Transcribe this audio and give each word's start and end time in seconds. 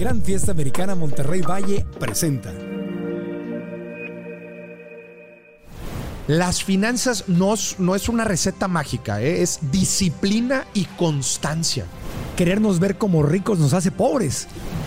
Gran 0.00 0.22
Fiesta 0.22 0.52
Americana 0.52 0.94
Monterrey 0.94 1.42
Valle 1.42 1.84
presenta. 1.98 2.50
Las 6.26 6.64
finanzas 6.64 7.24
no, 7.26 7.52
es- 7.52 7.78
no 7.78 7.94
es 7.94 8.08
una 8.08 8.24
receta 8.24 8.66
mágica, 8.66 9.20
¿eh? 9.20 9.42
es 9.42 9.58
disciplina 9.70 10.64
y 10.72 10.86
constancia. 10.96 11.84
Querernos 12.36 12.78
ver 12.80 12.96
como 12.96 13.22
ricos 13.22 13.58
nos 13.58 13.74
hace 13.74 13.90
pobres. 13.90 14.46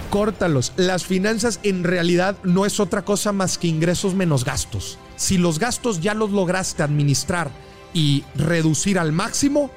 Córtalos. 0.09 0.73
Las 0.77 1.05
finanzas 1.05 1.59
en 1.61 1.83
realidad 1.83 2.35
no 2.43 2.65
es 2.65 2.79
otra 2.79 3.05
cosa 3.05 3.31
más 3.33 3.59
que 3.59 3.67
ingresos 3.67 4.15
menos 4.15 4.43
gastos. 4.43 4.97
Si 5.15 5.37
los 5.37 5.59
gastos 5.59 6.01
ya 6.01 6.15
los 6.15 6.31
lograste 6.31 6.81
administrar 6.81 7.51
y 7.93 8.23
reducir 8.33 8.97
al 8.97 9.11
máximo, 9.11 9.69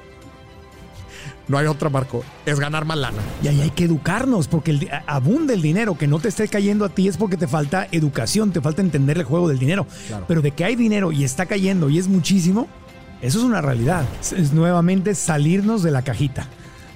no 1.47 1.57
hay 1.57 1.67
otra, 1.67 1.89
Marco. 1.89 2.23
Es 2.45 2.59
ganar 2.59 2.85
más 2.85 2.97
lana. 2.97 3.17
Y 3.41 3.47
ahí 3.47 3.61
hay 3.61 3.69
que 3.69 3.85
educarnos, 3.85 4.47
porque 4.47 4.71
el, 4.71 4.89
abunda 5.07 5.53
el 5.53 5.61
dinero. 5.61 5.97
Que 5.97 6.07
no 6.07 6.19
te 6.19 6.27
esté 6.27 6.47
cayendo 6.47 6.83
a 6.85 6.89
ti 6.89 7.07
es 7.07 7.17
porque 7.17 7.37
te 7.37 7.47
falta 7.47 7.87
educación, 7.91 8.51
te 8.51 8.61
falta 8.61 8.81
entender 8.81 9.17
el 9.17 9.23
juego 9.23 9.47
del 9.47 9.59
dinero. 9.59 9.87
Claro. 10.07 10.25
Pero 10.27 10.41
de 10.41 10.51
que 10.51 10.65
hay 10.65 10.75
dinero 10.75 11.11
y 11.11 11.23
está 11.23 11.45
cayendo 11.45 11.89
y 11.89 11.97
es 11.99 12.07
muchísimo, 12.07 12.67
eso 13.21 13.39
es 13.39 13.43
una 13.45 13.61
realidad. 13.61 14.05
Es, 14.19 14.33
es 14.33 14.53
nuevamente 14.53 15.15
salirnos 15.15 15.83
de 15.83 15.91
la 15.91 16.01
cajita. 16.01 16.47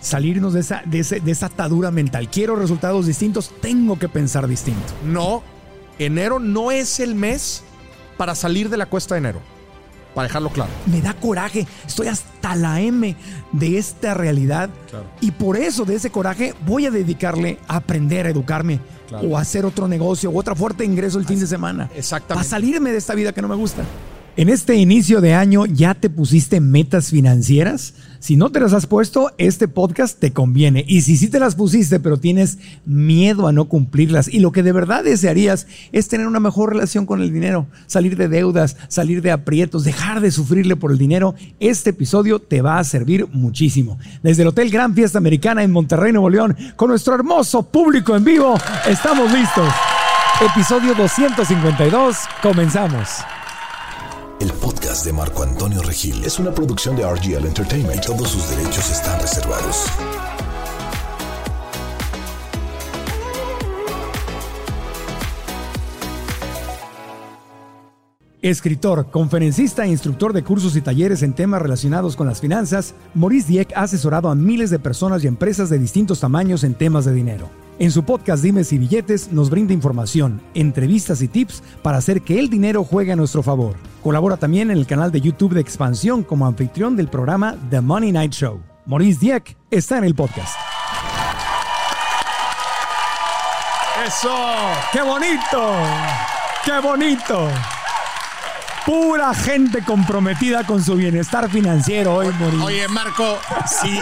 Salirnos 0.02 0.53
de 0.53 0.61
esa, 0.61 0.81
de, 0.86 0.99
ese- 0.99 1.20
de 1.20 1.31
esa 1.31 1.45
atadura 1.45 1.91
mental. 1.91 2.27
Quiero 2.30 2.55
resultados 2.55 3.05
distintos, 3.05 3.52
tengo 3.61 3.99
que 3.99 4.09
pensar 4.09 4.47
distinto. 4.47 4.81
No, 5.05 5.44
enero 5.99 6.39
no 6.39 6.72
es 6.72 6.99
el 6.99 7.13
mes 7.16 7.63
para 8.17 8.33
salir 8.36 8.70
de 8.70 8.77
la 8.77 8.88
cuesta 8.88 9.13
de 9.16 9.20
enero. 9.20 9.41
Para 10.13 10.27
dejarlo 10.27 10.49
claro. 10.49 10.71
me 10.88 11.01
da 11.01 11.13
coraje. 11.13 11.65
Estoy 11.88 12.07
hasta 12.07 12.55
la 12.55 12.81
M 12.81 13.15
de 13.52 13.77
esta 13.77 14.13
realidad. 14.13 14.69
Claro. 14.89 15.05
Y 15.21 15.31
por 15.31 15.57
eso, 15.57 15.85
de 15.85 15.95
ese 15.95 16.09
coraje, 16.09 16.53
voy 16.65 16.85
a 16.85 16.91
dedicarle 16.91 17.59
a 17.67 17.77
aprender 17.77 18.25
a 18.25 18.29
educarme 18.29 18.79
Claro. 19.07 19.27
o 19.27 19.38
a 19.38 19.41
hacer 19.41 19.66
otro 19.66 19.89
negocio 19.89 20.29
o 20.29 20.38
otra 20.39 20.55
fuerte 20.55 20.85
ingreso 20.85 21.19
el 21.19 21.25
fin 21.25 21.38
de 21.38 21.45
semana. 21.45 21.89
Exactamente. 21.95 22.36
Para 22.36 22.44
salirme 22.44 22.91
de 22.91 22.97
esta 22.97 23.13
vida 23.13 23.33
que 23.33 23.41
no 23.41 23.49
me 23.49 23.55
gusta. 23.55 23.83
En 24.37 24.47
este 24.47 24.75
inicio 24.75 25.19
de 25.19 25.33
año, 25.33 25.65
¿ya 25.65 25.93
te 25.93 26.09
pusiste 26.09 26.61
metas 26.61 27.09
financieras? 27.09 27.93
Si 28.19 28.37
no 28.37 28.49
te 28.49 28.61
las 28.61 28.71
has 28.71 28.85
puesto, 28.85 29.33
este 29.37 29.67
podcast 29.67 30.17
te 30.19 30.31
conviene. 30.31 30.85
Y 30.87 31.01
si 31.01 31.17
sí 31.17 31.27
te 31.27 31.37
las 31.37 31.55
pusiste, 31.55 31.99
pero 31.99 32.15
tienes 32.15 32.57
miedo 32.85 33.47
a 33.47 33.52
no 33.52 33.65
cumplirlas 33.65 34.29
y 34.29 34.39
lo 34.39 34.53
que 34.53 34.63
de 34.63 34.71
verdad 34.71 35.03
desearías 35.03 35.67
es 35.91 36.07
tener 36.07 36.27
una 36.27 36.39
mejor 36.39 36.69
relación 36.69 37.05
con 37.05 37.21
el 37.21 37.33
dinero, 37.33 37.67
salir 37.87 38.15
de 38.15 38.29
deudas, 38.29 38.77
salir 38.87 39.21
de 39.21 39.31
aprietos, 39.31 39.83
dejar 39.83 40.21
de 40.21 40.31
sufrirle 40.31 40.77
por 40.77 40.93
el 40.93 40.97
dinero, 40.97 41.35
este 41.59 41.89
episodio 41.89 42.39
te 42.39 42.61
va 42.61 42.79
a 42.79 42.85
servir 42.85 43.27
muchísimo. 43.33 43.99
Desde 44.23 44.43
el 44.43 44.47
Hotel 44.47 44.69
Gran 44.69 44.95
Fiesta 44.95 45.17
Americana 45.17 45.61
en 45.61 45.71
Monterrey, 45.71 46.13
Nuevo 46.13 46.29
León, 46.29 46.55
con 46.77 46.87
nuestro 46.87 47.15
hermoso 47.15 47.63
público 47.63 48.15
en 48.15 48.23
vivo, 48.23 48.57
estamos 48.87 49.29
listos. 49.33 49.67
Episodio 50.41 50.95
252, 50.95 52.17
comenzamos. 52.41 53.09
El 54.42 54.52
podcast 54.53 55.06
de 55.06 55.14
Marco 55.14 55.44
Antonio 55.44 55.84
Regil 55.84 56.23
es 56.23 56.39
una 56.39 56.52
producción 56.52 56.95
de 56.95 57.03
RGL 57.03 57.45
Entertainment 57.45 58.03
y 58.03 58.08
todos 58.08 58.28
sus 58.28 58.50
derechos 58.50 58.89
están 58.89 59.22
reservados. 59.22 59.86
Escritor, 68.42 69.11
conferencista 69.11 69.86
e 69.86 69.89
instructor 69.89 70.33
de 70.33 70.44
cursos 70.44 70.76
y 70.76 70.81
talleres 70.81 71.22
en 71.22 71.33
temas 71.33 71.61
relacionados 71.61 72.16
con 72.16 72.26
las 72.26 72.42
finanzas, 72.42 72.95
Maurice 73.14 73.48
Dieck 73.48 73.73
ha 73.76 73.83
asesorado 73.83 74.28
a 74.28 74.33
miles 74.33 74.72
de 74.72 74.80
personas 74.80 75.23
y 75.23 75.28
empresas 75.28 75.70
de 75.70 75.78
distintos 75.78 76.20
tamaños 76.20 76.64
en 76.64 76.73
temas 76.73 77.05
de 77.05 77.14
dinero. 77.14 77.61
En 77.80 77.91
su 77.91 78.03
podcast 78.03 78.44
Dimes 78.44 78.72
y 78.73 78.77
Billetes 78.77 79.31
nos 79.31 79.50
brinda 79.50 79.73
información, 79.73 80.41
entrevistas 80.53 81.22
y 81.22 81.27
tips 81.27 81.64
para 81.81 81.97
hacer 81.97 82.22
que 82.22 82.38
el 82.38 82.50
dinero 82.50 82.83
juegue 82.83 83.11
a 83.11 83.16
nuestro 83.16 83.41
favor. 83.41 83.75
Colabora 84.03 84.38
también 84.38 84.69
en 84.69 84.77
el 84.77 84.86
canal 84.86 85.11
de 85.11 85.21
YouTube 85.21 85.54
de 85.54 85.61
Expansión 85.61 86.23
como 86.23 86.45
anfitrión 86.45 86.95
del 86.95 87.08
programa 87.08 87.55
The 87.70 87.82
Money 87.82 88.11
Night 88.11 88.33
Show. 88.33 88.61
Maurice 88.86 89.20
Dieck 89.20 89.58
está 89.71 89.98
en 89.98 90.04
el 90.04 90.14
podcast. 90.14 90.54
¡Eso! 94.05 94.36
¡Qué 94.92 95.02
bonito! 95.02 95.73
¡Qué 96.65 96.80
bonito! 96.80 97.49
Pura 98.86 99.33
gente 99.33 99.83
comprometida 99.83 100.64
con 100.65 100.83
su 100.83 100.95
bienestar 100.95 101.49
financiero 101.49 102.15
hoy, 102.15 102.33
Maurice. 102.39 102.64
Oye, 102.64 102.88
Marco, 102.88 103.39
si, 103.67 103.99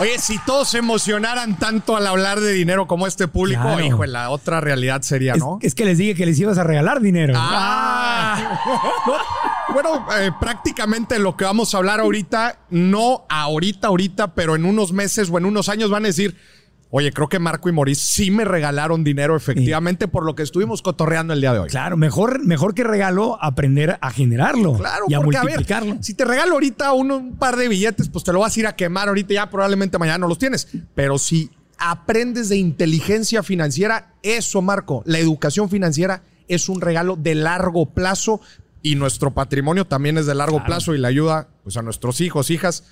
oye, 0.00 0.18
si 0.18 0.38
todos 0.44 0.68
se 0.70 0.78
emocionaran 0.78 1.58
tanto 1.58 1.96
al 1.96 2.06
hablar 2.06 2.40
de 2.40 2.52
dinero 2.52 2.86
como 2.86 3.06
este 3.06 3.28
público, 3.28 3.62
Claro. 3.62 3.84
hijo, 3.84 4.04
la 4.06 4.30
otra 4.30 4.60
realidad 4.60 5.02
sería, 5.02 5.32
es, 5.34 5.38
¿no? 5.38 5.58
es 5.62 5.74
que 5.74 5.84
les 5.84 5.98
dije 5.98 6.14
que 6.14 6.26
les 6.26 6.38
ibas 6.38 6.58
a 6.58 6.64
regalar 6.64 7.00
dinero. 7.00 7.34
Ah. 7.36 8.60
No, 9.06 9.14
bueno, 9.74 10.06
eh, 10.18 10.30
prácticamente 10.40 11.18
lo 11.18 11.36
que 11.36 11.44
vamos 11.44 11.74
a 11.74 11.78
hablar 11.78 12.00
ahorita, 12.00 12.58
no 12.70 13.24
ahorita, 13.28 13.88
ahorita, 13.88 14.34
pero 14.34 14.56
en 14.56 14.64
unos 14.64 14.92
meses 14.92 15.28
o 15.30 15.38
en 15.38 15.44
unos 15.44 15.68
años 15.68 15.90
van 15.90 16.04
a 16.04 16.08
decir, 16.08 16.36
oye, 16.90 17.12
creo 17.12 17.28
que 17.28 17.38
Marco 17.38 17.68
y 17.68 17.72
Maurice 17.72 18.06
sí 18.06 18.30
me 18.30 18.44
regalaron 18.44 19.04
dinero 19.04 19.36
efectivamente 19.36 20.08
por 20.08 20.24
lo 20.24 20.34
que 20.34 20.42
estuvimos 20.42 20.82
cotorreando 20.82 21.34
el 21.34 21.40
día 21.40 21.52
de 21.52 21.58
hoy. 21.60 21.68
Claro, 21.68 21.96
mejor, 21.96 22.44
mejor 22.44 22.74
que 22.74 22.84
regalo 22.84 23.38
aprender 23.42 23.98
a 24.00 24.10
generarlo 24.10 24.74
Claro, 24.74 25.04
y 25.08 25.14
a 25.14 25.20
porque, 25.20 25.38
multiplicarlo. 25.38 25.94
ver, 25.94 26.04
si 26.04 26.14
te 26.14 26.24
regalo 26.24 26.54
ahorita 26.54 26.92
un, 26.92 27.10
un 27.10 27.36
par 27.36 27.56
de 27.56 27.68
billetes, 27.68 28.08
pues 28.08 28.24
te 28.24 28.32
lo 28.32 28.40
vas 28.40 28.56
a 28.56 28.60
ir 28.60 28.66
a 28.66 28.74
quemar 28.76 29.08
ahorita 29.08 29.34
ya 29.34 29.50
probablemente 29.50 29.98
mañana 29.98 30.18
no 30.18 30.28
los 30.28 30.38
tienes. 30.38 30.68
Pero 30.94 31.18
si 31.18 31.50
aprendes 31.78 32.48
de 32.48 32.56
inteligencia 32.56 33.42
financiera, 33.42 34.14
eso, 34.22 34.62
Marco, 34.62 35.02
la 35.06 35.18
educación 35.18 35.68
financiera 35.70 36.22
es 36.48 36.68
un 36.68 36.80
regalo 36.80 37.16
de 37.16 37.34
largo 37.34 37.86
plazo 37.86 38.40
y 38.82 38.94
nuestro 38.94 39.32
patrimonio 39.34 39.84
también 39.84 40.18
es 40.18 40.26
de 40.26 40.34
largo 40.34 40.64
plazo 40.64 40.94
y 40.94 40.98
le 40.98 41.06
ayuda 41.08 41.48
pues, 41.62 41.76
a 41.76 41.82
nuestros 41.82 42.20
hijos, 42.20 42.50
hijas 42.50 42.84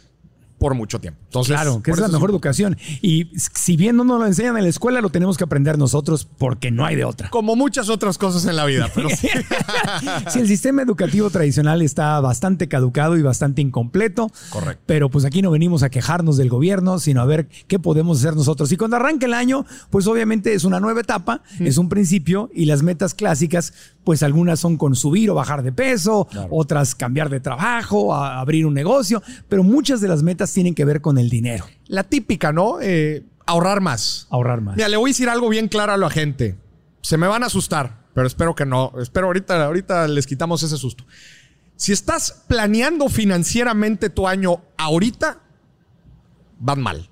por 0.58 0.74
mucho 0.74 1.00
tiempo. 1.00 1.20
Entonces, 1.24 1.54
Claro, 1.54 1.82
que 1.82 1.90
es 1.90 1.98
la 1.98 2.08
mejor 2.08 2.30
educación. 2.30 2.76
Y 3.02 3.30
si 3.36 3.76
bien 3.76 3.96
no 3.96 4.04
nos 4.04 4.20
lo 4.20 4.26
enseñan 4.26 4.56
en 4.56 4.64
la 4.64 4.68
escuela, 4.68 5.00
lo 5.00 5.10
tenemos 5.10 5.36
que 5.36 5.44
aprender 5.44 5.78
nosotros 5.78 6.26
porque 6.38 6.70
no 6.70 6.84
hay 6.84 6.96
de 6.96 7.04
otra. 7.04 7.30
Como 7.30 7.56
muchas 7.56 7.88
otras 7.88 8.18
cosas 8.18 8.46
en 8.46 8.56
la 8.56 8.64
vida, 8.64 8.90
pero 8.94 9.08
sí. 9.10 9.28
Si 10.30 10.38
el 10.40 10.48
sistema 10.48 10.82
educativo 10.82 11.30
tradicional 11.30 11.82
está 11.82 12.18
bastante 12.20 12.68
caducado 12.68 13.16
y 13.16 13.22
bastante 13.22 13.62
incompleto. 13.62 14.30
Correcto. 14.50 14.82
Pero 14.86 15.10
pues 15.10 15.24
aquí 15.24 15.42
no 15.42 15.50
venimos 15.50 15.82
a 15.82 15.90
quejarnos 15.90 16.36
del 16.36 16.48
gobierno, 16.48 16.98
sino 16.98 17.20
a 17.20 17.26
ver 17.26 17.48
qué 17.68 17.78
podemos 17.78 18.18
hacer 18.18 18.34
nosotros. 18.34 18.72
Y 18.72 18.76
cuando 18.76 18.96
arranca 18.96 19.26
el 19.26 19.34
año, 19.34 19.66
pues 19.90 20.06
obviamente 20.06 20.54
es 20.54 20.64
una 20.64 20.80
nueva 20.80 21.00
etapa, 21.00 21.42
es 21.60 21.78
un 21.78 21.88
principio 21.88 22.50
y 22.54 22.64
las 22.66 22.82
metas 22.82 23.14
clásicas, 23.14 23.72
pues 24.06 24.22
algunas 24.22 24.60
son 24.60 24.76
con 24.76 24.94
subir 24.94 25.28
o 25.30 25.34
bajar 25.34 25.64
de 25.64 25.72
peso, 25.72 26.28
otras 26.48 26.94
cambiar 26.94 27.28
de 27.28 27.40
trabajo, 27.40 28.14
a- 28.14 28.38
abrir 28.38 28.64
un 28.64 28.72
negocio, 28.72 29.20
pero 29.48 29.64
muchas 29.64 30.00
de 30.00 30.06
las 30.06 30.22
metas 30.22 30.52
tienen 30.52 30.76
que 30.76 30.84
ver 30.84 31.00
con 31.00 31.18
el 31.18 31.28
dinero, 31.28 31.66
la 31.88 32.04
típica, 32.04 32.52
¿no? 32.52 32.78
Eh, 32.80 33.24
ahorrar 33.46 33.80
más. 33.80 34.28
ahorrar 34.30 34.60
más. 34.60 34.76
Mira, 34.76 34.88
le 34.88 34.96
voy 34.96 35.10
a 35.10 35.12
decir 35.12 35.28
algo 35.28 35.48
bien 35.48 35.66
claro 35.66 35.92
a 35.92 35.96
la 35.96 36.08
gente. 36.08 36.56
Se 37.02 37.16
me 37.16 37.26
van 37.26 37.42
a 37.42 37.46
asustar, 37.46 38.04
pero 38.14 38.28
espero 38.28 38.54
que 38.54 38.64
no. 38.64 38.92
Espero 39.00 39.26
ahorita, 39.26 39.64
ahorita 39.64 40.06
les 40.06 40.26
quitamos 40.28 40.62
ese 40.62 40.76
susto. 40.76 41.04
Si 41.74 41.90
estás 41.92 42.44
planeando 42.46 43.08
financieramente 43.08 44.08
tu 44.08 44.28
año 44.28 44.62
ahorita, 44.78 45.38
van 46.60 46.80
mal. 46.80 47.10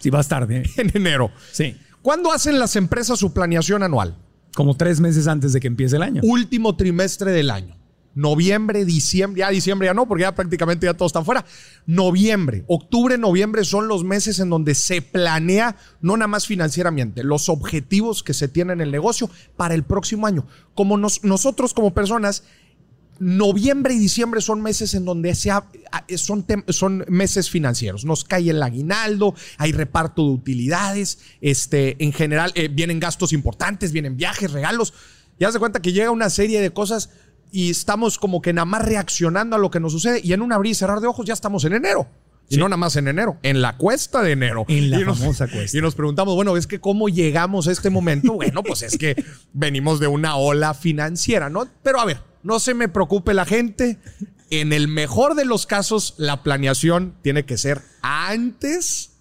Si 0.00 0.10
vas 0.10 0.26
tarde. 0.26 0.64
En 0.76 0.90
enero. 0.94 1.30
Sí. 1.52 1.76
¿Cuándo 2.02 2.32
hacen 2.32 2.58
las 2.58 2.74
empresas 2.74 3.20
su 3.20 3.32
planeación 3.32 3.84
anual? 3.84 4.16
Como 4.54 4.76
tres 4.76 5.00
meses 5.00 5.26
antes 5.28 5.52
de 5.52 5.60
que 5.60 5.66
empiece 5.68 5.96
el 5.96 6.02
año. 6.02 6.20
Último 6.24 6.76
trimestre 6.76 7.30
del 7.32 7.50
año. 7.50 7.76
Noviembre, 8.14 8.84
diciembre, 8.84 9.40
ya 9.40 9.48
diciembre 9.48 9.86
ya 9.86 9.94
no, 9.94 10.06
porque 10.06 10.22
ya 10.22 10.34
prácticamente 10.34 10.84
ya 10.84 10.92
todo 10.92 11.06
está 11.06 11.24
fuera. 11.24 11.46
Noviembre, 11.86 12.62
octubre, 12.68 13.16
noviembre 13.16 13.64
son 13.64 13.88
los 13.88 14.04
meses 14.04 14.38
en 14.38 14.50
donde 14.50 14.74
se 14.74 15.00
planea, 15.00 15.76
no 16.02 16.16
nada 16.18 16.28
más 16.28 16.46
financieramente, 16.46 17.24
los 17.24 17.48
objetivos 17.48 18.22
que 18.22 18.34
se 18.34 18.48
tienen 18.48 18.80
en 18.80 18.86
el 18.86 18.92
negocio 18.92 19.30
para 19.56 19.74
el 19.74 19.82
próximo 19.82 20.26
año. 20.26 20.46
Como 20.74 20.98
nos- 20.98 21.24
nosotros 21.24 21.72
como 21.72 21.94
personas, 21.94 22.44
noviembre 23.22 23.94
y 23.94 23.98
diciembre 23.98 24.40
son 24.40 24.60
meses 24.62 24.94
en 24.94 25.04
donde 25.04 25.34
se 25.36 25.50
ha- 25.52 25.64
son, 26.16 26.44
son 26.68 27.04
meses 27.08 27.48
financieros. 27.50 28.04
Nos 28.04 28.24
cae 28.24 28.50
el 28.50 28.60
aguinaldo, 28.62 29.34
hay 29.58 29.70
reparto 29.72 30.24
de 30.24 30.30
utilidades, 30.32 31.18
este, 31.40 32.02
en 32.04 32.12
general 32.12 32.50
eh, 32.56 32.68
vienen 32.68 32.98
gastos 32.98 33.32
importantes, 33.32 33.92
vienen 33.92 34.16
viajes, 34.16 34.50
regalos. 34.50 34.92
Ya 35.38 35.52
se 35.52 35.58
cuenta 35.60 35.80
que 35.80 35.92
llega 35.92 36.10
una 36.10 36.30
serie 36.30 36.60
de 36.60 36.70
cosas 36.72 37.10
y 37.52 37.70
estamos 37.70 38.18
como 38.18 38.42
que 38.42 38.52
nada 38.52 38.64
más 38.64 38.84
reaccionando 38.84 39.54
a 39.56 39.58
lo 39.58 39.70
que 39.70 39.78
nos 39.78 39.92
sucede 39.92 40.20
y 40.24 40.32
en 40.32 40.42
un 40.42 40.52
abrir 40.52 40.72
y 40.72 40.74
cerrar 40.74 41.00
de 41.00 41.06
ojos 41.06 41.24
ya 41.26 41.34
estamos 41.34 41.64
en 41.64 41.74
enero. 41.74 42.08
Y 42.48 42.56
no 42.56 42.64
nada 42.68 42.76
más 42.76 42.96
en 42.96 43.08
enero, 43.08 43.38
en 43.42 43.62
la 43.62 43.78
cuesta 43.78 44.20
de 44.20 44.32
enero. 44.32 44.64
En 44.68 44.90
la 44.90 45.00
Y 45.00 45.04
nos- 45.04 45.20
famosa 45.20 45.48
cuesta. 45.48 45.78
Y 45.78 45.80
nos 45.80 45.94
preguntamos, 45.94 46.34
bueno, 46.34 46.56
es 46.56 46.66
que 46.66 46.80
cómo 46.80 47.08
llegamos 47.08 47.68
a 47.68 47.72
este 47.72 47.88
momento. 47.88 48.32
Bueno, 48.34 48.62
pues 48.62 48.82
es 48.82 48.98
que 48.98 49.14
venimos 49.54 50.00
de 50.00 50.08
una 50.08 50.36
ola 50.36 50.74
financiera, 50.74 51.48
¿no? 51.48 51.66
Pero 51.82 52.00
a 52.00 52.04
ver, 52.04 52.20
no 52.42 52.58
se 52.58 52.74
me 52.74 52.88
preocupe 52.88 53.34
la 53.34 53.44
gente. 53.44 53.98
En 54.50 54.72
el 54.72 54.86
mejor 54.88 55.34
de 55.34 55.44
los 55.44 55.66
casos, 55.66 56.14
la 56.18 56.42
planeación 56.42 57.14
tiene 57.22 57.44
que 57.44 57.56
ser 57.56 57.82
antes 58.02 59.11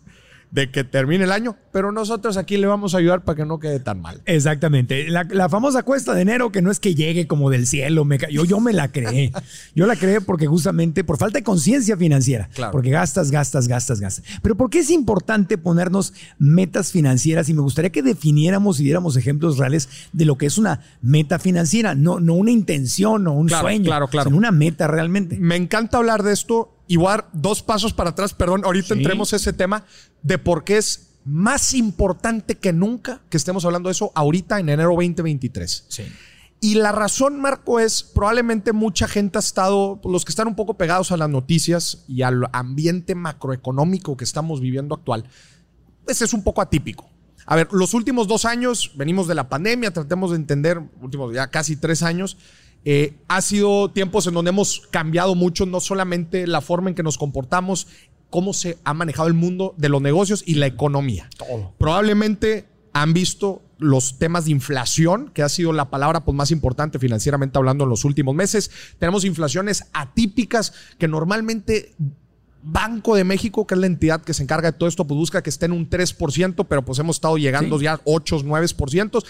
de 0.51 0.69
que 0.69 0.83
termine 0.83 1.23
el 1.23 1.31
año, 1.31 1.55
pero 1.71 1.91
nosotros 1.93 2.35
aquí 2.37 2.57
le 2.57 2.67
vamos 2.67 2.93
a 2.93 2.97
ayudar 2.97 3.23
para 3.23 3.37
que 3.37 3.45
no 3.45 3.57
quede 3.59 3.79
tan 3.79 4.01
mal. 4.01 4.21
Exactamente. 4.25 5.07
La, 5.09 5.23
la 5.23 5.47
famosa 5.47 5.83
cuesta 5.83 6.13
de 6.13 6.21
enero 6.21 6.51
que 6.51 6.61
no 6.61 6.69
es 6.71 6.79
que 6.81 6.93
llegue 6.93 7.25
como 7.25 7.49
del 7.49 7.65
cielo, 7.67 8.03
me 8.03 8.17
cayó, 8.17 8.43
yo 8.43 8.59
me 8.59 8.73
la 8.73 8.91
creé. 8.91 9.31
Yo 9.75 9.87
la 9.87 9.95
creé 9.95 10.19
porque 10.19 10.47
justamente 10.47 11.03
por 11.05 11.17
falta 11.17 11.39
de 11.39 11.43
conciencia 11.43 11.95
financiera, 11.95 12.49
Claro. 12.53 12.73
porque 12.73 12.89
gastas, 12.89 13.31
gastas, 13.31 13.67
gastas, 13.69 14.01
gastas. 14.01 14.25
Pero 14.41 14.55
¿por 14.57 14.69
qué 14.69 14.79
es 14.79 14.89
importante 14.89 15.57
ponernos 15.57 16.13
metas 16.37 16.91
financieras? 16.91 17.47
Y 17.47 17.53
me 17.53 17.61
gustaría 17.61 17.91
que 17.91 18.03
definiéramos 18.03 18.79
y 18.79 18.83
diéramos 18.83 19.15
ejemplos 19.15 19.57
reales 19.57 19.87
de 20.11 20.25
lo 20.25 20.37
que 20.37 20.47
es 20.47 20.57
una 20.57 20.81
meta 21.01 21.39
financiera, 21.39 21.95
no, 21.95 22.19
no 22.19 22.33
una 22.33 22.51
intención 22.51 23.25
o 23.27 23.31
un 23.33 23.47
Claro, 23.47 23.63
sueño, 23.63 23.85
claro, 23.85 24.07
claro. 24.09 24.29
sino 24.29 24.37
una 24.37 24.51
meta 24.51 24.87
realmente. 24.87 25.37
Me 25.39 25.55
encanta 25.55 25.97
hablar 25.97 26.23
de 26.23 26.33
esto 26.33 26.75
y 26.91 26.97
voy 26.97 27.07
a 27.07 27.11
dar 27.11 27.29
dos 27.31 27.63
pasos 27.63 27.93
para 27.93 28.09
atrás, 28.09 28.33
perdón, 28.33 28.63
ahorita 28.65 28.89
Sí. 28.89 28.93
entremos 28.99 29.31
a 29.31 29.37
ese 29.37 29.53
tema 29.53 29.85
de 30.23 30.37
por 30.37 30.65
qué 30.65 30.77
es 30.77 31.07
más 31.23 31.73
importante 31.73 32.55
que 32.55 32.73
nunca 32.73 33.21
que 33.29 33.37
estemos 33.37 33.63
hablando 33.63 33.87
de 33.87 33.91
eso 33.93 34.11
ahorita 34.13 34.59
en 34.59 34.67
enero 34.67 34.89
2023. 34.91 35.85
Sí. 35.87 36.03
Y 36.59 36.75
la 36.75 36.91
razón, 36.91 37.39
Marco, 37.39 37.79
es 37.79 38.03
probablemente 38.03 38.73
mucha 38.73 39.07
gente 39.07 39.37
ha 39.37 39.39
estado, 39.39 40.01
los 40.03 40.25
que 40.25 40.31
están 40.33 40.47
un 40.47 40.55
poco 40.55 40.73
pegados 40.73 41.13
a 41.13 41.17
las 41.17 41.29
noticias 41.29 42.03
y 42.09 42.23
al 42.23 42.43
ambiente 42.51 43.15
macroeconómico 43.15 44.17
que 44.17 44.25
estamos 44.25 44.59
viviendo 44.59 44.93
actual, 44.93 45.23
pues 46.03 46.21
es 46.21 46.33
un 46.33 46.43
poco 46.43 46.61
atípico. 46.61 47.09
A 47.45 47.55
ver, 47.55 47.69
los 47.71 47.93
últimos 47.93 48.27
dos 48.27 48.43
años, 48.43 48.91
venimos 48.95 49.27
de 49.27 49.35
la 49.35 49.47
pandemia, 49.47 49.91
tratemos 49.93 50.31
de 50.31 50.35
entender, 50.35 50.81
últimos 51.01 51.33
ya 51.33 51.47
casi 51.47 51.77
tres 51.77 52.03
años, 52.03 52.35
eh, 52.85 53.13
ha 53.27 53.41
sido 53.41 53.91
tiempos 53.91 54.27
en 54.27 54.33
donde 54.33 54.49
hemos 54.49 54.87
cambiado 54.91 55.35
mucho, 55.35 55.65
no 55.65 55.79
solamente 55.79 56.47
la 56.47 56.61
forma 56.61 56.89
en 56.89 56.95
que 56.95 57.03
nos 57.03 57.17
comportamos, 57.17 57.87
cómo 58.29 58.53
se 58.53 58.77
ha 58.83 58.93
manejado 58.93 59.27
el 59.27 59.33
mundo 59.33 59.75
de 59.77 59.89
los 59.89 60.01
negocios 60.01 60.43
y 60.45 60.55
la 60.55 60.65
economía. 60.65 61.29
Todo. 61.37 61.73
Probablemente 61.77 62.65
han 62.93 63.13
visto 63.13 63.61
los 63.77 64.19
temas 64.19 64.45
de 64.45 64.51
inflación, 64.51 65.31
que 65.33 65.43
ha 65.43 65.49
sido 65.49 65.73
la 65.73 65.89
palabra 65.89 66.23
pues, 66.23 66.35
más 66.35 66.51
importante 66.51 66.99
financieramente 66.99 67.57
hablando 67.57 67.83
en 67.83 67.89
los 67.89 68.05
últimos 68.05 68.35
meses. 68.35 68.71
Tenemos 68.99 69.25
inflaciones 69.25 69.85
atípicas 69.93 70.73
que 70.97 71.07
normalmente 71.07 71.93
Banco 72.63 73.15
de 73.15 73.23
México, 73.23 73.65
que 73.65 73.73
es 73.73 73.79
la 73.79 73.87
entidad 73.87 74.21
que 74.21 74.33
se 74.35 74.43
encarga 74.43 74.71
de 74.71 74.77
todo 74.77 74.87
esto, 74.87 75.07
pues 75.07 75.17
busca 75.17 75.41
que 75.41 75.49
esté 75.49 75.65
en 75.65 75.71
un 75.71 75.89
3%, 75.89 76.67
pero 76.67 76.85
pues 76.85 76.99
hemos 76.99 77.17
estado 77.17 77.37
llegando 77.37 77.79
Sí. 77.79 77.85
ya 77.85 77.93
a 77.93 78.01
8, 78.05 78.43
9%. 78.43 79.23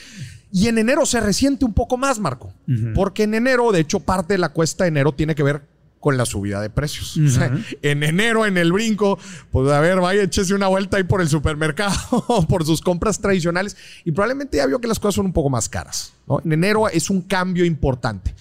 Y 0.51 0.67
en 0.67 0.77
enero 0.77 1.05
se 1.05 1.19
resiente 1.19 1.65
un 1.65 1.73
poco 1.73 1.97
más, 1.97 2.19
Marco, 2.19 2.53
porque 2.93 3.23
en 3.23 3.33
enero, 3.33 3.71
de 3.71 3.79
hecho, 3.79 4.01
parte 4.01 4.33
de 4.33 4.37
la 4.37 4.49
cuesta 4.49 4.83
de 4.83 4.89
enero 4.89 5.13
tiene 5.13 5.35
que 5.35 5.43
ver 5.43 5.63
con 6.01 6.17
la 6.17 6.25
subida 6.25 6.59
de 6.59 6.69
precios. 6.69 7.15
O 7.15 7.29
sea, 7.29 7.55
en 7.81 8.03
enero, 8.03 8.45
en 8.45 8.57
el 8.57 8.73
brinco, 8.73 9.17
pues 9.51 9.71
a 9.71 9.79
ver, 9.79 9.99
vaya, 10.01 10.23
échese 10.23 10.53
una 10.53 10.67
vuelta 10.67 10.97
ahí 10.97 11.03
por 11.03 11.21
el 11.21 11.29
supermercado, 11.29 12.45
por 12.49 12.65
sus 12.65 12.81
compras 12.81 13.21
tradicionales, 13.21 13.77
y 14.03 14.11
probablemente 14.11 14.57
ya 14.57 14.65
vio 14.65 14.81
que 14.81 14.87
las 14.87 14.99
cosas 14.99 15.15
son 15.15 15.27
un 15.27 15.33
poco 15.33 15.49
más 15.49 15.69
caras. 15.69 16.11
¿no? 16.27 16.41
En 16.43 16.51
enero 16.51 16.89
es 16.89 17.09
un 17.09 17.21
cambio 17.21 17.63
importante. 17.63 18.33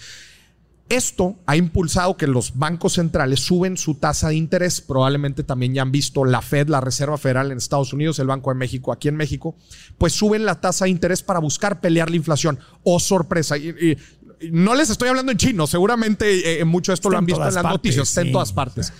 Esto 0.90 1.36
ha 1.46 1.56
impulsado 1.56 2.16
que 2.16 2.26
los 2.26 2.58
bancos 2.58 2.94
centrales 2.94 3.38
suben 3.40 3.76
su 3.76 3.94
tasa 3.94 4.28
de 4.28 4.34
interés. 4.34 4.80
Probablemente 4.80 5.44
también 5.44 5.72
ya 5.72 5.82
han 5.82 5.92
visto 5.92 6.24
la 6.24 6.42
Fed, 6.42 6.68
la 6.68 6.80
Reserva 6.80 7.16
Federal 7.16 7.52
en 7.52 7.58
Estados 7.58 7.92
Unidos, 7.92 8.18
el 8.18 8.26
Banco 8.26 8.50
de 8.50 8.56
México 8.56 8.92
aquí 8.92 9.06
en 9.06 9.14
México, 9.14 9.54
pues 9.98 10.12
suben 10.14 10.44
la 10.44 10.60
tasa 10.60 10.86
de 10.86 10.90
interés 10.90 11.22
para 11.22 11.38
buscar 11.38 11.80
pelear 11.80 12.10
la 12.10 12.16
inflación. 12.16 12.58
Oh, 12.82 12.98
sorpresa. 12.98 13.56
Y- 13.56 13.96
no 14.50 14.74
les 14.74 14.90
estoy 14.90 15.08
hablando 15.08 15.32
en 15.32 15.38
chino, 15.38 15.66
seguramente 15.66 16.60
eh, 16.60 16.64
mucho 16.64 16.92
de 16.92 16.94
esto 16.94 17.08
Está 17.08 17.12
lo 17.12 17.18
han 17.18 17.26
visto 17.26 17.40
en 17.42 17.54
las 17.54 17.62
partes, 17.62 17.72
noticias, 17.72 18.08
está 18.08 18.22
sí. 18.22 18.26
en 18.28 18.32
todas 18.32 18.52
partes. 18.52 18.92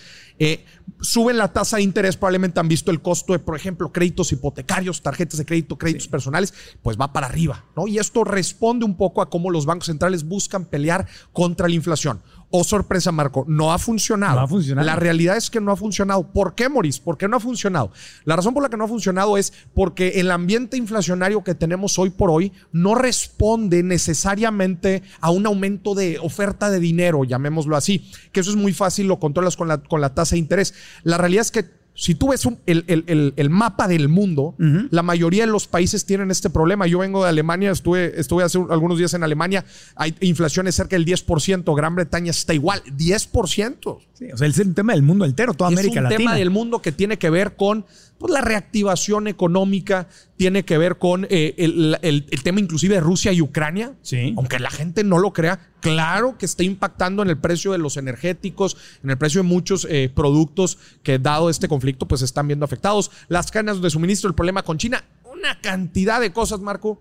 Eh, 0.42 0.64
suben 1.02 1.37
la 1.37 1.52
tasa 1.52 1.76
de 1.76 1.82
interés, 1.82 2.16
probablemente 2.16 2.60
han 2.60 2.66
visto 2.66 2.90
el 2.90 3.02
costo 3.02 3.34
de, 3.34 3.40
por 3.40 3.56
ejemplo, 3.56 3.92
créditos 3.92 4.32
hipotecarios, 4.32 5.02
tarjetas 5.02 5.37
de 5.37 5.44
crédito, 5.44 5.76
créditos 5.76 6.08
personales, 6.08 6.54
pues 6.82 6.98
va 6.98 7.12
para 7.12 7.26
arriba, 7.26 7.66
¿no? 7.76 7.87
Y 7.87 7.98
esto 7.98 8.25
responde 8.25 8.87
un 8.87 8.96
poco 8.96 9.20
a 9.20 9.28
cómo 9.28 9.50
los 9.50 9.66
bancos 9.66 9.87
centrales 9.87 10.25
buscan 10.25 10.64
pelear 10.64 11.06
contra 11.34 11.69
la 11.69 11.75
inflación. 11.75 12.22
Oh, 12.52 12.64
sorpresa, 12.64 13.12
Marco, 13.12 13.44
no 13.47 13.73
ha 13.73 13.79
funcionado. 13.79 14.35
No 14.35 14.41
ha 14.41 14.49
funcionado. 14.49 14.85
La 14.85 14.97
realidad 14.97 15.37
es 15.37 15.50
que 15.50 15.61
no 15.61 15.70
ha 15.70 15.76
funcionado. 15.76 16.32
¿Por 16.32 16.56
qué, 16.56 16.69
Moris? 16.69 16.99
¿Por 16.99 17.17
qué 17.17 17.29
no 17.29 17.37
ha 17.37 17.41
funcionado? 17.41 17.93
La 18.25 18.35
razón 18.35 18.55
por 18.55 18.62
la 18.62 18.69
que 18.69 18.76
no 18.76 18.85
ha 18.85 18.88
funcionado 18.88 19.37
es 19.37 19.52
porque 19.73 20.20
el 20.20 20.32
ambiente 20.32 20.76
inflacionario 20.76 21.44
que 21.44 21.55
tenemos 21.55 21.97
hoy 21.99 22.11
por 22.11 22.29
hoy 22.29 22.52
no 22.73 22.97
responde 22.97 23.85
necesariamente 23.85 25.05
a 25.20 25.31
un 25.31 25.47
aumento 25.47 25.94
de 25.94 26.19
oferta 26.19 26.70
de 26.70 26.81
dinero, 26.81 27.23
llamémoslo 27.23 27.76
así, 27.76 28.11
que 28.32 28.41
eso 28.41 28.50
es 28.50 28.56
muy 28.56 28.73
fácil, 28.73 29.06
lo 29.06 29.20
controlas 29.20 29.56
con 29.56 29.69
la, 29.69 29.79
con 29.79 30.00
la 30.00 30.14
tasa 30.14 30.35
de 30.35 30.41
interés. 30.41 30.75
La 31.05 31.19
realidad 31.19 31.43
es 31.43 31.52
que 31.52 31.79
si 32.02 32.14
tú 32.14 32.29
ves 32.31 32.47
un- 32.47 32.58
el, 32.64 32.85
el- 32.87 33.05
el- 33.08 33.35
el 33.37 33.50
mapa 33.50 33.87
del 33.87 34.08
mundo, 34.08 34.55
la 34.91 35.02
mayoría 35.02 35.44
de 35.44 35.52
los 35.52 35.67
países 35.67 36.06
tienen 36.06 36.31
este 36.31 36.49
problema. 36.49 36.87
Yo 36.87 37.00
vengo 37.00 37.23
de 37.23 37.29
Alemania, 37.29 37.70
estuve, 37.70 38.19
estuve 38.19 38.43
hace 38.43 38.56
un- 38.56 38.73
algunos 38.73 38.97
días 38.97 39.12
en 39.12 39.23
Alemania, 39.23 39.67
hay 39.97 40.14
inflaciones 40.23 40.75
cerca 40.75 40.97
del 40.97 41.05
10%, 41.05 41.75
Gran 41.75 41.94
Bretaña 41.94 42.31
está 42.31 42.55
igual, 42.55 42.82
10%. 42.97 43.99
Sí, 44.20 44.26
o 44.32 44.37
sea, 44.37 44.46
es 44.46 44.58
el 44.58 44.75
tema 44.75 44.93
del 44.93 45.02
mundo 45.02 45.25
entero, 45.25 45.55
toda 45.55 45.69
América 45.69 45.94
es 45.94 45.96
un 45.96 46.02
Latina. 46.05 46.19
tema 46.19 46.34
del 46.37 46.50
mundo 46.50 46.82
que 46.82 46.93
tiene 46.93 47.17
que 47.19 47.31
ver 47.31 47.56
con 47.56 47.87
pues, 48.19 48.31
la 48.32 48.43
reactivación 48.43 49.26
económica, 49.28 50.08
tiene 50.37 50.62
que 50.67 50.76
ver 50.76 50.99
con 50.99 51.26
eh, 51.31 51.55
el, 51.56 51.96
el- 52.02 52.26
el 52.31 52.43
tema 52.43 52.61
inclusive 52.61 52.96
de 52.96 53.00
Rusia 53.00 53.32
y 53.32 53.40
Ucrania. 53.40 53.94
Sí. 54.02 54.34
Aunque 54.37 54.58
la 54.58 54.70
gente 54.70 55.05
no 55.05 55.19
lo 55.19 55.32
crea, 55.32 55.70
claro 55.81 56.37
que 56.37 56.44
está 56.44 56.62
impactando 56.64 57.22
en 57.22 57.31
el 57.31 57.38
precio 57.38 57.72
de 57.72 57.78
los 57.78 57.96
energéticos, 57.96 58.76
en 59.02 59.08
el 59.08 59.17
precio 59.17 59.43
de 59.43 59.49
muchos 59.49 59.87
eh, 59.90 60.11
productos 60.14 60.76
que 61.02 61.19
dado 61.19 61.49
este 61.49 61.66
conflicto 61.66 62.06
pues 62.06 62.20
están 62.20 62.46
viendo 62.46 62.66
afectados. 62.66 63.11
Las 63.28 63.50
cadenas 63.50 63.81
de 63.81 63.88
suministro, 63.88 64.28
el 64.28 64.34
problema 64.34 64.62
con 64.62 64.76
China, 64.76 65.02
una 65.32 65.58
cantidad 65.62 66.20
de 66.20 66.31
cosas, 66.31 66.61
Marco, 66.61 67.00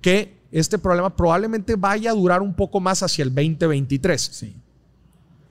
que 0.00 0.38
este 0.52 0.78
problema 0.78 1.16
probablemente 1.16 1.74
vaya 1.74 2.12
a 2.12 2.14
durar 2.14 2.42
un 2.42 2.54
poco 2.54 2.78
más 2.78 3.02
hacia 3.02 3.24
el 3.24 3.34
2023. 3.34 4.20
Sí. 4.22 4.54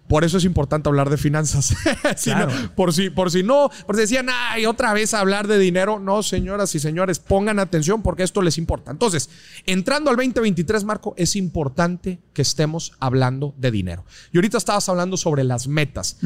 Por 0.10 0.24
eso 0.24 0.38
es 0.40 0.44
importante 0.44 0.90
hablar 0.90 1.10
de 1.10 1.18
finanzas. 1.18 1.74
Si 2.18 2.32
Claro. 2.32 2.52
no- 2.52 2.76
por, 2.76 2.92
si, 2.94 3.10
por 3.12 3.30
si 3.32 3.44
no, 3.44 3.70
por 3.86 3.96
si 3.96 4.02
decían, 4.02 4.28
ay, 4.34 4.66
otra 4.66 4.92
vez 4.92 5.14
hablar 5.14 5.48
de 5.48 5.58
dinero. 5.60 6.00
No, 6.00 6.24
señoras 6.24 6.74
y 6.74 6.80
señores, 6.80 7.20
pongan 7.20 7.60
atención 7.60 8.02
porque 8.02 8.24
esto 8.24 8.42
les 8.42 8.58
importa. 8.58 8.90
Entonces, 8.90 9.30
entrando 9.68 10.10
al 10.10 10.16
2023, 10.18 10.84
Marco, 10.84 11.14
es 11.16 11.36
importante 11.36 12.20
que 12.34 12.42
estemos 12.42 12.94
hablando 13.00 13.54
de 13.58 13.70
dinero. 13.70 14.04
Y 14.34 14.38
ahorita 14.40 14.58
estabas 14.58 14.90
hablando 14.90 15.16
sobre 15.16 15.44
las 15.44 15.68
metas. 15.68 16.18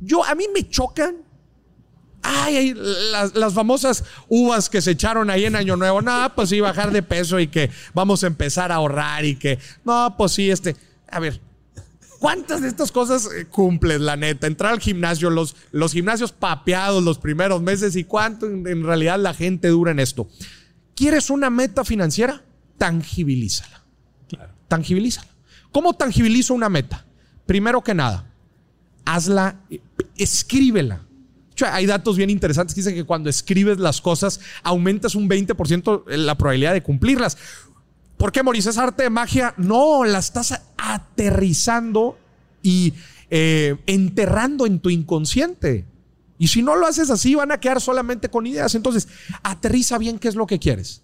Yo, 0.00 0.24
a 0.24 0.34
mí 0.36 0.44
me 0.54 0.68
chocan. 0.70 1.16
Ay, 2.22 2.56
ay, 2.56 2.74
las, 3.10 3.34
las 3.34 3.52
famosas 3.52 4.04
uvas 4.28 4.70
que 4.70 4.80
se 4.80 4.92
echaron 4.92 5.28
ahí 5.30 5.44
en 5.46 5.56
Año 5.56 5.74
Nuevo. 5.76 6.00
No, 6.00 6.32
pues 6.36 6.50
sí, 6.50 6.60
bajar 6.60 6.92
de 6.92 7.02
peso 7.02 7.40
y 7.40 7.48
que 7.48 7.70
vamos 7.94 8.22
a 8.22 8.28
empezar 8.28 8.70
a 8.70 8.76
ahorrar 8.76 9.24
y 9.24 9.34
que, 9.34 9.58
no, 9.84 10.14
pues 10.16 10.30
sí, 10.30 10.48
este. 10.48 10.76
A 11.10 11.18
ver, 11.18 11.40
¿Cuántas 12.22 12.62
de 12.62 12.68
estas 12.68 12.92
cosas 12.92 13.28
eh, 13.36 13.46
cumples, 13.46 14.00
la 14.00 14.14
neta? 14.14 14.46
Entrar 14.46 14.72
al 14.72 14.78
gimnasio, 14.78 15.28
los, 15.28 15.56
los 15.72 15.92
gimnasios 15.92 16.30
papeados 16.30 17.02
los 17.02 17.18
primeros 17.18 17.60
meses 17.62 17.96
y 17.96 18.04
cuánto 18.04 18.46
en, 18.46 18.64
en 18.64 18.84
realidad 18.84 19.18
la 19.18 19.34
gente 19.34 19.66
dura 19.66 19.90
en 19.90 19.98
esto. 19.98 20.28
¿Quieres 20.94 21.30
una 21.30 21.50
meta 21.50 21.84
financiera? 21.84 22.44
Tangibilízala. 22.78 23.82
Claro. 24.28 24.52
Tangibilízala. 24.68 25.26
¿Cómo 25.72 25.94
tangibilizo 25.94 26.54
una 26.54 26.68
meta? 26.68 27.04
Primero 27.44 27.82
que 27.82 27.92
nada, 27.92 28.30
hazla, 29.04 29.56
eh, 29.68 29.80
escríbela. 30.16 30.98
De 30.98 31.50
hecho, 31.50 31.66
hay 31.66 31.86
datos 31.86 32.16
bien 32.16 32.30
interesantes 32.30 32.72
que 32.72 32.82
dicen 32.82 32.94
que 32.94 33.02
cuando 33.02 33.30
escribes 33.30 33.80
las 33.80 34.00
cosas 34.00 34.38
aumentas 34.62 35.16
un 35.16 35.28
20% 35.28 36.04
la 36.06 36.38
probabilidad 36.38 36.72
de 36.72 36.84
cumplirlas. 36.84 37.36
¿Por 38.16 38.30
qué, 38.30 38.44
Maurice? 38.44 38.70
¿Es 38.70 38.78
arte 38.78 39.02
de 39.02 39.10
magia? 39.10 39.52
No, 39.56 40.04
la 40.04 40.20
estás 40.20 40.52
aterrizando 40.92 42.18
y 42.62 42.94
eh, 43.30 43.76
enterrando 43.86 44.66
en 44.66 44.80
tu 44.80 44.90
inconsciente. 44.90 45.86
Y 46.38 46.48
si 46.48 46.62
no 46.62 46.76
lo 46.76 46.86
haces 46.86 47.08
así, 47.10 47.34
van 47.34 47.52
a 47.52 47.60
quedar 47.60 47.80
solamente 47.80 48.28
con 48.28 48.46
ideas. 48.46 48.74
Entonces, 48.74 49.08
aterriza 49.42 49.96
bien 49.98 50.18
qué 50.18 50.28
es 50.28 50.34
lo 50.34 50.46
que 50.46 50.58
quieres. 50.58 51.02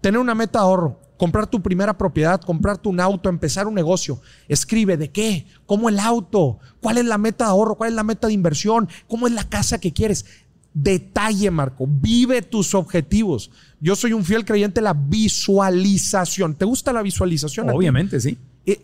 Tener 0.00 0.20
una 0.20 0.34
meta 0.34 0.60
de 0.60 0.64
ahorro, 0.64 0.98
comprar 1.16 1.46
tu 1.46 1.60
primera 1.60 1.98
propiedad, 1.98 2.40
comprarte 2.40 2.88
un 2.88 3.00
auto, 3.00 3.28
empezar 3.28 3.66
un 3.66 3.74
negocio. 3.74 4.20
Escribe 4.48 4.96
de 4.96 5.10
qué, 5.10 5.46
cómo 5.66 5.88
el 5.88 5.98
auto, 5.98 6.58
cuál 6.80 6.98
es 6.98 7.04
la 7.04 7.18
meta 7.18 7.44
de 7.44 7.50
ahorro, 7.50 7.74
cuál 7.74 7.90
es 7.90 7.96
la 7.96 8.04
meta 8.04 8.28
de 8.28 8.32
inversión, 8.32 8.88
cómo 9.06 9.26
es 9.26 9.34
la 9.34 9.48
casa 9.48 9.78
que 9.78 9.92
quieres. 9.92 10.24
Detalle, 10.72 11.50
Marco, 11.50 11.86
vive 11.88 12.42
tus 12.42 12.74
objetivos. 12.74 13.50
Yo 13.80 13.94
soy 13.94 14.12
un 14.12 14.24
fiel 14.24 14.44
creyente 14.44 14.80
de 14.80 14.84
la 14.84 14.94
visualización. 14.94 16.54
¿Te 16.54 16.64
gusta 16.64 16.92
la 16.92 17.02
visualización? 17.02 17.68
Obviamente, 17.70 18.20
sí. 18.20 18.38
Eh, 18.64 18.80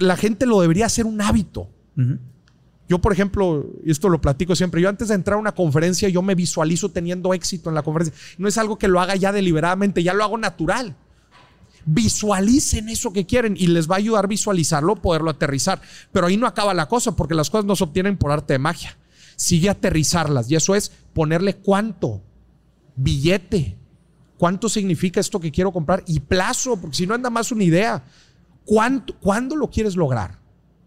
la 0.00 0.16
gente 0.16 0.46
lo 0.46 0.60
debería 0.60 0.86
hacer 0.86 1.06
un 1.06 1.20
hábito. 1.20 1.68
Yo, 2.88 3.00
por 3.00 3.12
ejemplo, 3.12 3.64
esto 3.86 4.08
lo 4.08 4.20
platico 4.20 4.54
siempre, 4.54 4.82
yo 4.82 4.88
antes 4.88 5.08
de 5.08 5.14
entrar 5.14 5.36
a 5.36 5.40
una 5.40 5.52
conferencia, 5.52 6.08
yo 6.08 6.20
me 6.20 6.34
visualizo 6.34 6.90
teniendo 6.90 7.32
éxito 7.32 7.70
en 7.70 7.74
la 7.74 7.82
conferencia. 7.82 8.14
No 8.36 8.46
es 8.46 8.58
algo 8.58 8.76
que 8.76 8.88
lo 8.88 9.00
haga 9.00 9.16
ya 9.16 9.32
deliberadamente, 9.32 10.02
ya 10.02 10.12
lo 10.12 10.22
hago 10.22 10.36
natural. 10.36 10.94
Visualicen 11.86 12.88
eso 12.88 13.12
que 13.12 13.26
quieren 13.26 13.56
y 13.58 13.68
les 13.68 13.90
va 13.90 13.94
a 13.96 13.98
ayudar 13.98 14.24
a 14.24 14.28
visualizarlo, 14.28 14.96
poderlo 14.96 15.30
aterrizar. 15.30 15.80
Pero 16.12 16.26
ahí 16.26 16.36
no 16.36 16.46
acaba 16.46 16.74
la 16.74 16.88
cosa, 16.88 17.16
porque 17.16 17.34
las 17.34 17.50
cosas 17.50 17.64
no 17.64 17.76
se 17.76 17.84
obtienen 17.84 18.16
por 18.16 18.30
arte 18.30 18.54
de 18.54 18.58
magia. 18.58 18.96
Sigue 19.36 19.70
aterrizarlas 19.70 20.50
y 20.50 20.56
eso 20.56 20.74
es 20.74 20.92
ponerle 21.12 21.56
cuánto. 21.56 22.22
billete. 22.96 23.78
¿Cuánto 24.36 24.68
significa 24.68 25.20
esto 25.20 25.40
que 25.40 25.50
quiero 25.50 25.72
comprar? 25.72 26.02
Y 26.06 26.20
plazo, 26.20 26.76
porque 26.78 26.96
si 26.96 27.06
no 27.06 27.14
anda 27.14 27.30
más 27.30 27.52
una 27.52 27.64
idea. 27.64 28.02
¿Cuánto, 28.64 29.18
¿Cuándo 29.18 29.56
lo 29.56 29.70
quieres 29.70 29.96
lograr? 29.96 30.38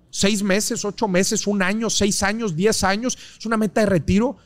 ¿Seis 0.10 0.41
meses, 0.41 0.84
ocho 0.86 1.07
meses, 1.07 1.46
un 1.48 1.62
año, 1.62 1.89
seis 1.89 2.24
años, 2.24 2.55
diez 2.55 2.84
años? 2.84 3.17
¿Es 3.38 3.46
una 3.46 3.57
meta 3.57 3.81
de 3.81 3.88
retiro? 3.88 4.38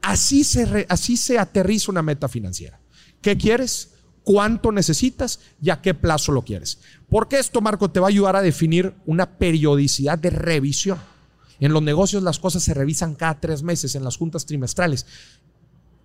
Así 0.00 0.44
se, 0.44 0.86
así 0.88 1.16
se 1.16 1.38
aterriza 1.38 1.90
una 1.90 2.02
meta 2.02 2.28
financiera. 2.28 2.80
¿Qué 3.20 3.36
quieres? 3.36 3.90
¿Cuánto 4.22 4.72
necesitas 4.72 5.40
y 5.60 5.70
a 5.70 5.80
qué 5.82 5.94
plazo 5.94 6.32
lo 6.32 6.42
quieres? 6.42 6.78
Porque 7.08 7.38
esto, 7.38 7.60
Marco, 7.60 7.90
te 7.90 8.00
va 8.00 8.06
a 8.06 8.10
ayudar 8.10 8.36
a 8.36 8.42
definir 8.42 8.94
una 9.04 9.38
periodicidad 9.38 10.18
de 10.18 10.30
revisión. 10.30 10.98
En 11.60 11.72
los 11.72 11.82
negocios 11.82 12.22
las 12.22 12.38
cosas 12.38 12.62
se 12.62 12.74
revisan 12.74 13.14
cada 13.14 13.40
tres 13.40 13.62
meses 13.62 13.94
en 13.94 14.04
las 14.04 14.16
juntas 14.16 14.46
trimestrales. 14.46 15.06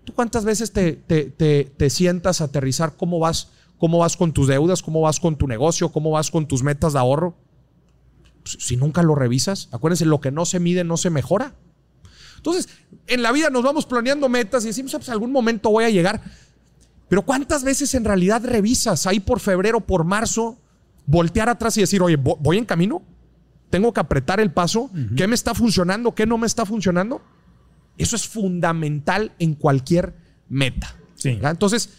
¿Tú 0.04 0.14
cuántas 0.14 0.46
veces 0.46 0.72
te, 0.72 0.94
te, 0.94 1.90
sientas 1.90 2.42
a 2.42 2.46
aterrizar 2.46 2.96
cómo 2.96 3.20
vas, 3.20 3.50
cómo 3.82 3.98
vas 3.98 4.16
con 4.16 4.32
tus 4.32 4.48
deudas, 4.48 4.84
cómo 4.84 5.02
vas 5.02 5.20
con 5.20 5.36
tu 5.36 5.48
negocio, 5.48 5.92
cómo 5.92 6.12
vas 6.12 6.30
con 6.30 6.48
tus 6.48 6.62
metas 6.62 6.94
de 6.94 7.00
ahorro? 7.00 7.36
Pues, 8.44 8.58
si 8.60 8.78
nunca 8.78 9.02
lo 9.02 9.16
revisas, 9.16 9.70
acuérdense, 9.72 10.06
lo 10.06 10.22
que 10.22 10.30
no 10.30 10.46
se 10.46 10.60
mide 10.60 10.84
no 10.84 10.98
se 10.98 11.10
mejora. 11.10 11.56
Entonces, 12.38 12.70
en 13.08 13.24
la 13.24 13.32
vida 13.32 13.50
nos 13.50 13.64
vamos 13.64 13.88
planeando 13.88 14.30
metas 14.30 14.64
y 14.64 14.68
decimos, 14.68 14.94
ah, 14.94 15.00
pues 15.00 15.10
algún 15.10 15.32
momento 15.32 15.72
voy 15.72 15.86
a 15.86 15.90
llegar. 15.90 16.22
Pero 17.10 17.24
¿cuántas 17.24 17.64
veces 17.64 17.96
en 17.96 18.06
realidad 18.06 18.46
revisas 18.46 19.08
ahí 19.08 19.20
por 19.20 19.40
febrero, 19.40 19.82
por 19.82 20.04
marzo, 20.04 20.60
voltear 21.08 21.50
atrás 21.50 21.76
y 21.78 21.82
decir, 21.82 22.04
oye, 22.04 22.18
voy 22.18 22.60
en 22.60 22.66
camino? 22.66 23.02
tengo 23.72 23.94
que 23.94 24.02
apretar 24.02 24.40
el 24.40 24.52
paso, 24.52 24.92
qué 25.16 25.28
me 25.28 25.34
está 25.34 25.56
funcionando, 25.56 26.14
qué 26.14 26.28
no 26.28 26.38
me 26.38 26.46
está 26.46 26.66
funcionando. 26.66 27.22
Eso 27.98 28.16
es 28.16 28.28
fundamental 28.28 29.32
en 29.40 29.56
cualquier 29.56 30.14
meta. 30.50 30.94
Entonces, 31.24 31.90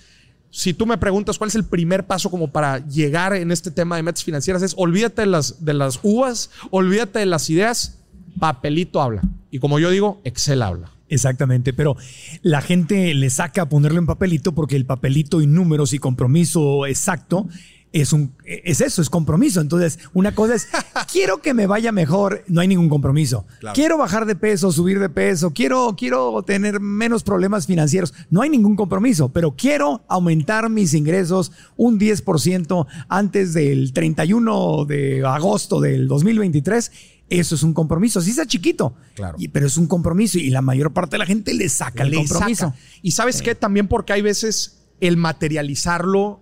si 0.52 0.74
tú 0.74 0.84
me 0.84 0.98
preguntas 0.98 1.38
cuál 1.38 1.48
es 1.48 1.54
el 1.54 1.64
primer 1.64 2.06
paso 2.06 2.30
como 2.30 2.48
para 2.48 2.86
llegar 2.86 3.34
en 3.34 3.50
este 3.50 3.70
tema 3.70 3.96
de 3.96 4.02
metas 4.02 4.22
financieras, 4.22 4.62
es 4.62 4.74
olvídate 4.76 5.22
de 5.22 5.26
las, 5.26 5.64
de 5.64 5.72
las 5.72 5.98
uvas, 6.02 6.50
olvídate 6.70 7.20
de 7.20 7.26
las 7.26 7.48
ideas, 7.48 7.98
papelito 8.38 9.00
habla. 9.00 9.22
Y 9.50 9.60
como 9.60 9.78
yo 9.78 9.88
digo, 9.90 10.20
Excel 10.24 10.60
habla. 10.60 10.90
Exactamente, 11.08 11.72
pero 11.72 11.96
la 12.42 12.60
gente 12.60 13.14
le 13.14 13.30
saca 13.30 13.62
a 13.62 13.68
ponerle 13.68 13.98
en 13.98 14.06
papelito 14.06 14.52
porque 14.52 14.76
el 14.76 14.84
papelito 14.84 15.40
y 15.40 15.46
números 15.46 15.94
y 15.94 15.98
compromiso 15.98 16.86
exacto 16.86 17.48
es, 17.92 18.12
un, 18.12 18.34
es 18.44 18.80
eso, 18.80 19.02
es 19.02 19.10
compromiso. 19.10 19.60
Entonces, 19.60 19.98
una 20.14 20.34
cosa 20.34 20.54
es, 20.54 20.68
quiero 21.12 21.42
que 21.42 21.54
me 21.54 21.66
vaya 21.66 21.92
mejor, 21.92 22.44
no 22.48 22.60
hay 22.60 22.68
ningún 22.68 22.88
compromiso. 22.88 23.46
Quiero 23.74 23.98
bajar 23.98 24.26
de 24.26 24.34
peso, 24.34 24.72
subir 24.72 24.98
de 24.98 25.08
peso, 25.08 25.52
quiero, 25.52 25.94
quiero 25.96 26.42
tener 26.42 26.80
menos 26.80 27.22
problemas 27.22 27.66
financieros, 27.66 28.14
no 28.30 28.42
hay 28.42 28.50
ningún 28.50 28.76
compromiso, 28.76 29.28
pero 29.28 29.54
quiero 29.56 30.02
aumentar 30.08 30.68
mis 30.70 30.94
ingresos 30.94 31.52
un 31.76 31.98
10% 31.98 32.86
antes 33.08 33.52
del 33.52 33.92
31 33.92 34.84
de 34.86 35.24
agosto 35.26 35.80
del 35.80 36.08
2023. 36.08 36.90
Eso 37.28 37.54
es 37.54 37.62
un 37.62 37.72
compromiso. 37.72 38.18
Así 38.18 38.30
está 38.30 38.46
chiquito, 38.46 38.94
claro. 39.14 39.38
pero 39.52 39.66
es 39.66 39.78
un 39.78 39.86
compromiso 39.86 40.38
y 40.38 40.50
la 40.50 40.60
mayor 40.60 40.92
parte 40.92 41.12
de 41.12 41.18
la 41.18 41.26
gente 41.26 41.54
le 41.54 41.68
saca 41.68 42.02
el 42.02 42.14
compromiso. 42.14 42.74
Y 43.00 43.12
sabes 43.12 43.40
qué? 43.40 43.54
También 43.54 43.88
porque 43.88 44.12
hay 44.12 44.20
veces 44.20 44.82
el 45.00 45.16
materializarlo 45.16 46.41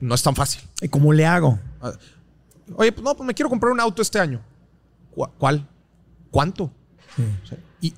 no 0.00 0.14
es 0.14 0.22
tan 0.22 0.34
fácil. 0.34 0.62
¿Y 0.80 0.88
cómo 0.88 1.12
le 1.12 1.26
hago? 1.26 1.58
Ah, 1.80 1.92
oye, 2.76 2.92
pues 2.92 3.04
no, 3.04 3.16
pues 3.16 3.26
me 3.26 3.34
quiero 3.34 3.48
comprar 3.48 3.72
un 3.72 3.80
auto 3.80 4.02
este 4.02 4.18
año. 4.18 4.40
¿Cuál? 5.38 5.66
¿Cuánto? 6.30 6.70
y 7.80 7.94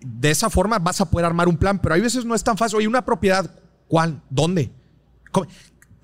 de 0.00 0.30
esa 0.30 0.48
forma 0.48 0.78
vas 0.78 1.00
a 1.00 1.10
poder 1.10 1.26
armar 1.26 1.48
un 1.48 1.56
plan, 1.56 1.78
pero 1.78 1.94
hay 1.94 2.00
veces 2.00 2.24
no 2.24 2.34
es 2.34 2.42
tan 2.42 2.56
fácil. 2.56 2.78
Oye, 2.78 2.88
una 2.88 3.04
propiedad, 3.04 3.50
¿cuál? 3.88 4.20
¿Dónde? 4.30 4.72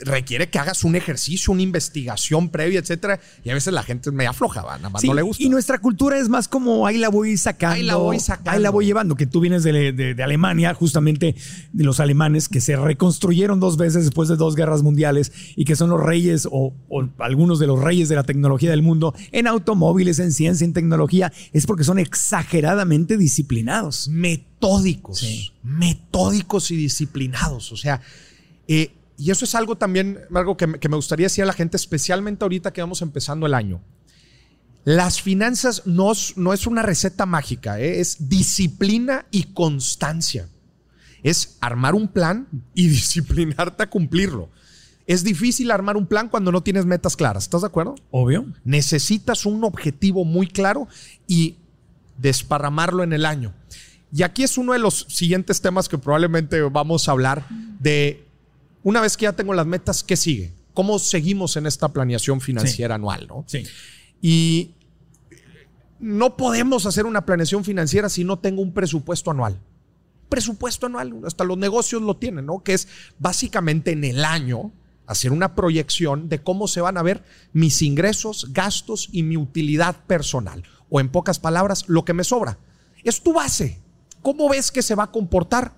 Requiere 0.00 0.49
que 0.49 0.59
hagas 0.59 0.85
un 0.85 0.95
ejercicio, 0.95 1.52
una 1.52 1.62
investigación 1.62 2.49
previa, 2.50 2.81
etcétera. 2.81 3.21
Y 3.45 3.50
a 3.50 3.55
veces 3.55 3.73
la 3.73 3.83
gente 3.83 4.11
es 4.11 4.14
media 4.14 4.33
floja, 4.33 4.62
nada 4.62 4.88
más 4.88 5.05
no 5.05 5.14
le 5.14 5.23
gusta. 5.23 5.43
Y 5.43 5.49
nuestra 5.49 5.78
cultura 5.78 6.19
es 6.19 6.28
más 6.28 6.49
como 6.49 6.87
ahí 6.87 6.99
la 6.99 7.09
voy 7.09 7.37
sacando. 7.37 7.75
Ahí 7.75 7.83
la 7.83 7.97
voy 7.97 8.21
sacando. 8.21 8.50
Ahí 8.50 8.61
la 8.61 8.71
voy 8.71 8.87
llevando. 8.87 9.17
Que 9.17 9.26
tú 9.26 9.40
vienes 9.40 9.62
de, 9.64 10.17
Alemania, 10.23 10.75
justamente 10.75 11.35
de 11.73 11.85
los 11.85 12.00
alemanes 12.00 12.49
que 12.49 12.61
se 12.61 12.76
reconstruyeron 12.76 13.61
dos 13.61 13.76
veces 13.76 14.05
después 14.05 14.28
de 14.28 14.37
dos 14.37 14.55
guerras 14.55 14.83
mundiales 14.83 15.33
y 15.57 15.64
que 15.64 15.76
son 15.76 15.90
los 15.90 16.02
reyes 16.02 16.49
o, 16.50 16.75
algunos 17.19 17.59
de 17.59 17.67
los 17.67 17.81
reyes 17.81 18.09
de 18.09 18.17
la 18.17 18.25
tecnología 18.25 18.71
del 18.71 18.83
mundo 18.83 19.14
en 19.33 19.47
automóviles, 19.47 20.19
en 20.19 20.33
ciencia, 20.33 20.64
en 20.64 20.73
tecnología. 20.73 21.33
Es 21.52 21.67
porque 21.67 21.85
son 21.85 21.99
exageradamente 21.99 23.17
disciplinados. 23.17 24.09
Metódicos. 24.09 25.52
Metódicos 25.62 26.71
y 26.71 26.76
disciplinados. 26.76 27.73
O 27.73 27.76
sea, 27.76 28.00
eh, 28.67 28.93
y 29.18 29.32
eso 29.32 29.44
es 29.44 29.56
algo 29.56 29.76
también, 29.76 30.20
algo 30.32 30.56
que, 30.56 30.68
me 30.68 30.96
gustaría 30.96 31.26
decir 31.26 31.42
a 31.42 31.46
la 31.46 31.52
gente, 31.52 31.76
especialmente 31.76 32.44
ahorita 32.44 32.72
que 32.72 32.80
vamos 32.80 33.02
empezando 33.02 33.46
el 33.46 33.54
año. 33.54 33.82
Las 34.84 35.20
finanzas 35.20 35.82
no, 35.87 36.12
no 36.37 36.52
es 36.52 36.66
una 36.68 36.82
receta 36.82 37.26
mágica, 37.26 37.80
¿eh? 37.80 37.98
es 37.98 38.28
disciplina 38.28 39.26
y 39.32 39.52
constancia. 39.52 40.48
Es 41.25 41.58
armar 41.60 41.96
un 41.96 42.06
plan 42.06 42.46
y 42.75 42.87
disciplinarte 42.88 43.82
a 43.82 43.90
cumplirlo. 43.90 44.50
Es 45.08 45.25
difícil 45.25 45.72
armar 45.72 45.96
un 45.96 46.06
plan 46.06 46.28
cuando 46.28 46.52
no 46.52 46.62
tienes 46.62 46.87
metas 46.87 47.16
claras. 47.16 47.42
¿Estás 47.42 47.62
de 47.62 47.66
acuerdo? 47.66 47.96
Obvio. 48.12 48.46
Necesitas 48.62 49.46
un 49.46 49.64
objetivo 49.64 50.25
muy 50.25 50.46
claro 50.46 50.87
y 51.26 51.56
desparramarlo 52.18 53.02
en 53.02 53.12
el 53.12 53.26
año. 53.26 53.52
Y 54.12 54.22
aquí 54.22 54.44
es 54.44 54.58
uno 54.58 54.75
de 54.75 54.78
los 54.78 55.06
siguientes 55.08 55.60
temas 55.60 55.88
que 55.88 55.98
probablemente 55.98 56.60
vamos 56.62 57.08
a 57.08 57.12
hablar 57.12 57.46
de 57.80 58.27
una 58.88 59.02
vez 59.02 59.18
que 59.18 59.25
ya 59.25 59.35
tengo 59.35 59.52
las 59.52 59.66
metas, 59.66 60.02
¿qué 60.02 60.16
sigue? 60.16 60.54
¿Cómo 60.73 60.99
seguimos 60.99 61.59
en 61.59 61.66
esta 61.66 61.88
planeación 61.88 62.40
financiera 62.40 62.95
anual? 62.95 63.26
¿no? 63.28 63.45
Sí. 63.47 63.64
Y 64.23 64.71
no 66.00 66.38
podemos 66.38 66.87
hacer 66.87 67.04
una 67.04 67.26
planeación 67.26 67.64
financiera 67.64 68.09
si 68.09 68.25
no 68.25 68.38
tengo 68.38 68.62
un 68.62 68.73
presupuesto 68.73 69.30
anual. 69.30 69.61
Presupuesto 70.30 70.87
anual, 70.87 71.12
hasta 71.26 71.45
los 71.45 71.59
negocios 71.59 72.00
lo 72.00 72.16
tienen, 72.16 72.47
¿no? 72.47 72.62
Que 72.62 72.73
es 72.73 72.88
básicamente 73.18 73.92
en 73.92 74.04
el 74.04 74.25
año 74.25 74.73
hacer 75.07 75.33
una 75.33 75.54
proyección 75.54 76.30
de 76.30 76.42
cómo 76.42 76.66
se 76.66 76.80
van 76.80 76.97
a 76.97 77.02
ver 77.02 77.25
mis 77.52 77.83
ingresos, 77.83 78.54
gastos 78.54 79.11
y 79.12 79.23
mi 79.23 79.37
utilidad 79.37 79.97
personal. 80.07 80.62
O 80.88 80.99
en 80.99 81.11
pocas 81.11 81.38
palabras, 81.38 81.85
lo 81.88 82.07
que 82.07 82.14
me 82.14 82.25
sobra. 82.25 82.59
Es 83.04 83.23
tu 83.23 83.35
base. 83.35 83.83
¿Cómo 84.23 84.49
ves 84.49 84.73
que 84.73 84.80
se 84.80 84.95
va 84.95 85.04
a 85.04 85.12
comportar 85.12 85.77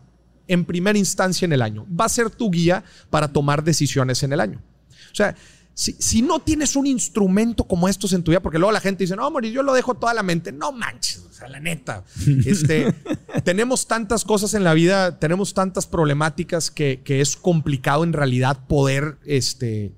en 0.51 0.65
primera 0.65 0.99
instancia 0.99 1.47
en 1.47 1.53
el 1.53 1.63
año. 1.63 1.87
Va 1.89 2.07
a 2.07 2.09
ser 2.09 2.29
tu 2.29 2.51
guía 2.51 2.83
para 3.09 3.29
tomar 3.29 3.63
decisiones 3.63 4.23
en 4.25 4.33
el 4.33 4.41
año. 4.41 4.61
O 5.13 5.15
sea, 5.15 5.35
si, 5.75 6.23
no 6.23 6.41
tienes 6.41 6.77
un 6.77 6.87
instrumento 6.87 7.65
como 7.65 7.89
estos 7.89 8.13
en 8.13 8.23
tu 8.23 8.33
vida, 8.33 8.41
porque 8.41 8.59
luego 8.59 8.73
la 8.73 8.81
gente 8.81 9.05
dice, 9.05 9.17
no, 9.17 9.31
Moris, 9.31 9.53
yo 9.53 9.63
lo 9.63 9.73
dejo 9.73 9.95
toda 9.95 10.13
la 10.13 10.23
mente. 10.23 10.53
No 10.53 10.73
manches, 10.73 11.25
o 11.31 11.33
sea, 11.33 11.49
la 11.49 11.61
neta. 11.61 12.05
Este, 12.45 12.93
tenemos 13.45 13.87
tantas 13.87 14.25
cosas 14.25 14.55
en 14.55 14.65
la 14.65 14.75
vida, 14.75 15.19
tenemos 15.19 15.55
tantas 15.55 15.87
problemáticas 15.87 16.71
que, 16.71 17.01
que 17.05 17.21
es 17.21 17.37
complicado 17.37 18.03
en 18.03 18.13
realidad 18.13 18.67
poder 18.67 19.19
este, 19.25 19.93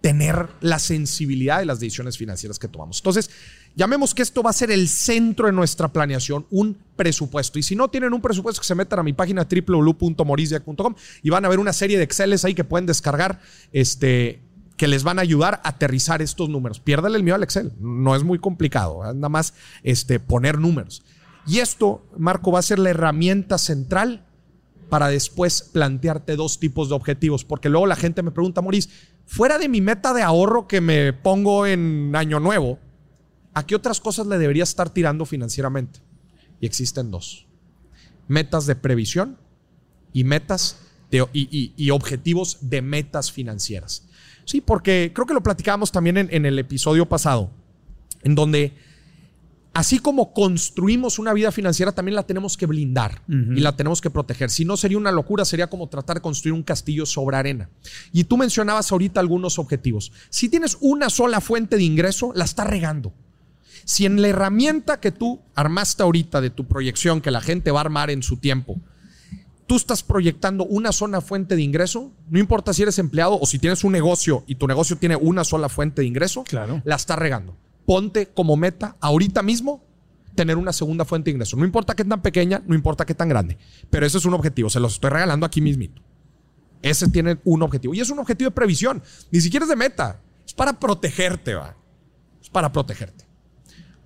tener 0.00 0.48
la 0.60 0.78
sensibilidad 0.78 1.60
de 1.60 1.66
las 1.66 1.80
decisiones 1.80 2.18
financieras 2.18 2.58
que 2.58 2.68
tomamos. 2.68 2.98
Entonces, 2.98 3.30
Llamemos 3.78 4.12
que 4.12 4.22
esto 4.22 4.42
va 4.42 4.50
a 4.50 4.52
ser 4.52 4.72
el 4.72 4.88
centro 4.88 5.46
de 5.46 5.52
nuestra 5.52 5.86
planeación, 5.86 6.46
un 6.50 6.76
presupuesto. 6.96 7.60
Y 7.60 7.62
si 7.62 7.76
no 7.76 7.86
tienen 7.86 8.12
un 8.12 8.20
presupuesto, 8.20 8.60
que 8.60 8.66
se 8.66 8.74
metan 8.74 8.98
a 8.98 9.04
mi 9.04 9.12
página 9.12 9.46
www.morisdia.com 9.48 10.96
y 11.22 11.30
van 11.30 11.44
a 11.44 11.48
ver 11.48 11.60
una 11.60 11.72
serie 11.72 11.96
de 11.96 12.02
Exceles 12.02 12.44
ahí 12.44 12.56
que 12.56 12.64
pueden 12.64 12.86
descargar, 12.86 13.40
este, 13.72 14.42
que 14.76 14.88
les 14.88 15.04
van 15.04 15.20
a 15.20 15.22
ayudar 15.22 15.60
a 15.62 15.68
aterrizar 15.68 16.22
estos 16.22 16.48
números. 16.48 16.80
Piérdale 16.80 17.18
el 17.18 17.22
miedo 17.22 17.36
al 17.36 17.44
Excel, 17.44 17.70
no 17.78 18.16
es 18.16 18.24
muy 18.24 18.40
complicado, 18.40 19.04
nada 19.14 19.28
más 19.28 19.54
este, 19.84 20.18
poner 20.18 20.58
números. 20.58 21.04
Y 21.46 21.60
esto, 21.60 22.04
Marco, 22.18 22.50
va 22.50 22.58
a 22.58 22.62
ser 22.62 22.80
la 22.80 22.90
herramienta 22.90 23.58
central 23.58 24.26
para 24.88 25.06
después 25.06 25.62
plantearte 25.62 26.34
dos 26.34 26.58
tipos 26.58 26.88
de 26.88 26.96
objetivos, 26.96 27.44
porque 27.44 27.68
luego 27.68 27.86
la 27.86 27.94
gente 27.94 28.24
me 28.24 28.32
pregunta, 28.32 28.60
Moris, 28.60 28.88
fuera 29.24 29.56
de 29.56 29.68
mi 29.68 29.80
meta 29.80 30.12
de 30.14 30.22
ahorro 30.22 30.66
que 30.66 30.80
me 30.80 31.12
pongo 31.12 31.64
en 31.64 32.16
año 32.16 32.40
nuevo, 32.40 32.80
¿a 33.54 33.66
qué 33.66 33.74
otras 33.74 34.00
cosas 34.00 34.26
le 34.26 34.38
debería 34.38 34.64
estar 34.64 34.90
tirando 34.90 35.24
financieramente? 35.24 36.00
Y 36.60 36.66
existen 36.66 37.10
dos. 37.10 37.46
Metas 38.26 38.66
de 38.66 38.76
previsión 38.76 39.38
y 40.12 40.24
metas 40.24 40.78
y, 41.10 41.90
objetivos 41.90 42.58
de 42.60 42.82
metas 42.82 43.32
financieras. 43.32 44.04
Sí, 44.44 44.60
porque 44.60 45.12
creo 45.14 45.26
que 45.26 45.34
lo 45.34 45.42
platicábamos 45.42 45.92
también 45.92 46.16
en, 46.18 46.46
el 46.46 46.58
episodio 46.58 47.06
pasado, 47.06 47.50
en 48.22 48.34
donde 48.34 48.72
así 49.74 49.98
como 49.98 50.32
construimos 50.32 51.18
una 51.18 51.32
vida 51.32 51.52
financiera, 51.52 51.92
también 51.92 52.16
la 52.16 52.26
tenemos 52.26 52.56
que 52.56 52.66
blindar 52.66 53.22
y 53.28 53.60
la 53.60 53.76
tenemos 53.76 54.00
que 54.00 54.10
proteger. 54.10 54.50
Si 54.50 54.64
no, 54.64 54.76
sería 54.76 54.98
una 54.98 55.12
locura, 55.12 55.44
sería 55.44 55.68
como 55.68 55.88
tratar 55.88 56.16
de 56.16 56.22
construir 56.22 56.54
un 56.54 56.62
castillo 56.62 57.06
sobre 57.06 57.36
arena. 57.36 57.70
Y 58.12 58.24
tú 58.24 58.36
mencionabas 58.36 58.90
ahorita 58.90 59.20
algunos 59.20 59.58
objetivos. 59.58 60.12
Si 60.30 60.48
tienes 60.48 60.78
una 60.80 61.10
sola 61.10 61.40
fuente 61.40 61.76
de 61.76 61.84
ingreso, 61.84 62.32
la 62.34 62.44
estás 62.44 62.66
regando. 62.66 63.14
Si 63.88 64.04
en 64.04 64.20
la 64.20 64.28
herramienta 64.28 65.00
que 65.00 65.12
tú 65.12 65.40
armaste 65.54 66.02
ahorita 66.02 66.42
de 66.42 66.50
tu 66.50 66.66
proyección, 66.66 67.22
que 67.22 67.30
la 67.30 67.40
gente 67.40 67.70
va 67.70 67.80
a 67.80 67.84
armar 67.84 68.10
en 68.10 68.22
su 68.22 68.36
tiempo, 68.36 68.78
tú 69.66 69.76
estás 69.76 70.02
proyectando 70.02 70.64
una 70.66 70.92
sola 70.92 71.22
fuente 71.22 71.56
de 71.56 71.62
ingreso, 71.62 72.12
no 72.28 72.38
importa 72.38 72.74
si 72.74 72.82
eres 72.82 72.98
empleado 72.98 73.40
o 73.40 73.46
si 73.46 73.58
tienes 73.58 73.84
un 73.84 73.92
negocio 73.92 74.44
y 74.46 74.56
tu 74.56 74.66
negocio 74.66 74.98
tiene 74.98 75.16
una 75.16 75.42
sola 75.42 75.70
fuente 75.70 76.02
de 76.02 76.06
ingreso, 76.06 76.44
Claro. 76.44 76.82
la 76.84 76.96
estás 76.96 77.18
regando. 77.18 77.56
Ponte 77.86 78.26
como 78.26 78.58
meta 78.58 78.98
ahorita 79.00 79.42
mismo 79.42 79.82
tener 80.34 80.58
una 80.58 80.74
segunda 80.74 81.06
fuente 81.06 81.30
de 81.30 81.36
ingreso. 81.36 81.56
No 81.56 81.64
importa 81.64 81.96
qué 81.96 82.04
tan 82.04 82.20
pequeña, 82.20 82.62
no 82.66 82.74
importa 82.74 83.06
qué 83.06 83.14
tan 83.14 83.30
grande, 83.30 83.56
pero 83.88 84.04
ese 84.04 84.18
es 84.18 84.26
un 84.26 84.34
objetivo. 84.34 84.68
Se 84.68 84.80
los 84.80 84.92
estoy 84.92 85.08
regalando 85.08 85.46
aquí 85.46 85.62
mismito. 85.62 86.02
Ese 86.82 87.08
tiene 87.08 87.38
un 87.42 87.62
objetivo. 87.62 87.94
Y 87.94 88.00
es 88.00 88.10
un 88.10 88.18
objetivo 88.18 88.50
de 88.50 88.54
previsión. 88.54 89.02
Ni 89.30 89.40
siquiera 89.40 89.64
es 89.64 89.70
de 89.70 89.76
meta. 89.76 90.20
Es 90.46 90.52
para 90.52 90.78
protegerte, 90.78 91.54
va. 91.54 91.74
Es 92.42 92.50
para 92.50 92.70
protegerte. 92.70 93.27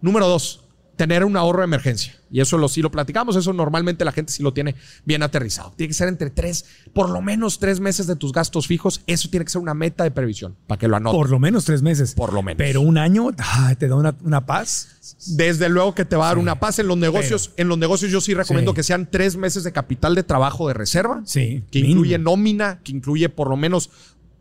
Número 0.02 0.26
dos, 0.28 0.58
tener 0.96 1.24
un 1.24 1.36
ahorro 1.36 1.60
de 1.60 1.64
emergencia. 1.64 2.14
Y 2.30 2.40
eso 2.40 2.58
lo, 2.58 2.68
si 2.68 2.80
lo 2.82 2.90
platicamos, 2.90 3.34
eso 3.36 3.52
normalmente 3.52 4.04
la 4.04 4.12
gente 4.12 4.32
sí 4.32 4.42
lo 4.42 4.52
tiene 4.52 4.74
bien 5.04 5.22
aterrizado. 5.22 5.72
Tiene 5.76 5.88
que 5.88 5.94
ser 5.94 6.08
entre 6.08 6.30
tres, 6.30 6.64
por 6.92 7.08
lo 7.10 7.20
menos 7.22 7.58
tres 7.58 7.80
meses 7.80 8.06
de 8.06 8.14
tus 8.16 8.32
gastos 8.32 8.66
fijos. 8.66 9.02
Eso 9.06 9.28
tiene 9.30 9.44
que 9.44 9.50
ser 9.50 9.60
una 9.62 9.74
meta 9.74 10.04
de 10.04 10.10
previsión, 10.10 10.54
para 10.66 10.78
que 10.78 10.88
lo 10.88 10.96
anoten. 10.96 11.18
Por 11.18 11.30
lo 11.30 11.38
menos 11.38 11.64
tres 11.64 11.82
meses. 11.82 12.14
Por 12.14 12.32
lo 12.32 12.42
menos. 12.42 12.58
Pero 12.58 12.80
un 12.82 12.98
año 12.98 13.30
ay, 13.38 13.76
te 13.76 13.88
da 13.88 13.96
una, 13.96 14.14
una 14.22 14.44
paz. 14.46 15.16
Desde 15.26 15.68
luego 15.68 15.94
que 15.94 16.04
te 16.04 16.16
va 16.16 16.26
a 16.26 16.28
dar 16.28 16.38
una 16.38 16.58
paz 16.60 16.78
en 16.78 16.88
los 16.88 16.96
negocios. 16.98 17.52
en 17.56 17.68
los 17.68 17.78
negocios 17.78 18.10
yo 18.12 18.20
sí 18.20 18.34
recomiendo 18.34 18.72
Sí. 18.72 18.76
que 18.76 18.82
sean 18.82 19.08
tres 19.10 19.36
meses 19.36 19.64
de 19.64 19.72
capital 19.72 20.14
de 20.14 20.22
trabajo 20.22 20.68
de 20.68 20.74
reserva. 20.74 21.22
Sí, 21.24 21.64
Que 21.70 21.80
mínimo. 21.80 22.00
incluye 22.00 22.18
nómina, 22.18 22.80
que 22.82 22.92
incluye 22.92 23.28
por 23.28 23.48
lo 23.48 23.56
menos 23.56 23.90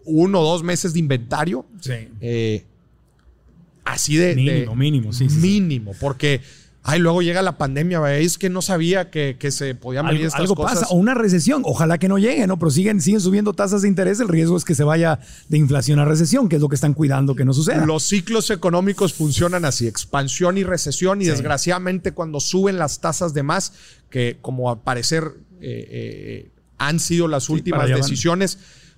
uno 0.06 0.40
o 0.42 0.44
dos 0.44 0.64
meses 0.64 0.94
de 0.94 1.00
inventario. 1.00 1.66
Sí. 1.82 1.94
Eh, 2.22 2.66
así 3.86 4.16
de... 4.18 4.28
de- 4.28 4.36
Mínimo, 4.36 4.76
mínimo, 4.76 5.14
sí. 5.14 5.28
Mínimo, 5.30 5.94
porque... 6.00 6.42
Ay, 6.84 7.00
luego 7.00 7.22
llega 7.22 7.44
la 7.44 7.60
pandemia, 7.60 8.18
es 8.18 8.40
que 8.40 8.50
no 8.50 8.64
sabía 8.64 9.12
que, 9.12 9.36
que 9.38 9.52
se 9.52 9.76
podían 9.76 10.04
venir 10.08 10.22
Algo, 10.22 10.28
estas 10.30 10.40
algo 10.42 10.56
cosas. 10.56 10.80
pasa, 10.80 10.88
o 10.90 10.96
una 10.96 11.14
recesión, 11.14 11.62
ojalá 11.64 12.00
que 12.00 12.08
no 12.08 12.18
llegue, 12.18 12.48
¿no? 12.48 12.58
Pero 12.58 12.72
siguen, 12.72 13.02
siguen 13.02 13.22
subiendo 13.22 13.54
tasas 13.54 13.84
de 13.84 13.88
interés, 13.88 14.20
el 14.20 14.28
riesgo 14.28 14.58
es 14.58 14.66
que 14.66 14.74
se 14.74 14.84
vaya 14.84 15.20
de 15.48 15.60
inflación 15.60 16.00
a 16.00 16.06
recesión, 16.06 16.50
que 16.50 16.56
es 16.56 16.62
lo 16.64 16.70
que 16.70 16.74
están 16.74 16.96
cuidando 16.96 17.36
que 17.36 17.46
no 17.46 17.54
suceda. 17.54 17.86
Los 17.86 18.02
ciclos 18.02 18.50
económicos 18.50 19.14
funcionan 19.14 19.64
así, 19.64 19.86
expansión 19.86 20.58
y 20.58 20.64
recesión, 20.64 21.22
y 21.22 21.26
Sí. 21.26 21.30
desgraciadamente 21.30 22.14
cuando 22.14 22.40
suben 22.40 22.80
las 22.80 23.00
tasas 23.00 23.36
de 23.36 23.44
más, 23.44 23.74
que 24.10 24.40
como 24.42 24.72
al 24.72 24.82
parecer 24.82 25.24
eh, 25.62 25.88
eh, 25.92 26.52
han 26.80 27.00
sido 27.00 27.28
las 27.28 27.48
últimas 27.50 27.92
van. 27.92 27.98
decisiones, 28.02 28.58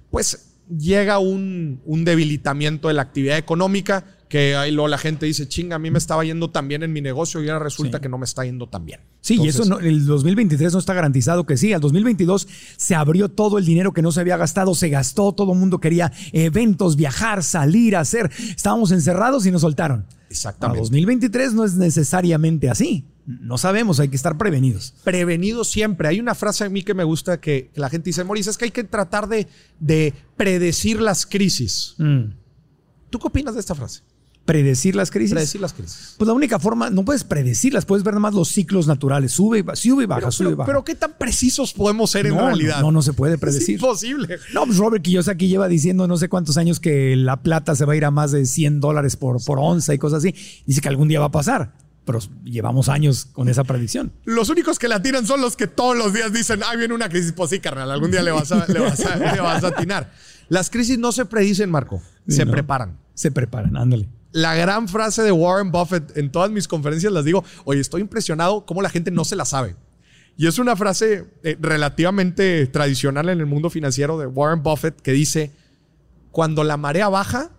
pues 0.09 0.51
llega 0.73 1.19
un, 1.19 1.81
un 1.83 2.05
debilitamiento 2.05 2.87
de 2.87 2.93
la 2.93 3.01
actividad 3.01 3.37
económica, 3.37 4.05
que 4.33 4.55
ahí 4.55 4.71
luego 4.71 4.87
la 4.87 4.97
gente 4.97 5.27
dice, 5.27 5.47
chinga, 5.47 5.75
a 5.75 5.79
mí 5.79 5.91
me 5.91 5.99
estaba 5.99 6.25
yendo 6.25 6.49
tan 6.49 6.67
bien 6.67 6.81
en 6.81 6.91
mi 6.91 7.01
negocio 7.01 7.43
y 7.43 7.49
ahora 7.49 7.65
resulta 7.65 7.99
Sí. 7.99 8.01
que 8.01 8.09
no 8.09 8.17
me 8.17 8.25
está 8.25 8.43
yendo 8.43 8.67
tan 8.67 8.83
bien. 8.83 9.01
Sí, 9.21 9.37
y 9.39 9.47
eso 9.47 9.63
no, 9.65 9.77
el 9.77 10.07
2023 10.07 10.73
no 10.73 10.79
está 10.79 10.95
garantizado 10.95 11.45
que 11.45 11.55
sí. 11.55 11.71
Al 11.71 11.81
2022 11.81 12.47
se 12.75 12.95
abrió 12.95 13.29
todo 13.29 13.59
el 13.59 13.65
dinero 13.65 13.93
que 13.93 14.01
no 14.01 14.11
se 14.11 14.21
había 14.21 14.35
gastado, 14.35 14.73
se 14.73 14.89
gastó, 14.89 15.33
todo 15.33 15.53
el 15.53 15.59
mundo 15.59 15.79
quería 15.79 16.11
eventos, 16.31 16.95
viajar, 16.95 17.43
salir, 17.43 17.95
hacer. 17.95 18.31
Estábamos 18.55 18.91
encerrados 18.91 19.45
y 19.45 19.51
nos 19.51 19.61
soltaron. 19.61 20.07
Exactamente. 20.31 20.79
Para 20.79 20.81
2023 20.81 21.53
no 21.53 21.63
es 21.63 21.75
necesariamente 21.75 22.71
así. 22.71 23.05
No 23.27 23.59
sabemos, 23.59 23.99
hay 23.99 24.09
que 24.09 24.15
estar 24.15 24.35
prevenidos. 24.35 24.95
prevenido 25.03 25.63
siempre. 25.63 26.07
Hay 26.07 26.19
una 26.19 26.33
frase 26.33 26.63
a 26.63 26.69
mí 26.69 26.81
que 26.81 26.95
me 26.95 27.03
gusta 27.03 27.39
que, 27.39 27.69
que 27.71 27.79
la 27.79 27.91
gente 27.91 28.09
dice, 28.09 28.23
Maurice, 28.23 28.49
es 28.49 28.57
que 28.57 28.65
hay 28.65 28.71
que 28.71 28.83
tratar 28.83 29.27
de, 29.29 29.47
de 29.79 30.11
predecir 30.35 30.99
las 30.99 31.27
crisis. 31.27 31.93
Mm. 31.99 32.31
¿Tú 33.11 33.19
qué 33.19 33.27
opinas 33.27 33.53
de 33.53 33.59
esta 33.59 33.75
frase? 33.75 34.01
Predecir 34.45 34.93
las 34.95 35.09
crisis. 35.09 35.31
Predecir 35.33 35.61
las 35.61 35.71
crisis. 35.71 36.15
Pues 36.17 36.27
la 36.27 36.33
única 36.33 36.59
forma, 36.59 36.89
no 36.89 37.05
puedes 37.05 37.23
predecirlas, 37.23 37.85
puedes 37.85 38.03
ver 38.03 38.13
nada 38.13 38.19
más 38.19 38.33
los 38.33 38.49
ciclos 38.49 38.87
naturales. 38.87 39.31
Sube 39.31 39.59
y 39.59 39.61
baja, 39.61 39.77
sube 39.77 40.03
y 40.03 40.05
baja, 40.05 40.19
Pero, 40.19 40.31
sube 40.33 40.49
y 40.51 40.53
baja. 40.55 40.65
pero 40.65 40.83
¿qué 40.83 40.95
tan 40.95 41.13
precisos 41.17 41.71
podemos 41.71 42.11
ser 42.11 42.25
en 42.27 42.35
realidad? 42.37 42.81
no, 42.81 42.91
no 42.91 43.01
se 43.01 43.13
puede 43.13 43.35
Es 43.35 43.39
predecir. 43.39 43.75
imposible. 43.75 44.39
No, 44.53 44.65
pues 44.65 44.77
Robert 44.77 45.01
Kiyosaki 45.03 45.47
lleva 45.47 45.69
diciendo 45.69 46.07
no 46.07 46.17
sé 46.17 46.27
cuántos 46.27 46.57
años 46.57 46.81
que 46.81 47.15
la 47.15 47.41
plata 47.41 47.73
se 47.75 47.85
va 47.85 47.93
a 47.93 47.95
ir 47.95 48.03
a 48.03 48.11
más 48.11 48.31
de 48.33 48.45
100 48.45 48.81
dólares 48.81 49.15
por, 49.15 49.41
por 49.45 49.59
onza 49.59 49.93
y 49.93 49.97
cosas 49.97 50.19
así. 50.25 50.35
Dice 50.65 50.81
que 50.81 50.89
algún 50.89 51.07
día 51.07 51.21
va 51.21 51.27
a 51.27 51.31
pasar, 51.31 51.71
pero 52.03 52.19
llevamos 52.43 52.89
años 52.89 53.23
con 53.31 53.47
esa 53.47 53.63
predicción. 53.63 54.11
Los 54.25 54.49
únicos 54.49 54.77
que 54.77 54.89
la 54.89 55.01
tiran 55.01 55.25
son 55.25 55.39
los 55.39 55.55
que 55.55 55.67
todos 55.67 55.95
los 55.97 56.11
días 56.13 56.33
dicen, 56.33 56.59
ah, 56.69 56.75
viene 56.75 56.93
una 56.93 57.07
crisis. 57.07 57.31
Pues 57.31 57.49
sí, 57.49 57.59
carnal, 57.61 57.89
algún 57.89 58.11
día 58.11 58.21
le 58.21 58.31
vas 58.31 58.51
a, 58.51 58.67
le 58.67 58.79
vas 58.81 58.99
a, 59.05 59.15
le 59.15 59.39
vas 59.39 59.63
a 59.63 59.67
atinar. 59.67 60.11
Las 60.49 60.69
crisis 60.69 60.97
no 60.99 61.13
se 61.13 61.23
predicen, 61.25 61.71
Marco, 61.71 62.01
Sí, 62.27 62.35
se 62.35 62.45
¿no? 62.45 62.51
preparan. 62.51 62.97
Se 63.13 63.31
preparan, 63.31 63.77
ándale. 63.77 64.09
La 64.33 64.55
gran 64.55 64.87
frase 64.89 65.21
de 65.21 65.31
Warren 65.31 65.71
Buffett 65.71 66.17
en 66.17 66.31
todas 66.31 66.51
mis 66.51 66.67
conferencias 66.67 67.13
las 67.13 67.23
digo, 67.23 67.43
oye, 67.63 67.79
estoy 67.79 68.01
impresionado 68.01 68.65
cómo 68.65 68.81
la 68.81 68.89
gente 68.89 69.09
no 69.11 69.23
se 69.23 69.35
la 69.37 69.45
sabe. 69.45 69.75
Y 70.35 70.47
es 70.47 70.57
una 70.59 70.75
frase 70.75 71.25
eh, 71.43 71.55
relativamente 71.61 72.65
tradicional 72.67 73.29
en 73.29 73.39
el 73.39 73.45
mundo 73.45 73.69
financiero 73.69 74.17
de 74.17 74.25
Warren 74.25 74.63
Buffett 74.63 74.99
que 74.99 75.11
dice, 75.11 75.51
cuando 76.31 76.63
la 76.63 76.75
marea 76.77 77.07
baja, 77.09 77.51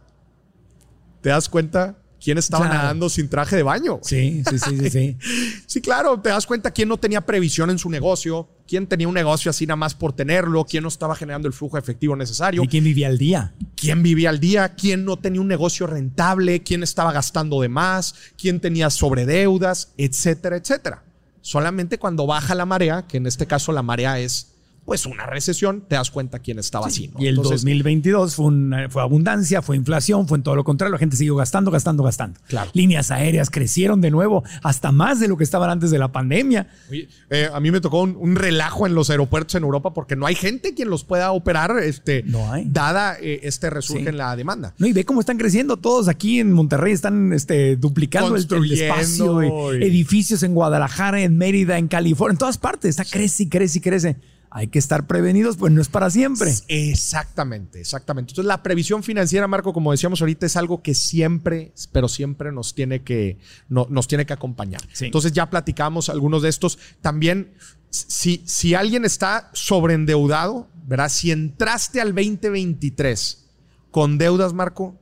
te 1.20 1.28
das 1.30 1.48
cuenta 1.48 1.96
quién 2.22 2.36
estaba 2.38 2.64
Claro. 2.66 2.82
nadando 2.82 3.08
sin 3.08 3.28
traje 3.28 3.54
de 3.54 3.62
baño. 3.62 4.00
Sí, 4.02 4.42
sí, 4.50 4.58
sí, 4.58 4.76
sí, 4.78 4.90
sí. 4.90 5.16
Sí, 5.66 5.80
claro, 5.80 6.20
te 6.20 6.30
das 6.30 6.46
cuenta 6.46 6.72
quién 6.72 6.88
no 6.88 6.96
tenía 6.96 7.20
previsión 7.24 7.70
en 7.70 7.78
su 7.78 7.88
negocio, 7.88 8.48
quién 8.66 8.86
tenía 8.86 9.08
un 9.08 9.14
negocio 9.14 9.50
así 9.50 9.66
nada 9.66 9.76
más 9.76 9.94
por 9.94 10.12
tenerlo, 10.12 10.64
quién 10.64 10.82
no 10.82 10.88
estaba 10.88 11.14
generando 11.14 11.48
el 11.48 11.54
flujo 11.54 11.78
efectivo 11.78 12.16
necesario, 12.16 12.62
¿Y 12.62 12.68
quién 12.68 12.84
vivía 12.84 13.08
al 13.08 13.18
día? 13.18 13.52
quién 13.76 14.02
vivía 14.02 14.30
al 14.30 14.40
día, 14.40 14.74
quién 14.74 15.04
no 15.04 15.18
tenía 15.18 15.40
un 15.40 15.48
negocio 15.48 15.86
rentable, 15.86 16.62
quién 16.62 16.82
estaba 16.82 17.12
gastando 17.12 17.60
de 17.60 17.68
más, 17.68 18.14
quién 18.38 18.60
tenía 18.60 18.90
sobredeudas, 18.90 19.92
etcétera, 19.98 20.56
etcétera. 20.56 21.02
Solamente 21.42 21.98
cuando 21.98 22.26
baja 22.26 22.54
la 22.54 22.64
marea, 22.64 23.06
que 23.06 23.18
en 23.18 23.26
este 23.26 23.46
caso 23.46 23.72
la 23.72 23.82
marea 23.82 24.18
es 24.18 24.53
pues 24.84 25.06
una 25.06 25.26
recesión, 25.26 25.82
te 25.88 25.94
das 25.96 26.10
cuenta 26.10 26.38
quién 26.40 26.58
estaba 26.58 26.86
así. 26.86 27.08
¿no? 27.08 27.20
Y 27.20 27.26
el 27.26 27.36
Entonces, 27.36 27.62
2022 27.62 28.34
fue, 28.34 28.46
una- 28.46 28.88
fue 28.90 29.02
abundancia, 29.02 29.62
fue 29.62 29.76
inflación, 29.76 30.28
fue 30.28 30.38
en 30.38 30.42
todo 30.44 30.56
lo 30.56 30.64
contrario. 30.64 30.92
La 30.92 30.98
gente 30.98 31.16
siguió 31.16 31.36
gastando, 31.36 31.70
gastando, 31.70 32.02
gastando. 32.02 32.38
Claro. 32.48 32.70
Líneas 32.74 33.10
aéreas 33.10 33.50
crecieron 33.50 34.00
de 34.00 34.10
nuevo 34.10 34.44
hasta 34.62 34.92
más 34.92 35.20
de 35.20 35.28
lo 35.28 35.36
que 35.36 35.44
estaban 35.44 35.70
antes 35.70 35.90
de 35.90 35.98
la 35.98 36.12
pandemia. 36.12 36.68
Oye, 36.90 37.08
eh, 37.30 37.48
a 37.52 37.60
mí 37.60 37.70
me 37.70 37.80
tocó 37.80 38.02
un, 38.02 38.16
un 38.18 38.36
relajo 38.36 38.86
en 38.86 38.94
los 38.94 39.10
aeropuertos 39.10 39.54
en 39.54 39.62
Europa 39.62 39.94
porque 39.94 40.16
no 40.16 40.26
hay 40.26 40.34
gente 40.34 40.74
quien 40.74 40.90
los 40.90 41.04
pueda 41.04 41.32
operar, 41.32 41.78
este, 41.82 42.22
No 42.24 42.52
hay. 42.52 42.64
dada 42.66 43.16
eh, 43.20 43.40
este 43.44 43.70
resurge 43.70 44.02
Sí. 44.02 44.08
en 44.08 44.16
la 44.18 44.34
demanda. 44.36 44.74
No, 44.78 44.86
y 44.86 44.92
ve 44.92 45.04
cómo 45.04 45.20
están 45.20 45.38
creciendo 45.38 45.76
todos 45.76 46.08
aquí 46.08 46.40
en 46.40 46.52
Monterrey, 46.52 46.92
están 46.92 47.32
este, 47.32 47.76
duplicando 47.76 48.36
el, 48.36 48.46
el 48.50 48.72
espacio, 48.72 49.74
y 49.74 49.82
edificios 49.84 50.42
en 50.42 50.54
Guadalajara, 50.54 51.22
en 51.22 51.36
Mérida, 51.38 51.78
en 51.78 51.88
California, 51.88 52.32
en 52.32 52.38
todas 52.38 52.58
partes, 52.58 52.90
está 52.90 53.04
crece 53.04 53.44
y 53.44 53.48
crece 53.48 53.78
y 53.78 53.80
crece. 53.80 54.16
Hay 54.56 54.68
que 54.68 54.78
estar 54.78 55.08
prevenidos, 55.08 55.56
pues 55.56 55.72
no 55.72 55.80
es 55.80 55.88
para 55.88 56.08
siempre. 56.10 56.48
Exactamente, 56.68 57.80
exactamente. 57.80 58.30
Entonces 58.30 58.46
la 58.46 58.62
previsión 58.62 59.02
financiera, 59.02 59.48
Marco, 59.48 59.72
como 59.72 59.90
decíamos 59.90 60.20
ahorita, 60.20 60.46
es 60.46 60.56
algo 60.56 60.80
que 60.80 60.94
siempre, 60.94 61.72
pero 61.90 62.06
siempre 62.06 62.52
nos 62.52 62.72
tiene 62.72 63.02
que, 63.02 63.38
no- 63.68 63.88
nos 63.90 64.06
tiene 64.06 64.26
que 64.26 64.32
acompañar. 64.32 64.80
Sí. 64.92 65.06
Entonces 65.06 65.32
ya 65.32 65.50
platicamos 65.50 66.08
algunos 66.08 66.40
de 66.42 66.50
estos. 66.50 66.78
También, 67.00 67.54
si, 67.90 68.44
si 68.46 68.74
alguien 68.74 69.04
está 69.04 69.50
sobreendeudado, 69.54 70.68
¿verdad? 70.86 71.08
Si 71.08 71.32
entraste 71.32 72.00
al 72.00 72.14
2023 72.14 73.46
con 73.90 74.18
deudas, 74.18 74.52
Marco, 74.52 74.96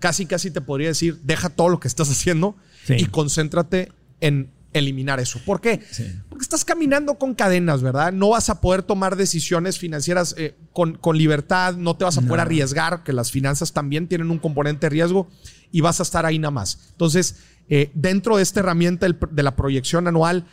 casi, 0.00 0.26
casi 0.26 0.50
te 0.50 0.60
podría 0.60 0.88
decir, 0.88 1.20
deja 1.22 1.48
todo 1.48 1.68
lo 1.68 1.78
que 1.78 1.86
estás 1.88 2.10
haciendo 2.10 2.56
Sí. 2.86 2.94
y 2.98 3.06
concéntrate 3.06 3.92
en 4.20 4.50
eliminar 4.74 5.20
eso. 5.20 5.40
¿Por 5.46 5.60
qué? 5.60 5.80
Sí. 5.90 6.04
Porque 6.28 6.42
estás 6.42 6.64
caminando 6.64 7.14
con 7.14 7.34
cadenas, 7.34 7.80
¿verdad? 7.80 8.12
No 8.12 8.30
vas 8.30 8.50
a 8.50 8.60
poder 8.60 8.82
tomar 8.82 9.16
decisiones 9.16 9.78
financieras 9.78 10.34
eh, 10.36 10.54
con, 10.72 10.96
con 10.98 11.16
libertad, 11.16 11.76
no 11.76 11.96
te 11.96 12.04
vas 12.04 12.18
a 12.18 12.22
poder 12.22 12.40
arriesgar, 12.40 13.02
que 13.04 13.12
las 13.12 13.30
finanzas 13.30 13.72
también 13.72 14.08
tienen 14.08 14.30
un 14.30 14.38
componente 14.38 14.86
de 14.86 14.90
riesgo 14.90 15.28
y 15.72 15.80
vas 15.80 16.00
a 16.00 16.02
estar 16.02 16.26
ahí 16.26 16.38
nada 16.38 16.50
más. 16.50 16.88
Entonces, 16.90 17.36
eh, 17.68 17.90
dentro 17.94 18.36
de 18.36 18.42
esta 18.42 18.60
herramienta 18.60 19.06
de 19.08 19.42
la 19.42 19.56
proyección 19.56 20.06
anual, 20.06 20.44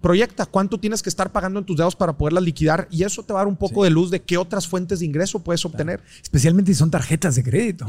proyecta 0.00 0.46
cuánto 0.46 0.80
tienes 0.80 1.02
que 1.02 1.10
estar 1.10 1.30
pagando 1.30 1.60
en 1.60 1.66
tus 1.66 1.76
deudas 1.76 1.94
para 1.94 2.16
poderlas 2.16 2.42
liquidar 2.42 2.88
y 2.90 3.04
eso 3.04 3.22
te 3.22 3.32
va 3.32 3.40
a 3.40 3.42
dar 3.42 3.48
un 3.48 3.56
poco 3.56 3.84
de 3.84 3.90
luz 3.90 4.10
de 4.10 4.22
qué 4.22 4.38
otras 4.38 4.66
fuentes 4.66 5.00
de 5.00 5.06
ingreso 5.06 5.44
puedes 5.44 5.64
obtener. 5.64 6.02
Especialmente 6.22 6.72
si 6.72 6.78
son 6.78 6.90
tarjetas 6.90 7.34
de 7.34 7.42
crédito. 7.42 7.86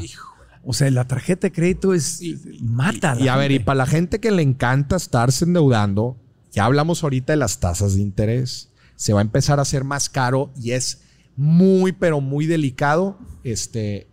O 0.64 0.74
sea, 0.74 0.90
la 0.92 1.08
tarjeta 1.08 1.48
de 1.48 1.52
crédito 1.52 1.94
es 1.94 2.22
mata. 2.62 3.18
Y 3.20 3.28
a 3.28 3.36
ver, 3.36 3.52
y 3.52 3.60
para 3.60 3.78
la 3.78 3.86
gente 3.86 4.20
que 4.20 4.32
le 4.32 4.44
encanta 4.44 4.96
estarse 4.96 5.46
endeudando, 5.46 6.18
ya 6.52 6.66
hablamos 6.66 7.04
ahorita 7.04 7.34
de 7.34 7.38
las 7.38 7.60
tasas 7.60 7.96
de 7.96 8.02
interés. 8.02 8.70
Se 8.96 9.14
va 9.14 9.20
a 9.20 9.24
empezar 9.24 9.60
a 9.60 9.64
hacer 9.64 9.84
más 9.84 10.10
caro 10.10 10.52
y 10.56 10.72
es 10.72 11.02
muy, 11.36 11.92
pero 11.92 12.22
muy 12.22 12.46
delicado. 12.46 13.18
Este, 13.44 14.08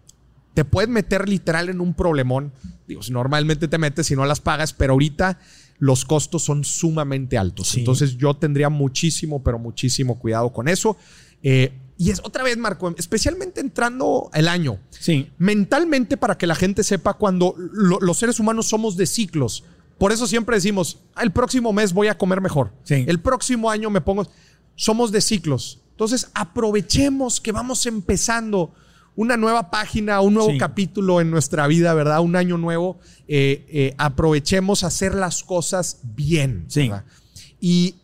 te 0.55 0.65
puedes 0.65 0.89
meter 0.89 1.29
literal 1.29 1.69
en 1.69 1.81
un 1.81 1.95
problemón. 1.95 2.53
Digo, 2.87 3.03
si 3.03 3.13
normalmente 3.13 3.69
te 3.69 3.77
metes 3.77 4.07
si 4.07 4.17
no 4.17 4.25
las 4.25 4.41
pagas, 4.41 4.73
pero 4.73 4.95
ahorita 4.95 5.39
los 5.79 6.05
costos 6.05 6.43
son 6.43 6.65
sumamente 6.65 7.37
altos. 7.37 7.69
Sí. 7.69 7.81
Entonces 7.81 8.17
yo 8.17 8.35
tendría 8.35 8.71
muchísimo, 8.71 9.43
pero 9.43 9.59
muchísimo 9.59 10.19
cuidado 10.19 10.53
con 10.53 10.69
eso. 10.69 10.97
Eh, 11.43 11.73
y 11.99 12.11
es 12.11 12.21
otra 12.23 12.45
vez, 12.45 12.57
Marco, 12.57 12.95
especialmente 12.97 13.61
entrando 13.61 14.31
el 14.33 14.49
año 14.49 14.79
Sí. 14.91 15.31
mentalmente 15.37 16.17
para 16.17 16.39
que 16.39 16.47
la 16.47 16.55
gente 16.55 16.83
sepa 16.85 17.15
cuando 17.15 17.55
lo- 17.59 17.99
los 18.01 18.17
seres 18.19 18.39
humanos 18.41 18.69
somos 18.69 18.97
de 18.97 19.07
ciclos. 19.07 19.65
Por 19.99 20.13
eso 20.13 20.27
siempre 20.29 20.57
decimos, 20.57 20.99
"Ah, 21.17 21.25
el 21.25 21.33
próximo 21.33 21.73
mes 21.73 21.93
voy 21.93 22.07
a 22.07 22.17
comer 22.17 22.41
mejor. 22.41 22.73
Sí. 22.85 23.05
El 23.09 23.21
próximo 23.21 23.69
año 23.71 23.91
me 23.91 24.01
pongo... 24.01 24.27
somos 24.77 25.11
de 25.11 25.21
ciclos. 25.21 25.81
Entonces, 25.91 26.31
aprovechemos 26.35 27.41
que 27.41 27.51
vamos 27.51 27.85
empezando 27.87 28.73
una 29.17 29.37
nueva 29.37 29.73
página, 29.73 30.21
un 30.21 30.35
nuevo 30.35 30.51
Sí. 30.53 30.59
capítulo 30.59 31.21
en 31.21 31.33
nuestra 31.33 31.67
vida, 31.67 31.93
¿verdad? 31.95 32.21
Un 32.21 32.37
año 32.37 32.57
nuevo. 32.59 33.01
Eh, 33.27 33.67
eh, 33.69 33.95
aprovechemos 33.99 34.85
a 34.85 34.87
hacer 34.87 35.17
las 35.17 35.43
cosas 35.43 35.99
bien. 36.05 36.65
Sí. 36.69 36.83
¿verdad? 36.89 37.05
Y, 37.61 37.97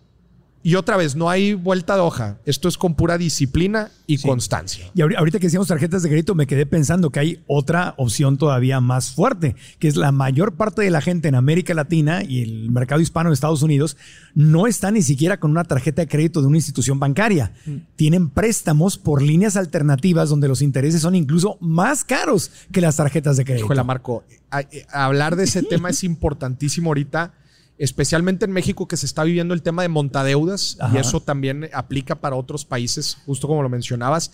y 0.67 0.77
otra 0.77 0.97
vez, 0.97 1.15
no 1.15 1.29
hay 1.29 1.53
vuelta 1.55 1.95
de 1.95 2.01
hoja. 2.01 2.39
Esto 2.47 2.69
es 2.69 2.79
con 2.79 2.95
pura 2.95 3.19
disciplina 3.19 3.91
y 4.07 4.17
Sí. 4.19 4.27
constancia. 4.27 4.91
Y 4.95 5.01
ahori- 5.03 5.17
ahorita 5.17 5.39
que 5.39 5.47
decíamos 5.47 5.69
tarjetas 5.69 6.03
de 6.03 6.09
crédito, 6.09 6.35
me 6.35 6.47
quedé 6.47 6.65
pensando 6.65 7.11
que 7.11 7.21
hay 7.21 7.43
otra 7.47 7.93
opción 7.99 8.39
todavía 8.39 8.81
más 8.81 9.13
fuerte, 9.13 9.57
que 9.79 9.89
es 9.89 9.97
la 9.97 10.11
mayor 10.11 10.55
parte 10.55 10.81
de 10.83 10.91
la 10.91 11.03
gente 11.03 11.29
en 11.29 11.35
América 11.35 11.75
Latina 11.75 12.23
y 12.27 12.43
el 12.43 12.71
mercado 12.71 13.03
hispano 13.03 13.29
en 13.29 13.35
Estados 13.35 13.63
Unidos 13.63 13.97
no 14.35 14.67
está 14.67 14.91
ni 14.91 15.03
siquiera 15.03 15.39
con 15.39 15.51
una 15.51 15.65
tarjeta 15.65 16.01
de 16.03 16.09
crédito 16.09 16.41
de 16.41 16.47
una 16.49 16.57
institución 16.57 16.99
bancaria. 16.99 17.53
Tienen 17.97 18.31
préstamos 18.31 18.97
por 18.97 19.21
líneas 19.21 19.57
alternativas 19.57 20.31
donde 20.31 20.49
los 20.49 20.63
intereses 20.63 21.03
son 21.03 21.15
incluso 21.15 21.59
más 21.61 22.05
caros 22.05 22.51
que 22.73 22.81
las 22.81 22.97
tarjetas 22.97 23.37
de 23.37 23.45
crédito. 23.45 23.67
Híjole, 23.67 23.85
Marco, 23.85 24.25
a- 24.51 24.61
eh, 24.63 24.87
hablar 24.91 25.37
de 25.37 25.45
ese 25.45 25.63
tema 25.63 25.91
es 25.91 26.03
importantísimo 26.05 26.89
ahorita, 26.89 27.35
especialmente 27.79 28.45
en 28.45 28.53
México 28.53 28.87
que 28.87 28.97
se 28.97 29.07
está 29.07 29.25
viviendo 29.25 29.55
el 29.55 29.63
tema 29.63 29.83
de 29.83 29.89
montadeudas 29.89 30.77
Ajá. 30.81 30.97
y 30.97 31.01
eso 31.01 31.21
también 31.21 31.69
aplica 31.73 32.17
para 32.17 32.37
otros 32.37 32.65
países, 32.65 33.19
justo 33.27 33.49
como 33.49 33.63
lo 33.63 33.69
mencionabas. 33.69 34.33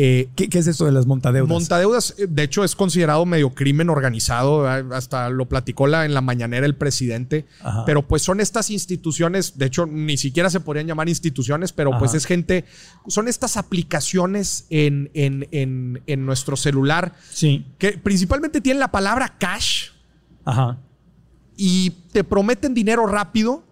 Eh, 0.00 0.28
¿Qué, 0.36 0.48
qué 0.48 0.58
es 0.58 0.66
esto 0.68 0.84
de 0.84 0.92
las 0.92 1.06
montadeudas? 1.06 1.48
Montadeudas, 1.48 2.14
eh, 2.18 2.28
de 2.28 2.44
hecho, 2.44 2.62
es 2.62 2.76
considerado 2.76 3.26
medio 3.26 3.50
crimen 3.50 3.90
organizado. 3.90 4.62
¿verdad? 4.62 4.92
Hasta 4.96 5.28
lo 5.28 5.48
platicó 5.48 5.88
la, 5.88 6.04
en 6.04 6.14
la 6.14 6.20
mañanera 6.20 6.66
el 6.66 6.76
presidente. 6.76 7.46
Ajá. 7.62 7.84
Pero 7.84 8.06
pues 8.06 8.22
son 8.22 8.38
estas 8.38 8.70
instituciones, 8.70 9.58
de 9.58 9.66
hecho, 9.66 9.86
ni 9.86 10.16
siquiera 10.16 10.50
se 10.50 10.60
podrían 10.60 10.86
llamar 10.86 11.08
instituciones, 11.08 11.72
pero 11.72 11.98
pues 11.98 12.14
es 12.14 12.26
gente, 12.26 12.64
son 13.08 13.26
estas 13.26 13.56
aplicaciones 13.56 14.66
en, 14.70 15.10
en, 15.14 15.48
en, 15.50 16.02
en 16.06 16.26
nuestro 16.26 16.56
celular 16.56 17.14
sí. 17.30 17.66
que 17.78 17.92
principalmente 17.92 18.60
tienen 18.60 18.78
la 18.78 18.92
palabra 18.92 19.36
cash 19.38 19.88
Ajá. 20.44 20.78
Y 21.58 21.90
te 22.12 22.24
prometen 22.24 22.72
dinero 22.72 23.06
rápido 23.06 23.64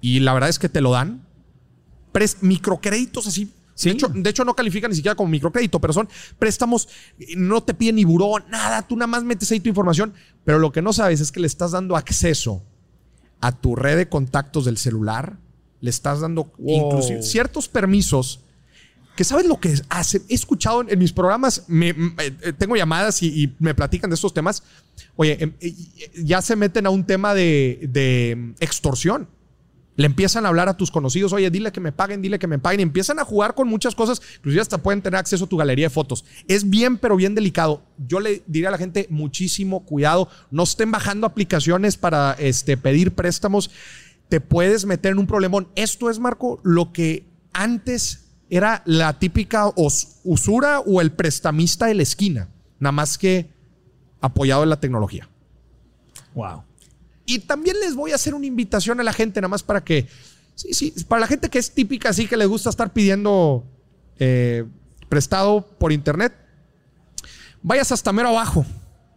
y 0.00 0.20
la 0.20 0.32
verdad 0.32 0.48
es 0.48 0.58
que 0.58 0.70
te 0.70 0.80
lo 0.80 0.92
dan. 0.92 1.26
Pres- 2.14 2.38
microcréditos 2.40 3.26
así. 3.26 3.52
Sí. 3.74 3.88
De, 3.88 3.94
hecho, 3.94 4.08
de 4.08 4.30
hecho, 4.30 4.44
no 4.44 4.54
califican 4.54 4.90
ni 4.90 4.96
siquiera 4.96 5.14
como 5.14 5.30
microcrédito, 5.30 5.80
pero 5.80 5.92
son 5.92 6.08
préstamos, 6.38 6.88
eh, 7.18 7.34
no 7.36 7.62
te 7.62 7.74
piden 7.74 7.96
ni 7.96 8.04
buró, 8.04 8.34
nada, 8.48 8.86
tú 8.86 8.96
nada 8.96 9.06
más 9.08 9.24
metes 9.24 9.50
ahí 9.50 9.60
tu 9.60 9.68
información, 9.70 10.12
pero 10.44 10.58
lo 10.58 10.70
que 10.72 10.82
no 10.82 10.92
sabes 10.92 11.20
es 11.20 11.32
que 11.32 11.40
le 11.40 11.46
estás 11.46 11.72
dando 11.72 11.96
acceso 11.96 12.62
a 13.40 13.50
tu 13.50 13.74
red 13.74 13.96
de 13.96 14.08
contactos 14.08 14.66
del 14.66 14.76
celular, 14.76 15.38
le 15.80 15.90
estás 15.90 16.20
dando 16.20 16.52
inclusive 16.58 17.22
ciertos 17.22 17.68
permisos 17.68 18.40
que 19.16 19.24
sabes 19.24 19.46
lo 19.46 19.60
que 19.60 19.74
hace. 19.88 20.22
He 20.28 20.34
escuchado 20.34 20.80
en, 20.82 20.90
en 20.90 20.98
mis 20.98 21.12
programas, 21.12 21.64
me- 21.68 21.90
eh, 21.90 22.52
tengo 22.56 22.76
llamadas 22.76 23.22
y, 23.22 23.54
me 23.58 23.74
platican 23.74 24.10
de 24.10 24.14
estos 24.14 24.32
temas. 24.34 24.62
Oye, 25.16 25.36
em, 25.40 25.52
eh, 25.60 25.74
ya 26.24 26.40
se 26.42 26.56
meten 26.56 26.86
a 26.86 26.90
un 26.90 27.04
tema 27.04 27.34
de, 27.34 27.88
de 27.90 28.54
extorsión. 28.60 29.28
Le 29.94 30.06
empiezan 30.06 30.46
a 30.46 30.48
hablar 30.48 30.70
a 30.70 30.76
tus 30.78 30.90
conocidos, 30.90 31.34
oye, 31.34 31.50
dile 31.50 31.70
que 31.70 31.78
me 31.80 31.92
paguen, 31.92 32.22
dile 32.22 32.38
que 32.38 32.46
me 32.46 32.58
paguen. 32.58 32.80
Empiezan 32.80 33.18
a 33.18 33.24
jugar 33.24 33.54
con 33.54 33.68
muchas 33.68 33.94
cosas, 33.94 34.22
inclusive 34.36 34.62
hasta 34.62 34.78
pueden 34.78 35.02
tener 35.02 35.18
acceso 35.18 35.44
a 35.44 35.48
tu 35.48 35.58
galería 35.58 35.86
de 35.86 35.90
fotos. 35.90 36.24
Es 36.48 36.70
bien, 36.70 36.96
pero 36.96 37.14
bien 37.14 37.34
delicado. 37.34 37.82
Yo 38.08 38.18
le 38.18 38.42
diría 38.46 38.68
a 38.68 38.72
la 38.72 38.78
gente 38.78 39.06
muchísimo 39.10 39.84
cuidado. 39.84 40.30
No 40.50 40.62
estén 40.62 40.90
bajando 40.90 41.26
aplicaciones 41.26 41.98
para 41.98 42.32
este, 42.38 42.78
pedir 42.78 43.12
préstamos. 43.12 43.70
Te 44.30 44.40
puedes 44.40 44.86
meter 44.86 45.12
en 45.12 45.18
un 45.18 45.26
problemón. 45.26 45.68
Esto 45.74 46.08
es, 46.08 46.18
Marco, 46.18 46.58
lo 46.64 46.90
que 46.94 47.26
antes 47.52 48.21
era 48.54 48.82
la 48.84 49.18
típica 49.18 49.68
os- 49.68 50.16
usura 50.24 50.80
o 50.80 51.00
el 51.00 51.10
prestamista 51.12 51.86
de 51.86 51.94
la 51.94 52.02
esquina. 52.02 52.48
Nada 52.78 52.92
más 52.92 53.16
que 53.16 53.48
apoyado 54.20 54.62
en 54.62 54.68
la 54.68 54.78
tecnología. 54.78 55.26
Wow. 56.34 56.62
Y 57.24 57.38
también 57.38 57.76
les 57.80 57.94
voy 57.94 58.12
a 58.12 58.16
hacer 58.16 58.34
una 58.34 58.44
invitación 58.46 59.00
a 59.00 59.02
la 59.04 59.12
gente, 59.14 59.40
nada 59.40 59.48
más 59.48 59.62
para 59.62 59.82
que, 59.82 60.06
sí, 60.54 60.74
sí, 60.74 60.92
para 61.08 61.20
la 61.20 61.26
gente 61.26 61.48
que 61.48 61.58
es 61.58 61.72
típica, 61.72 62.10
así 62.10 62.26
que 62.26 62.36
le 62.36 62.44
gusta 62.44 62.68
estar 62.68 62.92
pidiendo 62.92 63.64
eh, 64.18 64.64
prestado 65.08 65.66
por 65.78 65.90
internet, 65.90 66.34
vayas 67.62 67.90
hasta 67.90 68.12
mero 68.12 68.28
abajo. 68.28 68.66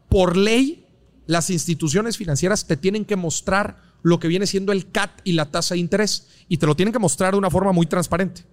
Por 0.08 0.38
ley, 0.38 0.86
las 1.26 1.50
instituciones 1.50 2.16
financieras 2.16 2.66
te 2.68 2.78
tienen 2.78 3.04
que 3.04 3.16
mostrar 3.18 3.82
lo 4.02 4.20
que 4.20 4.28
viene 4.30 4.48
siendo 4.48 4.72
el 4.72 4.92
CAT 4.92 5.12
y 5.24 5.34
la 5.34 5.52
tasa 5.52 5.74
de 5.74 5.80
interés. 5.82 6.28
Y 6.48 6.58
te 6.58 6.68
lo 6.68 6.76
tienen 6.76 6.94
que 6.94 7.00
mostrar 7.00 7.34
de 7.34 7.38
una 7.40 7.50
forma 7.50 7.72
muy 7.74 7.86
transparente. 7.88 8.44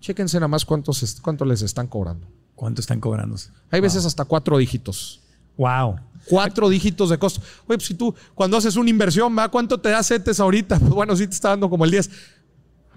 Chéquense 0.00 0.38
nada 0.38 0.48
más 0.48 0.64
cuántos, 0.64 1.20
cuánto 1.22 1.44
les 1.44 1.62
están 1.62 1.86
cobrando. 1.86 2.26
¿Cuánto 2.54 2.80
están 2.80 3.00
cobrando? 3.00 3.36
Hay 3.70 3.80
veces 3.80 4.04
hasta 4.04 4.24
cuatro 4.24 4.58
dígitos. 4.58 5.20
Wow. 5.56 5.96
Cuatro 6.28 6.68
dígitos 6.68 7.10
de 7.10 7.18
costo. 7.18 7.40
Oye, 7.66 7.76
pues 7.78 7.84
si 7.86 7.94
tú 7.94 8.14
cuando 8.34 8.56
haces 8.56 8.76
una 8.76 8.90
inversión, 8.90 9.36
¿va? 9.36 9.48
¿cuánto 9.48 9.78
te 9.80 9.90
da 9.90 10.02
CETES 10.02 10.40
ahorita? 10.40 10.78
Pues 10.80 10.90
bueno, 10.92 11.16
sí 11.16 11.26
te 11.26 11.34
está 11.34 11.50
dando 11.50 11.68
como 11.70 11.84
el 11.84 11.90
10. 11.90 12.10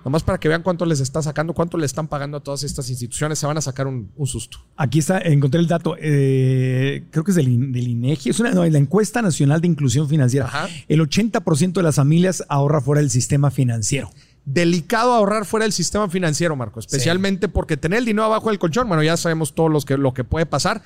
Nomás 0.03 0.21
para 0.21 0.37
que 0.37 0.49
vean 0.49 0.63
cuánto 0.63 0.85
les 0.85 0.99
está 0.99 1.21
sacando, 1.21 1.53
cuánto 1.53 1.77
le 1.77 1.85
están 1.85 2.09
pagando 2.09 2.35
a 2.35 2.39
todas 2.41 2.63
estas 2.63 2.89
instituciones, 2.89 3.39
se 3.39 3.45
van 3.47 3.57
a 3.57 3.61
sacar 3.61 3.87
un, 3.87 4.11
un 4.17 4.27
susto. 4.27 4.57
Aquí 4.75 4.99
está, 4.99 5.19
encontré 5.19 5.61
el 5.61 5.67
dato, 5.67 5.95
eh, 5.97 7.05
creo 7.09 7.23
que 7.23 7.31
es 7.31 7.35
del, 7.37 7.47
In- 7.47 7.71
del 7.71 7.87
INEGI, 7.87 8.31
es 8.31 8.39
una, 8.41 8.51
no, 8.51 8.65
la 8.65 8.77
encuesta 8.77 9.21
nacional 9.21 9.61
de 9.61 9.67
inclusión 9.67 10.09
financiera. 10.09 10.47
Ajá. 10.47 10.67
El 10.89 10.99
80% 10.99 11.71
de 11.71 11.83
las 11.83 11.95
familias 11.95 12.43
ahorra 12.49 12.81
fuera 12.81 12.99
del 12.99 13.11
sistema 13.11 13.49
financiero. 13.49 14.09
Delicado 14.45 15.13
ahorrar 15.13 15.45
fuera 15.45 15.63
del 15.63 15.71
sistema 15.73 16.10
financiero, 16.10 16.56
Marco, 16.56 16.79
especialmente 16.79 17.47
porque 17.47 17.77
tener 17.77 17.99
el 17.99 18.06
dinero 18.06 18.25
abajo 18.25 18.49
del 18.49 18.60
colchón, 18.60 18.88
bueno, 18.88 19.01
ya 19.03 19.15
sabemos 19.15 19.56
todos 19.56 19.71
los 19.71 19.86
que, 19.86 19.97
lo 19.97 20.13
que 20.13 20.23
puede 20.25 20.45
pasar. 20.45 20.82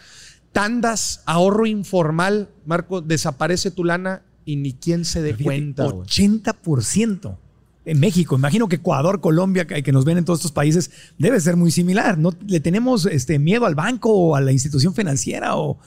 Tandas, 0.51 1.21
ahorro 1.25 1.65
informal, 1.65 2.49
Marco, 2.65 3.01
desaparece 3.01 3.71
tu 3.71 3.83
lana 3.83 4.21
y 4.45 4.55
ni 4.57 4.73
quien 4.73 5.05
se 5.05 5.21
dé 5.21 5.29
Fíjate, 5.33 5.43
cuenta. 5.43 5.83
güey. 5.85 6.07
80% 6.07 7.37
en 7.85 7.99
México. 7.99 8.35
Imagino 8.35 8.67
que 8.67 8.75
Ecuador, 8.77 9.21
Colombia, 9.21 9.65
que, 9.65 9.91
nos 9.91 10.05
ven 10.05 10.17
en 10.17 10.25
todos 10.25 10.39
estos 10.39 10.51
países, 10.51 10.91
debe 11.17 11.39
ser 11.39 11.55
muy 11.55 11.71
similar. 11.71 12.17
¿No 12.17 12.31
le 12.45 12.59
tenemos 12.59 13.05
este 13.05 13.39
miedo 13.39 13.65
al 13.65 13.75
banco 13.75 14.11
o 14.13 14.35
a 14.35 14.41
la 14.41 14.51
institución 14.51 14.93
financiera 14.93 15.55
o 15.57 15.79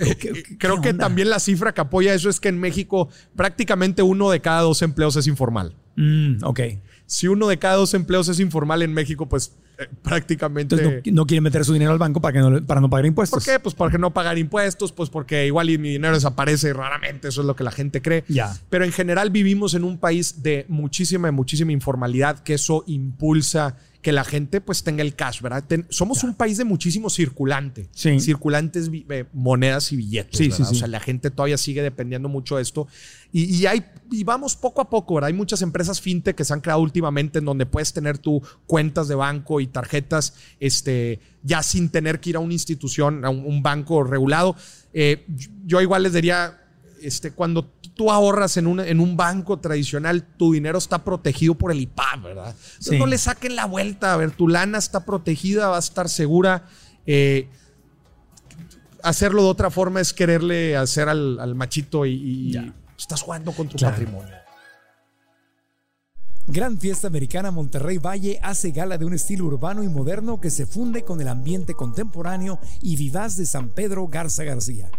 ¿Qué- 0.00 0.16
qué- 0.16 0.56
Creo 0.58 0.76
qué 0.80 0.90
que 0.92 0.94
también 0.94 1.30
la 1.30 1.40
cifra 1.40 1.72
que 1.74 1.80
apoya 1.80 2.14
eso 2.14 2.28
es 2.28 2.38
que 2.38 2.48
en 2.48 2.58
México 2.60 3.08
prácticamente 3.34 4.02
uno 4.02 4.30
de 4.30 4.40
cada 4.40 4.62
dos 4.62 4.82
empleos 4.82 5.16
es 5.16 5.26
informal. 5.26 5.74
Mm, 5.96 6.44
ok. 6.44 6.60
Si 7.08 7.26
uno 7.26 7.48
de 7.48 7.58
cada 7.58 7.76
dos 7.76 7.94
empleos 7.94 8.28
es 8.28 8.38
informal 8.38 8.82
en 8.82 8.92
México, 8.92 9.26
pues 9.26 9.52
eh, 9.78 9.88
prácticamente... 10.02 10.74
Entonces 10.74 11.02
no, 11.06 11.22
no 11.22 11.26
quieren 11.26 11.42
meter 11.42 11.64
su 11.64 11.72
dinero 11.72 11.90
al 11.90 11.98
banco 11.98 12.20
para 12.20 12.34
que 12.34 12.38
no, 12.38 12.66
para 12.66 12.82
no 12.82 12.90
pagar 12.90 13.02
¿Por 13.04 13.08
impuestos. 13.08 13.44
qué? 13.46 13.58
Pues 13.58 13.74
porque 13.74 13.96
no 13.96 14.12
pagar 14.12 14.36
impuestos, 14.36 14.92
pues 14.92 15.08
porque 15.08 15.46
igual 15.46 15.70
y 15.70 15.78
mi 15.78 15.88
dinero 15.88 16.14
desaparece 16.14 16.74
raramente, 16.74 17.28
eso 17.28 17.40
es 17.40 17.46
lo 17.46 17.56
que 17.56 17.64
la 17.64 17.70
gente 17.70 18.02
cree. 18.02 18.24
Ya. 18.28 18.54
Pero 18.68 18.84
en 18.84 18.92
general 18.92 19.30
vivimos 19.30 19.72
en 19.72 19.84
un 19.84 19.96
país 19.96 20.42
de 20.42 20.66
muchísima, 20.68 21.32
muchísima 21.32 21.72
informalidad, 21.72 22.40
que 22.40 22.54
eso 22.54 22.84
impulsa 22.86 23.76
que 24.00 24.12
la 24.12 24.22
gente 24.22 24.60
pues 24.60 24.84
tenga 24.84 25.02
el 25.02 25.16
cash, 25.16 25.40
¿verdad? 25.40 25.64
Ten- 25.66 25.86
somos 25.90 26.22
un 26.22 26.34
país 26.34 26.56
de 26.56 26.64
muchísimo 26.64 27.10
circulante. 27.10 27.88
Sí. 27.92 28.20
Circulantes, 28.20 28.88
eh, 28.92 29.24
monedas 29.32 29.90
y 29.92 29.96
billetes, 29.96 30.38
Sí, 30.38 30.50
sí. 30.52 30.62
O 30.62 30.74
sea, 30.74 30.86
la 30.86 31.00
gente 31.00 31.30
todavía 31.32 31.58
sigue 31.58 31.82
dependiendo 31.82 32.28
mucho 32.28 32.56
de 32.56 32.62
esto. 32.62 32.86
Y, 33.32 33.44
y 33.56 33.66
hay, 33.66 33.84
y 34.12 34.22
vamos 34.22 34.54
poco 34.54 34.80
a 34.80 34.88
poco, 34.88 35.14
¿verdad? 35.14 35.28
Hay 35.28 35.34
muchas 35.34 35.62
empresas 35.62 36.00
fintech 36.00 36.36
que 36.36 36.44
se 36.44 36.52
han 36.54 36.60
creado 36.60 36.80
últimamente 36.80 37.40
en 37.40 37.44
donde 37.44 37.66
puedes 37.66 37.92
tener 37.92 38.18
tu 38.18 38.40
cuentas 38.66 39.08
de 39.08 39.16
banco 39.16 39.60
y 39.60 39.66
tarjetas, 39.66 40.34
este, 40.60 41.18
ya 41.42 41.62
sin 41.64 41.88
tener 41.90 42.20
que 42.20 42.30
ir 42.30 42.36
a 42.36 42.40
una 42.40 42.52
institución, 42.52 43.24
a 43.24 43.30
un, 43.30 43.44
un 43.44 43.62
banco 43.64 44.04
regulado. 44.04 44.54
Eh, 44.94 45.26
yo 45.66 45.80
igual 45.80 46.04
les 46.04 46.12
diría, 46.12 46.56
este, 47.02 47.32
cuando 47.32 47.64
tú 47.94 48.10
ahorras 48.10 48.56
en 48.56 48.66
un, 48.66 48.80
en 48.80 49.00
un 49.00 49.16
banco 49.16 49.58
tradicional, 49.58 50.24
tu 50.36 50.52
dinero 50.52 50.78
está 50.78 51.04
protegido 51.04 51.54
por 51.54 51.72
el 51.72 51.80
IPAB, 51.80 52.22
¿verdad? 52.22 52.48
Entonces, 52.56 52.86
Sí. 52.86 52.98
No 52.98 53.06
le 53.06 53.18
saquen 53.18 53.56
la 53.56 53.64
vuelta, 53.66 54.12
a 54.12 54.16
ver, 54.16 54.30
tu 54.30 54.48
lana 54.48 54.78
está 54.78 55.04
protegida, 55.04 55.68
va 55.68 55.76
a 55.76 55.80
estar 55.80 56.08
segura. 56.08 56.64
Eh, 57.06 57.48
hacerlo 59.02 59.42
de 59.42 59.48
otra 59.48 59.70
forma 59.70 60.00
es 60.00 60.12
quererle 60.12 60.76
hacer 60.76 61.08
al, 61.08 61.38
al 61.40 61.54
machito 61.54 62.04
y, 62.06 62.72
estás 62.98 63.22
jugando 63.22 63.52
con 63.52 63.68
tu 63.68 63.76
Claro. 63.76 63.94
patrimonio. 63.96 64.34
Gran 66.50 66.78
Fiesta 66.78 67.08
Americana 67.08 67.50
Monterrey 67.50 67.98
Valle 67.98 68.40
hace 68.42 68.70
gala 68.70 68.96
de 68.96 69.04
un 69.04 69.12
estilo 69.12 69.44
urbano 69.44 69.82
y 69.82 69.88
moderno 69.88 70.40
que 70.40 70.48
se 70.50 70.64
funde 70.64 71.04
con 71.04 71.20
el 71.20 71.28
ambiente 71.28 71.74
contemporáneo 71.74 72.58
y 72.80 72.96
vivaz 72.96 73.36
de 73.36 73.44
San 73.44 73.68
Pedro 73.68 74.08
Garza 74.08 74.44
García. 74.44 74.90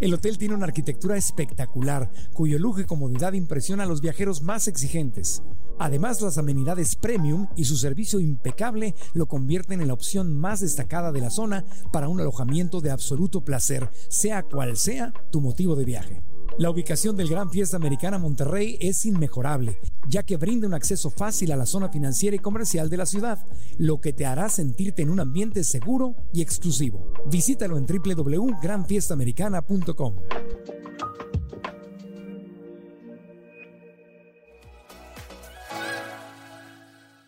El 0.00 0.14
hotel 0.14 0.38
tiene 0.38 0.54
una 0.54 0.64
arquitectura 0.64 1.18
espectacular, 1.18 2.10
cuyo 2.32 2.58
lujo 2.58 2.80
y 2.80 2.86
comodidad 2.86 3.34
impresiona 3.34 3.82
a 3.82 3.86
los 3.86 4.00
viajeros 4.00 4.40
más 4.42 4.66
exigentes. 4.66 5.42
Además, 5.78 6.22
las 6.22 6.38
amenidades 6.38 6.96
premium 6.96 7.48
y 7.54 7.64
su 7.64 7.76
servicio 7.76 8.18
impecable 8.18 8.94
lo 9.12 9.26
convierten 9.26 9.82
en 9.82 9.88
la 9.88 9.94
opción 9.94 10.38
más 10.38 10.60
destacada 10.60 11.12
de 11.12 11.20
la 11.20 11.30
zona 11.30 11.66
para 11.92 12.08
un 12.08 12.18
alojamiento 12.18 12.80
de 12.80 12.90
absoluto 12.90 13.42
placer, 13.44 13.90
sea 14.08 14.42
cual 14.42 14.78
sea 14.78 15.12
tu 15.30 15.42
motivo 15.42 15.76
de 15.76 15.84
viaje. 15.84 16.22
La 16.60 16.68
ubicación 16.68 17.16
del 17.16 17.30
Gran 17.30 17.50
Fiesta 17.50 17.78
Americana 17.78 18.18
Monterrey 18.18 18.76
es 18.82 19.06
inmejorable, 19.06 19.80
ya 20.06 20.24
que 20.24 20.36
brinda 20.36 20.66
un 20.66 20.74
acceso 20.74 21.08
fácil 21.08 21.52
a 21.52 21.56
la 21.56 21.64
zona 21.64 21.88
financiera 21.88 22.36
y 22.36 22.38
comercial 22.38 22.90
de 22.90 22.98
la 22.98 23.06
ciudad, 23.06 23.38
lo 23.78 24.02
que 24.02 24.12
te 24.12 24.26
hará 24.26 24.50
sentirte 24.50 25.00
en 25.00 25.08
un 25.08 25.20
ambiente 25.20 25.64
seguro 25.64 26.16
y 26.34 26.42
exclusivo. 26.42 27.14
Visítalo 27.30 27.78
en 27.78 27.86
www.granfiestamericana.com. 27.86 30.16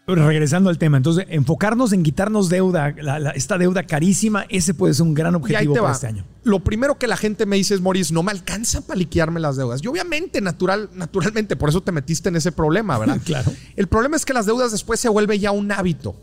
Regresando 0.04 0.68
al 0.68 0.78
tema, 0.78 0.96
entonces 0.96 1.26
enfocarnos 1.28 1.92
en 1.92 2.02
quitarnos 2.02 2.48
deuda, 2.48 2.92
esta 3.36 3.56
deuda 3.56 3.84
carísima, 3.84 4.46
ese 4.48 4.74
puede 4.74 4.94
ser 4.94 5.06
un 5.06 5.14
gran 5.14 5.36
objetivo 5.36 5.74
para 5.74 5.92
este 5.92 6.08
año. 6.08 6.24
Lo 6.42 6.58
primero 6.60 6.98
que 6.98 7.06
la 7.06 7.16
gente 7.16 7.46
me 7.46 7.54
dice 7.54 7.74
es, 7.74 7.80
Maurice, 7.80 8.12
no 8.12 8.24
me 8.24 8.32
alcanza 8.32 8.80
para 8.80 8.98
liquidarme 8.98 9.38
las 9.38 9.56
deudas. 9.56 9.80
Y 9.82 9.86
obviamente, 9.86 10.40
natural, 10.40 10.90
naturalmente, 10.94 11.54
por 11.54 11.68
eso 11.68 11.82
te 11.82 11.92
metiste 11.92 12.30
en 12.30 12.36
ese 12.36 12.50
problema, 12.50 12.98
¿verdad? 12.98 13.20
claro. 13.24 13.52
El 13.76 13.86
problema 13.86 14.16
es 14.16 14.24
que 14.24 14.32
las 14.32 14.44
deudas 14.44 14.72
después 14.72 14.98
se 14.98 15.08
vuelve 15.08 15.38
ya 15.38 15.52
un 15.52 15.70
hábito. 15.70 16.16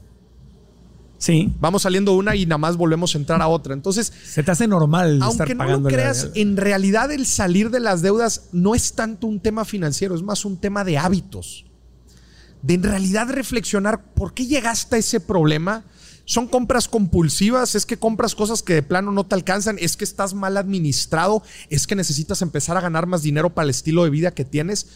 Sí. 1.17 1.53
Vamos 1.61 1.83
saliendo 1.83 2.11
de 2.11 2.17
una 2.17 2.35
y 2.35 2.45
nada 2.45 2.57
más 2.57 2.75
volvemos 2.75 3.15
a 3.15 3.17
entrar 3.17 3.41
a 3.41 3.47
otra. 3.47 3.73
Entonces. 3.73 4.11
Se 4.25 4.43
te 4.43 4.51
hace 4.51 4.67
normal. 4.67 5.19
Aunque 5.21 5.53
estar 5.53 5.67
no 5.69 5.79
lo 5.79 5.83
creas, 5.87 6.31
en 6.35 6.57
realidad 6.57 7.13
el 7.13 7.25
salir 7.25 7.69
de 7.69 7.79
las 7.79 8.01
deudas 8.01 8.49
no 8.51 8.75
es 8.75 8.93
tanto 8.93 9.25
un 9.25 9.39
tema 9.39 9.63
financiero, 9.63 10.15
es 10.15 10.21
más 10.21 10.43
un 10.43 10.57
tema 10.57 10.83
de 10.83 10.97
hábitos 10.97 11.65
de 12.62 12.74
en 12.74 12.84
realidad 12.84 13.30
reflexionar 13.30 14.13
por 14.13 14.34
qué 14.34 14.45
llegaste 14.45 14.98
a 14.98 15.00
ese 15.00 15.19
problema. 15.19 15.84
¿Son 16.26 16.48
compras 16.48 16.88
compulsivas? 16.88 17.74
¿Es 17.74 17.86
que 17.88 17.98
compras 17.98 18.36
cosas 18.36 18.62
que 18.62 18.76
de 18.76 18.84
plano 18.84 19.12
no 19.12 19.26
te 19.26 19.34
alcanzan? 19.34 19.78
¿Es 19.80 19.98
que 19.98 20.04
estás 20.04 20.36
mal 20.36 20.58
administrado? 20.58 21.41
¿Es 21.69 21.88
que 21.88 21.95
necesitas 21.95 22.43
empezar 22.43 22.78
a 22.78 22.82
ganar 22.82 23.08
más 23.08 23.24
dinero 23.24 23.56
para 23.56 23.63
el 23.63 23.72
estilo 23.72 24.04
de 24.04 24.12
vida 24.12 24.32
que 24.32 24.45
tienes? 24.45 24.88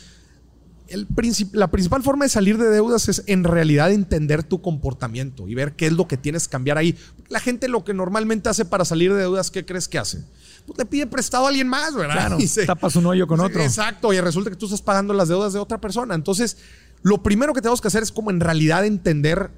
El 0.89 1.08
la 1.54 1.71
principal 1.71 2.04
forma 2.04 2.26
de 2.26 2.30
salir 2.30 2.60
de 2.60 2.69
deudas 2.69 3.10
es 3.10 3.23
en 3.26 3.45
realidad 3.45 3.91
entender 3.91 4.43
tu 4.43 4.62
comportamiento 4.62 5.47
y 5.47 5.56
ver 5.56 5.73
qué 5.76 5.88
es 5.88 5.93
lo 5.93 6.08
que 6.08 6.17
tienes 6.17 6.47
que 6.47 6.52
cambiar 6.52 6.78
ahí. 6.78 6.95
La 7.30 7.39
gente 7.39 7.67
lo 7.67 7.84
que 7.84 7.95
normalmente 7.95 8.49
hace 8.49 8.65
para 8.65 8.86
salir 8.86 9.12
de 9.12 9.21
deudas, 9.21 9.49
¿qué 9.49 9.65
crees 9.65 9.88
que 9.88 9.97
hace? 9.97 10.23
Pues 10.67 10.78
le 10.78 10.86
pide 10.86 11.08
prestado 11.08 11.45
a 11.45 11.49
alguien 11.49 11.67
más, 11.67 11.95
¿verdad? 11.95 12.13
Claro, 12.13 12.38
y 12.39 12.47
tapas 12.65 12.95
un 12.95 13.08
hoyo 13.08 13.26
con 13.26 13.39
otro. 13.39 13.63
Exacto, 13.63 14.13
y 14.13 14.19
resulta 14.19 14.52
que 14.52 14.56
tú 14.56 14.65
estás 14.65 14.82
pagando 14.82 15.13
las 15.13 15.30
deudas 15.30 15.54
de 15.54 15.60
otra 15.60 15.82
persona. 15.82 16.13
Entonces, 16.15 16.58
lo 17.03 17.21
primero 17.21 17.53
que 17.53 17.61
tenemos 17.61 17.81
que 17.81 17.89
hacer 17.89 18.01
es 18.01 18.11
como 18.11 18.31
en 18.31 18.39
realidad 18.39 18.85
entender 18.85 19.51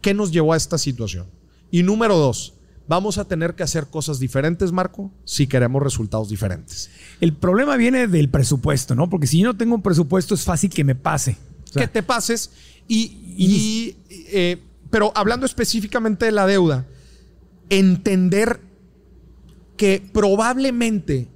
qué 0.00 0.14
nos 0.14 0.30
llevó 0.30 0.54
a 0.54 0.56
esta 0.56 0.78
situación. 0.78 1.26
Y 1.70 1.82
número 1.82 2.16
dos, 2.16 2.54
vamos 2.88 3.18
a 3.18 3.24
tener 3.24 3.54
que 3.54 3.62
hacer 3.62 3.86
cosas 3.86 4.18
diferentes, 4.18 4.72
Marco, 4.72 5.12
si 5.24 5.46
queremos 5.46 5.82
resultados 5.82 6.28
diferentes. 6.28 6.90
El 7.20 7.34
problema 7.34 7.76
viene 7.76 8.06
del 8.06 8.28
presupuesto, 8.28 8.94
¿no? 8.94 9.08
Porque 9.08 9.26
si 9.26 9.38
yo 9.40 9.46
no 9.46 9.56
tengo 9.56 9.74
un 9.74 9.82
presupuesto 9.82 10.34
es 10.34 10.42
fácil 10.42 10.70
que 10.70 10.84
me 10.84 10.94
pase. 10.94 11.36
que 11.72 11.86
te 11.86 12.02
pases 12.02 12.50
y, 12.88 13.94
eh, 14.10 14.60
pero 14.90 15.12
hablando 15.14 15.46
específicamente 15.46 16.24
de 16.24 16.32
la 16.32 16.46
deuda, 16.46 16.86
entender 17.68 18.60
que 19.76 20.02
probablemente, 20.12 21.28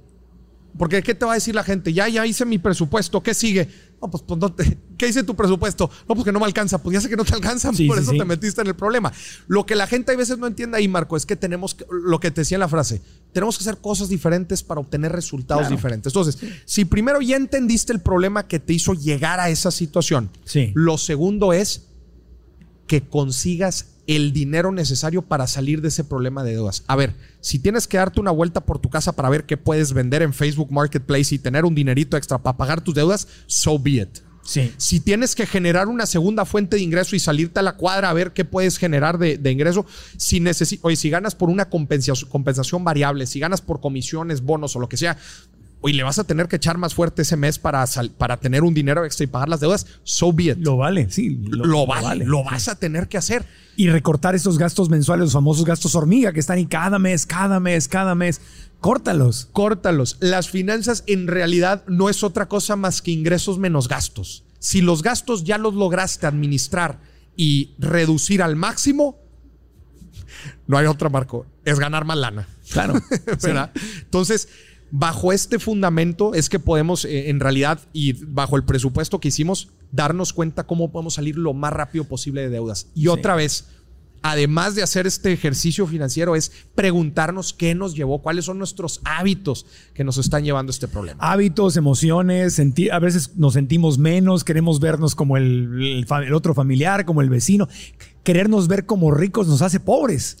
porque 0.77 1.01
¿qué 1.01 1.15
te 1.15 1.25
va 1.25 1.31
a 1.31 1.35
decir 1.35 1.55
la 1.55 1.63
gente? 1.63 1.93
Ya, 1.93 2.07
ya 2.09 2.25
hice 2.25 2.45
mi 2.45 2.57
presupuesto, 2.57 3.23
¿qué 3.23 3.33
sigue? 3.33 3.69
No, 4.01 4.09
pues, 4.09 4.23
pues 4.23 4.77
¿qué 4.97 5.07
dice 5.07 5.23
tu 5.23 5.35
presupuesto? 5.35 5.89
No, 6.07 6.15
pues 6.15 6.25
que 6.25 6.31
no 6.31 6.39
me 6.39 6.45
alcanza. 6.45 6.81
Pues 6.81 6.95
ya 6.95 7.01
sé 7.01 7.09
que 7.09 7.15
no 7.15 7.23
te 7.23 7.33
alcanza, 7.33 7.71
por 7.87 7.97
eso 7.97 8.11
te 8.11 8.25
metiste 8.25 8.61
en 8.61 8.67
el 8.67 8.75
problema. 8.75 9.11
Lo 9.47 9.65
que 9.65 9.75
la 9.75 9.87
gente 9.87 10.11
a 10.11 10.15
veces 10.15 10.37
no 10.37 10.47
entiende 10.47 10.77
ahí, 10.77 10.87
Marco, 10.87 11.15
es 11.15 11.25
que 11.25 11.35
tenemos, 11.35 11.77
lo 11.89 12.19
que 12.19 12.31
te 12.31 12.41
decía 12.41 12.55
en 12.55 12.61
la 12.61 12.67
frase, 12.67 13.01
tenemos 13.31 13.57
que 13.57 13.63
hacer 13.63 13.77
cosas 13.79 14.09
diferentes 14.09 14.63
para 14.63 14.81
obtener 14.81 15.11
resultados 15.11 15.69
diferentes. 15.69 16.11
Entonces, 16.11 16.37
si 16.65 16.85
primero 16.85 17.21
ya 17.21 17.37
entendiste 17.37 17.93
el 17.93 18.01
problema 18.01 18.47
que 18.47 18.59
te 18.59 18.73
hizo 18.73 18.93
llegar 18.93 19.39
a 19.39 19.49
esa 19.49 19.71
situación, 19.71 20.29
lo 20.73 20.97
segundo 20.97 21.53
es 21.53 21.87
que 22.87 23.01
consigas 23.01 23.94
el 24.07 24.33
dinero 24.33 24.71
necesario 24.71 25.21
para 25.23 25.47
salir 25.47 25.81
de 25.81 25.87
ese 25.87 26.03
problema 26.03 26.43
de 26.43 26.51
deudas. 26.51 26.83
A 26.87 26.95
ver, 26.95 27.15
si 27.41 27.59
tienes 27.59 27.87
que 27.87 27.97
darte 27.97 28.19
una 28.19 28.31
vuelta 28.31 28.65
por 28.65 28.79
tu 28.79 28.89
casa 28.89 29.13
para 29.13 29.29
ver 29.29 29.45
qué 29.45 29.57
puedes 29.57 29.93
vender 29.93 30.21
en 30.21 30.33
Facebook 30.33 30.71
Marketplace 30.71 31.35
y 31.35 31.39
tener 31.39 31.65
un 31.65 31.75
dinerito 31.75 32.17
extra 32.17 32.37
para 32.37 32.57
pagar 32.57 32.81
tus 32.81 32.95
deudas, 32.95 33.27
so 33.47 33.79
be 33.79 33.91
it. 33.91 34.19
Sí. 34.45 34.71
Si 34.77 34.99
tienes 34.99 35.33
que 35.33 35.47
generar 35.47 35.87
una 35.87 36.05
segunda 36.05 36.45
fuente 36.45 36.75
de 36.75 36.83
ingreso 36.83 37.15
y 37.15 37.19
salirte 37.19 37.59
a 37.59 37.63
la 37.63 37.77
cuadra 37.77 38.11
a 38.11 38.13
ver 38.13 38.31
qué 38.31 38.45
puedes 38.45 38.77
generar 38.77 39.17
de, 39.17 39.51
ingreso, 39.51 39.87
si 40.17 40.43
oye, 40.83 40.95
si 40.95 41.09
ganas 41.09 41.33
por 41.33 41.49
una 41.49 41.67
compensación, 41.67 42.29
compensación 42.29 42.83
variable, 42.83 43.25
si 43.25 43.39
ganas 43.39 43.61
por 43.61 43.81
comisiones, 43.81 44.41
bonos 44.41 44.75
o 44.75 44.79
lo 44.79 44.87
que 44.87 44.97
sea, 44.97 45.17
y 45.87 45.93
le 45.93 46.03
vas 46.03 46.19
a 46.19 46.23
tener 46.23 46.47
que 46.47 46.55
echar 46.55 46.77
más 46.77 46.93
fuerte 46.93 47.21
ese 47.21 47.37
mes 47.37 47.59
para, 47.59 47.85
para 48.17 48.37
tener 48.37 48.63
un 48.63 48.73
dinero 48.73 49.05
extra 49.05 49.23
y 49.23 49.27
pagar 49.27 49.49
las 49.49 49.59
deudas, 49.59 49.85
so 50.03 50.33
be 50.33 50.45
it. 50.45 50.57
Lo 50.59 50.77
vale, 50.77 51.09
sí. 51.09 51.39
Lo, 51.49 51.85
vale, 51.85 52.25
lo 52.25 52.43
vas 52.43 52.67
a 52.67 52.75
tener 52.75 53.07
que 53.07 53.17
hacer. 53.17 53.45
Y 53.75 53.89
recortar 53.89 54.35
esos 54.35 54.57
gastos 54.57 54.89
mensuales, 54.89 55.25
los 55.25 55.33
famosos 55.33 55.65
gastos 55.65 55.95
hormiga 55.95 56.31
que 56.31 56.39
están 56.39 56.57
ahí 56.57 56.65
cada 56.65 56.97
mes, 56.97 57.25
cada 57.25 57.59
mes, 57.59 57.87
cada 57.87 58.15
mes. 58.15 58.41
Córtalos. 58.79 59.49
Córtalos. 59.51 60.17
Las 60.19 60.49
finanzas 60.49 61.03
en 61.07 61.27
realidad 61.27 61.83
no 61.87 62.09
es 62.09 62.23
otra 62.23 62.47
cosa 62.47 62.75
más 62.75 63.01
que 63.01 63.11
ingresos 63.11 63.59
menos 63.59 63.87
gastos. 63.87 64.43
Si 64.59 64.81
los 64.81 65.03
gastos 65.03 65.43
ya 65.43 65.57
los 65.57 65.73
lograste 65.73 66.25
administrar 66.25 66.99
y 67.35 67.71
reducir 67.77 68.41
al 68.41 68.55
máximo, 68.55 69.19
no 70.67 70.77
hay 70.77 70.85
otra, 70.87 71.09
Marco. 71.09 71.45
Es 71.63 71.79
ganar 71.79 72.05
más 72.05 72.17
lana. 72.17 72.47
Claro. 72.71 72.95
Entonces, 74.01 74.47
bajo 74.91 75.31
este 75.31 75.59
fundamento 75.59 76.33
es 76.33 76.49
que 76.49 76.59
podemos, 76.59 77.05
eh, 77.05 77.29
en 77.29 77.39
realidad, 77.39 77.79
y 77.93 78.13
bajo 78.13 78.55
el 78.55 78.63
presupuesto 78.63 79.19
que 79.19 79.29
hicimos, 79.29 79.69
darnos 79.91 80.33
cuenta 80.33 80.65
cómo 80.65 80.91
podemos 80.91 81.15
salir 81.15 81.37
lo 81.37 81.53
más 81.53 81.73
rápido 81.73 82.05
posible 82.05 82.41
de 82.41 82.49
deudas. 82.49 82.87
Y 82.95 83.07
otra 83.07 83.35
vez, 83.35 83.67
además 84.21 84.75
de 84.75 84.83
hacer 84.83 85.07
este 85.07 85.31
ejercicio 85.31 85.87
financiero, 85.87 86.35
es 86.35 86.51
preguntarnos 86.75 87.53
qué 87.53 87.75
nos 87.75 87.95
llevó, 87.95 88.21
cuáles 88.21 88.45
son 88.45 88.57
nuestros 88.57 89.01
hábitos 89.03 89.65
que 89.93 90.03
nos 90.03 90.17
están 90.17 90.43
llevando 90.43 90.71
a 90.71 90.73
este 90.73 90.87
problema. 90.87 91.17
Hábitos, 91.21 91.77
emociones, 91.77 92.61
a 92.91 92.99
veces 92.99 93.35
nos 93.35 93.53
sentimos 93.53 93.97
menos, 93.97 94.43
queremos 94.43 94.79
vernos 94.79 95.15
como 95.15 95.37
el 95.37 96.05
otro 96.33 96.53
familiar, 96.53 97.05
como 97.05 97.21
el 97.21 97.29
vecino. 97.29 97.67
Querernos 98.25 98.67
ver 98.67 98.85
como 98.85 99.11
ricos 99.11 99.47
nos 99.47 99.61
hace 99.61 99.79
pobres 99.79 100.37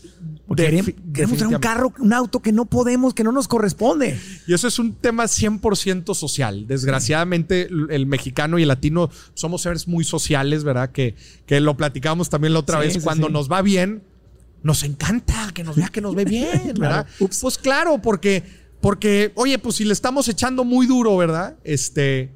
queremos, 0.53 1.37
tener 1.37 1.47
un 1.47 1.59
carro, 1.59 1.93
un 1.99 2.13
auto 2.13 2.41
que 2.41 2.51
no 2.51 2.65
podemos, 2.65 3.13
que 3.13 3.23
no 3.23 3.31
nos 3.31 3.47
corresponde. 3.47 4.19
Y 4.47 4.53
eso 4.53 4.67
es 4.67 4.77
un 4.77 4.93
tema 4.93 5.23
100% 5.23 6.13
social. 6.13 6.67
Desgraciadamente, 6.67 7.67
el 7.89 8.05
mexicano 8.05 8.59
y 8.59 8.63
el 8.63 8.67
latino 8.67 9.09
somos 9.33 9.63
seres 9.63 9.87
muy 9.87 10.03
sociales, 10.03 10.63
¿verdad? 10.63 10.91
Que, 10.91 11.15
que 11.45 11.59
lo 11.59 11.75
platicamos 11.77 12.29
también 12.29 12.53
la 12.53 12.59
otra 12.59 12.79
vez. 12.79 12.97
Cuando 13.03 13.29
nos 13.29 13.51
va 13.51 13.61
bien, 13.61 14.03
nos 14.61 14.83
encanta 14.83 15.51
que 15.53 15.63
nos 15.63 15.75
vea 15.75 15.89
que 15.89 16.01
nos 16.01 16.13
ve 16.13 16.25
bien, 16.25 16.73
¿verdad? 16.77 17.07
Pues 17.17 17.57
claro, 17.57 17.99
porque, 18.01 18.43
porque, 18.81 19.31
oye, 19.35 19.57
pues 19.57 19.75
si 19.75 19.85
le 19.85 19.93
estamos 19.93 20.27
echando 20.27 20.63
muy 20.63 20.85
duro, 20.85 21.17
¿verdad? 21.17 21.57
Este 21.63 22.31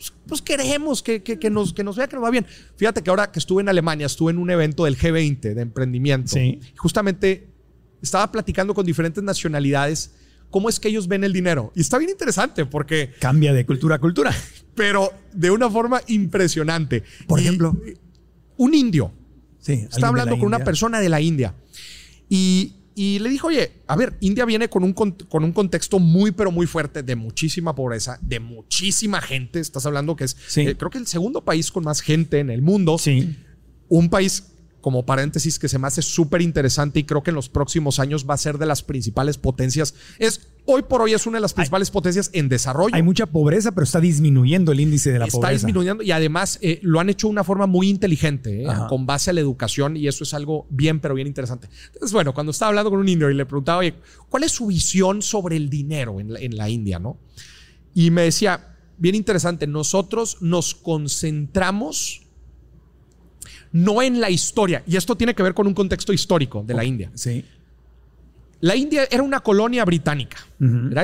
pues, 0.00 0.14
pues, 0.26 0.40
queremos 0.40 1.02
que, 1.02 1.22
nos, 1.50 1.74
que 1.74 1.84
nos 1.84 1.94
vea 1.94 2.08
que 2.08 2.16
nos 2.16 2.24
va 2.24 2.30
bien. 2.30 2.46
Fíjate 2.76 3.02
que 3.02 3.10
ahora 3.10 3.30
que 3.30 3.38
estuve 3.38 3.60
en 3.60 3.68
Alemania, 3.68 4.06
estuve 4.06 4.32
en 4.32 4.38
un 4.38 4.48
evento 4.48 4.86
del 4.86 4.96
G20 4.96 5.52
de 5.52 5.60
emprendimiento. 5.60 6.32
Sí. 6.32 6.58
Justamente 6.76 7.48
estaba 8.00 8.32
platicando 8.32 8.72
con 8.72 8.86
diferentes 8.86 9.22
nacionalidades 9.22 10.12
cómo 10.48 10.70
es 10.70 10.80
que 10.80 10.88
ellos 10.88 11.06
ven 11.06 11.22
el 11.22 11.34
dinero. 11.34 11.70
Y 11.74 11.82
está 11.82 11.98
bien 11.98 12.10
interesante 12.10 12.64
porque... 12.64 13.12
Cambia 13.20 13.52
de 13.52 13.66
cultura 13.66 13.96
a 13.96 13.98
cultura. 13.98 14.34
Pero 14.74 15.12
de 15.34 15.50
una 15.50 15.68
forma 15.68 16.00
impresionante. 16.06 17.04
Por 17.26 17.38
ejemplo, 17.38 17.78
un 18.56 18.74
indio. 18.74 19.12
Sí, 19.58 19.86
está 19.90 20.08
hablando 20.08 20.38
con 20.38 20.46
una 20.46 20.60
persona 20.60 20.98
de 20.98 21.10
la 21.10 21.20
India. 21.20 21.54
Y 22.30 22.72
y 22.94 23.18
le 23.20 23.28
dijo, 23.30 23.48
oye, 23.48 23.72
a 23.86 23.96
ver, 23.96 24.16
India 24.20 24.44
viene 24.44 24.68
con 24.68 24.82
un, 24.82 24.92
con 24.92 25.44
un 25.44 25.52
contexto 25.52 25.98
muy, 25.98 26.32
pero 26.32 26.50
muy 26.50 26.66
fuerte 26.66 27.02
de 27.02 27.16
muchísima 27.16 27.74
pobreza, 27.74 28.18
de 28.20 28.40
muchísima 28.40 29.20
gente. 29.20 29.60
Estás 29.60 29.86
hablando 29.86 30.16
que 30.16 30.24
es, 30.24 30.36
eh, 30.56 30.74
creo 30.76 30.90
que 30.90 30.98
el 30.98 31.06
segundo 31.06 31.42
país 31.42 31.70
con 31.70 31.84
más 31.84 32.00
gente 32.00 32.40
en 32.40 32.50
el 32.50 32.62
mundo. 32.62 32.98
Sí. 32.98 33.36
Un 33.88 34.10
país 34.10 34.44
como 34.80 35.04
paréntesis 35.04 35.58
que 35.58 35.68
se 35.68 35.78
me 35.78 35.86
hace 35.86 36.02
súper 36.02 36.42
interesante 36.42 37.00
y 37.00 37.04
creo 37.04 37.22
que 37.22 37.30
en 37.30 37.36
los 37.36 37.48
próximos 37.48 37.98
años 37.98 38.26
va 38.28 38.34
a 38.34 38.38
ser 38.38 38.58
de 38.58 38.66
las 38.66 38.82
principales 38.82 39.38
potencias. 39.38 39.94
Es 40.18 40.48
hoy 40.66 40.82
por 40.82 41.02
hoy 41.02 41.12
es 41.12 41.26
una 41.26 41.38
de 41.38 41.42
las 41.42 41.54
principales 41.54 41.90
potencias 41.90 42.30
en 42.32 42.48
desarrollo. 42.48 42.94
Hay 42.94 43.02
mucha 43.02 43.26
pobreza, 43.26 43.72
pero 43.72 43.84
está 43.84 44.00
disminuyendo 44.00 44.72
el 44.72 44.80
índice 44.80 45.12
de 45.12 45.18
la 45.18 45.26
pobreza. 45.26 45.38
Está 45.38 45.50
disminuyendo 45.50 46.02
y 46.02 46.10
además 46.10 46.58
eh, 46.62 46.80
lo 46.82 47.00
han 47.00 47.10
hecho 47.10 47.26
de 47.26 47.32
una 47.32 47.44
forma 47.44 47.66
muy 47.66 47.88
inteligente, 47.88 48.64
eh, 48.64 48.68
con 48.88 49.06
base 49.06 49.30
a 49.30 49.32
la 49.32 49.40
educación 49.40 49.96
y 49.96 50.08
eso 50.08 50.24
es 50.24 50.34
algo 50.34 50.66
bien, 50.70 51.00
pero 51.00 51.14
bien 51.14 51.26
interesante. 51.26 51.68
Entonces, 51.86 52.12
bueno, 52.12 52.34
cuando 52.34 52.52
estaba 52.52 52.70
hablando 52.70 52.90
con 52.90 53.00
un 53.00 53.08
indio 53.08 53.30
y 53.30 53.34
le 53.34 53.46
preguntaba, 53.46 53.78
oye, 53.78 53.94
¿cuál 54.28 54.44
es 54.44 54.52
su 54.52 54.66
visión 54.66 55.22
sobre 55.22 55.56
el 55.56 55.70
dinero 55.70 56.20
en 56.20 56.32
la, 56.32 56.40
en 56.40 56.56
la 56.56 56.68
India, 56.68 56.98
no? 56.98 57.18
Y 57.94 58.10
me 58.10 58.22
decía, 58.22 58.76
bien 58.98 59.14
interesante, 59.14 59.66
nosotros 59.66 60.38
nos 60.40 60.74
concentramos 60.74 62.22
no 63.72 64.02
en 64.02 64.20
la 64.20 64.30
historia. 64.30 64.82
Y 64.86 64.96
esto 64.96 65.16
tiene 65.16 65.34
que 65.34 65.42
ver 65.42 65.54
con 65.54 65.66
un 65.66 65.74
contexto 65.74 66.12
histórico 66.12 66.62
de 66.62 66.74
la 66.74 66.84
India. 66.84 67.10
Sí. 67.14 67.44
La 68.60 68.76
India 68.76 69.06
era 69.10 69.22
una 69.22 69.40
colonia 69.40 69.84
británica. 69.84 70.36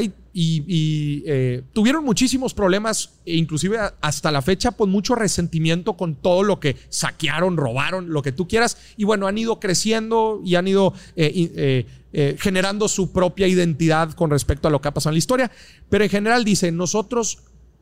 Y, 0.02 0.12
y- 0.34 0.64
y, 0.66 1.22
eh, 1.26 1.62
tuvieron 1.72 2.04
muchísimos 2.04 2.52
problemas, 2.52 3.14
e 3.24 3.36
inclusive 3.36 3.78
hasta 4.02 4.30
la 4.30 4.42
fecha, 4.42 4.72
pues 4.72 4.90
mucho 4.90 5.14
resentimiento 5.14 5.96
con 5.96 6.14
todo 6.16 6.42
lo 6.42 6.60
que 6.60 6.76
saquearon, 6.90 7.56
robaron, 7.56 8.10
lo 8.10 8.20
que 8.20 8.32
tú 8.32 8.46
quieras. 8.46 8.76
Y 8.98 9.04
bueno, 9.04 9.26
han 9.26 9.38
ido 9.38 9.58
creciendo 9.60 10.42
y 10.44 10.56
han 10.56 10.68
ido 10.68 10.92
eh, 11.16 11.86
eh, 12.12 12.36
generando 12.38 12.88
su 12.88 13.12
propia 13.12 13.46
identidad 13.46 14.12
con 14.12 14.30
respecto 14.30 14.68
a 14.68 14.70
lo 14.70 14.80
que 14.82 14.88
ha 14.88 14.94
pasado 14.94 15.12
en 15.12 15.14
la 15.14 15.18
historia. 15.20 15.50
Pero 15.88 16.04
en 16.04 16.10
general 16.10 16.44
dice, 16.44 16.70
nosotros 16.72 17.38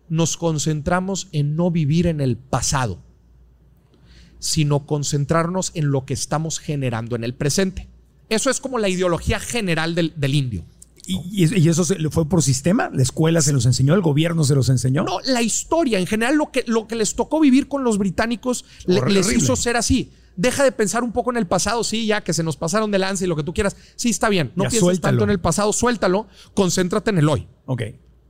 nos 0.08 0.36
concentramos 0.36 1.28
en 1.32 1.56
no 1.56 1.70
vivir 1.72 2.06
en 2.06 2.20
el 2.20 2.36
pasado, 2.36 3.00
sino 4.38 4.86
concentrarnos 4.86 5.72
en 5.74 5.90
lo 5.90 6.04
que 6.04 6.14
estamos 6.14 6.58
generando 6.60 7.16
en 7.16 7.24
el 7.24 7.34
presente. 7.34 7.88
Eso 8.28 8.50
es 8.50 8.60
como 8.60 8.78
la 8.78 8.88
ideología 8.88 9.38
general 9.40 9.94
del, 9.94 10.12
del 10.16 10.34
indio. 10.34 10.64
¿Y, 11.06 11.68
eso 11.68 11.84
se- 11.84 11.96
fue 12.10 12.26
por 12.26 12.42
sistema? 12.42 12.88
¿La 12.92 13.02
escuela 13.02 13.42
se 13.42 13.52
los 13.52 13.66
enseñó? 13.66 13.92
¿El 13.94 14.00
gobierno 14.00 14.42
se 14.44 14.54
los 14.54 14.70
enseñó? 14.70 15.04
No, 15.04 15.20
la 15.26 15.42
historia, 15.42 15.98
en 15.98 16.06
general, 16.06 16.36
lo 16.36 16.50
que, 16.50 16.64
lo 16.66 16.86
que 16.86 16.96
les 16.96 17.14
tocó 17.14 17.40
vivir 17.40 17.68
con 17.68 17.84
los 17.84 17.98
británicos 17.98 18.64
le- 18.86 19.02
les 19.12 19.30
hizo 19.30 19.54
ser 19.56 19.76
así. 19.76 20.12
Deja 20.36 20.64
de 20.64 20.72
pensar 20.72 21.04
un 21.04 21.12
poco 21.12 21.30
en 21.30 21.36
el 21.36 21.46
pasado, 21.46 21.84
sí, 21.84 22.06
ya 22.06 22.22
que 22.24 22.32
se 22.32 22.42
nos 22.42 22.56
pasaron 22.56 22.90
de 22.90 22.98
lanza 22.98 23.24
y 23.24 23.26
lo 23.28 23.36
que 23.36 23.42
tú 23.44 23.52
quieras. 23.52 23.76
Sí, 23.96 24.08
está 24.10 24.28
bien. 24.30 24.48
No 24.56 24.64
Ya, 24.64 24.70
pienses 24.70 24.80
suéltalo. 24.80 25.12
tanto 25.18 25.24
en 25.24 25.30
el 25.30 25.40
pasado, 25.40 25.72
suéltalo, 25.74 26.26
concéntrate 26.54 27.10
en 27.10 27.18
el 27.18 27.28
hoy. 27.28 27.46
Ok. 27.66 27.82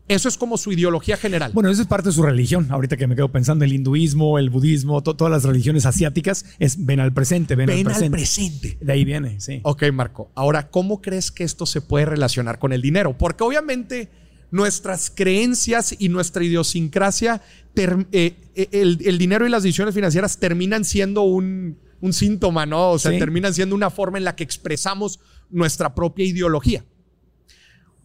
Eso 0.06 0.28
es 0.28 0.36
como 0.36 0.58
su 0.58 0.70
ideología 0.70 1.16
general. 1.16 1.52
Bueno, 1.54 1.70
eso 1.70 1.80
es 1.80 1.88
parte 1.88 2.10
de 2.10 2.14
su 2.14 2.22
religión. 2.22 2.66
Ahorita 2.70 2.96
que 2.98 3.06
me 3.06 3.16
quedo 3.16 3.32
pensando, 3.32 3.64
el 3.64 3.72
hinduismo, 3.72 4.38
el 4.38 4.50
budismo, 4.50 5.02
to- 5.02 5.16
todas 5.16 5.30
las 5.30 5.44
religiones 5.44 5.86
asiáticas, 5.86 6.44
es 6.58 6.84
ven 6.84 7.00
al 7.00 7.14
presente, 7.14 7.54
ven, 7.56 7.66
Ven 7.66 7.78
al 7.78 7.78
al 7.80 8.10
presente. 8.10 8.10
presente. 8.18 8.78
De 8.82 8.92
ahí 8.92 9.04
viene, 9.04 9.40
sí. 9.40 9.60
Ok, 9.62 9.84
Marco. 9.94 10.30
Ahora, 10.34 10.68
¿cómo 10.68 11.00
crees 11.00 11.30
que 11.30 11.42
esto 11.44 11.64
se 11.64 11.80
puede 11.80 12.04
relacionar 12.04 12.58
con 12.58 12.74
el 12.74 12.82
dinero? 12.82 13.16
Porque 13.16 13.44
obviamente 13.44 14.10
nuestras 14.50 15.10
creencias 15.10 15.94
y 15.98 16.10
nuestra 16.10 16.44
idiosincrasia, 16.44 17.40
eh, 17.74 18.36
eh, 18.54 18.68
el, 18.72 18.98
el 19.04 19.18
dinero 19.18 19.46
y 19.46 19.50
las 19.50 19.62
decisiones 19.62 19.94
financieras 19.94 20.38
terminan 20.38 20.84
siendo 20.84 21.22
un, 21.22 21.78
un 22.02 22.12
síntoma, 22.12 22.66
¿no? 22.66 22.90
O 22.90 22.98
sea, 22.98 23.10
Sí. 23.12 23.18
terminan 23.18 23.54
siendo 23.54 23.74
una 23.74 23.88
forma 23.90 24.18
en 24.18 24.24
la 24.24 24.36
que 24.36 24.44
expresamos 24.44 25.18
nuestra 25.50 25.94
propia 25.94 26.26
ideología. 26.26 26.84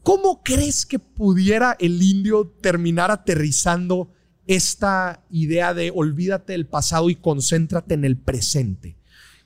¿Cómo 0.10 0.42
crees 0.44 0.86
que 0.88 0.98
pudiera 0.98 1.76
el 1.80 2.02
indio 2.02 2.52
terminar 2.62 3.12
aterrizando 3.12 4.12
esta 4.48 5.22
idea 5.30 5.76
de 5.76 5.92
olvídate 5.94 6.54
del 6.54 6.66
pasado 6.66 7.12
y 7.12 7.16
concéntrate 7.16 7.94
en 7.94 8.06
el 8.06 8.18
presente? 8.18 8.98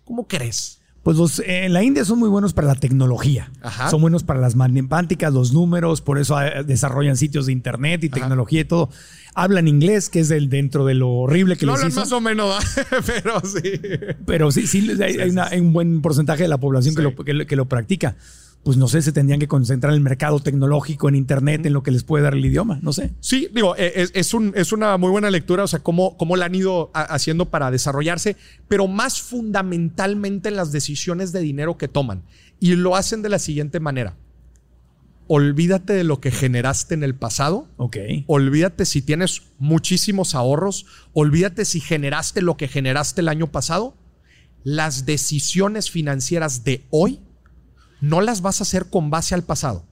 ¿Cómo 0.05 0.25
crees? 0.27 0.79
Pues 1.03 1.17
los 1.17 1.39
eh, 1.39 1.65
en 1.65 1.73
la 1.73 1.83
India 1.83 2.05
son 2.05 2.17
muy 2.19 2.29
buenos 2.29 2.53
para 2.53 2.67
la 2.67 2.75
tecnología. 2.75 3.51
Ajá. 3.61 3.89
Son 3.89 3.99
buenos 3.99 4.23
para 4.23 4.39
las 4.39 4.55
matemáticas, 4.55 5.33
los 5.33 5.51
números, 5.51 5.99
por 5.99 6.17
eso 6.17 6.41
eh, 6.41 6.63
desarrollan 6.63 7.17
sitios 7.17 7.47
de 7.47 7.51
internet 7.51 8.01
y 8.05 8.07
Ajá. 8.07 8.15
tecnología 8.15 8.61
y 8.61 8.65
todo. 8.65 8.89
Hablan 9.35 9.67
inglés, 9.67 10.07
que 10.07 10.21
es 10.21 10.31
el, 10.31 10.47
dentro 10.47 10.85
de 10.85 10.93
lo 10.93 11.09
horrible 11.09 11.57
que 11.57 11.65
Lo 11.65 11.73
les 11.73 11.79
hablan 11.81 11.91
hizo. 11.91 11.99
más 11.99 12.11
o 12.13 12.21
menos, 12.21 12.49
¿va? 12.49 12.59
pero 13.05 13.41
sí. 13.41 13.81
Pero 14.25 14.49
sí, 14.51 14.65
sí, 14.67 14.89
hay, 15.01 15.17
hay 15.19 15.29
una- 15.29 15.47
hay 15.47 15.59
un 15.59 15.73
buen 15.73 16.01
porcentaje 16.01 16.43
de 16.43 16.47
la 16.47 16.57
población 16.57 16.95
que, 16.95 17.01
Sí. 17.01 17.09
lo, 17.17 17.25
que, 17.25 17.33
lo- 17.33 17.45
que 17.47 17.55
lo 17.57 17.67
practica. 17.67 18.15
Pues 18.63 18.77
no 18.77 18.87
sé, 18.87 19.01
se 19.01 19.11
tendrían 19.11 19.41
que 19.41 19.47
concentrar 19.49 19.91
en 19.91 19.97
el 19.97 20.01
mercado 20.03 20.39
tecnológico, 20.39 21.09
en 21.09 21.15
internet, 21.15 21.65
en 21.65 21.73
lo 21.73 21.83
que 21.83 21.91
les 21.91 22.03
puede 22.03 22.23
dar 22.23 22.33
el 22.33 22.45
idioma. 22.45 22.79
No 22.81 22.93
sé. 22.93 23.11
Sí, 23.19 23.49
digo, 23.53 23.75
eh, 23.75 23.91
es, 23.95 24.11
es 24.13 24.33
un- 24.33 24.53
es 24.55 24.71
una 24.71 24.97
muy 24.97 25.09
buena 25.11 25.29
lectura, 25.29 25.63
o 25.65 25.67
sea, 25.67 25.79
cómo, 25.79 26.15
cómo 26.17 26.37
la 26.37 26.45
han 26.45 26.55
ido 26.55 26.89
haciendo 26.93 27.49
para 27.49 27.71
desarrollarse, 27.71 28.37
pero 28.69 28.87
más 28.87 29.21
fundamentalmente 29.21 30.47
en 30.47 30.55
las 30.55 30.71
decisiones 30.71 31.33
de 31.33 31.41
dinero 31.41 31.77
que 31.77 31.89
toman. 31.89 32.23
Y 32.61 32.75
lo 32.77 32.95
hacen 32.95 33.21
de 33.21 33.27
la 33.29 33.39
siguiente 33.39 33.81
manera. 33.81 34.15
Olvídate 35.27 35.93
de 35.93 36.03
lo 36.03 36.19
que 36.19 36.31
generaste 36.31 36.93
en 36.93 37.03
el 37.03 37.15
pasado. 37.15 37.67
Ok. 37.77 37.97
Olvídate 38.27 38.85
si 38.85 39.01
tienes 39.01 39.41
muchísimos 39.57 40.35
ahorros. 40.35 40.85
Olvídate 41.13 41.65
si 41.65 41.79
generaste 41.79 42.41
lo 42.41 42.57
que 42.57 42.67
generaste 42.67 43.21
el 43.21 43.29
año 43.29 43.47
pasado. 43.51 43.95
Las 44.63 45.05
decisiones 45.05 45.89
financieras 45.89 46.63
de 46.63 46.85
hoy 46.89 47.19
no 48.03 48.19
las 48.19 48.41
vas 48.41 48.59
a 48.59 48.63
hacer 48.63 48.89
con 48.89 49.09
base 49.09 49.33
al 49.33 49.43
pasado. 49.43 49.85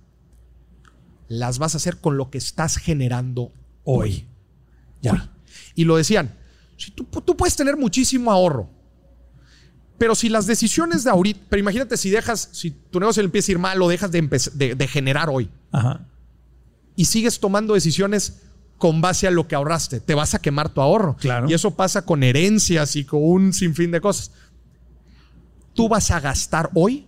Las 1.30 1.60
vas 1.60 1.76
a 1.76 1.78
hacer 1.78 1.98
con 2.02 2.18
lo 2.18 2.30
que 2.30 2.38
estás 2.38 2.76
generando 2.76 3.54
hoy. 3.86 4.28
Ya. 5.02 5.32
Y 5.76 5.86
lo 5.86 5.96
decían, 5.96 6.36
si 6.76 6.92
tú, 6.92 7.06
tú 7.06 7.38
puedes 7.38 7.56
tener 7.56 7.78
muchísimo 7.78 8.30
ahorro, 8.30 8.70
pero 9.98 10.14
si 10.14 10.28
las 10.28 10.46
decisiones 10.46 11.06
de 11.06 11.10
ahorita, 11.12 11.40
pero 11.48 11.62
imagínate 11.62 11.96
si 11.96 12.10
dejas, 12.10 12.50
si 12.52 12.72
tu 12.72 13.00
negocio 13.00 13.24
empieza 13.24 13.50
a 13.50 13.54
ir 13.54 13.60
mal 13.60 13.82
o 13.82 13.88
dejas 13.88 14.12
de- 14.12 14.76
de 14.76 14.88
generar 14.90 15.30
hoy 15.30 15.50
Ajá. 15.72 16.06
y 16.98 17.06
sigues 17.06 17.40
tomando 17.40 17.76
decisiones 17.76 18.42
con 18.78 19.00
base 19.00 19.26
a 19.26 19.32
lo 19.32 19.48
que 19.48 19.56
ahorraste, 19.56 20.02
te 20.02 20.16
vas 20.16 20.34
a 20.34 20.40
quemar 20.40 20.68
tu 20.68 20.82
ahorro. 20.82 21.16
Claro. 21.18 21.50
Y 21.50 21.54
eso 21.54 21.72
pasa 21.72 22.04
con 22.04 22.24
herencias 22.24 22.98
y 22.98 23.06
con 23.06 23.22
un 23.24 23.54
sinfín 23.54 23.92
de 23.92 24.02
cosas. 24.02 24.32
Tú 25.74 25.88
vas 25.88 26.12
a 26.12 26.20
gastar 26.20 26.70
hoy 26.74 27.08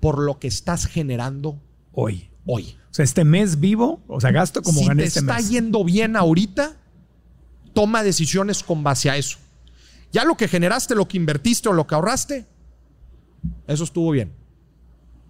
por 0.00 0.18
lo 0.18 0.38
que 0.38 0.48
estás 0.48 0.86
generando 0.86 1.60
Hoy. 1.92 2.30
hoy. 2.46 2.76
O 2.90 2.94
sea, 2.94 3.04
este 3.04 3.24
mes 3.24 3.60
vivo, 3.60 4.02
o 4.08 4.20
sea, 4.20 4.30
gasto 4.30 4.62
como 4.62 4.80
si 4.80 4.86
gané 4.86 5.02
te 5.02 5.08
este 5.08 5.20
está 5.20 5.36
mes. 5.36 5.50
yendo 5.50 5.84
bien 5.84 6.16
ahorita, 6.16 6.76
toma 7.74 8.02
decisiones 8.02 8.62
con 8.62 8.82
base 8.82 9.10
a 9.10 9.16
eso. 9.16 9.38
Ya 10.12 10.24
lo 10.24 10.36
que 10.36 10.48
generaste, 10.48 10.94
lo 10.94 11.06
que 11.06 11.16
invertiste 11.16 11.68
o 11.68 11.72
lo 11.72 11.86
que 11.86 11.94
ahorraste, 11.94 12.46
eso 13.66 13.84
estuvo 13.84 14.10
bien. 14.10 14.32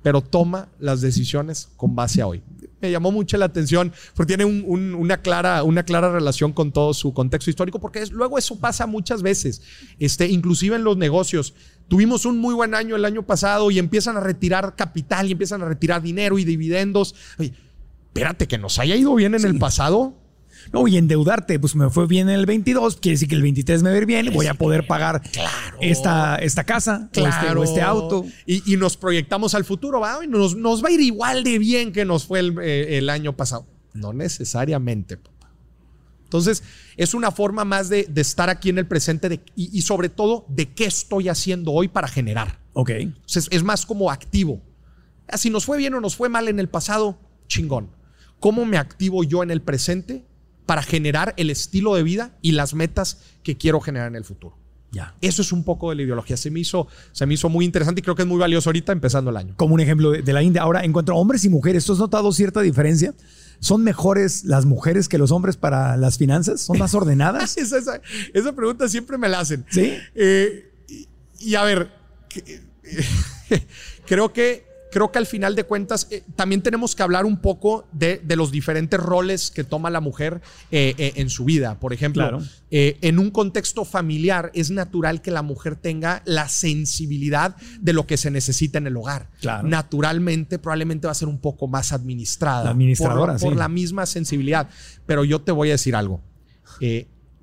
Pero 0.08 0.22
toma 0.22 0.68
las 0.80 1.02
decisiones 1.02 1.68
con 1.76 1.94
base 1.94 2.22
a 2.22 2.26
hoy. 2.26 2.40
Me 2.80 2.90
llamó 2.90 3.12
mucho 3.12 3.36
la 3.36 3.44
atención 3.44 3.92
porque 4.14 4.36
tiene 4.38 4.46
un- 4.46 4.64
un- 4.66 4.94
una, 4.94 5.18
clara, 5.20 5.62
una 5.64 5.82
clara 5.82 6.10
relación 6.10 6.54
con 6.54 6.72
todo 6.72 6.94
su 6.94 7.12
contexto 7.12 7.50
histórico, 7.50 7.78
porque 7.78 7.98
es- 8.00 8.10
luego 8.10 8.38
eso 8.38 8.58
pasa 8.58 8.86
muchas 8.86 9.20
veces, 9.20 9.60
este, 9.98 10.26
inclusive 10.28 10.76
en 10.76 10.84
los 10.84 10.96
negocios. 10.96 11.52
Tuvimos 11.88 12.24
un 12.24 12.38
muy 12.38 12.54
buen 12.54 12.74
año 12.74 12.96
el 12.96 13.04
año 13.04 13.22
pasado 13.22 13.70
y 13.70 13.78
empiezan 13.78 14.16
a 14.16 14.20
retirar 14.20 14.74
capital 14.76 15.28
y 15.28 15.32
empiezan 15.32 15.60
a 15.60 15.66
retirar 15.66 16.00
dinero 16.00 16.38
y 16.38 16.46
dividendos. 16.46 17.14
Oye, 17.38 17.52
espérate, 18.06 18.48
que 18.48 18.56
nos 18.56 18.78
haya 18.78 18.96
ido 18.96 19.14
bien 19.14 19.34
en 19.34 19.44
el 19.44 19.58
pasado. 19.58 20.14
No, 20.72 20.86
y 20.86 20.96
endeudarte, 20.96 21.58
pues 21.58 21.74
me 21.76 21.88
fue 21.90 22.06
bien 22.06 22.28
en 22.28 22.34
el 22.36 22.46
22, 22.46 22.96
quiere 22.96 23.14
decir 23.14 23.28
que 23.28 23.34
el 23.34 23.42
23 23.42 23.82
me 23.82 23.90
va 23.90 23.94
a 23.94 23.98
ir 23.98 24.06
bien 24.06 24.26
y 24.26 24.30
voy 24.30 24.46
a 24.46 24.54
poder 24.54 24.86
pagar 24.86 25.22
esta, 25.80 26.36
esta 26.36 26.64
casa 26.64 27.08
o 27.16 27.26
este- 27.26 27.46
o, 27.58 27.64
este, 27.64 27.80
auto. 27.82 28.24
Y, 28.46 28.72
y 28.74 28.76
nos 28.76 28.96
proyectamos 28.96 29.54
al 29.54 29.64
futuro, 29.64 30.00
¿va? 30.00 30.24
Y 30.24 30.28
nos, 30.28 30.56
nos 30.56 30.82
va 30.84 30.88
a 30.88 30.92
ir 30.92 31.00
igual 31.00 31.42
de 31.44 31.58
bien 31.58 31.92
que 31.92 32.04
nos 32.04 32.26
fue 32.26 32.40
el, 32.40 32.56
eh, 32.62 32.98
el 32.98 33.08
año 33.10 33.36
pasado. 33.36 33.66
No 33.94 34.12
necesariamente, 34.12 35.16
papá. 35.16 35.50
Entonces, 36.24 36.62
es 36.98 37.14
una 37.14 37.30
forma 37.30 37.64
más 37.64 37.88
de, 37.88 38.04
de 38.04 38.20
estar 38.20 38.50
aquí 38.50 38.68
en 38.68 38.76
el 38.78 38.86
presente 38.86 39.28
de- 39.30 39.40
y, 39.56 39.76
y 39.76 39.82
sobre 39.82 40.10
todo 40.10 40.44
de 40.48 40.72
qué 40.74 40.84
estoy 40.84 41.28
haciendo 41.30 41.72
hoy 41.72 41.88
para 41.88 42.06
generar. 42.08 42.60
Ok. 42.74 42.90
Entonces, 42.90 43.48
es 43.50 43.62
más 43.64 43.86
como 43.86 44.10
activo. 44.10 44.60
Ah, 45.28 45.38
Si 45.38 45.48
nos 45.48 45.64
fue 45.64 45.78
bien 45.78 45.94
o 45.94 46.00
nos 46.00 46.16
fue 46.16 46.28
mal 46.28 46.48
en 46.48 46.60
el 46.60 46.68
pasado, 46.68 47.18
chingón. 47.48 47.90
¿Cómo 48.40 48.66
me 48.66 48.76
activo 48.76 49.24
yo 49.24 49.42
en 49.42 49.50
el 49.50 49.62
presente 49.62 50.24
para 50.68 50.82
generar 50.82 51.32
el 51.38 51.48
estilo 51.48 51.94
de 51.94 52.02
vida 52.02 52.36
y 52.42 52.52
las 52.52 52.74
metas 52.74 53.20
que 53.42 53.56
quiero 53.56 53.80
generar 53.80 54.08
en 54.08 54.16
el 54.16 54.24
futuro? 54.24 54.58
Ya. 54.92 55.14
Eso 55.22 55.40
es 55.40 55.50
un 55.50 55.64
poco 55.64 55.88
de 55.88 55.96
la 55.96 56.02
ideología. 56.02 56.36
Se 56.36 56.50
me 56.50 56.60
hizo, 56.60 56.88
se 57.12 57.24
me 57.24 57.32
hizo 57.32 57.48
muy 57.48 57.64
interesante 57.64 58.00
y 58.00 58.02
creo 58.02 58.14
que 58.14 58.22
es 58.22 58.28
muy 58.28 58.36
valioso 58.38 58.68
ahorita 58.68 58.92
empezando 58.92 59.30
el 59.30 59.38
año. 59.38 59.54
Como 59.56 59.72
un 59.72 59.80
ejemplo 59.80 60.10
de, 60.10 60.20
de 60.20 60.32
la 60.34 60.42
India. 60.42 60.60
Ahora, 60.60 60.84
en 60.84 60.92
cuanto 60.92 61.12
a 61.12 61.14
hombres 61.14 61.42
y 61.46 61.48
mujeres, 61.48 61.86
¿tú 61.86 61.94
has 61.94 61.98
notado 61.98 62.30
cierta 62.32 62.60
diferencia? 62.60 63.14
¿Son 63.60 63.82
mejores 63.82 64.44
las 64.44 64.66
mujeres 64.66 65.08
que 65.08 65.16
los 65.16 65.30
hombres 65.30 65.56
para 65.56 65.96
las 65.96 66.18
finanzas? 66.18 66.60
¿Son 66.60 66.78
más 66.78 66.92
ordenadas? 67.00 67.56
esa, 67.56 67.78
esa- 67.78 68.00
esa 68.34 68.52
pregunta 68.54 68.88
siempre 68.90 69.16
me 69.16 69.28
la 69.30 69.40
hacen. 69.40 69.64
Sí. 69.70 69.94
Eh, 70.14 70.70
y, 70.86 71.08
y 71.40 71.54
a 71.54 71.64
ver, 71.64 71.90
que- 72.28 72.60
creo 74.06 74.32
que 74.32 74.67
creo 74.90 75.12
que 75.12 75.18
al 75.18 75.26
final 75.26 75.54
de 75.54 75.64
cuentas 75.64 76.06
eh, 76.10 76.22
también 76.36 76.62
tenemos 76.62 76.94
que 76.96 77.02
hablar 77.02 77.24
un 77.26 77.38
poco 77.38 77.86
de, 77.92 78.20
de 78.24 78.36
los 78.36 78.50
diferentes 78.50 78.98
roles 78.98 79.50
que 79.50 79.64
toma 79.64 79.90
la 79.90 80.00
mujer 80.00 80.40
eh, 80.70 80.94
eh, 80.98 81.12
en 81.16 81.30
su 81.30 81.44
vida. 81.44 81.78
Por 81.78 81.92
ejemplo, 81.92 82.22
Claro. 82.22 82.42
eh, 82.70 82.96
en 83.02 83.18
un 83.18 83.30
contexto 83.30 83.84
familiar 83.84 84.50
es 84.54 84.70
natural 84.70 85.20
que 85.22 85.30
la 85.30 85.42
mujer 85.42 85.76
tenga 85.76 86.22
la 86.24 86.48
sensibilidad 86.48 87.56
de 87.80 87.92
lo 87.92 88.06
que 88.06 88.16
se 88.16 88.30
necesita 88.30 88.78
en 88.78 88.86
el 88.86 88.96
hogar. 88.96 89.28
Claro. 89.40 89.68
Naturalmente, 89.68 90.58
probablemente 90.58 91.06
va 91.06 91.12
a 91.12 91.14
ser 91.14 91.28
un 91.28 91.38
poco 91.38 91.66
más 91.68 91.92
administrada. 91.92 92.64
La 92.64 92.70
administradora, 92.70 93.34
por, 93.34 93.40
por 93.42 93.52
sí. 93.52 93.58
la 93.58 93.68
misma 93.68 94.06
sensibilidad. 94.06 94.68
Pero 95.06 95.24
yo 95.24 95.40
te 95.40 95.52
voy 95.52 95.68
a 95.68 95.72
decir 95.72 95.94
algo. 95.94 96.20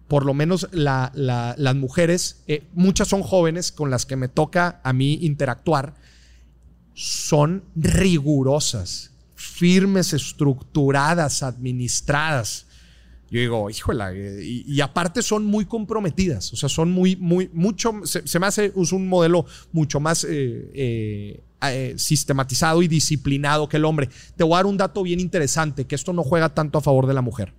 Por 0.08 0.24
lo 0.24 0.36
menos 0.36 0.68
la- 0.72 1.12
la- 1.16 1.56
las 1.58 1.76
mujeres, 1.76 2.44
eh, 2.48 2.64
muchas 2.74 3.08
son 3.08 3.24
jóvenes 3.24 3.72
con 3.72 3.90
las 3.90 4.06
que 4.06 4.16
me 4.16 4.28
toca 4.28 4.80
a 4.84 4.94
mí 4.94 5.18
interactuar, 5.22 5.96
son 6.96 7.64
rigurosas, 7.76 9.12
firmes, 9.36 10.14
estructuradas, 10.14 11.44
administradas. 11.44 12.66
Yo 13.30 13.40
digo, 13.40 13.70
híjola, 13.70 14.14
eh, 14.14 14.44
y, 14.44 14.74
y 14.74 14.82
aparte 14.82 15.22
son 15.22 15.46
muy 15.46 15.66
comprometidas, 15.66 16.54
o 16.54 16.56
sea, 16.56 16.70
son 16.70 16.92
muy, 16.92 17.16
muy, 17.16 17.50
mucho, 17.54 17.92
se, 18.06 18.26
se 18.26 18.40
me 18.40 18.48
hace 18.48 18.72
un 18.76 19.08
modelo 19.10 19.46
mucho 19.72 20.00
más 20.00 20.24
eh, 20.24 20.72
eh, 20.74 21.44
eh, 21.64 21.96
sistematizado 21.98 22.82
y 22.82 22.88
disciplinado 22.88 23.68
que 23.68 23.78
el 23.78 23.86
hombre. 23.86 24.10
Te 24.38 24.44
voy 24.44 24.54
a 24.54 24.58
dar 24.58 24.66
un 24.68 24.78
dato 24.78 25.04
bien 25.04 25.20
interesante, 25.20 25.86
que 25.86 25.96
esto 25.96 26.14
no 26.14 26.24
juega 26.24 26.54
tanto 26.54 26.78
a 26.78 26.82
favor 26.82 27.08
de 27.08 27.14
la 27.14 27.22
mujer. 27.22 27.54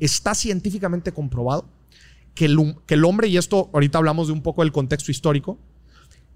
Está 0.00 0.34
científicamente 0.34 1.12
comprobado 1.12 1.68
que 2.34 2.46
el, 2.46 2.76
que 2.86 2.94
el 2.94 3.04
hombre, 3.04 3.28
y 3.28 3.36
esto 3.36 3.68
ahorita 3.74 3.98
hablamos 3.98 4.28
de 4.28 4.32
un 4.32 4.42
poco 4.42 4.62
del 4.62 4.72
contexto 4.72 5.10
histórico, 5.10 5.58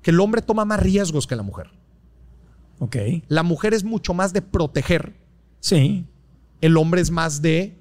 que 0.03 0.11
el 0.11 0.21
hombre 0.21 0.43
toma 0.43 0.65
más 0.65 0.81
riesgos 0.81 1.27
que 1.27 1.37
la 1.37 1.43
mujer. 1.43 1.71
Ok. 2.79 2.97
La 3.29 3.43
mujer 3.43 3.75
es 3.75 3.85
mucho 3.85 4.15
más 4.15 4.33
de 4.33 4.43
proteger, 4.43 5.15
Sí. 5.61 6.05
el 6.61 6.77
hombre 6.77 7.01
es 7.01 7.11
más 7.11 7.41
de 7.43 7.77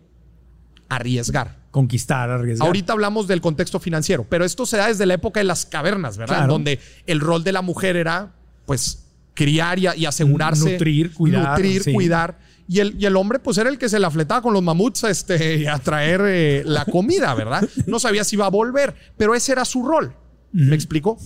arriesgar. 0.89 1.59
Conquistar, 1.71 2.29
arriesgar. 2.29 2.67
Ahorita 2.67 2.93
hablamos 2.93 3.27
del 3.27 3.39
contexto 3.41 3.79
financiero, 3.79 4.25
pero 4.29 4.43
esto 4.43 4.65
se 4.65 4.77
da 4.77 4.87
desde 4.87 5.05
la 5.05 5.13
época 5.13 5.39
de 5.39 5.45
las 5.45 5.65
cavernas, 5.65 6.17
¿verdad? 6.17 6.37
Claro. 6.39 6.53
Donde 6.53 6.79
el 7.07 7.19
rol 7.21 7.43
de 7.43 7.53
la 7.53 7.61
mujer 7.61 7.95
era, 7.95 8.33
pues, 8.65 9.07
criar 9.33 9.79
y, 9.79 9.87
y 9.95 10.05
asegurarse. 10.05 10.73
Nutrir, 10.73 11.13
cuidar, 11.13 11.51
Nutrir, 11.57 11.83
sí. 11.83 11.93
cuidar. 11.93 12.37
Y 12.67 12.79
el, 12.79 12.95
y 13.01 13.05
el 13.05 13.15
hombre, 13.15 13.39
pues, 13.39 13.57
era 13.57 13.69
el 13.69 13.77
que 13.77 13.87
se 13.89 13.99
la 13.99 14.11
fletaba 14.11 14.41
con 14.41 14.53
los 14.53 14.61
mamuts 14.61 15.05
este, 15.05 15.67
a 15.69 15.79
traer 15.79 16.21
eh, 16.25 16.63
la 16.65 16.83
comida, 16.85 17.33
¿verdad? 17.35 17.67
No 17.87 17.99
sabía 17.99 18.23
si 18.25 18.35
iba 18.35 18.45
a 18.45 18.49
volver, 18.49 18.93
pero 19.17 19.33
ese 19.33 19.53
era 19.53 19.63
su 19.65 19.83
rol. 19.85 20.13
¿Me 20.51 20.75
explico? 20.75 21.17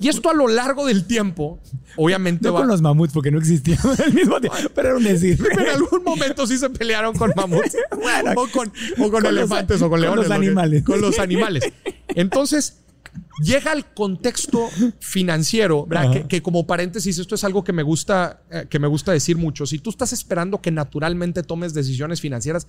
Y 0.00 0.08
esto 0.08 0.30
a 0.30 0.34
lo 0.34 0.46
largo 0.48 0.84
del 0.86 1.06
tiempo, 1.06 1.60
obviamente 1.96 2.48
No 2.48 2.54
va- 2.54 2.60
con 2.60 2.68
los 2.68 2.82
mamuts 2.82 3.12
porque 3.12 3.30
no 3.30 3.38
existían 3.38 3.78
al 4.04 4.12
mismo 4.12 4.40
tiempo, 4.40 4.58
pero 4.74 4.88
era 4.88 4.96
un 4.98 5.04
decir. 5.04 5.38
en 5.52 5.68
algún 5.68 6.02
momento 6.04 6.46
sí 6.46 6.58
se 6.58 6.68
pelearon 6.70 7.14
con 7.16 7.32
mamuts 7.36 7.76
Bueno, 8.02 8.32
o 8.36 8.46
con, 8.48 8.68
o 8.98 9.02
con 9.02 9.10
con 9.10 9.22
los- 9.22 9.32
elefantes 9.32 9.76
o 9.82 9.88
con 9.88 9.90
con 9.90 10.00
leones. 10.00 10.28
los 10.28 10.28
lo 10.36 10.40
que- 10.40 10.46
animales. 10.46 10.82
Con 10.84 11.00
los 11.00 11.18
animales. 11.18 11.72
Entonces, 12.08 12.78
llega 13.42 13.72
al 13.72 13.92
contexto 13.94 14.68
financiero. 15.00 15.86
Que, 16.12 16.26
que 16.28 16.42
como 16.42 16.66
paréntesis, 16.66 17.18
esto 17.18 17.34
es 17.34 17.44
algo 17.44 17.64
que 17.64 17.72
me 17.72 17.82
gusta, 17.82 18.42
eh, 18.50 18.66
que 18.68 18.78
me 18.78 18.86
gusta 18.86 19.12
decir 19.12 19.36
mucho. 19.36 19.66
Si 19.66 19.78
tú 19.78 19.90
estás 19.90 20.12
esperando 20.12 20.60
que 20.60 20.70
naturalmente 20.70 21.42
tomes 21.42 21.74
decisiones 21.74 22.20
financieras 22.20 22.66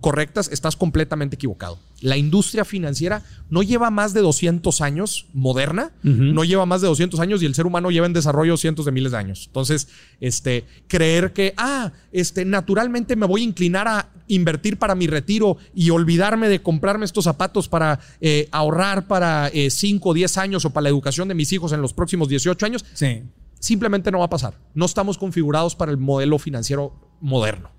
correctas, 0.00 0.48
estás 0.52 0.76
completamente 0.76 1.36
equivocado. 1.36 1.78
La 2.00 2.16
industria 2.16 2.64
financiera 2.64 3.22
no 3.50 3.62
lleva 3.62 3.90
más 3.90 4.14
de 4.14 4.20
200 4.20 4.80
años 4.80 5.26
moderna, 5.32 5.92
no 6.02 6.44
lleva 6.44 6.66
más 6.66 6.80
de 6.80 6.88
200 6.88 7.20
años 7.20 7.42
y 7.42 7.46
el 7.46 7.54
ser 7.54 7.66
humano 7.66 7.90
lleva 7.90 8.06
en 8.06 8.12
desarrollo 8.12 8.56
cientos 8.56 8.84
de 8.84 8.92
miles 8.92 9.12
de 9.12 9.18
años. 9.18 9.44
Entonces, 9.46 9.88
este, 10.20 10.64
creer 10.86 11.32
que, 11.32 11.54
ah, 11.56 11.92
este, 12.12 12.44
naturalmente 12.44 13.16
me 13.16 13.26
voy 13.26 13.42
a 13.42 13.44
inclinar 13.44 13.88
a 13.88 14.10
invertir 14.28 14.78
para 14.78 14.94
mi 14.94 15.06
retiro 15.06 15.56
y 15.74 15.90
olvidarme 15.90 16.48
de 16.48 16.60
comprarme 16.60 17.04
estos 17.04 17.24
zapatos 17.24 17.68
para 17.68 18.00
eh, 18.20 18.48
ahorrar 18.52 19.06
para 19.06 19.48
5 20.08 20.10
o 20.10 20.14
10 20.14 20.38
años 20.38 20.64
o 20.64 20.70
para 20.70 20.84
la 20.84 20.88
educación 20.88 21.28
de 21.28 21.34
mis 21.34 21.52
hijos 21.52 21.72
en 21.72 21.82
los 21.82 21.92
próximos 21.92 22.28
18 22.28 22.64
años, 22.66 22.84
Sí. 22.94 23.22
simplemente 23.60 24.10
no 24.10 24.18
va 24.20 24.26
a 24.26 24.30
pasar. 24.30 24.54
No 24.74 24.86
estamos 24.86 25.18
configurados 25.18 25.74
para 25.76 25.90
el 25.90 25.98
modelo 25.98 26.38
financiero 26.38 26.92
moderno. 27.20 27.70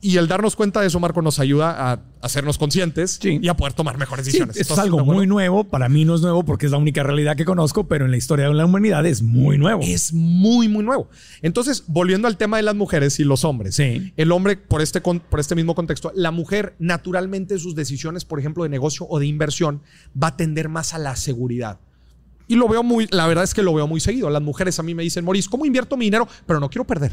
Y 0.00 0.16
el 0.16 0.28
darnos 0.28 0.54
cuenta 0.54 0.80
de 0.80 0.86
eso, 0.86 1.00
Marco, 1.00 1.22
nos 1.22 1.40
ayuda 1.40 1.92
a 1.92 2.00
hacernos 2.22 2.56
conscientes 2.56 3.18
Sí. 3.20 3.40
y 3.42 3.48
a 3.48 3.56
poder 3.56 3.72
tomar 3.72 3.98
mejores 3.98 4.26
decisiones. 4.26 4.54
es 4.56 4.62
¿Estás 4.62 4.78
algo 4.78 5.04
muy 5.04 5.26
nuevo. 5.26 5.64
Para 5.64 5.88
mí 5.88 6.04
no 6.04 6.14
es 6.14 6.20
nuevo 6.20 6.44
porque 6.44 6.66
es 6.66 6.72
la 6.72 6.78
única 6.78 7.02
realidad 7.02 7.36
que 7.36 7.44
conozco, 7.44 7.88
pero 7.88 8.04
en 8.04 8.12
la 8.12 8.16
historia 8.16 8.46
de 8.46 8.54
la 8.54 8.64
humanidad 8.64 9.04
es 9.06 9.22
muy 9.22 9.58
nuevo. 9.58 9.80
Es 9.82 10.12
muy, 10.12 10.68
muy 10.68 10.84
nuevo. 10.84 11.08
Entonces, 11.42 11.82
volviendo 11.88 12.28
al 12.28 12.36
tema 12.36 12.58
de 12.58 12.62
las 12.62 12.76
mujeres 12.76 13.18
y 13.18 13.24
los 13.24 13.44
hombres. 13.44 13.74
Sí. 13.74 14.12
El 14.16 14.30
hombre, 14.30 14.56
por 14.56 14.82
este, 14.82 15.00
por 15.00 15.40
este 15.40 15.56
mismo 15.56 15.74
contexto, 15.74 16.12
la 16.14 16.30
mujer 16.30 16.76
naturalmente 16.78 17.58
sus 17.58 17.74
decisiones, 17.74 18.24
por 18.24 18.38
ejemplo, 18.38 18.62
de 18.62 18.68
negocio 18.68 19.04
o 19.10 19.18
de 19.18 19.26
inversión, 19.26 19.82
va 20.20 20.28
a 20.28 20.36
tender 20.36 20.68
más 20.68 20.94
a 20.94 20.98
la 20.98 21.16
seguridad. 21.16 21.80
Y 22.46 22.54
lo 22.54 22.68
veo 22.68 22.82
muy, 22.84 23.08
la 23.10 23.26
verdad 23.26 23.42
es 23.44 23.52
que 23.52 23.62
lo 23.64 23.74
veo 23.74 23.86
muy 23.88 24.00
seguido. 24.00 24.30
Las 24.30 24.42
mujeres 24.42 24.78
a 24.78 24.82
mí 24.84 24.94
me 24.94 25.02
dicen, 25.02 25.24
Maurice, 25.24 25.48
¿cómo 25.50 25.66
invierto 25.66 25.96
mi 25.96 26.06
dinero? 26.06 26.28
Pero 26.46 26.60
no 26.60 26.70
quiero 26.70 26.86
perder. 26.86 27.12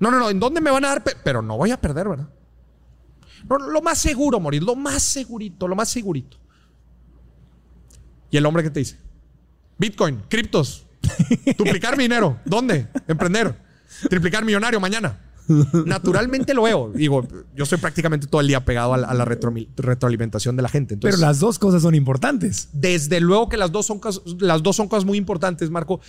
No, 0.00 0.10
no, 0.10 0.18
no, 0.18 0.28
¿en 0.30 0.40
dónde 0.40 0.60
me 0.60 0.70
van 0.70 0.84
a 0.84 0.88
dar? 0.88 1.04
pe- 1.04 1.14
Pero 1.22 1.42
no 1.42 1.56
voy 1.56 1.70
a 1.70 1.80
perder, 1.80 2.08
¿verdad? 2.08 2.28
No, 3.48 3.58
lo 3.58 3.80
más 3.82 3.98
seguro, 3.98 4.40
Maurice, 4.40 4.64
lo 4.64 4.74
más 4.74 5.02
segurito, 5.02 5.68
lo 5.68 5.76
más 5.76 5.88
segurito. 5.88 6.36
¿Y 8.30 8.36
el 8.36 8.46
hombre 8.46 8.62
qué 8.62 8.70
te 8.70 8.80
dice? 8.80 8.96
Bitcoin, 9.78 10.22
criptos, 10.28 10.86
duplicar 11.58 11.96
mi 11.96 12.04
dinero. 12.04 12.38
¿Dónde? 12.44 12.88
Emprender. 13.08 13.54
Triplicar 14.08 14.44
millonario 14.44 14.78
mañana. 14.80 15.18
Naturalmente 15.84 16.54
lo 16.54 16.62
veo. 16.62 16.92
Digo, 16.94 17.26
yo 17.56 17.64
estoy 17.64 17.78
prácticamente 17.78 18.28
todo 18.28 18.40
el 18.40 18.46
día 18.46 18.64
pegado 18.64 18.94
a 18.94 18.98
la, 18.98 19.08
a 19.08 19.14
la 19.14 19.24
retromi- 19.24 19.68
retroalimentación 19.76 20.54
de 20.54 20.62
la 20.62 20.68
gente. 20.68 20.96
pero 20.96 21.16
las 21.16 21.40
dos 21.40 21.58
cosas 21.58 21.82
son 21.82 21.94
importantes. 21.96 22.68
desde 22.72 23.20
luego 23.20 23.48
que 23.48 23.56
las 23.56 23.72
dos 23.72 23.84
son 23.86 24.00
las 24.38 24.62
dos 24.62 24.76
son 24.76 24.86
cosas 24.86 25.04
muy 25.04 25.18
importantes, 25.18 25.68
Marco. 25.70 26.00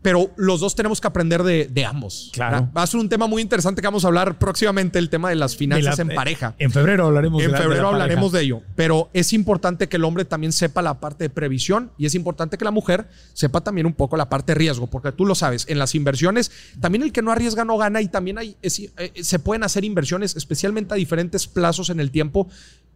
Pero 0.00 0.30
los 0.36 0.60
dos 0.60 0.76
tenemos 0.76 1.00
que 1.00 1.08
aprender 1.08 1.42
de, 1.42 1.66
de 1.66 1.84
ambos. 1.84 2.30
Claro. 2.32 2.70
Va 2.76 2.82
a 2.82 2.86
ser 2.86 3.00
un 3.00 3.08
tema 3.08 3.26
muy 3.26 3.42
interesante 3.42 3.82
que 3.82 3.86
vamos 3.88 4.04
a 4.04 4.08
hablar 4.08 4.38
próximamente, 4.38 4.98
el 5.00 5.10
tema 5.10 5.28
de 5.28 5.34
las 5.34 5.56
finanzas 5.56 5.96
De 5.96 6.04
la- 6.04 6.12
en 6.12 6.16
pareja. 6.16 6.54
En 6.58 6.70
febrero 6.70 7.06
hablaremos 7.06 7.42
En 7.42 7.48
de 7.48 7.52
la 7.52 7.58
febrero 7.58 7.82
pareja. 7.82 8.02
hablaremos 8.04 8.32
de 8.32 8.40
ello, 8.42 8.62
pero 8.76 9.10
es 9.12 9.32
importante 9.32 9.88
que 9.88 9.96
el 9.96 10.04
hombre 10.04 10.24
también 10.24 10.52
sepa 10.52 10.82
la 10.82 11.00
parte 11.00 11.24
de 11.24 11.30
previsión 11.30 11.90
y 11.98 12.06
es 12.06 12.14
importante 12.14 12.56
que 12.58 12.64
la 12.64 12.70
mujer 12.70 13.08
sepa 13.32 13.60
también 13.62 13.86
un 13.86 13.92
poco 13.94 14.16
la 14.16 14.28
parte 14.28 14.52
de 14.52 14.58
riesgo, 14.58 14.86
porque 14.86 15.10
tú 15.10 15.26
lo 15.26 15.34
sabes, 15.34 15.66
en 15.68 15.78
las 15.80 15.96
inversiones 15.96 16.52
también 16.80 17.02
el 17.02 17.12
que 17.12 17.20
no 17.22 17.32
arriesga 17.32 17.64
no 17.64 17.76
gana 17.76 18.00
y 18.00 18.06
también 18.08 18.38
hay, 18.38 18.56
es- 18.62 18.78
eh, 18.78 19.12
se 19.20 19.38
pueden 19.40 19.64
hacer 19.64 19.84
inversiones 19.84 20.36
especialmente 20.36 20.94
a 20.94 20.96
diferentes 20.96 21.48
plazos 21.48 21.90
en 21.90 21.98
el 21.98 22.12
tiempo 22.12 22.48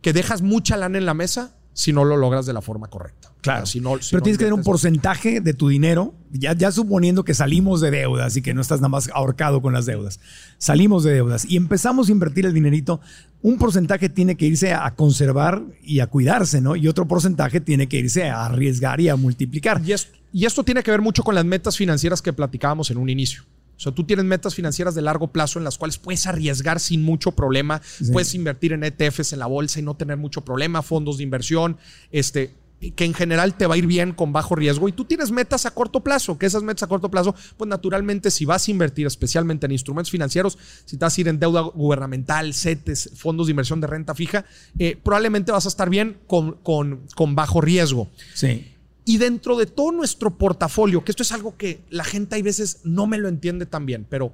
que 0.03 0.13
dejas 0.13 0.41
mucha 0.41 0.77
lana 0.77 0.99
en 0.99 1.07
la 1.07 1.15
mesa 1.15 1.57
si 1.75 1.93
no 1.93 2.05
lo 2.05 2.17
logras 2.17 2.45
de 2.47 2.53
la 2.53 2.61
forma 2.61 2.89
correcta. 2.89 3.33
Claro. 3.41 3.63
O 3.65 3.67
sea, 3.67 3.73
si 3.73 3.81
no- 3.81 4.01
si 4.01 4.11
pero 4.11 4.21
no 4.21 4.23
tienes 4.25 4.39
que 4.39 4.45
tener 4.45 4.53
un 4.55 4.63
porcentaje 4.63 5.41
de 5.41 5.55
tu 5.55 5.69
dinero, 5.69 6.15
ya, 6.31 6.53
ya 6.55 6.71
suponiendo 6.71 7.25
que 7.25 7.35
salimos 7.35 7.81
de 7.81 7.91
deudas 7.91 8.37
y 8.37 8.43
que 8.43 8.55
no 8.55 8.61
estás 8.61 8.81
nada 8.81 8.89
más 8.91 9.11
ahorcado 9.13 9.63
con 9.63 9.73
las 9.73 9.87
deudas. 9.87 10.21
Salimos 10.59 11.03
de 11.05 11.13
deudas 11.15 11.45
y 11.45 11.57
empezamos 11.57 12.09
a 12.09 12.13
invertir 12.13 12.47
el 12.47 12.55
dinerito. 12.55 13.01
Un 13.41 13.59
porcentaje 13.59 14.09
tiene 14.09 14.37
que 14.37 14.47
irse 14.47 14.73
a 14.75 14.95
conservar 14.95 15.63
y 15.83 16.01
a 16.01 16.07
cuidarse, 16.07 16.61
¿no? 16.61 16.77
Y 16.77 16.87
otro 16.89 17.09
porcentaje 17.09 17.61
tiene 17.61 17.89
que 17.89 17.99
irse 17.99 18.29
a 18.31 18.45
arriesgar 18.47 19.01
y 19.01 19.09
a 19.09 19.17
multiplicar. 19.17 19.81
Y 19.85 19.93
esto, 19.93 20.17
y 20.33 20.45
esto 20.47 20.63
tiene 20.65 20.83
que 20.83 20.91
ver 20.93 21.01
mucho 21.03 21.23
con 21.25 21.35
las 21.35 21.45
metas 21.45 21.77
financieras 21.77 22.23
que 22.23 22.33
platicábamos 22.33 22.91
en 22.91 22.99
un 22.99 23.09
inicio. 23.09 23.43
O 23.83 23.87
sea, 23.87 23.93
tú 23.93 24.05
tienes 24.05 24.25
metas 24.25 24.55
financieras 24.55 24.95
de 24.95 25.03
largo 25.03 25.33
plazo 25.33 25.59
en 25.59 25.65
las 25.65 25.77
cuales 25.77 25.99
puedes 25.99 26.29
arriesgar 26.29 26.79
sin 26.79 27.03
mucho 27.03 27.33
problema, 27.33 27.83
puedes 28.13 28.33
invertir 28.33 28.73
en 28.73 28.85
ETFs 28.85 29.33
en 29.33 29.41
la 29.41 29.47
bolsa 29.47 29.81
y 29.81 29.83
no 29.83 29.97
tener 29.97 30.17
mucho 30.17 30.45
problema, 30.45 30.83
fondos 30.83 31.17
de 31.17 31.25
inversión, 31.25 31.79
este 32.13 32.55
que 32.91 33.05
en 33.05 33.15
general 33.15 33.55
te 33.55 33.67
va 33.67 33.75
a 33.75 33.79
ir 33.79 33.87
bien 33.87 34.13
con 34.13 34.33
bajo 34.33 34.55
riesgo 34.55 34.89
y 34.89 34.93
tú 34.93 35.05
tienes 35.05 35.31
metas 35.33 35.67
a 35.67 35.73
corto 35.73 36.01
plazo, 36.01 36.39
que 36.39 36.47
esas 36.47 36.63
metas 36.63 36.85
a 36.85 36.87
corto 36.87 37.11
plazo, 37.11 37.35
pues 37.57 37.69
naturalmente 37.69 38.31
si 38.31 38.45
vas 38.45 38.67
a 38.67 38.71
invertir 38.71 39.07
especialmente 39.07 39.67
en 39.67 39.73
instrumentos 39.73 40.11
financieros, 40.11 40.59
si 40.85 40.97
te 40.97 41.05
vas 41.05 41.17
a 41.17 41.21
ir 41.21 41.29
en 41.29 41.39
deuda 41.39 41.61
gubernamental, 41.61 42.55
CETES, 42.55 43.13
fondos 43.17 43.47
de 43.47 43.53
inversión 43.53 43.81
de 43.81 43.87
renta 43.87 44.15
fija, 44.15 44.45
eh, 44.79 44.97
probablemente 45.03 45.53
vas 45.53 45.65
a 45.67 45.69
estar 45.69 45.91
bien 45.91 46.19
con, 46.27 46.53
con, 46.63 47.07
con 47.15 47.35
bajo 47.35 47.61
riesgo. 47.61 48.09
Sí. 48.35 48.72
Y 49.05 49.19
dentro 49.19 49.57
de 49.57 49.67
todo 49.67 49.91
nuestro 49.91 50.39
portafolio, 50.39 51.05
que 51.05 51.11
esto 51.11 51.23
es 51.23 51.33
algo 51.33 51.57
que 51.57 51.85
la 51.91 52.05
gente 52.05 52.37
hay 52.37 52.43
veces 52.43 52.81
no 52.85 53.07
me 53.07 53.19
lo 53.19 53.29
entiende 53.29 53.67
tan 53.67 53.85
bien, 53.85 54.07
pero 54.09 54.33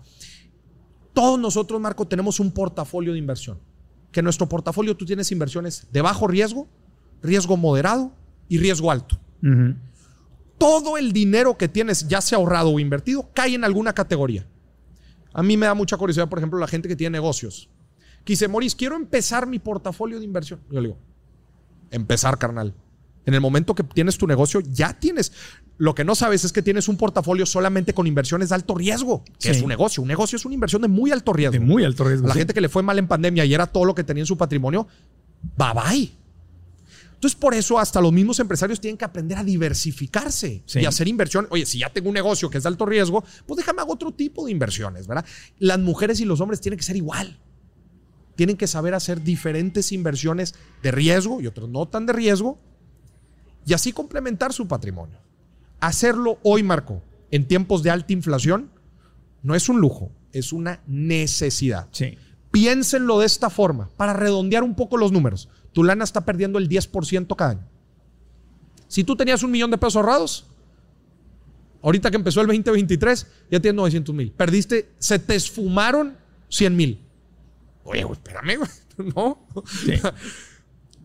todos 1.14 1.39
nosotros, 1.39 1.81
Marco, 1.81 2.07
tenemos 2.07 2.39
un 2.39 2.53
portafolio 2.53 3.12
de 3.12 3.19
inversión. 3.19 3.59
Que 4.12 4.21
en 4.21 4.25
nuestro 4.25 4.49
portafolio 4.49 4.97
tú 4.97 5.05
tienes 5.05 5.33
inversiones 5.33 5.87
de 5.91 6.01
bajo 6.03 6.27
riesgo, 6.27 6.69
riesgo 7.23 7.57
moderado 7.57 8.12
y 8.49 8.59
riesgo 8.59 8.91
alto. 8.91 9.19
Todo 10.59 10.97
el 10.97 11.12
dinero 11.12 11.57
que 11.57 11.69
tienes, 11.69 12.07
ya 12.09 12.21
sea 12.21 12.39
ahorrado 12.39 12.71
o 12.71 12.79
invertido, 12.79 13.31
cae 13.35 13.55
en 13.55 13.64
alguna 13.64 13.95
categoría. 13.95 14.47
A 15.33 15.43
mí 15.43 15.57
me 15.57 15.66
da 15.66 15.75
mucha 15.75 15.97
curiosidad, 15.97 16.29
por 16.29 16.39
ejemplo, 16.39 16.59
la 16.59 16.66
gente 16.66 16.89
que 16.89 16.97
tiene 16.97 17.19
negocios. 17.19 17.69
Que 18.25 18.35
dice, 18.35 18.49
Moris, 18.49 18.75
quiero 18.75 18.97
empezar 18.97 19.47
mi 19.47 19.59
portafolio 19.59 20.19
de 20.19 20.25
inversión. 20.25 20.61
Yo 20.71 20.81
le 20.81 20.89
digo, 20.89 20.99
empezar, 21.91 22.39
carnal. 22.39 22.75
En 23.29 23.35
el 23.35 23.43
momento 23.43 23.74
que 23.74 23.83
tienes 23.83 24.16
tu 24.16 24.26
negocio, 24.26 24.61
ya 24.61 24.99
tienes. 24.99 25.33
Lo 25.76 25.95
que 25.95 26.03
no 26.03 26.14
sabes 26.14 26.45
es 26.45 26.53
que 26.53 26.62
tienes 26.62 26.89
un 26.89 26.97
portafolio 26.97 27.45
solamente 27.45 27.93
con 27.93 28.07
inversiones 28.07 28.49
de 28.49 28.55
alto 28.55 28.74
riesgo, 28.74 29.22
que 29.39 29.51
Sí. 29.53 29.57
es 29.59 29.61
un 29.62 29.68
negocio. 29.68 30.03
Un 30.03 30.09
negocio 30.09 30.37
es 30.37 30.47
una 30.47 30.55
inversión 30.55 30.81
de 30.81 30.89
muy 30.89 31.12
alto 31.12 31.35
riesgo. 31.35 31.53
De 31.53 31.61
muy 31.61 31.85
alto 31.85 32.05
riesgo. 32.05 32.24
A 32.24 32.29
la 32.29 32.33
sí. 32.35 32.41
gente 32.41 32.55
que 32.55 32.62
le 32.62 32.70
fue 32.70 32.83
mal 32.83 32.99
en 32.99 33.07
pandemia 33.07 33.45
y 33.45 33.53
era 33.53 33.66
todo 33.66 33.85
lo 33.85 33.95
que 33.95 34.03
tenía 34.03 34.22
en 34.22 34.26
su 34.26 34.39
patrimonio, 34.39 34.89
bye 35.59 35.74
bye. 35.74 36.12
Entonces, 37.16 37.39
por 37.39 37.53
eso 37.53 37.79
hasta 37.79 38.01
los 38.01 38.12
mismos 38.14 38.41
empresarios 38.41 38.81
tienen 38.81 38.97
que 38.97 39.05
aprender 39.05 39.37
a 39.37 39.45
diversificarse 39.45 40.62
Sí. 40.64 40.79
y 40.81 40.87
hacer 40.87 41.07
inversión. 41.07 41.49
Oye, 41.51 41.66
si 41.66 41.81
ya 41.81 41.91
tengo 41.91 42.09
un 42.09 42.14
negocio 42.14 42.49
que 42.49 42.57
es 42.57 42.64
de 42.64 42.68
alto 42.68 42.87
riesgo, 42.87 43.22
pues 43.45 43.59
déjame 43.59 43.83
hago 43.83 43.93
otro 43.93 44.11
tipo 44.12 44.47
de 44.47 44.53
inversiones, 44.53 45.07
¿verdad? 45.07 45.26
Las 45.59 45.79
mujeres 45.81 46.18
y 46.20 46.24
los 46.24 46.41
hombres 46.41 46.62
tienen 46.62 46.79
que 46.79 46.85
ser 46.85 46.97
igual. 46.97 47.39
Tienen 48.37 48.57
que 48.57 48.66
saber 48.68 48.95
hacer 48.95 49.22
diferentes 49.22 49.93
inversiones 49.93 50.55
de 50.83 50.93
riesgo 50.93 51.43
y 51.43 51.47
otras 51.47 51.68
no 51.68 51.87
tan 51.89 52.07
de 52.07 52.14
riesgo 52.14 52.59
y 53.69 53.75
así 53.75 53.93
complementar 53.93 54.53
su 54.53 54.66
patrimonio. 54.66 55.19
Hacerlo 55.79 56.39
hoy, 56.43 56.62
Marco, 56.62 57.03
en 57.31 57.47
tiempos 57.47 57.83
de 57.83 57.91
alta 57.91 58.12
inflación, 58.14 58.71
no 59.43 59.55
es 59.55 59.69
un 59.69 59.81
lujo, 59.81 60.11
es 60.33 60.53
una 60.53 60.81
necesidad. 60.87 61.87
Sí. 61.93 62.16
Piénsenlo 62.51 63.19
de 63.21 63.27
esta 63.27 63.51
forma, 63.51 63.91
para 63.99 64.14
redondear 64.14 64.62
un 64.62 64.75
poco 64.75 64.97
los 64.97 65.12
números. 65.12 65.51
Tu 65.73 65.85
lana 65.85 66.05
está 66.05 66.25
perdiendo 66.25 66.59
el 66.59 66.69
10% 66.69 67.37
cada 67.37 67.51
año. 67.51 67.69
Si 68.89 69.05
tú 69.05 69.16
tenías 69.16 69.43
un 69.43 69.51
millón 69.51 69.71
de 69.71 69.77
pesos 69.77 69.97
ahorrados, 69.97 70.47
Ahorita 71.81 72.11
que 72.11 72.16
empezó 72.16 72.41
el 72.41 72.49
2023, 72.49 73.27
ya 73.51 73.61
tienes 73.61 73.77
900 73.77 74.14
mil. 74.14 74.33
Perdiste, 74.33 74.91
se 74.99 75.19
te 75.21 75.37
esfumaron 75.37 76.16
100 76.49 76.77
mil. 76.77 77.01
Oye, 77.85 78.05
espérame, 78.11 78.57
güey. 78.57 78.71
No. 79.14 79.47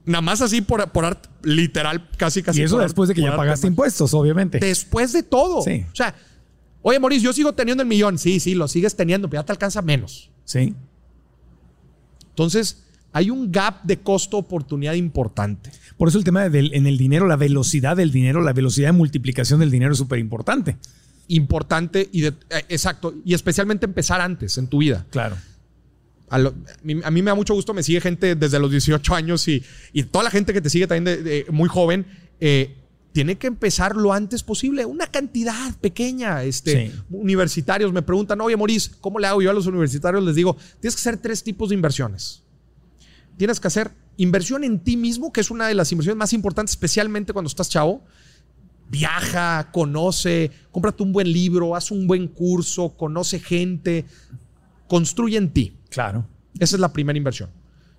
Nada 0.06 0.22
más 0.22 0.42
así 0.42 0.62
por, 0.62 0.90
por 0.92 1.06
art- 1.06 1.28
literal, 1.44 2.10
casi 2.18 2.44
casi. 2.44 2.60
Y 2.60 2.64
eso 2.64 2.78
después 2.78 3.08
de 3.08 3.16
que 3.16 3.22
ya 3.22 3.28
arte 3.30 3.38
pagaste 3.38 3.68
impuestos, 3.68 4.14
obviamente. 4.14 4.60
Después 4.60 5.14
de 5.14 5.24
todo. 5.24 5.62
Sí. 5.62 5.86
O 5.92 5.96
sea, 5.96 6.14
oye, 6.82 7.00
Maurice, 7.00 7.24
yo 7.24 7.32
sigo 7.34 7.54
teniendo 7.54 7.84
el 7.84 7.88
millón. 7.90 8.18
Sí, 8.18 8.40
sí, 8.42 8.54
lo 8.54 8.68
sigues 8.68 8.96
teniendo, 8.96 9.30
pero 9.30 9.42
ya 9.42 9.46
te 9.46 9.54
alcanza 9.54 9.82
menos. 9.82 10.30
Sí. 10.44 10.76
Entonces, 12.30 12.84
hay 13.12 13.30
un 13.30 13.52
gap 13.52 13.84
de 13.84 14.00
costo-oportunidad 14.00 14.94
importante. 14.96 15.72
Por 15.98 16.08
eso 16.08 16.18
el 16.18 16.24
tema 16.24 16.50
del, 16.50 16.74
en 16.74 16.88
el 16.88 16.98
dinero, 16.98 17.28
la 17.28 17.36
velocidad 17.36 17.96
del 17.96 18.12
dinero, 18.12 18.42
la 18.42 18.54
velocidad 18.54 18.90
de 18.90 18.94
multiplicación 18.94 19.60
del 19.60 19.72
dinero 19.72 19.92
es 19.94 19.98
súper 20.00 20.20
importante. 20.20 20.78
Importante 21.28 22.10
y 22.12 22.22
de- 22.22 22.30
eh, 22.50 22.66
exacto. 22.70 23.14
Y 23.24 23.34
especialmente 23.36 23.86
empezar 23.86 24.20
antes 24.20 24.58
en 24.58 24.68
tu 24.68 24.80
vida. 24.80 25.06
Claro. 25.12 25.38
A, 26.34 26.40
lo- 26.40 26.54
a 27.04 27.12
mí, 27.12 27.22
me 27.22 27.30
da 27.30 27.36
mucho 27.36 27.54
gusto, 27.54 27.74
me 27.74 27.84
sigue 27.84 28.02
gente 28.02 28.36
desde 28.36 28.58
los 28.60 28.72
18 28.72 29.14
años 29.16 29.48
y, 29.48 29.64
y 29.94 30.04
toda 30.04 30.24
la 30.24 30.32
gente 30.32 30.52
que 30.54 30.62
te 30.62 30.70
sigue 30.70 30.88
también 30.88 31.04
de, 31.06 31.24
de- 31.24 31.46
muy 31.52 31.70
joven, 31.70 32.06
eh, 32.40 32.76
tiene 33.12 33.38
que 33.38 33.46
empezar 33.46 33.96
lo 33.96 34.12
antes 34.12 34.42
posible, 34.42 34.86
una 34.86 35.06
cantidad 35.06 35.76
pequeña. 35.80 36.44
Este, 36.44 36.90
Sí. 36.90 37.00
Universitarios 37.12 37.94
me 37.94 38.02
preguntan, 38.02 38.42
oye, 38.42 38.58
Maurice, 38.58 38.90
¿cómo 39.00 39.20
le 39.20 39.28
hago? 39.28 39.42
Yo 39.44 39.52
a 39.52 39.54
los 39.54 39.68
universitarios 39.68 40.24
les 40.24 40.34
digo, 40.36 40.58
tienes 40.80 40.96
que 40.96 41.00
hacer 41.02 41.18
tres 41.18 41.44
tipos 41.44 41.70
de 41.70 41.76
inversiones. 41.76 42.42
Tienes 43.38 43.60
que 43.60 43.68
hacer 43.68 43.92
inversión 44.18 44.64
en 44.64 44.80
ti 44.80 44.98
mismo, 44.98 45.32
que 45.32 45.42
es 45.42 45.52
una 45.52 45.68
de 45.68 45.76
las 45.76 45.92
inversiones 45.92 46.18
más 46.18 46.34
importantes, 46.34 46.72
especialmente 46.74 47.34
cuando 47.34 47.48
estás 47.50 47.70
chavo. 47.70 48.04
Viaja, 48.90 49.70
conoce, 49.72 50.52
cómprate 50.72 51.02
un 51.04 51.12
buen 51.14 51.32
libro, 51.32 51.76
haz 51.76 51.90
un 51.92 52.06
buen 52.06 52.28
curso, 52.28 52.90
conoce 52.96 53.40
gente, 53.40 54.06
construye 54.88 55.38
en 55.38 55.50
ti. 55.52 55.74
Claro. 55.94 56.26
Esa 56.60 56.76
es 56.76 56.80
la 56.80 56.92
primera 56.92 57.18
inversión. 57.18 57.50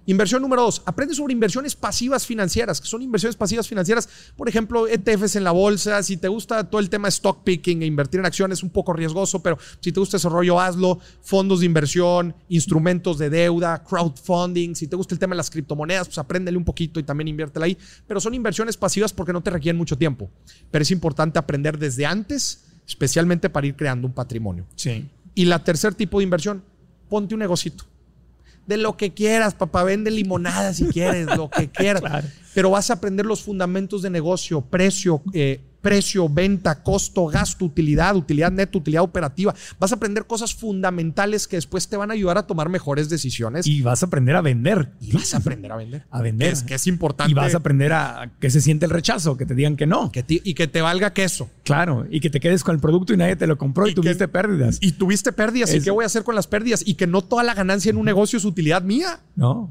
Inversión 0.07 0.43
número 0.43 0.63
dos, 0.63 0.83
aprende 0.85 1.15
sobre 1.15 1.33
inversiones 1.33 1.75
pasivas 1.75 2.27
financieras, 2.27 2.79
que 2.79 2.87
son 2.87 3.01
inversiones 3.01 3.37
pasivas 3.37 3.67
financieras, 3.67 4.07
por 4.37 4.51
ejemplo, 4.51 4.87
ETFs 4.87 5.37
en 5.37 5.45
la 5.45 5.53
bolsa, 5.53 6.03
si 6.03 6.19
te 6.19 6.29
gusta 6.29 6.69
todo 6.69 6.79
el 6.83 6.91
tema 6.91 7.09
stock 7.09 7.43
picking 7.43 7.83
e 7.83 7.87
invertir 7.87 8.21
en 8.21 8.27
acciones, 8.27 8.63
un 8.63 8.69
poco 8.69 8.93
riesgoso, 8.93 9.43
pero 9.43 9.57
si 9.81 9.93
te 9.93 10.01
gusta 10.01 10.19
ese 10.19 10.29
rollo, 10.29 10.61
hazlo, 10.61 11.01
fondos 11.23 11.61
de 11.61 11.67
inversión, 11.67 12.35
instrumentos 12.51 13.17
de 13.17 13.31
deuda, 13.31 13.83
crowdfunding, 13.83 14.75
si 14.75 14.89
te 14.89 14.97
gusta 14.97 15.15
el 15.15 15.19
tema 15.19 15.33
de 15.33 15.39
las 15.39 15.49
criptomonedas, 15.49 16.09
pues 16.09 16.19
apréndele 16.19 16.59
un 16.59 16.65
poquito 16.65 17.01
y 17.01 17.03
también 17.03 17.29
inviértela 17.29 17.65
ahí, 17.65 17.79
pero 18.07 18.21
son 18.21 18.35
inversiones 18.35 18.77
pasivas 18.77 19.11
porque 19.11 19.33
no 19.33 19.43
te 19.43 19.49
requieren 19.49 19.79
mucho 19.79 19.97
tiempo, 19.97 20.31
pero 20.71 20.83
es 20.83 20.91
importante 20.91 21.39
aprender 21.39 21.79
desde 21.79 22.05
antes, 22.05 22.67
especialmente 22.87 23.49
para 23.49 23.67
ir 23.67 23.75
creando 23.75 24.07
un 24.07 24.13
patrimonio. 24.13 24.67
Sí. 24.77 25.09
Y 25.35 25.47
la 25.47 25.65
tercer 25.65 25.95
tipo 25.95 26.19
de 26.19 26.25
inversión, 26.25 26.63
ponte 27.15 27.33
un 27.33 27.39
negocito. 27.39 27.85
De 28.67 28.77
lo 28.77 28.97
que 28.97 29.15
quieras, 29.15 29.55
papá, 29.55 29.85
vende 29.85 30.11
limonada 30.11 30.75
si 30.75 30.87
quieres, 30.87 31.29
lo 31.37 31.49
que 31.49 31.71
quieras. 31.79 32.01
Claro. 32.01 32.27
Pero 32.53 32.71
vas 32.71 32.91
a 32.91 32.95
aprender 32.95 33.25
los 33.25 33.41
fundamentos 33.41 34.03
de 34.03 34.11
negocio, 34.11 34.63
precio, 34.63 35.23
eh, 35.33 35.61
precio, 35.85 36.29
venta, 36.29 36.83
costo, 36.83 37.27
gasto, 37.27 37.65
utilidad, 37.65 38.17
utilidad 38.17 38.51
neta, 38.51 38.77
utilidad 38.79 39.05
operativa. 39.05 39.55
Vas 39.79 39.93
a 39.93 39.95
aprender 39.95 40.25
cosas 40.27 40.53
fundamentales 40.55 41.47
que 41.47 41.57
después 41.57 41.87
te 41.89 41.97
van 41.97 42.11
a 42.11 42.15
ayudar 42.15 42.39
a 42.39 42.47
tomar 42.47 42.69
mejores 42.69 43.09
decisiones 43.09 43.67
y, 43.67 43.77
Y 43.79 43.83
vas 43.83 44.03
a 44.03 44.07
aprender 44.07 44.35
a 44.35 44.41
vender. 44.41 44.91
vas 45.13 45.35
a 45.35 45.37
aprender 45.37 45.71
a 45.71 45.77
vender. 45.77 46.07
A 46.11 46.23
vender. 46.23 46.53
Es 46.53 46.63
que 46.63 46.75
es 46.75 46.87
importante. 46.87 47.31
Y 47.31 47.35
vas 47.35 47.55
a 47.55 47.59
aprender 47.59 47.93
a 47.93 48.33
que 48.41 48.51
se 48.51 48.61
siente 48.61 48.87
el 48.87 48.91
rechazo, 48.91 49.37
que 49.37 49.47
te 49.47 49.55
digan 49.55 49.77
que 49.77 49.87
no. 49.87 50.11
que 50.11 50.23
te- 50.23 50.41
y 50.43 50.55
que 50.55 50.67
te 50.67 50.81
valga 50.83 51.13
queso. 51.13 51.49
Claro. 51.63 52.07
Y 52.11 52.21
que 52.21 52.31
te 52.31 52.41
quedes 52.41 52.65
con 52.65 52.75
el 52.75 52.81
producto 52.81 53.13
y 53.13 53.17
nadie 53.17 53.37
te 53.37 53.47
lo 53.47 53.59
compró 53.59 53.87
y, 53.87 53.91
Y 53.91 53.95
tuviste 53.95 54.25
que- 54.25 54.29
pérdidas. 54.29 54.79
Y 54.81 54.93
tuviste 54.93 55.33
pérdidas. 55.33 55.73
¿Y 55.75 55.81
qué 55.83 55.91
voy 55.91 56.05
a 56.05 56.07
hacer 56.07 56.25
con 56.25 56.35
las 56.35 56.47
pérdidas? 56.47 56.83
Y 56.87 56.95
que 56.95 57.07
no 57.07 57.21
toda 57.23 57.43
la 57.45 57.55
ganancia 57.55 57.91
en 57.91 57.99
un 57.99 58.07
negocio 58.07 58.39
es 58.39 58.45
utilidad 58.45 58.83
mía. 58.83 59.21
no. 59.37 59.71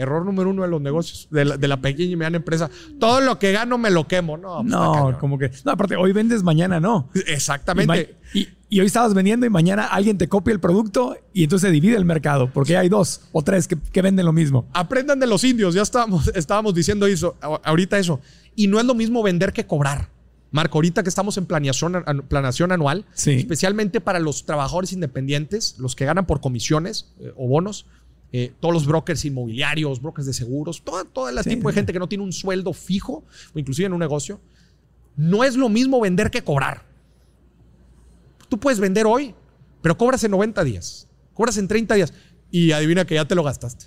Error 0.00 0.24
número 0.24 0.50
uno 0.50 0.62
de 0.62 0.68
los 0.68 0.80
negocios, 0.80 1.28
de 1.30 1.44
la, 1.44 1.56
de 1.56 1.68
la 1.68 1.80
pequeña 1.80 2.12
y 2.12 2.16
mediana 2.16 2.38
empresa. 2.38 2.70
Todo 2.98 3.20
lo 3.20 3.38
que 3.38 3.52
gano 3.52 3.78
me 3.78 3.90
lo 3.90 4.08
quemo. 4.08 4.36
No, 4.36 4.56
pues, 4.58 4.66
No, 4.66 5.16
como 5.20 5.38
que. 5.38 5.50
No, 5.64 5.72
aparte, 5.72 5.96
hoy 5.96 6.12
vendes, 6.12 6.42
mañana 6.42 6.80
no. 6.80 7.10
Exactamente. 7.26 8.16
y- 8.34 8.48
y 8.72 8.78
hoy 8.78 8.86
estabas 8.86 9.14
vendiendo 9.14 9.44
y 9.46 9.50
mañana 9.50 9.86
alguien 9.86 10.16
te 10.16 10.28
copia 10.28 10.52
el 10.52 10.60
producto 10.60 11.16
y 11.34 11.42
entonces 11.42 11.66
se 11.68 11.72
divide 11.72 11.96
el 11.96 12.04
mercado 12.04 12.52
porque 12.52 12.76
hay 12.76 12.88
dos 12.88 13.22
o 13.32 13.42
tres 13.42 13.66
que, 13.66 13.76
que 13.76 14.00
venden 14.00 14.24
lo 14.24 14.32
mismo. 14.32 14.68
Aprendan 14.72 15.18
de 15.18 15.26
los 15.26 15.42
indios. 15.42 15.74
Ya 15.74 15.82
estábamos, 15.82 16.28
estábamos 16.36 16.72
diciendo 16.74 17.06
eso, 17.06 17.36
ahorita 17.64 17.98
eso. 17.98 18.20
Y 18.54 18.68
no 18.68 18.78
es 18.78 18.86
lo 18.86 18.94
mismo 18.94 19.24
vender 19.24 19.52
que 19.52 19.66
cobrar. 19.66 20.08
Marco, 20.52 20.78
ahorita 20.78 21.02
que 21.02 21.08
estamos 21.08 21.36
en 21.36 21.46
planeación, 21.46 21.96
an- 22.06 22.22
planeación 22.28 22.70
anual, 22.72 23.06
Sí. 23.14 23.32
especialmente 23.32 24.00
para 24.00 24.18
los 24.20 24.44
trabajadores 24.46 24.92
independientes, 24.92 25.76
los 25.78 25.94
que 25.96 26.04
ganan 26.04 26.26
por 26.26 26.40
comisiones 26.40 27.12
eh, 27.20 27.32
o 27.36 27.48
bonos, 27.48 27.86
eh, 28.32 28.52
todos 28.60 28.72
los 28.74 28.86
brokers 28.86 29.24
inmobiliarios, 29.24 30.00
brokers 30.00 30.26
de 30.26 30.32
seguros, 30.32 30.82
todo, 30.82 31.04
todo 31.04 31.28
el 31.28 31.38
Sí. 31.42 31.50
tipo 31.50 31.68
de 31.68 31.74
gente 31.74 31.92
que 31.92 31.98
no 31.98 32.08
tiene 32.08 32.22
un 32.24 32.32
sueldo 32.32 32.72
fijo, 32.72 33.24
o 33.54 33.58
inclusive 33.58 33.86
en 33.86 33.92
un 33.92 33.98
negocio, 34.00 34.40
no 35.16 35.42
es 35.44 35.56
lo 35.56 35.68
mismo 35.68 36.00
vender 36.00 36.30
que 36.30 36.42
cobrar. 36.42 36.84
Tú 38.48 38.58
puedes 38.58 38.80
vender 38.80 39.06
hoy, 39.06 39.34
pero 39.82 39.96
cobras 39.98 40.22
en 40.24 40.30
90 40.30 40.62
días, 40.64 41.08
cobras 41.34 41.56
en 41.56 41.66
30 41.68 41.94
días 41.94 42.12
y 42.50 42.72
adivina 42.72 43.04
que 43.04 43.14
ya 43.16 43.24
te 43.26 43.34
lo 43.34 43.42
gastaste. 43.42 43.86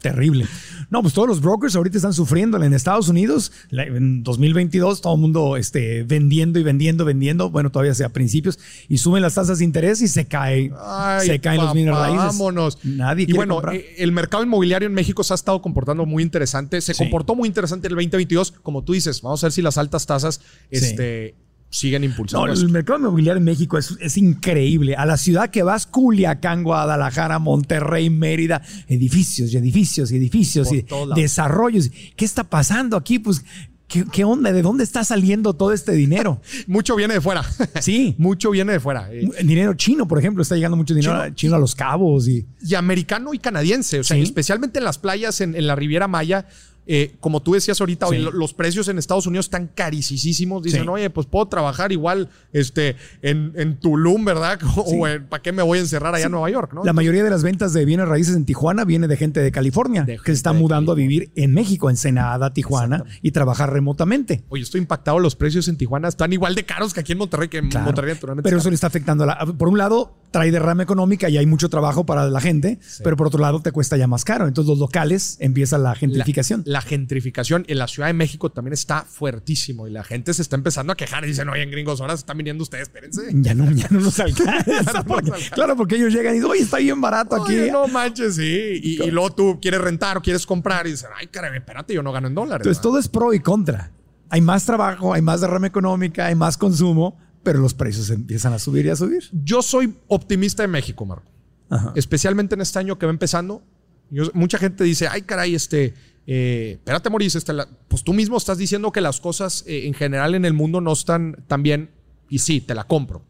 Terrible. 0.00 0.46
No, 0.90 1.02
pues 1.02 1.12
todos 1.12 1.28
los 1.28 1.40
brokers 1.42 1.76
ahorita 1.76 1.98
están 1.98 2.14
sufriendo. 2.14 2.62
En 2.62 2.72
Estados 2.72 3.08
Unidos, 3.08 3.52
en 3.70 4.22
2022, 4.22 5.00
todo 5.02 5.14
el 5.14 5.20
mundo 5.20 5.56
este, 5.56 6.02
vendiendo 6.02 6.58
y 6.58 6.62
vendiendo, 6.62 7.04
vendiendo. 7.04 7.50
Bueno, 7.50 7.70
todavía 7.70 7.94
sea 7.94 8.08
principios. 8.08 8.58
Y 8.88 8.98
suben 8.98 9.22
las 9.22 9.34
tasas 9.34 9.58
de 9.58 9.64
interés 9.64 10.00
y 10.00 10.08
se 10.08 10.26
cae. 10.26 10.70
Ay, 10.80 11.26
se 11.26 11.40
caen 11.40 11.60
los 11.60 11.74
bienes 11.74 11.94
raíces. 11.94 12.18
Vámonos. 12.18 12.78
Nadie 12.84 13.26
y 13.28 13.32
bueno, 13.34 13.56
comprar. 13.56 13.74
eh, 13.76 13.94
el 13.98 14.12
mercado 14.12 14.42
inmobiliario 14.44 14.86
en 14.88 14.94
México 14.94 15.22
se 15.24 15.34
ha 15.34 15.36
estado 15.36 15.60
comportando 15.60 16.06
muy 16.06 16.22
interesante. 16.22 16.80
Se 16.80 16.94
Sí. 16.94 16.98
comportó 17.04 17.34
muy 17.34 17.48
interesante 17.48 17.86
en 17.86 17.92
el 17.92 17.96
2022. 17.96 18.52
Como 18.62 18.82
tú 18.82 18.94
dices, 18.94 19.20
vamos 19.20 19.42
a 19.44 19.46
ver 19.48 19.52
si 19.52 19.60
las 19.62 19.76
altas 19.78 20.06
tasas 20.06 20.40
este, 20.70 21.34
siguen 21.70 22.04
impulsando. 22.04 22.46
No, 22.46 22.52
el 22.52 22.68
mercado 22.70 22.98
inmobiliario 22.98 23.38
en 23.38 23.44
México 23.44 23.76
es, 23.78 23.94
es 24.00 24.16
increíble. 24.16 24.94
A 24.96 25.04
la 25.06 25.16
ciudad 25.16 25.50
que 25.50 25.62
vas, 25.62 25.86
Culiacán, 25.86 26.62
Guadalajara, 26.64 27.38
Monterrey, 27.38 28.08
Mérida, 28.10 28.62
edificios 28.88 29.52
y 29.52 29.56
edificios 29.58 30.10
y 30.10 30.16
edificios 30.16 30.68
Por 30.68 31.16
y 31.18 31.20
desarrollos. 31.20 31.90
¿Qué 32.16 32.24
está 32.24 32.44
pasando 32.44 32.96
aquí? 32.96 33.18
Pues, 33.18 33.44
¿qué, 33.86 34.04
qué 34.10 34.24
onda? 34.24 34.50
¿De 34.52 34.62
dónde 34.62 34.82
está 34.84 35.04
saliendo 35.04 35.52
todo 35.54 35.72
este 35.72 35.92
dinero? 35.92 36.40
Mucho 36.66 36.96
viene 36.96 37.14
de 37.14 37.20
fuera. 37.20 37.42
Sí. 37.80 38.14
Mucho 38.18 38.50
viene 38.50 38.72
de 38.72 38.80
fuera. 38.80 39.08
Eh, 39.12 39.28
dinero 39.44 39.74
chino, 39.74 40.08
por 40.08 40.18
ejemplo, 40.18 40.42
está 40.42 40.54
llegando 40.56 40.76
mucho 40.78 40.94
dinero 40.94 41.12
Chino. 41.12 41.22
a- 41.22 41.34
chino 41.34 41.54
a 41.54 41.58
los 41.58 41.74
cabos 41.74 42.28
y 42.28 42.46
y 42.62 42.74
americano 42.76 43.34
y 43.34 43.38
canadiense. 43.38 44.00
O 44.00 44.04
sea, 44.04 44.16
Sí. 44.16 44.22
especialmente 44.22 44.78
en 44.78 44.84
las 44.86 44.96
playas 44.98 45.40
en, 45.42 45.54
en 45.54 45.66
la 45.66 45.76
Riviera 45.76 46.08
Maya. 46.08 46.46
Eh, 46.88 47.14
como 47.20 47.40
tú 47.42 47.52
decías 47.52 47.80
ahorita, 47.80 48.06
Sí. 48.08 48.16
hoy 48.16 48.30
los 48.32 48.54
precios 48.54 48.88
en 48.88 48.98
Estados 48.98 49.26
Unidos 49.26 49.46
están 49.46 49.68
carísimos. 49.74 50.62
Dicen, 50.62 50.82
Sí. 50.82 50.88
oye, 50.88 51.10
pues 51.10 51.26
puedo 51.26 51.46
trabajar 51.46 51.92
igual 51.92 52.28
este, 52.52 52.96
en, 53.22 53.52
en 53.56 53.76
Tulum, 53.78 54.24
¿verdad? 54.24 54.58
O 54.76 55.06
en- 55.06 55.26
¿para 55.26 55.42
qué 55.42 55.52
me 55.52 55.62
voy 55.62 55.78
a 55.78 55.80
encerrar 55.82 56.14
allá 56.14 56.26
en 56.26 56.32
Nueva 56.32 56.50
York? 56.50 56.72
¿no? 56.74 56.82
la 56.84 56.92
mayoría 56.92 57.22
de 57.22 57.30
las 57.30 57.42
ventas 57.42 57.72
de 57.72 57.84
bienes 57.84 58.08
raíces 58.08 58.34
en 58.34 58.44
Tijuana 58.44 58.84
viene 58.84 59.06
de 59.06 59.16
gente 59.16 59.40
de 59.40 59.52
California 59.52 60.02
De 60.04 60.16
que 60.16 60.22
se 60.26 60.32
está 60.32 60.52
mudando 60.52 60.92
California. 60.92 60.92
a 60.92 61.08
vivir 61.26 61.30
en 61.36 61.52
México, 61.52 61.90
en 61.90 61.96
Senada, 61.96 62.52
Tijuana 62.54 63.04
y 63.22 63.30
trabajar 63.32 63.72
remotamente. 63.72 64.42
Oye, 64.48 64.62
estoy 64.62 64.80
impactado. 64.80 65.18
Los 65.18 65.36
precios 65.36 65.68
en 65.68 65.76
Tijuana 65.76 66.08
están 66.08 66.32
igual 66.32 66.54
de 66.54 66.64
caros 66.64 66.94
que 66.94 67.00
aquí 67.00 67.12
en 67.12 67.18
Monterrey, 67.18 67.48
que 67.48 67.58
en 67.58 67.68
Claro. 67.68 67.86
Monterrey 67.86 68.14
naturalmente. 68.14 68.48
Pero 68.48 68.58
eso 68.58 68.70
le 68.70 68.74
está 68.74 68.86
afectando. 68.86 69.24
a 69.24 69.26
la- 69.26 69.38
por 69.46 69.68
un 69.68 69.76
lado, 69.78 70.14
trae 70.30 70.50
derrama 70.50 70.82
económica 70.82 71.28
y 71.28 71.36
hay 71.38 71.46
mucho 71.46 71.68
trabajo 71.68 72.04
para 72.06 72.28
la 72.28 72.40
gente, 72.40 72.78
pero 73.04 73.16
por 73.16 73.26
otro 73.26 73.40
lado, 73.40 73.60
te 73.60 73.72
cuesta 73.72 73.96
ya 73.96 74.06
más 74.06 74.24
caro. 74.24 74.46
Entonces, 74.46 74.68
los 74.70 74.78
locales 74.78 75.36
empieza 75.40 75.76
la 75.78 75.94
gentrificación. 75.94 76.62
La, 76.66 76.74
la 76.74 76.77
gentrificación 76.80 77.64
en 77.68 77.78
la 77.78 77.88
Ciudad 77.88 78.08
de 78.08 78.12
México 78.14 78.50
también 78.50 78.72
está 78.72 79.02
fuertísimo 79.04 79.86
y 79.86 79.90
la 79.90 80.04
gente 80.04 80.32
se 80.34 80.42
está 80.42 80.56
empezando 80.56 80.92
a 80.92 80.96
quejar 80.96 81.24
y 81.24 81.28
dicen, 81.28 81.48
oye, 81.48 81.62
en 81.62 81.70
gringos, 81.70 82.00
ahora 82.00 82.14
se 82.16 82.20
están 82.20 82.36
viniendo 82.38 82.62
ustedes, 82.62 82.82
espérense. 82.84 83.22
ya 83.32 83.54
no, 83.54 83.70
ya 83.72 83.86
no 83.90 84.00
nos 84.00 84.18
alcanza. 84.20 85.04
porque-. 85.04 85.32
Claro, 85.52 85.76
porque 85.76 85.96
ellos 85.96 86.12
llegan 86.12 86.32
y 86.34 86.36
dicen, 86.36 86.50
oye, 86.50 86.62
está 86.62 86.78
bien 86.78 87.00
barato 87.00 87.42
aquí. 87.42 87.56
No 87.70 87.86
manches, 87.88 88.36
sí. 88.36 88.80
Y, 88.82 89.02
y 89.02 89.10
luego 89.10 89.30
tú 89.34 89.58
quieres 89.60 89.80
rentar 89.80 90.16
o 90.16 90.22
quieres 90.22 90.46
comprar 90.46 90.86
y 90.86 90.90
dicen, 90.92 91.10
ay, 91.16 91.26
caray, 91.28 91.56
espérate, 91.56 91.94
yo 91.94 92.02
no 92.02 92.12
gano 92.12 92.28
en 92.28 92.34
dólares. 92.34 92.66
Entonces, 92.66 92.78
¿no?". 92.84 92.90
todo 92.90 92.98
es 92.98 93.08
pro 93.08 93.32
y 93.34 93.40
contra. 93.40 93.92
Hay 94.30 94.40
más 94.40 94.66
trabajo, 94.66 95.14
hay 95.14 95.22
más 95.22 95.40
derrama 95.40 95.66
económica, 95.66 96.26
hay 96.26 96.34
más 96.34 96.58
consumo, 96.58 97.18
pero 97.42 97.60
los 97.60 97.72
precios 97.74 98.10
empiezan 98.10 98.52
a 98.52 98.58
subir 98.58 98.84
y 98.86 98.90
a 98.90 98.96
subir. 98.96 99.24
Yo 99.32 99.62
soy 99.62 99.94
optimista 100.06 100.62
de 100.62 100.68
México, 100.68 101.06
Marco. 101.06 101.30
Ajá. 101.70 101.92
Especialmente 101.94 102.54
en 102.54 102.60
este 102.60 102.78
año 102.78 102.98
que 102.98 103.06
va 103.06 103.10
empezando. 103.12 103.62
Yo- 104.10 104.30
mucha 104.34 104.58
gente 104.58 104.84
dice, 104.84 105.06
ay, 105.08 105.22
caray, 105.22 105.54
este, 105.54 105.94
eh, 106.30 106.72
espérate, 106.74 107.08
Maurice, 107.08 107.38
este, 107.38 107.54
pues 107.88 108.04
tú 108.04 108.12
mismo 108.12 108.36
estás 108.36 108.58
diciendo 108.58 108.92
que 108.92 109.00
las 109.00 109.18
cosas 109.18 109.64
eh, 109.66 109.86
en 109.86 109.94
general 109.94 110.34
en 110.34 110.44
el 110.44 110.52
mundo 110.52 110.82
no 110.82 110.92
están 110.92 111.42
tan 111.46 111.62
bien. 111.62 111.90
Y 112.28 112.40
sí, 112.40 112.60
te 112.60 112.74
la 112.74 112.84
compro. 112.84 113.22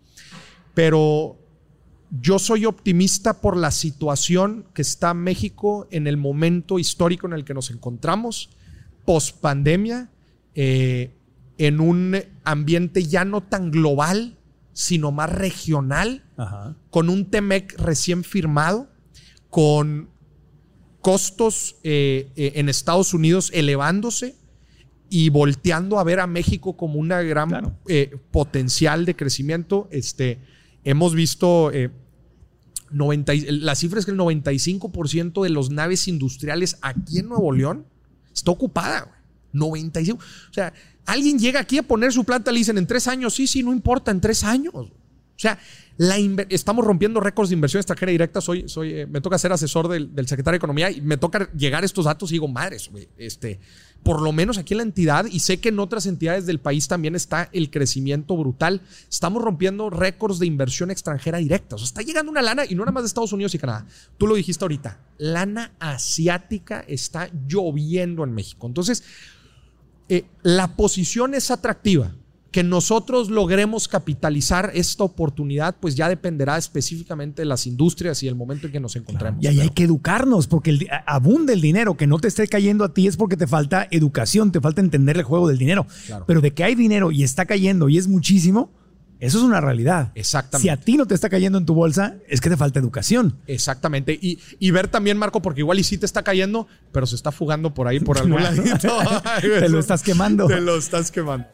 Pero 0.74 1.38
yo 2.10 2.40
soy 2.40 2.66
optimista 2.66 3.40
por 3.40 3.56
la 3.56 3.70
situación 3.70 4.66
que 4.74 4.82
está 4.82 5.14
México 5.14 5.86
en 5.92 6.08
el 6.08 6.16
momento 6.16 6.80
histórico 6.80 7.28
en 7.28 7.34
el 7.34 7.44
que 7.44 7.54
nos 7.54 7.70
encontramos, 7.70 8.50
post 9.04 9.36
pandemia, 9.40 10.10
en 10.56 11.80
un 11.80 12.16
ambiente 12.42 13.04
ya 13.04 13.24
no 13.24 13.44
tan 13.44 13.70
global, 13.70 14.36
sino 14.72 15.12
más 15.12 15.30
regional, 15.30 16.24
Ajá. 16.36 16.74
con 16.90 17.10
un 17.10 17.26
TEMEC 17.26 17.78
recién 17.78 18.24
firmado, 18.24 18.88
con 19.50 20.10
costos 21.00 21.76
eh, 21.84 22.30
eh, 22.36 22.52
en 22.56 22.68
Estados 22.68 23.14
Unidos 23.14 23.50
elevándose 23.54 24.34
y 25.10 25.30
volteando 25.30 25.98
a 25.98 26.04
ver 26.04 26.20
a 26.20 26.26
México 26.26 26.76
como 26.76 26.98
una 26.98 27.22
gran 27.22 27.48
Claro. 27.48 27.78
eh, 27.88 28.16
potencial 28.30 29.04
de 29.06 29.16
crecimiento. 29.16 29.88
Este, 29.90 30.38
hemos 30.84 31.14
visto 31.14 31.70
eh, 31.72 31.90
90 32.90 33.34
y- 33.34 33.40
la 33.60 33.74
cifra 33.74 34.00
es 34.00 34.04
que 34.04 34.10
el 34.12 34.16
95% 34.18 35.42
de 35.42 35.50
las 35.50 35.70
naves 35.70 36.08
industriales 36.08 36.78
aquí 36.82 37.18
en 37.20 37.28
Nuevo 37.28 37.52
León 37.52 37.86
está 38.32 38.50
ocupada. 38.50 39.02
güey. 39.02 39.18
95. 39.52 40.22
O 40.50 40.52
sea, 40.52 40.74
alguien 41.06 41.38
llega 41.38 41.60
aquí 41.60 41.78
a 41.78 41.82
poner 41.82 42.12
su 42.12 42.22
planta, 42.24 42.52
le 42.52 42.58
dicen 42.58 42.76
en 42.76 42.86
tres 42.86 43.08
años, 43.08 43.34
sí, 43.34 43.46
sí, 43.46 43.62
no 43.62 43.72
importa, 43.72 44.10
en 44.10 44.20
tres 44.20 44.44
años. 44.44 44.74
O 44.74 44.90
sea, 45.36 45.58
estamos 45.98 46.84
rompiendo 46.84 47.18
récords 47.18 47.50
de 47.50 47.54
inversión 47.54 47.80
extranjera 47.80 48.12
directa. 48.12 48.40
Soy, 48.40 48.68
soy, 48.68 48.92
eh, 48.92 49.06
me 49.06 49.20
toca 49.20 49.36
ser 49.36 49.52
asesor 49.52 49.88
del, 49.88 50.10
secretario 50.28 50.52
de 50.52 50.58
Economía 50.58 50.90
y 50.90 51.00
me 51.00 51.16
toca 51.16 51.50
llegar 51.52 51.82
a 51.82 51.86
estos 51.86 52.04
datos 52.04 52.30
y 52.30 52.34
digo, 52.34 52.46
madres, 52.46 52.88
este, 53.16 53.58
por 54.04 54.22
lo 54.22 54.32
menos 54.32 54.58
aquí 54.58 54.74
en 54.74 54.78
la 54.78 54.84
entidad, 54.84 55.26
y 55.26 55.40
sé 55.40 55.58
que 55.58 55.70
en 55.70 55.80
otras 55.80 56.06
entidades 56.06 56.46
del 56.46 56.60
país 56.60 56.86
también 56.86 57.16
está 57.16 57.48
el 57.52 57.70
crecimiento 57.70 58.36
brutal. 58.36 58.80
Estamos 59.10 59.42
rompiendo 59.42 59.90
récords 59.90 60.38
de 60.38 60.46
inversión 60.46 60.92
extranjera 60.92 61.38
directa. 61.38 61.74
O 61.74 61.78
sea, 61.78 61.86
está 61.86 62.02
llegando 62.02 62.30
una 62.30 62.42
lana, 62.42 62.64
y 62.64 62.76
no 62.76 62.82
nada 62.82 62.92
más 62.92 63.02
de 63.02 63.08
Estados 63.08 63.32
Unidos 63.32 63.54
y 63.56 63.58
Canadá. 63.58 63.84
Tú 64.18 64.28
lo 64.28 64.36
dijiste 64.36 64.64
ahorita, 64.64 65.00
lana 65.18 65.72
asiática 65.80 66.84
está 66.86 67.28
lloviendo 67.48 68.22
en 68.22 68.32
México. 68.32 68.68
Entonces, 68.68 69.02
eh, 70.08 70.24
la 70.42 70.76
posición 70.76 71.34
es 71.34 71.50
atractiva. 71.50 72.12
Que 72.50 72.62
nosotros 72.62 73.30
logremos 73.30 73.88
capitalizar 73.88 74.70
esta 74.74 75.04
oportunidad, 75.04 75.76
pues 75.78 75.96
ya 75.96 76.08
dependerá 76.08 76.56
específicamente 76.56 77.42
de 77.42 77.46
las 77.46 77.66
industrias 77.66 78.22
y 78.22 78.28
el 78.28 78.34
momento 78.34 78.66
en 78.66 78.72
que 78.72 78.80
nos 78.80 78.96
encontremos. 78.96 79.42
Y 79.44 79.48
ahí 79.48 79.60
hay 79.60 79.68
que 79.70 79.84
educarnos, 79.84 80.46
porque 80.46 80.70
el, 80.70 80.88
abunda 81.06 81.52
el 81.52 81.60
dinero, 81.60 81.96
que 81.96 82.06
no 82.06 82.18
te 82.18 82.28
esté 82.28 82.46
cayendo 82.48 82.84
a 82.84 82.94
ti 82.94 83.06
es 83.06 83.16
porque 83.16 83.36
te 83.36 83.46
falta 83.46 83.86
educación, 83.90 84.50
te 84.50 84.60
falta 84.60 84.80
entender 84.80 85.18
el 85.18 85.24
juego 85.24 85.46
del 85.48 85.58
dinero. 85.58 85.86
Claro. 86.06 86.24
Pero 86.26 86.40
de 86.40 86.54
que 86.54 86.64
hay 86.64 86.74
dinero 86.74 87.10
y 87.10 87.22
está 87.22 87.44
cayendo 87.44 87.88
y 87.88 87.98
es 87.98 88.08
muchísimo, 88.08 88.72
eso 89.20 89.38
es 89.38 89.44
una 89.44 89.60
realidad. 89.60 90.12
Exactamente. 90.14 90.62
Si 90.62 90.68
a 90.68 90.76
ti 90.76 90.96
no 90.96 91.06
te 91.06 91.14
está 91.14 91.28
cayendo 91.28 91.58
en 91.58 91.66
tu 91.66 91.74
bolsa, 91.74 92.16
es 92.28 92.40
que 92.40 92.48
te 92.50 92.56
falta 92.56 92.78
educación. 92.78 93.36
Exactamente. 93.46 94.16
Y, 94.20 94.38
y 94.60 94.70
ver 94.70 94.88
también, 94.88 95.18
Marco, 95.18 95.42
porque 95.42 95.60
igual 95.60 95.78
y 95.80 95.84
sí 95.84 95.98
te 95.98 96.06
está 96.06 96.22
cayendo, 96.22 96.68
pero 96.92 97.06
se 97.06 97.16
está 97.16 97.32
fugando 97.32 97.74
por 97.74 97.88
ahí, 97.88 97.98
por 97.98 98.18
algún 98.18 98.42
ladito. 98.42 98.96
Te 99.40 99.68
lo 99.68 99.80
estás 99.80 100.02
quemando. 100.02 100.46
Te 100.46 100.60
lo 100.60 100.76
estás 100.76 101.10
quemando. 101.10 101.48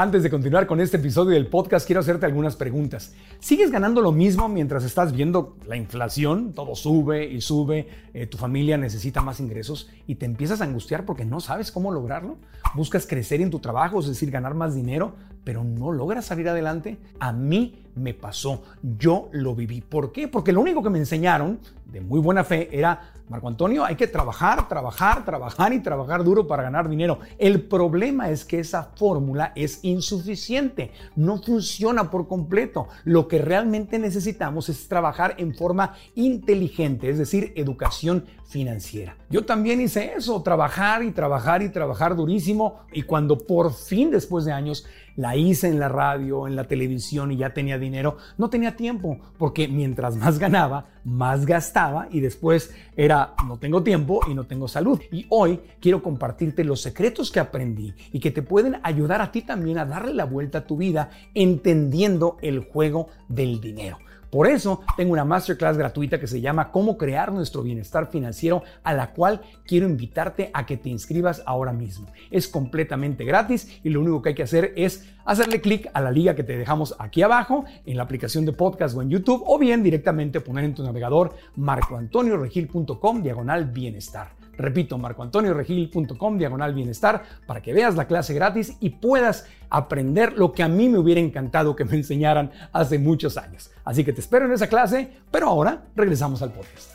Antes 0.00 0.22
de 0.22 0.30
continuar 0.30 0.68
con 0.68 0.80
este 0.80 0.98
episodio 0.98 1.32
del 1.32 1.48
podcast, 1.48 1.84
quiero 1.84 1.98
hacerte 1.98 2.24
algunas 2.24 2.54
preguntas. 2.54 3.14
¿Sigues 3.40 3.72
ganando 3.72 4.00
lo 4.00 4.12
mismo 4.12 4.48
mientras 4.48 4.84
estás 4.84 5.12
viendo 5.12 5.56
la 5.66 5.76
inflación? 5.76 6.52
Todo 6.52 6.76
sube 6.76 7.26
y 7.26 7.40
sube, 7.40 7.88
eh, 8.14 8.28
tu 8.28 8.38
familia 8.38 8.76
necesita 8.76 9.22
más 9.22 9.40
ingresos 9.40 9.90
y 10.06 10.14
te 10.14 10.24
empiezas 10.24 10.60
a 10.60 10.64
angustiar 10.66 11.04
porque 11.04 11.24
no 11.24 11.40
sabes 11.40 11.72
cómo 11.72 11.90
lograrlo. 11.90 12.36
Buscas 12.76 13.08
crecer 13.08 13.40
en 13.40 13.50
tu 13.50 13.58
trabajo, 13.58 13.98
es 13.98 14.06
decir, 14.06 14.30
ganar 14.30 14.54
más 14.54 14.76
dinero, 14.76 15.16
pero 15.48 15.64
no 15.64 15.92
logras 15.92 16.26
salir 16.26 16.46
adelante. 16.46 16.98
A 17.20 17.32
mí 17.32 17.82
me 17.94 18.12
pasó, 18.12 18.64
yo 18.98 19.30
lo 19.32 19.54
viví. 19.54 19.80
¿Por 19.80 20.12
qué? 20.12 20.28
Porque 20.28 20.52
lo 20.52 20.60
único 20.60 20.82
que 20.82 20.90
me 20.90 20.98
enseñaron 20.98 21.58
de 21.86 22.02
muy 22.02 22.20
buena 22.20 22.44
fe 22.44 22.68
era, 22.70 23.12
Marco 23.30 23.48
Antonio, 23.48 23.82
hay 23.82 23.96
que 23.96 24.06
trabajar, 24.06 24.68
trabajar, 24.68 25.24
trabajar 25.24 25.72
y 25.72 25.80
trabajar 25.80 26.22
duro 26.22 26.46
para 26.46 26.64
ganar 26.64 26.86
dinero. 26.86 27.20
El 27.38 27.62
problema 27.62 28.28
es 28.28 28.44
que 28.44 28.60
esa 28.60 28.90
fórmula 28.94 29.52
es 29.56 29.80
insuficiente, 29.84 30.92
no 31.16 31.42
funciona 31.42 32.10
por 32.10 32.28
completo. 32.28 32.88
Lo 33.04 33.26
que 33.26 33.38
realmente 33.38 33.98
necesitamos 33.98 34.68
es 34.68 34.86
trabajar 34.86 35.34
en 35.38 35.54
forma 35.54 35.94
inteligente, 36.14 37.08
es 37.08 37.16
decir, 37.16 37.54
educación 37.56 38.26
financiera. 38.48 39.16
Yo 39.30 39.44
también 39.44 39.80
hice 39.80 40.12
eso, 40.14 40.42
trabajar 40.42 41.02
y 41.02 41.10
trabajar 41.10 41.62
y 41.62 41.70
trabajar 41.70 42.16
durísimo 42.16 42.80
y 42.92 43.02
cuando 43.02 43.38
por 43.38 43.72
fin 43.72 44.10
después 44.10 44.44
de 44.44 44.52
años 44.52 44.86
la 45.18 45.34
hice 45.34 45.66
en 45.66 45.80
la 45.80 45.88
radio, 45.88 46.46
en 46.46 46.54
la 46.54 46.64
televisión 46.64 47.32
y 47.32 47.36
ya 47.36 47.52
tenía 47.52 47.76
dinero, 47.76 48.18
no 48.38 48.48
tenía 48.48 48.76
tiempo 48.76 49.18
porque 49.36 49.66
mientras 49.66 50.16
más 50.16 50.38
ganaba, 50.38 50.86
más 51.04 51.44
gastaba 51.44 52.06
y 52.12 52.20
después 52.20 52.72
era 52.96 53.34
no 53.44 53.58
tengo 53.58 53.82
tiempo 53.82 54.20
y 54.30 54.34
no 54.34 54.44
tengo 54.44 54.68
salud. 54.68 55.00
Y 55.10 55.26
hoy 55.28 55.58
quiero 55.80 56.04
compartirte 56.04 56.62
los 56.62 56.80
secretos 56.80 57.32
que 57.32 57.40
aprendí 57.40 57.94
y 58.12 58.20
que 58.20 58.30
te 58.30 58.42
pueden 58.42 58.76
ayudar 58.84 59.20
a 59.20 59.32
ti 59.32 59.42
también 59.42 59.78
a 59.78 59.84
darle 59.84 60.14
la 60.14 60.24
vuelta 60.24 60.58
a 60.58 60.66
tu 60.66 60.76
vida 60.76 61.10
entendiendo 61.34 62.36
el 62.40 62.60
juego 62.60 63.08
del 63.28 63.60
dinero. 63.60 63.98
Por 64.30 64.46
eso 64.46 64.82
tengo 64.96 65.12
una 65.12 65.24
masterclass 65.24 65.78
gratuita 65.78 66.20
que 66.20 66.26
se 66.26 66.40
llama 66.40 66.70
Cómo 66.70 66.98
crear 66.98 67.32
nuestro 67.32 67.62
bienestar 67.62 68.10
financiero, 68.10 68.62
a 68.82 68.92
la 68.94 69.12
cual 69.12 69.40
quiero 69.66 69.88
invitarte 69.88 70.50
a 70.52 70.66
que 70.66 70.76
te 70.76 70.90
inscribas 70.90 71.42
ahora 71.46 71.72
mismo. 71.72 72.06
Es 72.30 72.48
completamente 72.48 73.24
gratis 73.24 73.80
y 73.82 73.90
lo 73.90 74.00
único 74.00 74.22
que 74.22 74.30
hay 74.30 74.34
que 74.34 74.42
hacer 74.42 74.72
es 74.76 75.06
hacerle 75.24 75.60
clic 75.60 75.88
a 75.92 76.00
la 76.00 76.10
liga 76.10 76.34
que 76.34 76.44
te 76.44 76.56
dejamos 76.56 76.94
aquí 76.98 77.22
abajo 77.22 77.64
en 77.84 77.96
la 77.96 78.02
aplicación 78.02 78.44
de 78.44 78.52
podcast 78.52 78.96
o 78.96 79.02
en 79.02 79.10
YouTube 79.10 79.42
o 79.46 79.58
bien 79.58 79.82
directamente 79.82 80.40
poner 80.40 80.64
en 80.64 80.74
tu 80.74 80.82
navegador 80.82 81.34
marcoantonioregil.com 81.56 83.22
diagonal 83.22 83.66
bienestar. 83.66 84.37
Repito, 84.58 84.98
marcoantonioregil.com 84.98 86.36
diagonal 86.36 86.74
bienestar 86.74 87.22
para 87.46 87.62
que 87.62 87.72
veas 87.72 87.94
la 87.94 88.06
clase 88.08 88.34
gratis 88.34 88.74
y 88.80 88.90
puedas 88.90 89.46
aprender 89.70 90.32
lo 90.36 90.52
que 90.52 90.62
a 90.64 90.68
mí 90.68 90.88
me 90.88 90.98
hubiera 90.98 91.20
encantado 91.20 91.76
que 91.76 91.84
me 91.84 91.94
enseñaran 91.96 92.50
hace 92.72 92.98
muchos 92.98 93.36
años. 93.36 93.70
Así 93.84 94.04
que 94.04 94.12
te 94.12 94.20
espero 94.20 94.46
en 94.46 94.52
esa 94.52 94.66
clase, 94.66 95.10
pero 95.30 95.46
ahora 95.48 95.84
regresamos 95.94 96.42
al 96.42 96.52
podcast. 96.52 96.90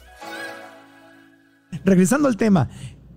Regresando 1.85 2.27
al 2.27 2.37
tema, 2.37 2.69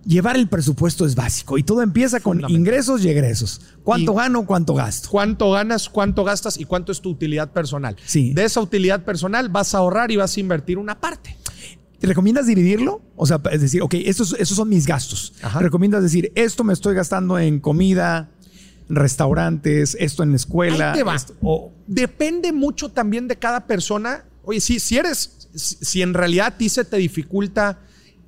llevar 0.05 0.35
el 0.37 0.47
presupuesto 0.47 1.05
es 1.05 1.13
básico 1.15 1.57
y 1.57 1.63
todo 1.63 1.81
empieza 1.81 2.19
con 2.21 2.41
ingresos 2.49 3.03
y 3.03 3.09
egresos. 3.09 3.61
¿Cuánto 3.83 4.13
Y- 4.13 4.15
gano, 4.15 4.45
cuánto 4.45 4.73
gasto? 4.73 5.09
¿Cuánto 5.11 5.51
ganas, 5.51 5.89
cuánto 5.89 6.23
gastas 6.23 6.57
y 6.57 6.65
cuánto 6.65 6.91
es 6.91 7.01
tu 7.01 7.09
utilidad 7.09 7.51
personal? 7.51 7.95
Sí. 8.05 8.33
De 8.33 8.45
esa 8.45 8.61
utilidad 8.61 9.03
personal 9.03 9.49
vas 9.49 9.75
a 9.75 9.79
ahorrar 9.79 10.09
y 10.11 10.15
vas 10.15 10.35
a 10.35 10.39
invertir 10.39 10.77
una 10.77 10.99
parte. 10.99 11.35
¿Te 11.99 12.07
recomiendas 12.07 12.45
dividirlo? 12.45 13.01
O 13.15 13.25
sea, 13.25 13.41
es 13.51 13.61
decir, 13.61 13.81
ok, 13.81 13.95
estos, 13.95 14.33
estos 14.39 14.55
son 14.55 14.69
mis 14.69 14.85
gastos. 14.85 15.33
Ajá. 15.41 15.59
¿Recomiendas 15.59 16.03
decir, 16.03 16.31
esto 16.35 16.63
me 16.63 16.73
estoy 16.73 16.93
gastando 16.95 17.39
en 17.39 17.59
comida, 17.59 18.29
restaurantes, 19.01 19.95
esto 19.99 20.23
en 20.23 20.31
la 20.31 20.35
escuela? 20.35 20.91
Ahí 20.91 20.97
te 20.99 21.03
va. 21.03 21.15
esto- 21.15 21.33
o- 21.41 21.71
Depende 21.87 22.51
mucho 22.51 22.89
también 22.89 23.27
de 23.27 23.37
cada 23.37 23.65
persona. 23.65 24.25
Oye, 24.43 24.59
si, 24.59 24.79
si 24.79 24.97
eres, 24.97 25.47
si, 25.55 26.01
en 26.01 26.13
realidad 26.13 26.47
a 26.47 26.57
ti 26.57 26.67
se 26.69 26.83
te 26.83 26.97
dificulta 26.97 27.79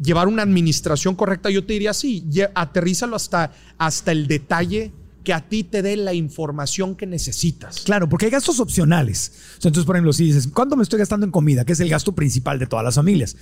llevar 0.01 0.27
una 0.29 0.43
administración 0.43 1.13
correcta, 1.15 1.49
yo 1.49 1.65
te 1.65 1.73
diría 1.73 1.93
sí, 1.93 2.23
aterrízalo 2.55 3.17
hasta, 3.17 3.51
hasta 3.77 4.11
el 4.13 4.27
detalle 4.27 4.93
que 5.23 5.33
a 5.33 5.47
ti 5.47 5.63
te 5.63 5.81
dé 5.81 5.95
la 5.97 6.13
información 6.13 6.95
que 6.95 7.05
necesitas. 7.05 7.81
Claro, 7.81 8.07
porque 8.09 8.25
hay 8.25 8.31
gastos 8.31 8.59
opcionales. 8.59 9.33
Entonces, 9.55 9.83
por 9.85 9.95
ejemplo, 9.95 10.13
si 10.13 10.25
dices, 10.25 10.47
¿cuánto 10.53 10.75
me 10.75 10.83
estoy 10.83 10.99
gastando 10.99 11.25
en 11.25 11.31
comida? 11.31 11.65
Que 11.65 11.73
es 11.73 11.79
el 11.81 11.89
gasto 11.89 12.13
principal 12.13 12.57
de 12.59 12.67
todas 12.67 12.83
las 12.85 12.95
familias. 12.95 13.35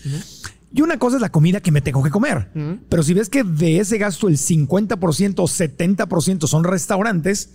Y 0.73 0.81
una 0.81 0.97
cosa 0.99 1.17
es 1.17 1.21
la 1.21 1.29
comida 1.31 1.61
que 1.61 1.71
me 1.71 1.81
tengo 1.81 2.03
que 2.03 2.09
comer. 2.09 2.49
Pero 2.89 3.03
si 3.03 3.13
ves 3.13 3.29
que 3.29 3.43
de 3.43 3.79
ese 3.79 3.97
gasto 3.97 4.27
el 4.27 4.37
50% 4.37 5.35
o 5.39 5.43
70% 5.47 6.47
son 6.47 6.63
restaurantes, 6.63 7.49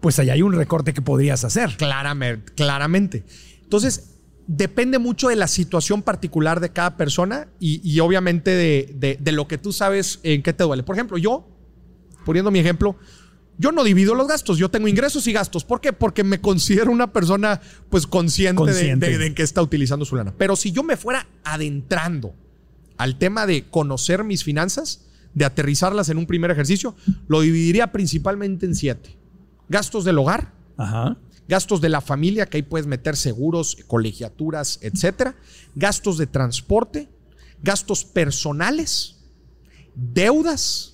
pues 0.00 0.18
allá 0.18 0.32
hay 0.32 0.42
un 0.42 0.52
recorte 0.52 0.92
que 0.92 1.00
podrías 1.02 1.44
hacer. 1.44 1.76
Claramente, 1.76 2.52
claramente. 2.54 3.24
Entonces, 3.62 4.08
depende 4.48 4.98
mucho 4.98 5.28
de 5.28 5.36
la 5.36 5.46
situación 5.46 6.02
particular 6.02 6.58
de 6.60 6.70
cada 6.70 6.96
persona 6.96 7.46
y, 7.60 7.80
y 7.88 8.00
obviamente 8.00 8.50
de, 8.50 8.92
de- 8.98 9.16
de 9.20 9.32
lo 9.32 9.46
que 9.46 9.56
tú 9.58 9.72
sabes 9.72 10.18
en 10.24 10.42
qué 10.42 10.52
te 10.52 10.64
duele. 10.64 10.82
Por 10.82 10.96
ejemplo, 10.96 11.16
yo, 11.18 11.48
poniendo 12.24 12.50
mi 12.50 12.58
ejemplo, 12.58 12.96
yo 13.58 13.70
no 13.70 13.84
divido 13.84 14.14
los 14.14 14.26
gastos, 14.28 14.58
yo 14.58 14.70
tengo 14.70 14.88
ingresos 14.88 15.26
y 15.26 15.32
gastos. 15.32 15.64
¿Por 15.64 15.80
qué? 15.80 15.92
Porque 15.92 16.24
me 16.24 16.40
considero 16.40 16.90
una 16.90 17.12
persona 17.12 17.60
pues 17.90 18.06
consciente, 18.06 18.62
de- 18.62 18.68
Consciente. 18.68 19.10
De, 19.10 19.18
de 19.18 19.26
en 19.26 19.34
qué 19.34 19.42
está 19.42 19.62
utilizando 19.62 20.04
su 20.04 20.16
lana. 20.16 20.34
Pero 20.36 20.56
si 20.56 20.72
yo 20.72 20.82
me 20.82 20.96
fuera 20.96 21.26
adentrando 21.44 22.34
al 22.96 23.18
tema 23.18 23.46
de 23.46 23.64
conocer 23.68 24.24
mis 24.24 24.42
finanzas, 24.44 25.06
de 25.34 25.44
aterrizarlas 25.44 26.08
en 26.08 26.18
un 26.18 26.26
primer 26.26 26.50
ejercicio, 26.50 26.94
lo 27.28 27.40
dividiría 27.40 27.92
principalmente 27.92 28.66
en 28.66 28.74
siete. 28.74 29.16
Gastos 29.68 30.04
del 30.04 30.18
hogar, 30.18 30.52
Ajá. 30.76 31.16
gastos 31.48 31.80
de 31.80 31.88
la 31.88 32.00
familia, 32.00 32.46
que 32.46 32.58
ahí 32.58 32.62
puedes 32.62 32.86
meter 32.86 33.16
seguros, 33.16 33.76
colegiaturas, 33.86 34.78
etcétera, 34.82 35.34
gastos 35.74 36.18
de 36.18 36.26
transporte, 36.26 37.08
gastos 37.62 38.04
personales, 38.04 39.16
deudas, 39.94 40.91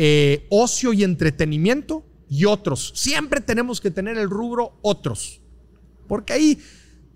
eh, 0.00 0.46
ocio 0.48 0.92
y 0.92 1.02
entretenimiento 1.02 2.04
y 2.30 2.44
otros. 2.44 2.92
Siempre 2.94 3.40
tenemos 3.40 3.80
que 3.80 3.90
tener 3.90 4.16
el 4.16 4.30
rubro 4.30 4.78
otros, 4.80 5.40
porque 6.06 6.34
ahí 6.34 6.58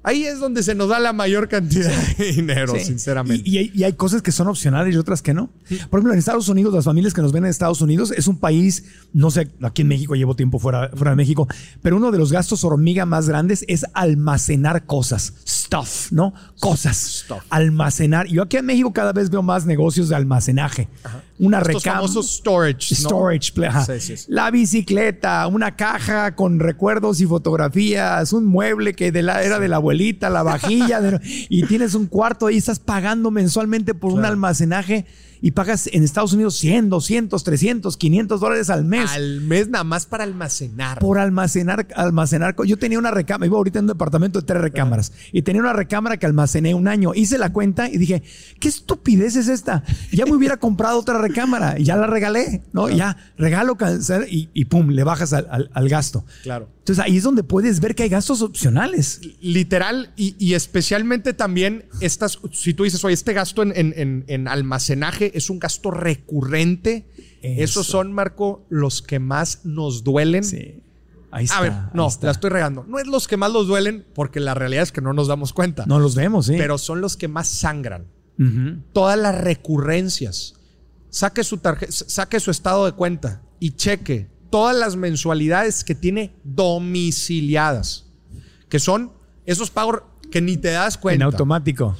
Ahí 0.04 0.24
es 0.24 0.40
donde 0.40 0.62
se 0.62 0.74
nos 0.74 0.88
da 0.88 0.98
la 0.98 1.12
mayor 1.12 1.48
cantidad 1.48 1.90
de 2.18 2.32
dinero, 2.32 2.74
Sí. 2.76 2.84
sinceramente. 2.84 3.48
Y, 3.48 3.54
y 3.54 3.58
hay, 3.58 3.72
y 3.74 3.84
hay 3.84 3.92
cosas 3.92 4.20
que 4.22 4.32
son 4.32 4.48
opcionales 4.48 4.94
y 4.94 4.98
otras 4.98 5.22
que 5.22 5.32
no. 5.34 5.50
Por 5.90 5.98
ejemplo, 6.00 6.12
en 6.12 6.18
Estados 6.18 6.48
Unidos, 6.48 6.74
las 6.74 6.84
familias 6.84 7.14
que 7.14 7.22
nos 7.22 7.32
ven 7.32 7.44
en 7.44 7.50
Estados 7.50 7.80
Unidos 7.80 8.12
es 8.16 8.26
un 8.26 8.38
país, 8.38 8.84
no 9.12 9.30
sé, 9.30 9.48
aquí 9.62 9.82
en 9.82 9.88
México 9.88 10.14
llevo 10.14 10.34
tiempo 10.34 10.58
fuera, 10.58 10.90
fuera 10.94 11.10
de 11.10 11.16
México, 11.16 11.46
pero 11.82 11.96
uno 11.96 12.10
de 12.10 12.18
los 12.18 12.32
gastos 12.32 12.64
hormiga 12.64 13.06
más 13.06 13.28
grandes 13.28 13.64
es 13.68 13.86
almacenar 13.94 14.86
cosas, 14.86 15.34
stuff, 15.46 16.10
¿no? 16.12 16.34
Cosas. 16.60 16.96
Stuff. 17.24 17.42
Almacenar. 17.50 18.26
Yo 18.26 18.42
aquí 18.42 18.56
en 18.56 18.66
México 18.66 18.92
cada 18.92 19.12
vez 19.12 19.30
veo 19.30 19.42
más 19.42 19.66
negocios 19.66 20.08
de 20.08 20.16
almacenaje. 20.16 20.88
Una 21.38 21.58
Estos 21.58 21.74
recámara. 21.82 22.08
storage. 22.22 22.94
¿no? 23.02 23.08
Storage, 23.08 23.66
ajá. 23.66 23.98
Sí, 23.98 24.14
la 24.28 24.50
bicicleta, 24.50 25.46
una 25.48 25.74
caja 25.76 26.34
con 26.36 26.60
recuerdos 26.60 27.20
y 27.20 27.26
fotografías, 27.26 28.32
un 28.32 28.44
mueble 28.46 28.94
que 28.94 29.10
de 29.12 29.22
la, 29.22 29.42
era 29.42 29.58
de 29.58 29.68
la 29.68 29.78
abuelita, 29.92 30.30
la 30.30 30.42
vajilla, 30.42 31.00
de- 31.00 31.20
y 31.48 31.64
tienes 31.66 31.94
un 31.94 32.06
cuarto 32.06 32.46
ahí, 32.46 32.56
estás 32.56 32.78
pagando 32.78 33.30
mensualmente 33.30 33.94
por 33.94 34.12
un 34.12 34.24
almacenaje 34.24 35.04
y 35.44 35.50
pagas 35.50 35.88
en 35.92 36.04
Estados 36.04 36.32
Unidos 36.34 36.56
100, 36.58 36.88
200, 36.88 37.42
300, 37.42 37.96
500 37.96 38.40
dólares 38.40 38.70
al 38.70 38.84
mes. 38.84 39.10
Al 39.10 39.40
mes 39.40 39.68
nada 39.68 39.82
más 39.82 40.06
para 40.06 40.22
almacenar. 40.24 41.00
por 41.00 41.18
almacenar, 41.18 41.88
almacenar. 41.96 42.54
Yo 42.64 42.78
tenía 42.78 42.98
una 42.98 43.10
recámara, 43.10 43.46
iba 43.46 43.56
ahorita 43.56 43.80
en 43.80 43.84
un 43.86 43.88
departamento 43.88 44.40
de 44.40 44.46
tres 44.46 44.62
recámaras 44.62 45.12
y 45.32 45.42
tenía 45.42 45.60
una 45.60 45.72
recámara 45.72 46.16
que 46.16 46.26
almacené 46.26 46.74
un 46.76 46.86
año. 46.86 47.12
Hice 47.14 47.38
la 47.38 47.52
cuenta 47.52 47.88
y 47.88 47.98
dije, 47.98 48.22
¿qué 48.60 48.68
estupidez 48.68 49.34
es 49.36 49.48
esta? 49.48 49.82
Ya 50.12 50.26
me 50.26 50.32
hubiera 50.36 50.58
comprado 50.58 50.98
otra 51.00 51.18
recámara 51.20 51.76
y 51.78 51.84
ya 51.84 51.96
la 51.96 52.06
regalé, 52.06 52.62
¿no? 52.72 52.88
Ya 52.88 53.16
regalo, 53.36 53.74
cancelar 53.76 54.28
y, 54.30 54.48
y 54.54 54.66
pum, 54.66 54.90
le 54.90 55.02
bajas 55.02 55.32
al, 55.32 55.48
al- 55.50 55.70
al 55.74 55.88
gasto. 55.88 56.24
Claro. 56.44 56.68
Entonces 56.82 57.04
ahí 57.04 57.16
es 57.16 57.22
donde 57.22 57.44
puedes 57.44 57.78
ver 57.78 57.94
que 57.94 58.02
hay 58.02 58.08
gastos 58.08 58.42
opcionales. 58.42 59.20
Literal 59.40 60.12
y, 60.16 60.34
y 60.44 60.54
especialmente 60.54 61.32
también 61.32 61.84
estas, 62.00 62.40
si 62.52 62.74
tú 62.74 62.82
dices, 62.82 63.04
oye, 63.04 63.14
este 63.14 63.32
gasto 63.32 63.62
en, 63.62 63.72
en- 63.76 63.94
en- 63.96 64.24
en 64.26 64.48
almacenaje 64.48 65.30
es 65.38 65.48
un 65.48 65.60
gasto 65.60 65.92
recurrente. 65.92 67.06
Eso. 67.40 67.62
Esos 67.62 67.86
son, 67.86 68.12
Marco, 68.12 68.66
los 68.68 69.00
que 69.00 69.20
más 69.20 69.64
nos 69.64 70.02
duelen. 70.02 70.42
Sí. 70.42 70.80
Ahí 71.30 71.44
está. 71.44 71.58
A 71.58 71.60
ver, 71.62 71.72
no, 71.94 72.08
la 72.20 72.30
estoy 72.32 72.50
regando. 72.50 72.84
No 72.88 72.98
es 72.98 73.06
los 73.06 73.28
que 73.28 73.36
más 73.36 73.52
los 73.52 73.66
duelen 73.68 74.04
porque 74.14 74.40
la 74.40 74.54
realidad 74.54 74.82
es 74.82 74.90
que 74.92 75.00
no 75.00 75.12
nos 75.12 75.28
damos 75.28 75.52
cuenta. 75.52 75.86
No 75.86 76.00
los 76.00 76.14
vemos, 76.16 76.46
sí. 76.46 76.54
Pero 76.58 76.78
son 76.78 77.00
los 77.00 77.16
que 77.16 77.28
más 77.28 77.48
sangran. 77.48 78.06
Todas 78.92 79.16
las 79.18 79.40
recurrencias. 79.40 80.54
Saque 81.10 81.44
su 81.44 81.58
tarjeta, 81.58 81.92
saque 81.92 82.40
su 82.40 82.50
estado 82.50 82.86
de 82.86 82.92
cuenta 82.92 83.42
y 83.60 83.70
cheque 83.72 84.28
todas 84.52 84.76
las 84.76 84.94
mensualidades 84.94 85.82
que 85.82 85.96
tiene 85.96 86.32
domiciliadas. 86.44 88.04
Que 88.68 88.78
son 88.78 89.10
esos 89.46 89.70
pagos 89.70 90.02
que 90.30 90.40
ni 90.40 90.56
te 90.56 90.70
das 90.70 90.94
En 90.94 91.00
cuenta. 91.00 91.24
automático. 91.24 91.96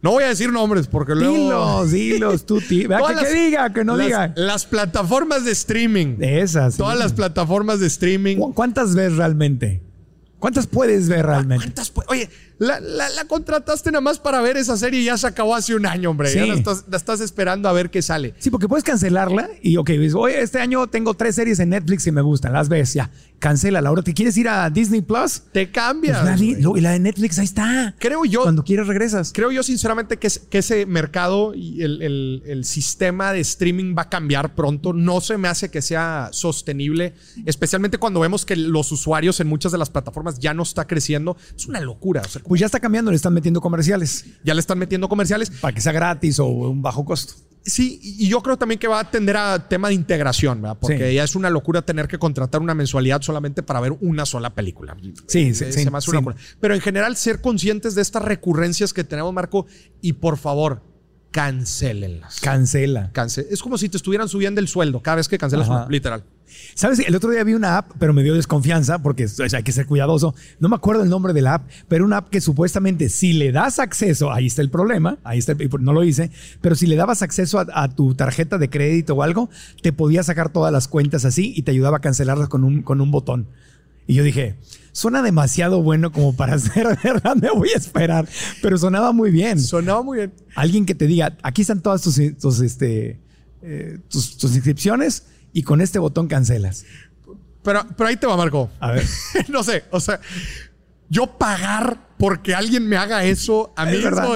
No 0.00 0.12
voy 0.12 0.22
a 0.24 0.28
decir 0.28 0.52
nombres 0.52 0.86
porque 0.86 1.14
luego. 1.14 1.34
Dilos, 1.34 1.90
dilos, 1.90 2.46
tú, 2.46 2.60
vea, 2.88 2.98
Todas 2.98 3.12
que, 3.12 3.18
que 3.18 3.22
las- 3.24 3.32
diga, 3.32 3.72
que 3.72 3.84
no 3.84 3.96
las- 3.96 4.06
diga. 4.06 4.32
Las 4.36 4.64
plataformas 4.64 5.44
de 5.44 5.50
streaming. 5.52 6.16
Esas. 6.20 6.76
Todas 6.76 6.96
sí. 6.96 7.02
las 7.02 7.12
plataformas 7.12 7.80
de 7.80 7.88
streaming. 7.88 8.36
¿Cu- 8.36 8.54
¿Cuántas 8.54 8.94
ves 8.94 9.16
realmente? 9.16 9.82
¿Cuántas 10.38 10.68
puedes 10.68 11.08
ver 11.08 11.26
realmente? 11.26 11.64
¿Cuántas 11.64 11.92
Oye, 12.06 12.30
la, 12.58 12.80
la- 12.80 13.08
la 13.10 13.24
contrataste 13.26 13.90
nada 13.92 14.00
más 14.00 14.18
para 14.18 14.40
ver 14.40 14.56
esa 14.56 14.76
serie 14.76 15.00
y 15.00 15.04
ya 15.04 15.16
se 15.16 15.26
acabó 15.26 15.54
hace 15.54 15.74
un 15.74 15.86
año, 15.86 16.10
hombre. 16.10 16.28
Sí. 16.28 16.38
Ya 16.38 16.46
la 16.46 16.54
estás, 16.54 16.84
la 16.90 16.96
estás 16.96 17.20
esperando 17.20 17.68
a 17.68 17.72
ver 17.72 17.90
qué 17.90 18.02
sale. 18.02 18.34
Sí, 18.38 18.50
porque 18.50 18.68
puedes 18.68 18.84
cancelarla 18.84 19.48
y, 19.62 19.76
ok, 19.76 19.90
dices, 19.90 20.14
oye, 20.14 20.40
este 20.42 20.58
año 20.60 20.86
tengo 20.88 21.14
tres 21.14 21.34
series 21.36 21.58
en 21.60 21.70
Netflix 21.70 22.04
que 22.04 22.12
me 22.12 22.20
gustan, 22.22 22.52
las 22.52 22.68
ves, 22.68 22.94
ya, 22.94 23.10
cancela. 23.38 23.78
Ahora 23.80 24.02
te 24.02 24.14
quieres 24.14 24.36
ir 24.36 24.48
a 24.48 24.68
Disney 24.70 25.00
Plus, 25.02 25.42
Te 25.52 25.66
pues 25.66 25.68
cambias. 25.72 26.24
la, 26.24 26.36
lo- 26.60 26.76
y 26.76 26.80
la 26.80 26.90
de 26.92 26.98
Netflix 27.00 27.38
ahí 27.38 27.44
está. 27.44 27.94
Creo 27.98 28.24
yo, 28.24 28.42
Cuando 28.42 28.64
quieres 28.64 28.86
regresas. 28.86 29.32
creo 29.34 29.50
yo 29.52 29.62
sinceramente 29.62 30.16
que, 30.18 30.26
es- 30.26 30.38
que 30.38 30.58
ese 30.58 30.86
mercado 30.86 31.54
y 31.54 31.82
el, 31.82 32.02
el- 32.02 32.42
el 32.46 32.64
sistema 32.64 33.32
de 33.32 33.40
streaming 33.40 33.94
va 33.96 34.02
a 34.02 34.08
cambiar 34.08 34.54
pronto. 34.54 34.92
No 34.92 35.20
se 35.20 35.38
me 35.38 35.48
hace 35.48 35.70
que 35.70 35.82
sea 35.82 36.30
sostenible, 36.32 37.14
especialmente 37.46 37.98
cuando 37.98 38.20
vemos 38.20 38.44
que 38.44 38.56
los 38.56 38.90
usuarios 38.92 39.40
en 39.40 39.46
muchas 39.48 39.72
de 39.72 39.78
las 39.78 39.90
plataformas 39.90 40.38
ya 40.38 40.54
no 40.54 40.62
está 40.62 40.86
creciendo. 40.86 41.36
Es 41.56 41.66
una 41.66 41.80
locura. 41.80 42.22
O 42.24 42.28
sea, 42.28 42.42
Pues 42.42 42.60
ya 42.60 42.66
está 42.66 42.80
cambiando, 42.80 43.10
le 43.10 43.16
están 43.16 43.34
metiendo 43.34 43.60
comerciales 43.60 44.24
ya 44.44 44.54
le 44.54 44.60
están 44.60 44.78
metiendo 44.78 45.08
comerciales. 45.08 45.50
para 45.50 45.74
que 45.74 45.80
sea 45.80 45.92
gratis 45.92 46.38
o 46.38 46.46
un 46.46 46.82
bajo 46.82 47.04
costo. 47.04 47.34
Sí, 47.64 47.98
y 48.02 48.28
yo 48.28 48.40
creo 48.42 48.56
también 48.56 48.78
que 48.78 48.88
va 48.88 49.00
a 49.00 49.10
tender 49.10 49.36
a 49.36 49.68
tema 49.68 49.88
de 49.88 49.94
integración, 49.94 50.62
¿verdad? 50.62 50.78
Porque 50.80 51.08
Sí. 51.10 51.14
ya 51.16 51.24
es 51.24 51.36
una 51.36 51.50
locura 51.50 51.82
tener 51.82 52.08
que 52.08 52.18
contratar 52.18 52.60
una 52.62 52.74
mensualidad 52.74 53.20
solamente 53.22 53.62
para 53.62 53.80
ver 53.80 53.92
una 54.00 54.24
sola 54.24 54.54
película. 54.54 54.96
Sí, 55.26 55.40
Eh, 55.40 55.54
sí, 55.54 55.54
se 55.54 55.72
sí, 55.72 55.90
me 55.90 55.98
hace 55.98 56.10
una 56.10 56.32
sí. 56.32 56.38
Pero 56.60 56.74
en 56.74 56.80
general, 56.80 57.16
ser 57.16 57.40
conscientes 57.40 57.94
de 57.94 58.02
estas 58.02 58.22
recurrencias 58.22 58.92
que 58.94 59.04
tenemos, 59.04 59.32
Marco, 59.34 59.66
y 60.00 60.14
por 60.14 60.38
favor, 60.38 60.82
cancélenlas. 61.30 62.40
Cancela. 62.40 63.10
Cance- 63.12 63.46
es 63.50 63.62
como 63.62 63.78
si 63.78 63.88
te 63.88 63.96
estuvieran 63.96 64.28
subiendo 64.28 64.60
el 64.60 64.68
sueldo 64.68 65.00
cada 65.00 65.16
vez 65.16 65.28
que 65.28 65.38
cancelas 65.38 65.68
Ajá. 65.68 65.82
una, 65.82 65.88
literal. 65.90 66.24
¿Sabes? 66.74 66.98
El 67.00 67.14
otro 67.14 67.30
día 67.30 67.44
vi 67.44 67.52
una 67.54 67.76
app, 67.76 67.92
pero 67.98 68.14
me 68.14 68.22
dio 68.22 68.34
desconfianza 68.34 69.00
porque 69.00 69.26
o 69.26 69.28
sea, 69.28 69.58
hay 69.58 69.62
que 69.62 69.72
ser 69.72 69.86
cuidadoso. 69.86 70.34
No 70.60 70.68
me 70.70 70.76
acuerdo 70.76 71.02
el 71.02 71.10
nombre 71.10 71.32
de 71.34 71.42
la 71.42 71.54
app, 71.54 71.68
pero 71.88 72.04
una 72.06 72.16
app 72.18 72.30
que 72.30 72.40
supuestamente 72.40 73.10
si 73.10 73.34
le 73.34 73.52
das 73.52 73.78
acceso, 73.78 74.32
ahí 74.32 74.46
está 74.46 74.62
el 74.62 74.70
problema, 74.70 75.18
ahí 75.24 75.38
está, 75.38 75.52
el- 75.52 75.70
no 75.80 75.92
lo 75.92 76.04
hice, 76.04 76.30
pero 76.62 76.74
si 76.74 76.86
le 76.86 76.96
dabas 76.96 77.20
acceso 77.22 77.58
a, 77.60 77.66
a 77.74 77.88
tu 77.94 78.14
tarjeta 78.14 78.56
de 78.56 78.70
crédito 78.70 79.14
o 79.14 79.22
algo, 79.22 79.50
te 79.82 79.92
podía 79.92 80.22
sacar 80.22 80.50
todas 80.50 80.72
las 80.72 80.88
cuentas 80.88 81.24
así 81.26 81.52
y 81.54 81.62
te 81.62 81.70
ayudaba 81.72 81.98
a 81.98 82.00
cancelarlas 82.00 82.48
con 82.48 82.64
un, 82.64 82.82
con 82.82 83.00
un 83.02 83.10
botón. 83.10 83.46
Y 84.08 84.14
yo 84.14 84.24
dije, 84.24 84.56
suena 84.92 85.22
demasiado 85.22 85.82
bueno 85.82 86.10
como 86.10 86.34
para 86.34 86.58
ser 86.58 86.98
verdad, 87.04 87.36
me 87.36 87.50
voy 87.50 87.68
a 87.68 87.76
esperar, 87.76 88.26
pero 88.62 88.76
sonaba 88.78 89.12
muy 89.12 89.30
bien. 89.30 89.60
Sonaba 89.60 90.02
muy 90.02 90.16
bien. 90.18 90.32
Alguien 90.56 90.86
que 90.86 90.94
te 90.96 91.06
diga, 91.06 91.36
aquí 91.42 91.60
están 91.60 91.82
todas 91.82 92.00
tus, 92.02 92.18
tus, 92.40 92.60
este, 92.60 93.20
eh, 93.62 93.98
tus, 94.08 94.38
tus 94.38 94.54
inscripciones 94.54 95.24
y 95.52 95.62
con 95.62 95.82
este 95.82 95.98
botón 95.98 96.26
cancelas. 96.26 96.86
Pero, 97.62 97.86
pero 97.96 98.08
ahí 98.08 98.16
te 98.16 98.26
va, 98.26 98.34
Marco. 98.36 98.70
A 98.80 98.92
ver. 98.92 99.04
no 99.48 99.62
sé, 99.62 99.84
o 99.90 100.00
sea, 100.00 100.20
yo 101.08 101.26
pagar 101.38 102.06
porque 102.18 102.52
alguien 102.52 102.88
me 102.88 102.96
haga 102.96 103.22
eso, 103.24 103.72
a 103.76 103.86
mí 103.86 103.92
Es 103.98 104.10
como, 104.10 104.34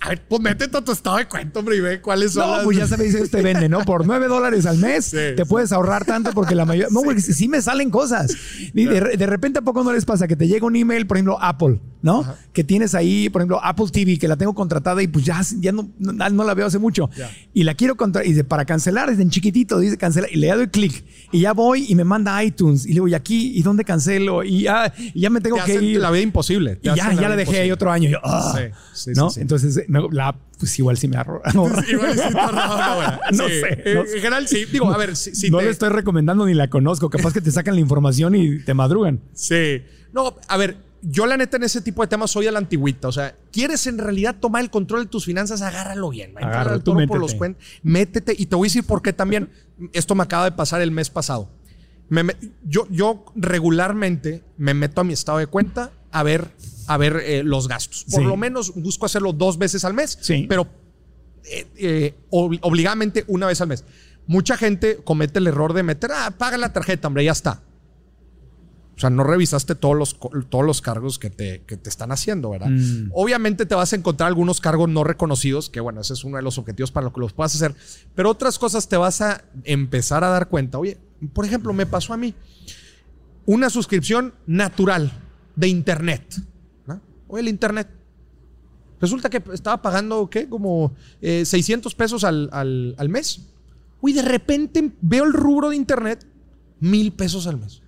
a 0.00 0.08
ver, 0.08 0.22
pues 0.28 0.40
métete 0.40 0.76
a 0.78 0.82
tu 0.82 0.92
estado 0.92 1.16
de 1.16 1.26
cuenta, 1.26 1.58
hombre, 1.58 1.76
y 1.76 1.80
ve 1.80 2.00
cuáles 2.00 2.32
son 2.32 2.46
No, 2.48 2.56
las- 2.58 2.64
pues 2.64 2.76
ya 2.76 2.86
sabéis, 2.86 3.28
te 3.28 3.42
vende, 3.42 3.68
¿no? 3.68 3.80
Por 3.80 4.06
9 4.06 4.28
dólares 4.28 4.66
al 4.66 4.78
mes 4.78 5.06
Sí, 5.06 5.16
te 5.16 5.38
sí. 5.38 5.44
puedes 5.48 5.72
ahorrar 5.72 6.04
tanto 6.04 6.30
porque 6.30 6.54
la 6.54 6.64
mayoría. 6.64 6.90
No, 6.92 7.02
porque 7.02 7.20
sí, 7.20 7.32
sí 7.32 7.48
me 7.48 7.60
salen 7.60 7.90
cosas. 7.90 8.32
Y 8.72 8.84
de, 8.84 9.00
re- 9.00 9.16
de 9.16 9.26
repente, 9.26 9.58
¿a 9.58 9.62
poco 9.62 9.82
no 9.82 9.92
les 9.92 10.04
pasa 10.04 10.28
que 10.28 10.36
te 10.36 10.46
llega 10.46 10.64
un 10.64 10.76
email, 10.76 11.08
por 11.08 11.16
ejemplo, 11.16 11.36
Apple, 11.42 11.80
¿no? 12.02 12.24
Que 12.52 12.62
tienes 12.62 12.94
ahí, 12.94 13.28
por 13.30 13.40
ejemplo, 13.42 13.58
Apple 13.64 13.86
TV, 13.90 14.16
que 14.16 14.28
la 14.28 14.36
tengo 14.36 14.54
contratada 14.54 15.02
y 15.02 15.08
pues 15.08 15.24
ya, 15.24 15.40
ya 15.58 15.72
no, 15.72 15.90
no, 15.98 16.12
no 16.12 16.44
la 16.44 16.54
veo 16.54 16.66
hace 16.66 16.78
mucho. 16.78 17.10
Ya. 17.16 17.32
Y 17.52 17.64
la 17.64 17.74
quiero 17.74 17.96
contratar. 17.96 18.26
Y 18.26 18.30
dice, 18.30 18.44
para 18.44 18.64
cancelar, 18.64 19.10
es 19.10 19.18
en 19.18 19.30
chiquitito, 19.30 19.80
dice 19.80 19.96
cancelar. 19.98 20.30
Y 20.32 20.36
le 20.36 20.52
doy 20.54 20.68
clic. 20.68 21.04
Y 21.34 21.40
ya 21.40 21.52
voy 21.52 21.86
y 21.88 21.94
me 21.94 22.04
manda 22.04 22.42
iTunes. 22.44 22.84
Y 22.84 22.88
le 22.88 22.94
digo, 22.94 23.08
¿y 23.08 23.14
aquí? 23.14 23.52
¿Y 23.58 23.62
dónde 23.62 23.84
cancelo? 23.84 24.44
Y 24.44 24.62
ya, 24.62 24.92
y 24.96 25.20
ya 25.20 25.30
me 25.30 25.40
tengo 25.40 25.56
te 25.56 25.64
que 25.64 25.72
hacen 25.72 25.84
ir. 25.84 26.00
la 26.00 26.10
vida 26.10 26.22
imposible. 26.22 26.76
te 26.76 26.88
Y 26.90 26.94
ya, 26.94 27.06
hacen 27.06 27.18
ya 27.18 27.28
la 27.28 27.36
dejé 27.36 27.60
ahí 27.60 27.70
otro 27.72 27.90
año. 27.90 28.08
Y 28.08 28.12
yo, 28.12 28.18
ah, 28.22 28.54
Sí, 28.56 28.62
sí, 28.94 29.10
¿no? 29.16 29.28
sí, 29.30 29.34
sí. 29.34 29.40
Entonces, 29.40 29.76
eh, 29.76 29.86
la 30.12 30.36
pues 30.58 30.78
igual 30.78 30.96
sí 30.96 31.08
me 31.08 31.16
ahorra. 31.16 31.40
Igual 31.52 31.84
sí 32.14 32.22
te. 32.28 32.34
No 33.36 33.48
sé, 33.48 33.82
En 33.84 33.94
no 33.96 34.04
sé. 34.06 34.18
general, 34.20 34.46
sí. 34.48 34.64
Digo, 34.66 34.90
a 34.92 34.96
ver, 34.96 35.16
si, 35.16 35.34
si 35.34 35.50
no 35.50 35.58
te- 35.58 35.64
le 35.64 35.70
estoy 35.70 35.88
recomendando 35.88 36.46
ni 36.46 36.54
la 36.54 36.68
conozco. 36.70 37.10
Capaz 37.10 37.32
que 37.32 37.40
te 37.40 37.50
sacan 37.50 37.74
la 37.74 37.80
información 37.80 38.34
y 38.34 38.60
te 38.60 38.72
madrugan. 38.74 39.20
Sí. 39.34 39.82
No, 40.12 40.36
a 40.48 40.56
ver, 40.56 40.76
yo 41.02 41.26
la 41.26 41.36
neta 41.36 41.56
en 41.58 41.64
ese 41.64 41.80
tipo 41.82 42.00
de 42.02 42.08
temas 42.08 42.30
soy 42.30 42.46
a 42.46 42.52
la 42.52 42.58
antigüita. 42.60 43.08
O 43.08 43.12
sea, 43.12 43.34
¿quieres 43.52 43.86
en 43.88 43.98
realidad 43.98 44.36
tomar 44.40 44.62
el 44.62 44.70
control 44.70 45.02
de 45.04 45.10
tus 45.10 45.24
finanzas? 45.24 45.60
Agárralo 45.60 46.08
bien. 46.10 46.32
Agárralo, 46.38 46.78
tú 46.78 46.92
todo 46.92 46.94
por 47.06 47.18
métete. 47.18 47.18
los 47.18 47.56
Métete. 47.82 48.34
Y 48.38 48.46
te 48.46 48.56
voy 48.56 48.66
a 48.66 48.68
decir 48.68 48.84
por 48.84 49.02
qué 49.02 49.12
también. 49.12 49.50
Esto 49.92 50.14
me 50.14 50.22
acaba 50.22 50.44
de 50.44 50.52
pasar 50.52 50.80
el 50.82 50.90
mes 50.90 51.10
pasado. 51.10 51.48
Me 52.08 52.22
me- 52.22 52.36
yo, 52.64 52.86
yo 52.90 53.24
regularmente 53.34 54.42
me 54.58 54.74
meto 54.74 55.00
a 55.00 55.04
mi 55.04 55.12
estado 55.14 55.38
de 55.38 55.46
cuenta 55.46 55.90
a 56.12 56.22
ver, 56.22 56.48
a 56.86 56.96
ver 56.98 57.16
eh, 57.24 57.42
los 57.42 57.66
gastos. 57.66 58.04
Por 58.10 58.20
Sí. 58.22 58.26
lo 58.26 58.36
menos 58.36 58.74
busco 58.74 59.06
hacerlo 59.06 59.32
dos 59.32 59.58
veces 59.58 59.84
al 59.84 59.94
mes. 59.94 60.18
Sí. 60.20 60.46
Pero 60.48 60.68
eh, 61.44 61.66
eh, 61.76 62.14
ob- 62.30 62.58
obligadamente 62.62 63.24
una 63.26 63.46
vez 63.46 63.60
al 63.60 63.68
mes. 63.68 63.84
Mucha 64.26 64.56
gente 64.56 64.98
comete 65.04 65.38
el 65.38 65.46
error 65.46 65.72
de 65.74 65.82
meter, 65.82 66.10
ah, 66.12 66.30
paga 66.38 66.56
la 66.56 66.72
tarjeta, 66.72 67.08
hombre, 67.08 67.24
ya 67.24 67.32
está. 67.32 67.62
O 68.96 69.00
sea, 69.00 69.10
no 69.10 69.24
revisaste 69.24 69.74
todos 69.74 69.96
los, 69.96 70.16
todos 70.48 70.64
los 70.64 70.80
cargos 70.80 71.18
que 71.18 71.28
te, 71.28 71.62
que 71.66 71.76
te 71.76 71.88
están 71.88 72.12
haciendo, 72.12 72.50
¿verdad? 72.50 72.68
Mm. 72.70 73.10
Obviamente 73.12 73.66
te 73.66 73.74
vas 73.74 73.92
a 73.92 73.96
encontrar 73.96 74.28
algunos 74.28 74.60
cargos 74.60 74.88
no 74.88 75.02
reconocidos, 75.02 75.68
que 75.68 75.80
bueno, 75.80 76.00
ese 76.00 76.12
es 76.12 76.22
uno 76.22 76.36
de 76.36 76.42
los 76.42 76.58
objetivos 76.58 76.92
para 76.92 77.04
lo 77.04 77.12
que 77.12 77.20
los 77.20 77.32
puedas 77.32 77.54
hacer. 77.54 77.74
Pero 78.14 78.30
otras 78.30 78.58
cosas 78.58 78.88
te 78.88 78.96
vas 78.96 79.20
a 79.20 79.44
empezar 79.64 80.22
a 80.22 80.28
dar 80.28 80.48
cuenta. 80.48 80.78
Oye, 80.78 80.98
por 81.32 81.44
ejemplo, 81.44 81.72
me 81.72 81.86
pasó 81.86 82.14
a 82.14 82.16
mí 82.16 82.34
una 83.46 83.68
suscripción 83.68 84.32
natural 84.46 85.12
de 85.56 85.68
Internet. 85.68 86.22
¿no? 86.86 87.00
Oye, 87.26 87.42
el 87.42 87.48
Internet. 87.48 87.88
Resulta 89.00 89.28
que 89.28 89.42
estaba 89.52 89.82
pagando, 89.82 90.30
¿qué? 90.30 90.48
Como 90.48 90.94
eh, 91.20 91.44
600 91.44 91.94
pesos 91.96 92.22
al, 92.22 92.48
al, 92.52 92.94
al 92.96 93.08
mes. 93.08 93.40
Uy, 94.00 94.12
de 94.12 94.22
repente 94.22 94.92
veo 95.00 95.24
el 95.24 95.32
rubro 95.32 95.70
de 95.70 95.76
Internet, 95.76 96.24
mil 96.78 97.12
pesos 97.12 97.48
al 97.48 97.58
mes. 97.58 97.82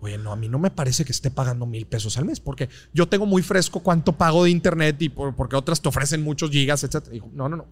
Oye, 0.00 0.16
no, 0.16 0.32
a 0.32 0.36
mí 0.36 0.48
no 0.48 0.58
me 0.58 0.70
parece 0.70 1.04
que 1.04 1.12
esté 1.12 1.30
pagando 1.30 1.66
mil 1.66 1.86
pesos 1.86 2.16
al 2.16 2.24
mes, 2.24 2.40
porque 2.40 2.68
yo 2.94 3.08
tengo 3.08 3.26
muy 3.26 3.42
fresco 3.42 3.80
cuánto 3.80 4.16
pago 4.16 4.44
de 4.44 4.50
internet 4.50 4.96
y 5.02 5.10
por- 5.10 5.36
porque 5.36 5.56
otras 5.56 5.80
te 5.82 5.88
ofrecen 5.90 6.22
muchos 6.22 6.50
gigas, 6.50 6.82
etc. 6.84 7.08
Dijo, 7.10 7.28
no, 7.34 7.48
no, 7.50 7.56
no. 7.58 7.66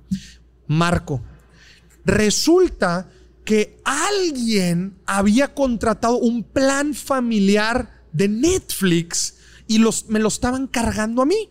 Marco, 0.66 1.22
resulta 2.04 3.08
que 3.46 3.80
alguien 3.84 4.98
había 5.06 5.54
contratado 5.54 6.18
un 6.18 6.44
plan 6.44 6.92
familiar 6.92 8.02
de 8.12 8.28
Netflix 8.28 9.36
y 9.66 9.78
los, 9.78 10.08
me 10.10 10.18
lo 10.18 10.28
estaban 10.28 10.66
cargando 10.66 11.22
a 11.22 11.26
mí. 11.26 11.48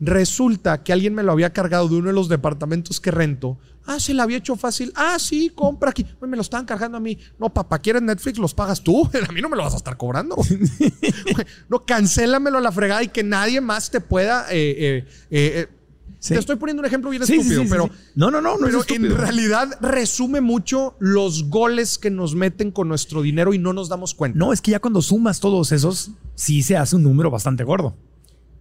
Resulta 0.00 0.82
que 0.82 0.92
alguien 0.92 1.14
me 1.14 1.22
lo 1.22 1.32
había 1.32 1.52
cargado 1.52 1.88
de 1.88 1.96
uno 1.96 2.08
de 2.08 2.14
los 2.14 2.28
departamentos 2.28 3.00
que 3.00 3.10
rento. 3.10 3.58
Ah, 3.86 3.98
se 3.98 4.14
la 4.14 4.22
había 4.24 4.36
hecho 4.36 4.56
fácil. 4.56 4.92
Ah, 4.94 5.18
sí, 5.18 5.50
compra 5.54 5.90
aquí. 5.90 6.06
Me 6.20 6.36
lo 6.36 6.42
estaban 6.42 6.66
cargando 6.66 6.98
a 6.98 7.00
mí. 7.00 7.18
No, 7.38 7.52
papá, 7.52 7.78
¿quieres 7.78 8.02
Netflix? 8.02 8.38
Los 8.38 8.54
pagas 8.54 8.82
tú. 8.82 9.08
A 9.28 9.32
mí 9.32 9.40
no 9.40 9.48
me 9.48 9.56
lo 9.56 9.64
vas 9.64 9.74
a 9.74 9.78
estar 9.78 9.96
cobrando. 9.96 10.36
No, 11.68 11.84
cancélamelo 11.84 12.58
a 12.58 12.60
la 12.60 12.72
fregada 12.72 13.02
y 13.02 13.08
que 13.08 13.22
nadie 13.22 13.60
más 13.60 13.90
te 13.90 14.00
pueda. 14.00 14.46
eh, 14.50 14.74
eh, 14.78 15.06
eh. 15.30 15.68
Sí. 16.20 16.34
Te 16.34 16.40
estoy 16.40 16.56
poniendo 16.56 16.80
un 16.82 16.86
ejemplo 16.86 17.08
bien 17.08 17.24
Sí, 17.26 17.36
estúpido, 17.36 17.62
sí, 17.62 17.68
pero. 17.70 17.88
No, 18.14 18.30
no, 18.30 18.42
no, 18.42 18.58
no 18.58 18.66
pero 18.66 18.84
en 18.94 19.16
realidad 19.16 19.70
resume 19.80 20.42
mucho 20.42 20.94
los 20.98 21.48
goles 21.48 21.96
que 21.96 22.10
nos 22.10 22.34
meten 22.34 22.72
con 22.72 22.88
nuestro 22.88 23.22
dinero 23.22 23.54
y 23.54 23.58
no 23.58 23.72
nos 23.72 23.88
damos 23.88 24.14
cuenta. 24.14 24.38
No, 24.38 24.52
es 24.52 24.60
que 24.60 24.72
ya 24.72 24.80
cuando 24.80 25.00
sumas 25.00 25.40
todos 25.40 25.72
esos, 25.72 26.10
sí 26.34 26.62
se 26.62 26.76
hace 26.76 26.96
un 26.96 27.04
número 27.04 27.30
bastante 27.30 27.64
gordo. 27.64 27.96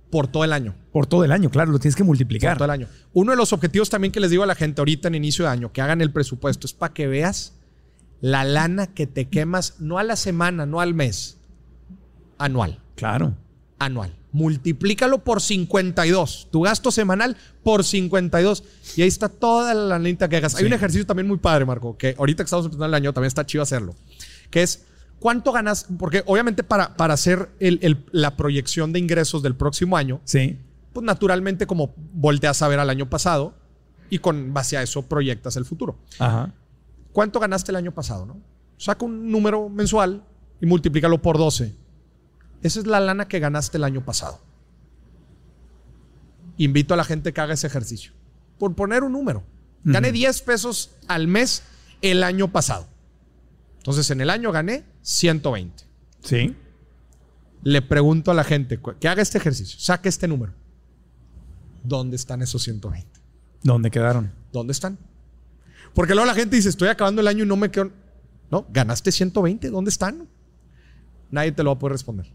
Por 0.10 0.28
todo 0.28 0.44
el 0.44 0.54
año. 0.54 0.74
Por 0.92 1.06
todo 1.06 1.24
el 1.24 1.32
año, 1.32 1.50
claro, 1.50 1.72
lo 1.72 1.80
tienes 1.80 1.96
que 1.96 2.02
por 2.04 2.08
multiplicar. 2.08 2.58
todo 2.58 2.66
el 2.66 2.72
año. 2.72 2.88
Uno 3.14 3.32
de 3.32 3.38
los 3.38 3.54
objetivos 3.54 3.90
también 3.90 4.12
que 4.12 4.20
les 4.20 4.32
digo 4.32 4.44
a 4.44 4.48
la 4.48 4.56
gente 4.56 4.82
ahorita 4.82 5.08
en 5.08 5.16
inicio 5.16 5.46
de 5.46 5.52
año, 5.52 5.72
que 5.72 5.82
hagan 5.82 6.02
el 6.02 6.12
presupuesto, 6.12 6.66
es 6.66 6.74
para 6.74 6.94
que 6.94 7.08
veas 7.08 7.54
la 8.22 8.44
lana 8.44 8.88
que 8.88 9.08
te 9.08 9.30
quemas, 9.30 9.76
no 9.80 9.98
a 10.00 10.04
la 10.04 10.16
semana, 10.16 10.66
no 10.66 10.82
al 10.82 10.94
mes, 10.94 11.38
anual, 12.38 12.80
Claro. 12.96 13.36
anual. 13.78 14.16
Multiplícalo 14.32 15.24
por 15.24 15.42
52, 15.42 16.50
tu 16.52 16.62
gasto 16.62 16.92
semanal 16.92 17.36
por 17.64 17.84
52. 17.84 18.64
Y 18.96 19.02
ahí 19.02 19.08
está 19.08 19.28
toda 19.28 19.74
la 19.74 19.98
lanita 19.98 20.30
que 20.30 20.38
hagas. 20.38 20.54
Hay 20.56 20.66
un 20.66 20.74
ejercicio 20.74 21.06
también 21.06 21.28
muy 21.28 21.38
padre, 21.38 21.66
Marco, 21.66 21.98
que 21.98 22.14
ahorita 22.18 22.44
que 22.44 22.46
estamos 22.46 22.66
empezando 22.66 22.86
el 22.86 22.94
año 22.94 23.12
también 23.14 23.30
está 23.30 23.46
chido 23.46 23.64
hacerlo, 23.64 23.96
que 24.52 24.62
es 24.62 24.86
cuánto 25.20 25.52
ganas, 25.52 25.86
porque 25.98 26.24
obviamente 26.26 26.64
para, 26.64 26.96
para 26.96 27.14
hacer 27.14 27.50
el- 27.60 27.80
el- 27.82 28.06
la 28.12 28.36
proyección 28.38 28.92
de 28.94 29.00
ingresos 29.00 29.42
del 29.44 29.56
próximo 29.56 29.98
año, 29.98 30.22
Sí. 30.24 30.58
pues 30.94 31.06
naturalmente 31.06 31.68
como 31.68 31.94
volteas 32.14 32.62
a 32.62 32.68
ver 32.68 32.80
al 32.80 32.90
año 32.90 33.10
pasado 33.10 33.54
y 34.10 34.20
con 34.20 34.54
base 34.54 34.78
a 34.78 34.82
eso 34.82 35.04
proyectas 35.04 35.56
el 35.56 35.66
futuro. 35.66 35.98
Ajá. 36.20 36.54
¿Cuánto 37.12 37.40
ganaste 37.40 37.72
el 37.72 37.76
año 37.76 37.92
pasado? 37.94 38.26
No? 38.26 38.38
Saca 38.78 39.06
un 39.06 39.32
número 39.32 39.68
mensual 39.70 40.24
y 40.62 40.66
multiplícalo 40.66 41.22
por 41.22 41.38
12. 41.38 41.76
Esa 42.62 42.80
es 42.80 42.88
la 42.88 43.00
lana 43.00 43.28
que 43.28 43.40
ganaste 43.40 43.78
el 43.78 43.84
año 43.84 44.04
pasado. 44.06 44.40
Invito 46.58 46.94
a 46.94 46.98
la 46.98 47.04
gente 47.04 47.34
que 47.34 47.42
haga 47.42 47.54
ese 47.54 47.68
ejercicio. 47.68 48.12
Por 48.58 48.76
poner 48.76 49.04
un 49.04 49.14
número. 49.14 49.44
Gané 49.86 50.12
10 50.12 50.42
pesos 50.42 50.92
al 51.08 51.28
mes 51.28 51.64
el 52.02 52.24
año 52.24 52.52
pasado. 52.52 52.88
Entonces 53.78 54.10
en 54.12 54.20
el 54.20 54.30
año 54.30 54.52
gané 54.52 54.84
120. 55.10 55.84
Sí. 56.24 56.56
Le 57.64 57.82
pregunto 57.82 58.30
a 58.30 58.34
la 58.36 58.44
gente 58.44 58.80
que 59.00 59.08
haga 59.08 59.22
este 59.24 59.40
ejercicio, 59.40 59.80
saque 59.80 60.08
este 60.08 60.28
número. 60.28 60.54
¿Dónde 61.84 62.16
están 62.16 62.42
esos 62.44 62.62
120? 62.64 63.08
¿Dónde 63.64 63.90
quedaron? 63.90 64.32
¿Dónde 64.54 64.72
están? 64.72 65.00
Porque 65.96 66.14
luego 66.14 66.28
la 66.28 66.36
gente 66.36 66.56
dice, 66.56 66.70
estoy 66.70 66.90
acabando 66.90 67.22
el 67.22 67.28
año 67.28 67.44
y 67.44 67.48
no 67.48 67.56
me 67.56 67.72
quedo. 67.72 67.92
No, 68.52 68.68
ganaste 68.72 69.12
120, 69.12 69.70
¿dónde 69.70 69.90
están? 69.90 70.28
Nadie 71.32 71.52
te 71.54 71.64
lo 71.64 71.72
va 71.72 71.76
a 71.76 71.80
poder 71.80 71.94
responder. 71.94 72.32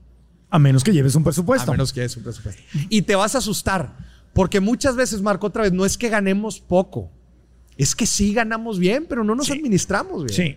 A 0.50 0.58
menos 0.58 0.82
que 0.82 0.92
lleves 0.92 1.14
un 1.14 1.22
presupuesto. 1.22 1.70
A 1.70 1.74
menos 1.74 1.92
que 1.92 2.04
es 2.04 2.16
un 2.16 2.24
presupuesto. 2.24 2.60
Y 2.88 3.02
te 3.02 3.14
vas 3.14 3.34
a 3.36 3.38
asustar. 3.38 3.96
Porque 4.32 4.58
muchas 4.58 4.96
veces, 4.96 5.22
Marco, 5.22 5.46
otra 5.46 5.62
vez, 5.62 5.72
no 5.72 5.84
es 5.84 5.96
que 5.96 6.08
ganemos 6.08 6.60
poco. 6.60 7.10
Es 7.76 7.94
que 7.94 8.04
sí 8.06 8.34
ganamos 8.34 8.78
bien, 8.80 9.06
pero 9.08 9.22
no 9.22 9.34
nos 9.36 9.46
Sí. 9.46 9.52
administramos 9.52 10.24
bien. 10.24 10.34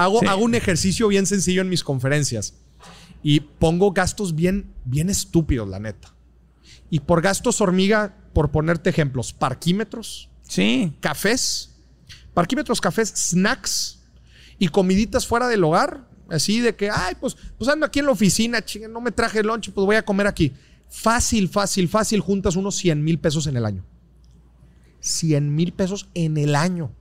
Hago, 0.00 0.20
Sí. 0.20 0.26
hago 0.26 0.42
un 0.44 0.54
ejercicio 0.54 1.08
bien 1.08 1.26
sencillo 1.26 1.60
en 1.60 1.68
mis 1.68 1.84
conferencias 1.84 2.54
y 3.22 3.40
pongo 3.40 3.92
gastos 3.92 4.34
bien, 4.34 4.72
bien 4.84 5.10
estúpidos, 5.10 5.68
la 5.68 5.78
neta. 5.78 6.14
Y 6.88 7.00
por 7.00 7.20
gastos 7.20 7.60
hormiga, 7.60 8.16
por 8.32 8.50
ponerte 8.50 8.88
ejemplos, 8.90 9.32
parquímetros, 9.32 10.30
Sí. 10.42 10.94
cafés, 11.00 11.76
parquímetros, 12.32 12.80
cafés, 12.80 13.12
snacks 13.14 14.00
y 14.58 14.68
comiditas 14.68 15.26
fuera 15.26 15.48
del 15.48 15.62
hogar. 15.64 16.08
Así 16.30 16.60
de 16.60 16.74
que, 16.76 16.88
ay, 16.90 17.16
pues, 17.20 17.36
pues 17.58 17.68
ando 17.68 17.84
aquí 17.84 17.98
en 17.98 18.06
la 18.06 18.12
oficina, 18.12 18.64
chinga, 18.64 18.88
no 18.88 19.00
me 19.00 19.10
traje 19.10 19.42
lunch, 19.42 19.70
pues 19.72 19.84
voy 19.84 19.96
a 19.96 20.04
comer 20.04 20.26
aquí. 20.28 20.52
Fácil, 20.88 21.48
fácil, 21.48 21.88
fácil, 21.88 22.20
juntas 22.20 22.56
unos 22.56 22.76
100 22.76 23.02
mil 23.04 23.18
pesos 23.18 23.46
en 23.48 23.56
el 23.56 23.64
año. 23.66 23.84
100 25.00 25.54
mil 25.54 25.72
pesos 25.72 26.08
en 26.14 26.36
el 26.36 26.54
año. 26.54 26.92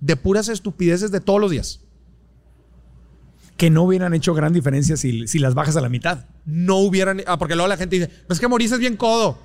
De 0.00 0.16
puras 0.16 0.48
estupideces 0.48 1.10
de 1.10 1.20
todos 1.20 1.40
los 1.40 1.50
días. 1.50 1.80
Que 3.58 3.68
no 3.68 3.82
hubieran 3.82 4.14
hecho 4.14 4.32
gran 4.32 4.54
diferencia 4.54 4.96
si, 4.96 5.38
las 5.38 5.54
bajas 5.54 5.76
a 5.76 5.82
la 5.82 5.90
mitad. 5.90 6.24
no 6.46 6.78
hubieran. 6.78 7.22
Ah, 7.26 7.38
porque 7.38 7.54
luego 7.54 7.68
la 7.68 7.76
gente 7.76 7.96
dice, 7.96 8.10
pues 8.26 8.38
es 8.38 8.40
que 8.40 8.48
Maurice 8.48 8.74
es 8.74 8.80
bien 8.80 8.96
codo. 8.96 9.38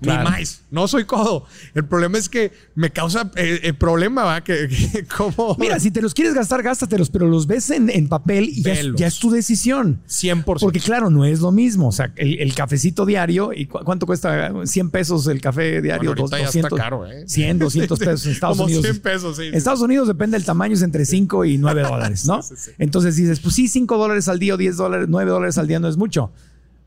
Claro. 0.00 0.24
Ni 0.28 0.30
más, 0.38 0.62
no 0.70 0.86
soy 0.88 1.04
codo. 1.04 1.46
El 1.74 1.86
problema 1.86 2.18
es 2.18 2.28
que 2.28 2.52
me 2.74 2.90
causa 2.90 3.30
eh, 3.36 3.60
el 3.62 3.74
problema, 3.76 4.24
¿va? 4.24 4.42
Que, 4.44 4.68
que 4.68 5.04
como. 5.16 5.56
Mira, 5.58 5.78
si 5.80 5.90
te 5.90 6.02
los 6.02 6.12
quieres 6.12 6.34
gastar, 6.34 6.62
gástatelos, 6.62 7.08
pero 7.10 7.26
los 7.28 7.46
ves 7.46 7.70
en, 7.70 7.88
en 7.88 8.08
papel 8.08 8.48
y 8.50 8.62
ya 8.62 8.72
es, 8.72 8.78
Velos. 8.78 9.00
ya 9.00 9.06
es 9.06 9.18
tu 9.18 9.30
decisión. 9.30 10.02
100%. 10.08 10.58
Porque 10.60 10.80
claro, 10.80 11.08
no 11.10 11.24
es 11.24 11.40
lo 11.40 11.52
mismo. 11.52 11.88
O 11.88 11.92
sea, 11.92 12.12
el, 12.16 12.38
el 12.40 12.54
cafecito 12.54 13.06
diario, 13.06 13.52
¿y 13.54 13.66
cu- 13.66 13.78
cuánto 13.84 14.04
cuesta? 14.04 14.52
100 14.64 14.90
pesos 14.90 15.26
el 15.28 15.40
café 15.40 15.80
diario. 15.80 16.14
Bueno, 16.14 16.28
ya 16.36 16.48
está 16.48 16.68
caro, 16.68 17.06
¿eh? 17.06 17.24
100, 17.26 17.58
200 17.60 17.98
pesos 18.00 18.26
en 18.26 18.32
Estados 18.32 18.56
Como 18.56 18.66
Unidos. 18.66 18.84
100 18.84 19.00
pesos, 19.00 19.36
sí, 19.36 19.44
En. 19.46 19.54
Estados 19.54 19.80
Unidos 19.80 20.08
depende 20.08 20.36
del 20.36 20.44
tamaño, 20.44 20.74
es 20.74 20.82
entre 20.82 21.04
5 21.06 21.44
y 21.46 21.56
9 21.58 21.82
dólares, 21.82 22.26
¿no? 22.26 22.42
Sí, 22.42 22.54
sí, 22.56 22.62
sí. 22.66 22.70
Entonces 22.78 23.16
dices, 23.16 23.40
pues 23.40 23.54
sí, 23.54 23.68
5 23.68 23.96
dólares 23.96 24.28
al 24.28 24.38
día 24.38 24.54
o 24.54 24.56
10 24.56 24.76
dólares, 24.76 25.06
9 25.08 25.30
dólares 25.30 25.56
al 25.56 25.66
día 25.68 25.78
no 25.80 25.88
es 25.88 25.96
mucho, 25.96 26.30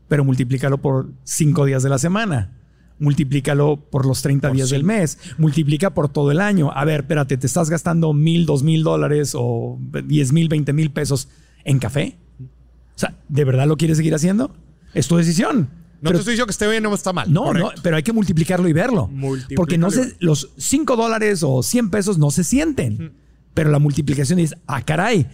pero 0.08 0.24
multiplícalo 0.24 0.78
por 0.78 1.08
5 1.24 1.64
días 1.64 1.82
de 1.82 1.88
la 1.88 1.98
semana. 1.98 2.52
Multiplícalo 2.98 3.76
por 3.90 4.06
los 4.06 4.22
30 4.22 4.48
Por 4.48 4.56
días 4.56 4.70
del 4.70 4.84
mes. 4.84 5.18
Multiplica 5.38 5.94
por 5.94 6.08
todo 6.08 6.30
el 6.32 6.40
año. 6.40 6.70
A 6.74 6.84
ver, 6.84 7.00
espérate, 7.00 7.36
¿te 7.36 7.46
estás 7.46 7.70
gastando 7.70 8.12
mil, 8.12 8.44
dos 8.46 8.62
mil 8.62 8.82
dólares 8.82 9.32
o 9.36 9.78
10 9.80 10.32
mil, 10.32 10.48
20 10.48 10.72
mil 10.72 10.90
pesos 10.90 11.28
en 11.64 11.78
café? 11.78 12.18
O 12.40 12.98
sea, 12.98 13.14
¿de 13.28 13.44
verdad 13.44 13.66
lo 13.68 13.76
quieres 13.76 13.96
seguir 13.96 14.14
haciendo? 14.14 14.54
Es 14.94 15.06
tu 15.06 15.16
decisión. 15.16 15.58
no 15.60 15.68
Pero- 16.00 16.12
te 16.12 16.18
estoy 16.18 16.32
diciendo 16.32 16.46
que 16.46 16.50
esté 16.52 16.68
bien 16.68 16.84
o 16.86 16.94
está 16.94 17.12
mal. 17.12 17.32
no, 17.32 17.44
correcto. 17.44 17.72
no, 17.76 17.82
pero 17.82 17.96
hay 17.96 18.02
que 18.02 18.12
multiplicarlo 18.12 18.68
y 18.68 18.72
verlo. 18.72 19.10
Porque 19.54 19.78
no 19.78 19.90
se, 19.90 20.16
los 20.20 20.50
5 20.56 20.96
dólares 20.96 21.42
o 21.44 21.62
100 21.62 21.90
pesos 21.90 22.18
no 22.18 22.30
se 22.30 22.42
sienten. 22.44 23.12
Pero 23.54 23.70
la 23.70 23.78
multiplicación 23.80 24.38
es, 24.38 24.54
ah, 24.66 24.82
caray, 24.82 25.26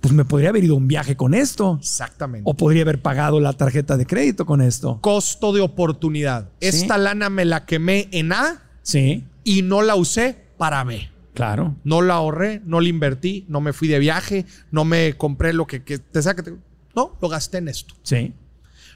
pues 0.00 0.14
me 0.14 0.24
podría 0.24 0.50
haber 0.50 0.64
ido 0.64 0.76
un 0.76 0.86
viaje 0.88 1.16
con 1.16 1.34
esto. 1.34 1.78
Exactamente. 1.80 2.48
O 2.48 2.54
podría 2.54 2.82
haber 2.82 3.02
pagado 3.02 3.40
la 3.40 3.52
tarjeta 3.52 3.96
de 3.96 4.06
crédito 4.06 4.46
con 4.46 4.60
esto. 4.62 5.00
Costo 5.00 5.52
de 5.52 5.60
oportunidad. 5.60 6.50
Sí. 6.60 6.68
Esta 6.68 6.98
lana 6.98 7.30
me 7.30 7.44
la 7.44 7.66
quemé 7.66 8.08
en 8.12 8.32
A 8.32 8.62
Sí, 8.82 9.24
y 9.44 9.62
no 9.62 9.82
la 9.82 9.96
usé 9.96 10.36
para 10.56 10.82
B. 10.84 11.10
claro. 11.34 11.76
No 11.84 12.00
la 12.00 12.14
ahorré, 12.14 12.62
no 12.64 12.80
la 12.80 12.88
invertí, 12.88 13.44
no 13.48 13.60
me 13.60 13.72
fui 13.72 13.86
de 13.88 13.98
viaje, 13.98 14.46
no 14.70 14.84
me 14.84 15.14
compré 15.16 15.52
lo 15.52 15.66
que, 15.66 15.82
que 15.84 15.98
te 15.98 16.22
saque. 16.22 16.54
No, 16.96 17.16
lo 17.20 17.28
gasté 17.28 17.58
en 17.58 17.68
esto. 17.68 17.94
Sí. 18.02 18.32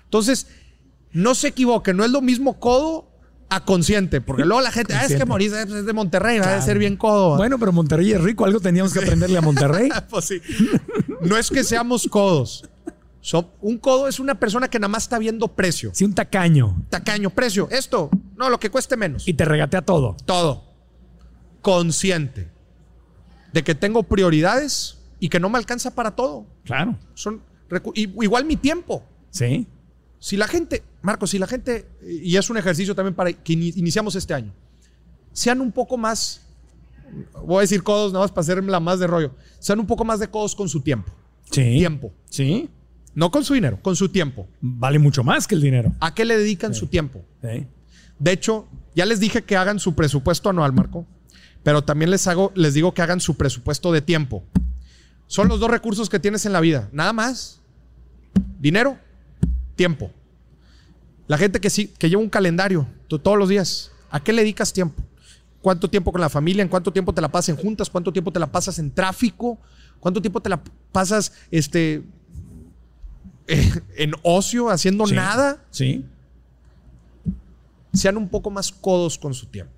Entonces, 0.04 0.46
no 1.12 1.34
se 1.34 1.48
equivoque, 1.48 1.92
no 1.94 2.04
es 2.04 2.10
lo 2.10 2.20
mismo 2.22 2.58
codo 2.58 3.11
a 3.54 3.64
consciente, 3.64 4.20
porque 4.20 4.44
luego 4.44 4.60
la 4.62 4.70
gente, 4.72 4.94
ah, 4.94 5.04
es 5.04 5.14
que. 5.14 5.24
Mauricio 5.24 5.58
es 5.58 5.86
de 5.86 5.92
Monterrey, 5.92 6.38
va 6.38 6.56
a 6.56 6.62
ser 6.62 6.78
bien 6.78 6.96
codo. 6.96 7.36
Bueno, 7.36 7.58
pero 7.58 7.72
Monterrey 7.72 8.12
es 8.12 8.20
rico, 8.20 8.44
algo 8.44 8.60
teníamos 8.60 8.92
que 8.92 9.00
aprenderle 9.00 9.38
a 9.38 9.42
Monterrey. 9.42 9.88
pues 10.10 10.24
sí. 10.26 10.40
No 11.20 11.36
es 11.36 11.50
que 11.50 11.64
seamos 11.64 12.06
codos. 12.08 12.68
So- 13.20 13.52
un 13.60 13.78
codo 13.78 14.08
es 14.08 14.18
una 14.18 14.34
persona 14.38 14.68
que 14.68 14.78
nada 14.78 14.88
más 14.88 15.04
está 15.04 15.18
viendo 15.18 15.48
precio. 15.48 15.90
Sí, 15.94 16.04
un 16.04 16.14
tacaño. 16.14 16.82
Tacaño, 16.88 17.30
precio, 17.30 17.68
esto, 17.70 18.10
no, 18.36 18.50
lo 18.50 18.58
que 18.58 18.70
cueste 18.70 18.96
menos. 18.96 19.28
Y 19.28 19.34
te 19.34 19.44
regatea 19.44 19.82
todo. 19.82 20.16
Todo. 20.24 20.64
Consciente 21.60 22.50
de 23.52 23.62
que 23.62 23.74
tengo 23.74 24.02
prioridades 24.02 24.98
y 25.20 25.28
que 25.28 25.38
no 25.38 25.48
me 25.50 25.58
alcanza 25.58 25.94
para 25.94 26.12
todo. 26.12 26.46
Claro. 26.64 26.98
Son 27.14 27.42
igual 27.94 28.44
mi 28.44 28.56
tiempo. 28.56 29.04
Sí. 29.30 29.66
Si 30.22 30.36
la 30.36 30.46
gente, 30.46 30.84
Marcos, 31.02 31.30
si 31.30 31.38
la 31.40 31.48
gente, 31.48 31.84
y 32.06 32.36
es 32.36 32.48
un 32.48 32.56
ejercicio 32.56 32.94
también 32.94 33.12
para 33.12 33.32
que 33.32 33.54
ini- 33.54 33.72
iniciamos 33.76 34.14
este 34.14 34.32
año, 34.32 34.52
sean 35.32 35.60
un 35.60 35.72
poco 35.72 35.98
más, 35.98 36.42
voy 37.44 37.56
a 37.58 37.60
decir 37.62 37.82
codos 37.82 38.12
nada 38.12 38.24
más 38.24 38.30
para 38.30 38.42
hacerme 38.42 38.70
la 38.70 38.78
más 38.78 39.00
de 39.00 39.08
rollo, 39.08 39.34
sean 39.58 39.80
un 39.80 39.86
poco 39.88 40.04
más 40.04 40.20
de 40.20 40.28
codos 40.28 40.54
con 40.54 40.68
su 40.68 40.80
tiempo. 40.80 41.10
Sí. 41.50 41.76
Tiempo. 41.76 42.12
Sí. 42.30 42.70
No 43.16 43.32
con 43.32 43.44
su 43.44 43.54
dinero, 43.54 43.80
con 43.82 43.96
su 43.96 44.10
tiempo. 44.10 44.46
Vale 44.60 45.00
mucho 45.00 45.24
más 45.24 45.48
que 45.48 45.56
el 45.56 45.60
dinero. 45.60 45.92
¿A 45.98 46.14
qué 46.14 46.24
le 46.24 46.38
dedican 46.38 46.72
su 46.72 46.86
tiempo? 46.86 47.24
Sí. 47.42 47.66
De 48.20 48.30
hecho, 48.30 48.68
ya 48.94 49.04
les 49.06 49.18
dije 49.18 49.42
que 49.42 49.56
hagan 49.56 49.80
su 49.80 49.96
presupuesto 49.96 50.50
anual, 50.50 50.72
Marco, 50.72 51.04
pero 51.64 51.82
también 51.82 52.12
les 52.12 52.28
hago, 52.28 52.52
les 52.54 52.74
digo 52.74 52.94
que 52.94 53.02
hagan 53.02 53.18
su 53.18 53.36
presupuesto 53.36 53.90
de 53.90 54.02
tiempo. 54.02 54.44
Son 55.26 55.48
los 55.48 55.58
dos 55.58 55.68
recursos 55.68 56.08
que 56.08 56.20
tienes 56.20 56.46
en 56.46 56.52
la 56.52 56.60
vida. 56.60 56.88
Nada 56.92 57.12
más. 57.12 57.60
Dinero, 58.60 58.98
tiempo. 59.82 60.12
La 61.26 61.36
gente 61.36 61.60
que 61.60 61.68
sí, 61.68 61.88
que 61.98 62.08
lleva 62.08 62.22
un 62.22 62.30
calendario 62.30 62.86
todos 63.08 63.36
los 63.36 63.48
días. 63.48 63.90
¿A 64.12 64.22
qué 64.22 64.32
le 64.32 64.42
dedicas 64.42 64.72
tiempo? 64.72 65.02
¿Cuánto 65.60 65.90
tiempo 65.90 66.12
con 66.12 66.20
la 66.20 66.28
familia? 66.28 66.62
¿En 66.62 66.68
cuánto 66.68 66.92
tiempo 66.92 67.12
te 67.12 67.20
la 67.20 67.28
pasas 67.28 67.48
en 67.48 67.56
juntas? 67.56 67.90
¿Cuánto 67.90 68.12
tiempo 68.12 68.30
te 68.30 68.38
la 68.38 68.46
pasas 68.46 68.78
en 68.78 68.92
tráfico? 68.92 69.58
¿Cuánto 69.98 70.22
tiempo 70.22 70.40
te 70.40 70.50
la 70.50 70.62
pasas 70.92 71.32
este, 71.50 72.04
en 73.96 74.12
ocio, 74.22 74.70
haciendo 74.70 75.04
nada? 75.06 75.64
Sí. 75.70 76.04
Sean 77.92 78.16
un 78.16 78.28
poco 78.28 78.50
más 78.50 78.70
codos 78.70 79.18
con 79.18 79.34
su 79.34 79.46
tiempo. 79.46 79.72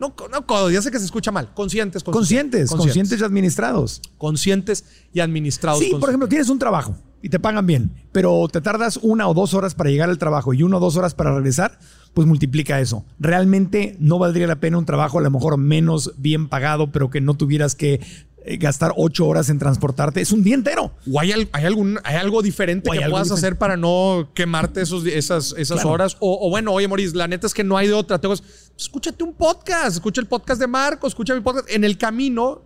No, 0.00 0.14
no 0.30 0.46
codos, 0.46 0.72
ya 0.72 0.80
sé 0.80 0.90
que 0.90 0.98
se 0.98 1.04
escucha 1.04 1.30
mal. 1.30 1.52
Conscientes. 1.52 2.02
Con 2.02 2.14
conscientes, 2.14 2.70
conscientes, 2.70 3.20
y 3.20 3.24
administrados. 3.24 4.00
Conscientes 4.16 4.86
y 5.12 5.20
administrados. 5.20 5.80
Sí, 5.80 5.90
por 6.00 6.08
ejemplo, 6.08 6.28
tienes 6.28 6.48
un 6.48 6.58
trabajo 6.58 6.96
y 7.22 7.28
te 7.28 7.40
pagan 7.40 7.66
bien, 7.66 7.90
pero 8.12 8.48
te 8.48 8.60
tardas 8.60 8.98
una 9.02 9.28
o 9.28 9.34
dos 9.34 9.54
horas 9.54 9.74
para 9.74 9.90
llegar 9.90 10.08
al 10.08 10.18
trabajo 10.18 10.54
y 10.54 10.62
una 10.62 10.76
o 10.76 10.80
dos 10.80 10.96
horas 10.96 11.14
para 11.14 11.34
regresar, 11.34 11.78
pues 12.14 12.26
multiplica 12.26 12.80
eso. 12.80 13.04
Realmente 13.18 13.96
no 13.98 14.18
valdría 14.18 14.46
la 14.46 14.60
pena 14.60 14.78
un 14.78 14.86
trabajo 14.86 15.18
a 15.18 15.22
lo 15.22 15.30
mejor 15.30 15.56
menos 15.58 16.14
bien 16.18 16.48
pagado, 16.48 16.92
pero 16.92 17.10
que 17.10 17.20
no 17.20 17.34
tuvieras 17.34 17.74
que 17.74 18.00
eh, 18.44 18.56
gastar 18.56 18.92
ocho 18.96 19.26
horas 19.26 19.50
en 19.50 19.58
transportarte. 19.58 20.20
Es 20.20 20.32
un 20.32 20.42
día 20.42 20.54
entero. 20.54 20.92
¿O 21.12 21.20
hay, 21.20 21.32
algún, 21.32 21.98
hay 22.04 22.16
algo 22.16 22.40
diferente 22.40 22.90
que 22.90 23.10
puedas 23.10 23.30
hacer 23.30 23.58
para 23.58 23.76
no 23.76 24.30
quemarte 24.32 24.80
esos, 24.80 25.04
esas, 25.06 25.54
esas 25.58 25.84
horas? 25.84 26.16
O, 26.20 26.48
bueno, 26.48 26.72
oye, 26.72 26.88
Moris, 26.88 27.14
la 27.14 27.28
neta 27.28 27.46
es 27.46 27.54
que 27.54 27.64
no 27.64 27.76
hay 27.76 27.88
de 27.88 27.94
otra. 27.94 28.20
Tengo, 28.20 28.34
escúchate 28.76 29.22
un 29.24 29.34
podcast, 29.34 29.96
escucha 29.96 30.20
el 30.20 30.28
podcast 30.28 30.60
de 30.60 30.66
Marco, 30.66 31.06
escucha 31.06 31.34
mi 31.34 31.40
podcast. 31.40 31.68
En 31.68 31.84
el 31.84 31.98
camino 31.98 32.62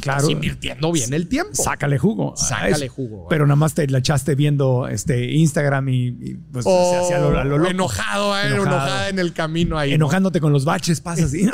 Claro. 0.00 0.30
invirtiendo 0.30 0.92
bien 0.92 1.12
el 1.12 1.28
tiempo. 1.28 1.54
Sácale 1.54 1.98
jugo. 1.98 2.34
Sácale 2.36 2.88
jugo. 2.88 3.26
Pero 3.28 3.46
nada 3.46 3.56
más 3.56 3.74
te 3.74 3.86
la 3.86 3.98
echaste 3.98 4.34
viendo 4.34 4.88
este 4.88 5.32
Instagram 5.32 5.88
y, 5.88 6.10
pues 6.52 6.64
se 6.64 6.96
hacía 6.96 7.18
lo, 7.18 7.66
Enojado, 7.66 8.38
eh, 8.38 8.48
enojada 8.48 9.08
en 9.08 9.18
el 9.18 9.32
camino 9.32 9.78
ahí. 9.78 9.92
Enojándote 9.92 10.40
con 10.40 10.52
los 10.52 10.64
baches, 10.64 11.00
pasas 11.00 11.34
y 11.34 11.48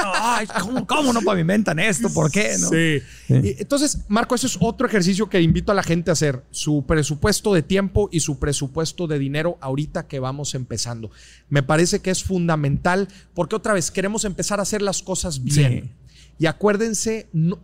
¿cómo, 0.87 1.13
no 1.13 1.23
pavimentan 1.23 1.79
esto? 1.79 2.09
¿Por 2.13 2.31
qué? 2.31 2.57
Sí. 2.57 3.03
Entonces, 3.29 3.99
Marco, 4.09 4.35
eso 4.35 4.47
es 4.47 4.57
otro 4.61 4.87
ejercicio 4.87 5.29
que 5.29 5.41
invito 5.41 5.73
a 5.73 5.75
la 5.75 5.83
gente 5.83 6.11
a 6.11 6.13
hacer. 6.13 6.43
Su 6.51 6.85
presupuesto 6.87 7.55
de 7.55 7.63
tiempo 7.63 8.09
y 8.13 8.21
su 8.21 8.39
presupuesto 8.39 9.07
de 9.07 9.19
dinero 9.19 9.59
ahorita 9.61 10.07
que 10.07 10.21
vamos 10.21 10.55
empezando. 10.55 11.11
Me 11.49 11.63
parece 11.63 12.01
que 12.01 12.11
es 12.11 12.25
fundamental 12.25 13.09
porque 13.35 13.57
otra 13.57 13.75
vez 13.75 13.91
queremos 13.91 14.25
empezar 14.25 14.59
a 14.59 14.63
hacer 14.63 14.83
las 14.83 15.03
cosas 15.03 15.43
bien. 15.43 15.93
Y 16.39 16.47
acuérdense, 16.47 17.29
no, 17.33 17.59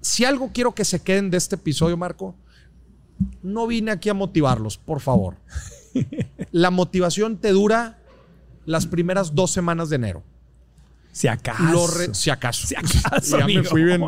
si 0.00 0.24
algo 0.24 0.50
quiero 0.52 0.74
que 0.74 0.84
se 0.84 1.00
queden 1.00 1.30
de 1.30 1.36
este 1.36 1.56
episodio, 1.56 1.96
Marco, 1.96 2.34
no 3.42 3.66
vine 3.66 3.90
aquí 3.90 4.08
a 4.08 4.14
motivarlos, 4.14 4.78
por 4.78 5.00
favor. 5.00 5.36
La 6.52 6.70
motivación 6.70 7.38
te 7.38 7.50
dura 7.50 7.98
las 8.64 8.86
primeras 8.86 9.34
dos 9.34 9.50
semanas 9.50 9.88
de 9.88 9.96
enero. 9.96 10.22
Si 11.10 11.26
acaso. 11.26 11.88
si 12.12 12.30
acaso. 12.30 12.66
Si 12.66 12.76
acaso. 12.76 13.38
ya 13.38 13.46
me 13.46 13.64
fui 13.64 13.82
bien. 13.82 14.02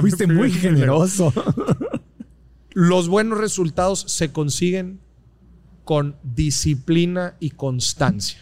fuiste 0.00 0.26
muy 0.26 0.50
generoso. 0.50 1.32
Los 2.72 3.08
buenos 3.08 3.38
resultados 3.38 4.00
se 4.08 4.32
consiguen 4.32 5.00
con 5.84 6.16
disciplina 6.22 7.36
y 7.40 7.50
constancia. 7.50 8.38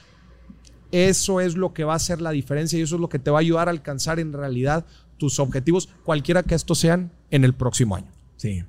Eso 0.93 1.41
es 1.41 1.57
lo 1.57 1.75
que 1.75 1.85
va 1.85 1.95
a 1.95 1.97
hacer 1.97 2.21
la 2.21 2.31
diferencia 2.31 2.79
y 2.79 2.83
eso 2.83 2.95
es 2.95 3.01
lo 3.01 3.09
que 3.09 3.19
te 3.19 3.31
va 3.31 3.39
a 3.39 3.41
ayudar 3.41 3.69
a 3.69 3.73
alcanzar 3.73 4.21
en 4.21 4.33
realidad 4.33 4.87
tus 5.19 5.39
objetivos, 5.39 5.89
cualquiera 6.05 6.43
que 6.43 6.55
estos 6.55 6.79
sean, 6.79 7.13
en 7.31 7.45
el 7.45 7.55
próximo 7.55 7.97
año. 7.97 8.11
Sí. 8.37 8.65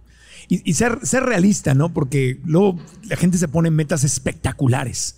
Y, 0.47 0.73
ser, 0.73 0.99
ser, 1.03 1.23
realista, 1.23 1.73
¿no? 1.75 1.93
Porque 1.93 2.39
luego 2.43 2.79
la 3.03 3.15
gente 3.17 3.37
se 3.37 3.47
pone 3.47 3.69
metas 3.69 4.03
espectaculares. 4.03 5.15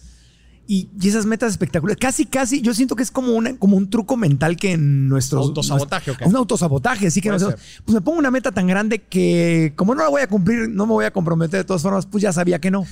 Y, 0.67 0.89
esas 1.01 1.25
metas 1.25 1.51
espectaculares, 1.51 1.99
casi, 1.99 2.25
casi, 2.25 2.61
yo 2.61 2.73
siento 2.73 2.95
que 2.95 3.03
es 3.03 3.11
como, 3.11 3.33
una, 3.33 3.57
como 3.57 3.77
un 3.77 3.89
truco 3.89 4.17
mental 4.17 4.57
que 4.57 4.73
en 4.73 5.07
nuestro... 5.07 5.39
¿Autosabotaje 5.39 6.11
o 6.11 6.17
qué? 6.17 6.25
Un 6.25 6.35
autosabotaje, 6.35 7.07
así 7.07 7.21
que 7.21 7.29
nosotros, 7.29 7.61
pues 7.85 7.93
me 7.93 8.01
pongo 8.01 8.19
una 8.19 8.31
meta 8.31 8.51
tan 8.51 8.67
grande 8.67 8.99
que 8.99 9.73
como 9.75 9.95
no 9.95 10.03
la 10.03 10.09
voy 10.09 10.21
a 10.21 10.27
cumplir, 10.27 10.69
no 10.69 10.85
me 10.85 10.93
voy 10.93 11.05
a 11.05 11.11
comprometer 11.11 11.61
de 11.61 11.63
todas 11.63 11.81
formas, 11.81 12.05
pues 12.05 12.21
ya 12.21 12.33
sabía 12.33 12.59
que 12.59 12.71
no 12.71 12.85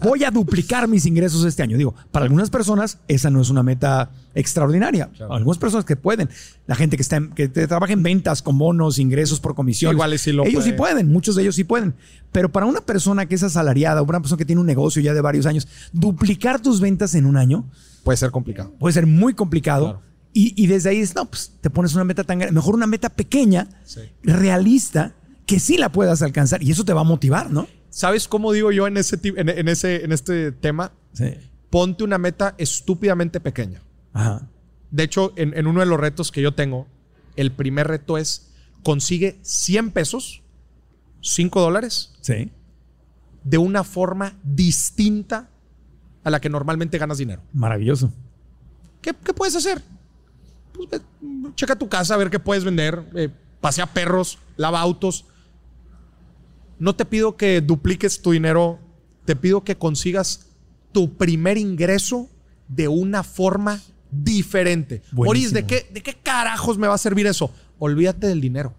voy 0.00 0.24
a 0.24 0.30
duplicar 0.30 0.88
mis 0.88 1.06
ingresos 1.06 1.44
este 1.44 1.62
año. 1.62 1.76
Digo, 1.76 1.94
para 2.10 2.24
algunas 2.24 2.50
personas 2.50 2.98
esa 3.08 3.30
no 3.30 3.40
es 3.40 3.50
una 3.50 3.62
meta 3.62 4.10
extraordinaria. 4.34 5.10
Algunas 5.30 5.58
personas 5.58 5.84
que 5.84 5.96
pueden, 5.96 6.28
la 6.66 6.74
gente 6.74 6.96
que, 6.96 7.02
está 7.02 7.20
que 7.34 7.48
trabaja 7.48 7.92
en 7.92 8.02
ventas 8.02 8.42
con 8.42 8.58
bonos, 8.58 8.98
ingresos 8.98 9.40
por 9.40 9.54
comisión, 9.54 9.92
Igual 9.92 10.18
sí 10.18 10.32
lo 10.32 10.44
ellos 10.44 10.64
sí 10.64 10.72
pueden, 10.72 11.10
muchos 11.10 11.36
de 11.36 11.42
ellos 11.42 11.54
sí 11.54 11.64
pueden. 11.64 11.94
Pero 12.32 12.50
para 12.50 12.66
una 12.66 12.80
persona 12.80 13.26
que 13.26 13.34
es 13.34 13.42
asalariada, 13.42 14.02
una 14.02 14.20
persona 14.20 14.38
que 14.38 14.44
tiene 14.44 14.60
un 14.60 14.66
negocio 14.66 15.00
ya 15.00 15.14
de 15.14 15.20
varios 15.20 15.46
años, 15.46 15.68
duplicar 15.92 16.60
tus 16.60 16.80
ventas 16.80 17.14
en 17.14 17.26
un 17.26 17.36
año 17.36 17.64
puede 18.04 18.16
ser 18.18 18.30
complicado. 18.30 18.72
Puede 18.78 18.92
ser 18.92 19.06
muy 19.06 19.34
complicado. 19.34 20.02
Y, 20.36 20.66
desde 20.66 20.90
ahí 20.90 20.98
es, 20.98 21.14
no, 21.14 21.26
pues 21.26 21.52
te 21.60 21.70
pones 21.70 21.94
una 21.94 22.02
meta 22.02 22.24
tan 22.24 22.40
grande, 22.40 22.52
mejor 22.52 22.74
una 22.74 22.88
meta 22.88 23.08
pequeña, 23.08 23.68
realista, 24.24 25.14
que 25.46 25.60
sí 25.60 25.78
la 25.78 25.92
puedas 25.92 26.22
alcanzar 26.22 26.60
y 26.60 26.72
eso 26.72 26.84
te 26.84 26.92
va 26.92 27.02
a 27.02 27.04
motivar, 27.04 27.52
¿no? 27.52 27.68
¿Sabes 27.94 28.26
cómo 28.26 28.50
digo 28.50 28.72
yo 28.72 28.88
en 28.88 28.96
ese, 28.96 29.20
en, 29.22 29.68
ese, 29.68 30.04
en 30.04 30.10
este 30.10 30.50
tema? 30.50 30.90
Ponte 31.70 32.02
una 32.02 32.18
meta 32.18 32.56
estúpidamente 32.58 33.38
pequeña. 33.38 33.82
De 34.90 35.04
hecho, 35.04 35.32
en, 35.36 35.64
uno 35.68 35.78
de 35.78 35.86
los 35.86 36.00
retos 36.00 36.32
que 36.32 36.42
yo 36.42 36.56
tengo, 36.56 36.88
el 37.36 37.52
primer 37.52 37.86
reto 37.86 38.18
es 38.18 38.50
consigue 38.82 39.38
100 39.42 39.92
pesos, 39.92 40.42
5 41.20 41.60
dólares, 41.60 42.16
sí. 42.20 42.50
de 43.44 43.58
una 43.58 43.84
forma 43.84 44.34
distinta 44.42 45.48
a 46.24 46.30
la 46.30 46.40
que 46.40 46.48
normalmente 46.48 46.98
ganas 46.98 47.18
dinero. 47.18 47.42
Maravilloso. 47.52 48.12
¿Qué, 49.02 49.14
puedes 49.14 49.54
hacer? 49.54 49.80
Pues, 50.72 51.00
checa 51.54 51.76
tu 51.76 51.88
casa 51.88 52.14
a 52.14 52.16
ver 52.16 52.30
qué 52.30 52.40
puedes 52.40 52.64
vender. 52.64 53.04
Eh, 53.14 53.30
pasea 53.60 53.86
perros, 53.86 54.40
lava 54.56 54.80
autos 54.80 55.26
no 56.78 56.94
te 56.96 57.04
pido 57.04 57.36
que 57.36 57.60
dupliques 57.60 58.20
tu 58.22 58.32
dinero, 58.32 58.78
te 59.24 59.36
pido 59.36 59.64
que 59.64 59.76
consigas 59.76 60.46
tu 60.92 61.16
primer 61.16 61.58
ingreso 61.58 62.28
de 62.68 62.88
una 62.88 63.22
forma 63.22 63.80
diferente. 64.10 65.02
Boris, 65.12 65.52
¿de 65.52 65.66
qué, 65.66 65.88
¿de 65.92 66.02
qué 66.02 66.14
carajos 66.14 66.78
me 66.78 66.86
va 66.86 66.94
a 66.94 66.98
servir 66.98 67.26
eso? 67.26 67.52
Olvídate 67.78 68.26
del 68.26 68.40
dinero. 68.40 68.74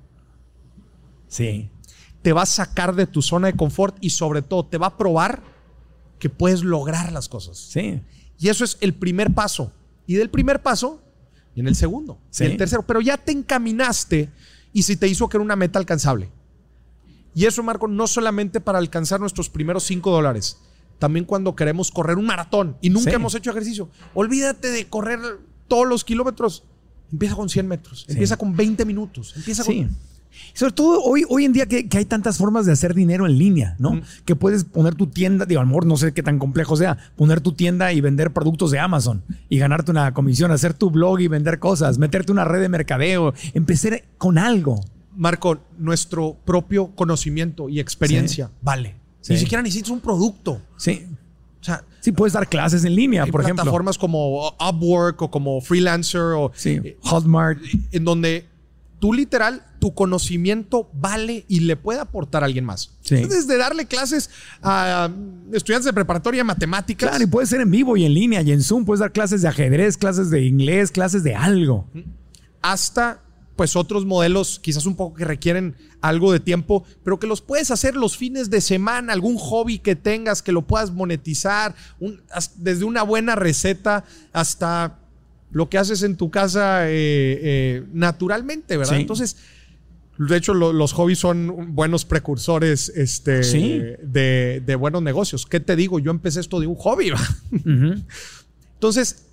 Sí. 1.27 1.69
Te 2.21 2.33
va 2.33 2.43
a 2.43 2.47
sacar 2.47 2.95
de 2.95 3.05
tu 3.05 3.21
zona 3.21 3.47
de 3.47 3.53
confort 3.55 3.97
y 4.01 4.11
sobre 4.11 4.41
todo 4.41 4.65
te 4.65 4.77
va 4.77 4.87
a 4.87 4.97
probar 4.97 5.43
que 6.19 6.29
puedes 6.29 6.63
lograr 6.63 7.11
las 7.11 7.29
cosas. 7.29 7.57
Sí. 7.57 8.01
Y 8.39 8.49
eso 8.49 8.63
es 8.63 8.77
el 8.81 8.93
primer 8.93 9.33
paso. 9.33 9.71
Y 10.07 10.15
del 10.15 10.29
primer 10.29 10.61
paso, 10.61 11.01
y 11.55 11.61
en 11.61 11.67
el 11.67 11.75
segundo, 11.75 12.19
y 12.39 12.43
el 12.43 12.57
tercero. 12.57 12.83
Pero 12.83 13.01
ya 13.01 13.17
te 13.17 13.31
encaminaste 13.31 14.29
y 14.71 14.83
si 14.83 14.95
te 14.95 15.07
hizo 15.07 15.27
que 15.29 15.37
era 15.37 15.43
una 15.43 15.55
meta 15.55 15.79
alcanzable. 15.79 16.29
Y 17.35 17.45
eso, 17.45 17.61
Marco, 17.61 17.87
no 17.87 18.07
solamente 18.07 18.61
para 18.61 18.79
alcanzar 18.79 19.19
nuestros 19.19 19.49
primeros 19.49 19.83
5 19.83 20.09
dólares, 20.09 20.57
también 20.97 21.25
cuando 21.25 21.55
queremos 21.55 21.91
correr 21.91 22.17
un 22.17 22.25
maratón 22.25 22.77
y 22.81 22.89
nunca 22.89 23.11
hemos 23.11 23.35
hecho 23.35 23.51
ejercicio. 23.51 23.89
Olvídate 24.13 24.71
de 24.71 24.87
correr 24.87 25.19
todos 25.67 25.87
los 25.87 26.03
kilómetros. 26.03 26.63
Empieza 27.11 27.35
con 27.35 27.49
100 27.49 27.67
metros, 27.67 28.05
empieza 28.09 28.37
con 28.37 28.55
20 28.55 28.85
minutos, 28.85 29.33
empieza 29.35 29.63
sí. 29.63 29.87
Sobre 30.53 30.73
todo 30.73 31.01
hoy, 31.01 31.23
hoy 31.29 31.45
en 31.45 31.53
día 31.53 31.65
que, 31.65 31.87
hay 31.91 32.05
tantas 32.05 32.37
formas 32.37 32.65
de 32.65 32.71
hacer 32.71 32.93
dinero 32.93 33.25
en 33.25 33.37
línea, 33.37 33.75
¿no? 33.79 34.01
Que 34.25 34.35
puedes 34.35 34.63
poner 34.63 34.95
tu 34.95 35.07
tienda, 35.07 35.45
digo, 35.45 35.61
a 35.61 35.63
lo 35.63 35.67
mejor 35.67 35.85
no 35.85 35.97
sé 35.97 36.13
qué 36.13 36.23
tan 36.23 36.39
complejo 36.39 36.75
sea, 36.75 36.97
poner 37.15 37.41
tu 37.41 37.53
tienda 37.53 37.93
y 37.93 38.01
vender 38.01 38.31
productos 38.31 38.71
de 38.71 38.79
Amazon 38.79 39.23
y 39.49 39.57
ganarte 39.57 39.91
una 39.91 40.13
comisión, 40.13 40.51
hacer 40.51 40.73
tu 40.73 40.91
blog 40.91 41.19
y 41.19 41.27
vender 41.27 41.59
cosas, 41.59 41.97
meterte 41.97 42.31
una 42.31 42.45
red 42.45 42.61
de 42.61 42.69
mercadeo, 42.69 43.33
empezar 43.53 44.03
con 44.17 44.37
algo. 44.37 44.81
Marco, 45.15 45.59
nuestro 45.77 46.37
propio 46.45 46.87
conocimiento 46.95 47.69
y 47.69 47.79
experiencia 47.79 48.51
vale. 48.61 48.95
Ni 49.27 49.37
siquiera 49.37 49.61
necesitas 49.61 49.89
un 49.89 49.99
producto. 49.99 50.61
Sí. 50.77 51.05
O 51.59 51.63
sea, 51.65 51.83
sí, 51.99 52.11
puedes 52.11 52.33
dar 52.33 52.47
clases 52.47 52.85
en 52.85 52.95
línea, 52.95 53.25
por 53.25 53.41
ejemplo. 53.41 53.63
Plataformas 53.63 53.97
como 53.97 54.49
Upwork 54.49 55.21
o 55.23 55.31
como 55.31 55.61
Freelancer 55.61 56.21
o 56.21 56.51
eh, 56.63 56.97
Hotmart. 57.01 57.59
En 57.91 58.05
donde 58.05 58.45
tú 58.99 59.13
literal, 59.13 59.63
tu 59.79 59.95
conocimiento 59.95 60.89
vale 60.93 61.45
y 61.47 61.61
le 61.61 61.75
puede 61.75 61.99
aportar 61.99 62.43
a 62.43 62.45
alguien 62.45 62.65
más. 62.65 62.91
Sí. 63.01 63.15
Desde 63.15 63.57
darle 63.57 63.87
clases 63.87 64.29
a 64.61 65.09
estudiantes 65.53 65.85
de 65.85 65.93
preparatoria 65.93 66.41
de 66.41 66.43
matemáticas. 66.43 67.09
Claro, 67.09 67.23
y 67.23 67.27
puede 67.27 67.47
ser 67.47 67.61
en 67.61 67.71
vivo 67.71 67.97
y 67.97 68.05
en 68.05 68.13
línea 68.13 68.41
y 68.43 68.51
en 68.51 68.61
Zoom. 68.61 68.85
Puedes 68.85 68.99
dar 68.99 69.11
clases 69.11 69.41
de 69.41 69.47
ajedrez, 69.47 69.97
clases 69.97 70.29
de 70.29 70.45
inglés, 70.45 70.91
clases 70.91 71.23
de 71.23 71.33
algo. 71.33 71.87
Hasta 72.61 73.21
pues 73.55 73.75
otros 73.75 74.05
modelos 74.05 74.59
quizás 74.59 74.85
un 74.85 74.95
poco 74.95 75.15
que 75.15 75.25
requieren 75.25 75.75
algo 76.01 76.31
de 76.33 76.39
tiempo, 76.39 76.83
pero 77.03 77.19
que 77.19 77.27
los 77.27 77.41
puedes 77.41 77.71
hacer 77.71 77.95
los 77.95 78.17
fines 78.17 78.49
de 78.49 78.59
semana, 78.61 79.13
algún 79.13 79.37
hobby 79.37 79.79
que 79.79 79.95
tengas 79.95 80.41
que 80.41 80.51
lo 80.51 80.63
puedas 80.63 80.91
monetizar, 80.91 81.73
desde 82.57 82.83
una 82.85 83.03
buena 83.03 83.35
receta 83.35 84.03
hasta 84.33 84.99
lo 85.51 85.69
que 85.69 85.77
haces 85.77 86.03
en 86.03 86.17
tu 86.17 86.29
casa 86.31 86.89
eh, 86.89 86.91
eh, 86.93 87.83
naturalmente, 87.93 88.75
¿verdad? 88.77 88.99
Entonces, 88.99 89.37
De 90.17 90.37
hecho, 90.37 90.53
lo- 90.53 90.71
los 90.71 90.93
hobbies 90.93 91.19
son 91.19 91.75
buenos 91.75 92.05
precursores 92.05 92.87
este, 92.95 93.43
Sí. 93.43 93.81
de, 94.01 94.63
de 94.65 94.75
buenos 94.75 95.01
negocios. 95.01 95.45
¿Qué 95.45 95.59
te 95.59 95.75
digo? 95.75 95.99
Yo 95.99 96.09
empecé 96.11 96.39
esto 96.39 96.61
de 96.61 96.67
un 96.67 96.75
hobby. 96.75 97.11
Entonces, 98.75 99.25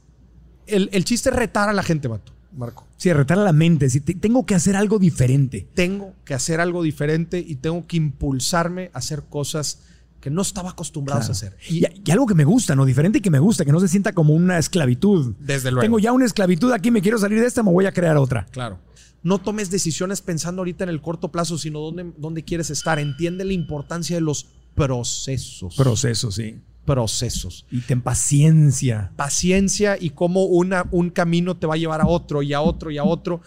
el, 0.67 0.89
el 0.93 1.05
chiste 1.05 1.31
es 1.31 1.37
retar 1.37 1.69
a 1.69 1.73
la 1.73 1.83
gente, 1.83 2.09
Mato, 2.09 2.33
Marco. 2.57 2.87
Sí, 2.97 3.13
retar 3.13 3.39
a 3.39 3.43
la 3.45 3.53
mente. 3.53 3.89
Si 3.91 4.01
te- 4.01 4.15
tengo 4.15 4.45
que 4.47 4.55
hacer 4.55 4.77
algo 4.77 4.99
diferente. 4.99 5.69
Tengo 5.75 6.15
que 6.25 6.35
hacer 6.35 6.61
algo 6.61 6.83
diferente 6.83 7.39
y 7.39 7.57
tengo 7.57 7.87
que 7.87 7.97
impulsarme 7.97 8.91
a 8.93 8.99
hacer 8.99 9.25
cosas 9.29 9.81
que 10.21 10.31
no 10.31 10.43
estaba 10.43 10.71
acostumbrado 10.71 11.19
a 11.21 11.23
Claro. 11.25 11.33
hacer. 11.33 11.57
Y, 11.69 11.85
y 12.05 12.11
algo 12.13 12.27
que 12.27 12.35
me 12.35 12.45
gusta, 12.45 12.77
¿no? 12.77 12.85
Diferente 12.85 13.19
y 13.19 13.21
que 13.21 13.31
me 13.31 13.41
gusta, 13.41 13.65
que 13.65 13.73
no 13.73 13.81
se 13.81 13.89
sienta 13.89 14.13
como 14.13 14.35
una 14.35 14.59
esclavitud. 14.59 15.35
Desde 15.41 15.71
luego. 15.73 15.83
Tengo 15.83 15.99
ya 15.99 16.13
una 16.13 16.27
esclavitud 16.27 16.71
aquí, 16.73 16.91
me 16.93 17.03
quiero 17.03 17.19
salir 17.19 17.41
de 17.41 17.47
esta, 17.47 17.63
me 17.65 17.73
voy 17.73 17.87
a 17.87 17.93
crear 17.93 18.17
otra. 18.17 18.47
Claro. 18.53 18.79
No 19.25 19.39
tomes 19.39 19.71
decisiones 19.71 20.21
pensando 20.21 20.61
ahorita 20.61 20.85
en 20.85 20.91
el 20.91 21.01
corto 21.01 21.31
plazo, 21.33 21.57
sino 21.59 21.81
dónde, 21.81 22.13
dónde 22.19 22.45
quieres 22.45 22.71
estar. 22.71 22.99
Entiende 22.99 23.45
la 23.45 23.53
importancia 23.53 24.17
de 24.17 24.21
los 24.21 24.47
procesos. 24.75 25.75
Proceso, 25.77 26.31
sí. 26.31 26.57
Procesos. 26.85 27.67
Y 27.71 27.81
ten 27.81 28.01
paciencia. 28.01 29.13
Paciencia 29.17 29.97
y 30.01 30.11
cómo 30.11 30.45
una, 30.45 30.85
un 30.91 31.11
camino 31.11 31.57
te 31.57 31.67
va 31.67 31.75
a 31.75 31.77
llevar 31.79 32.01
a 32.01 32.07
otro 32.07 32.43
y 32.43 32.53
a 32.53 32.61
otro 32.61 32.91
y 32.91 32.99
a 32.99 33.05
otro 33.05 33.41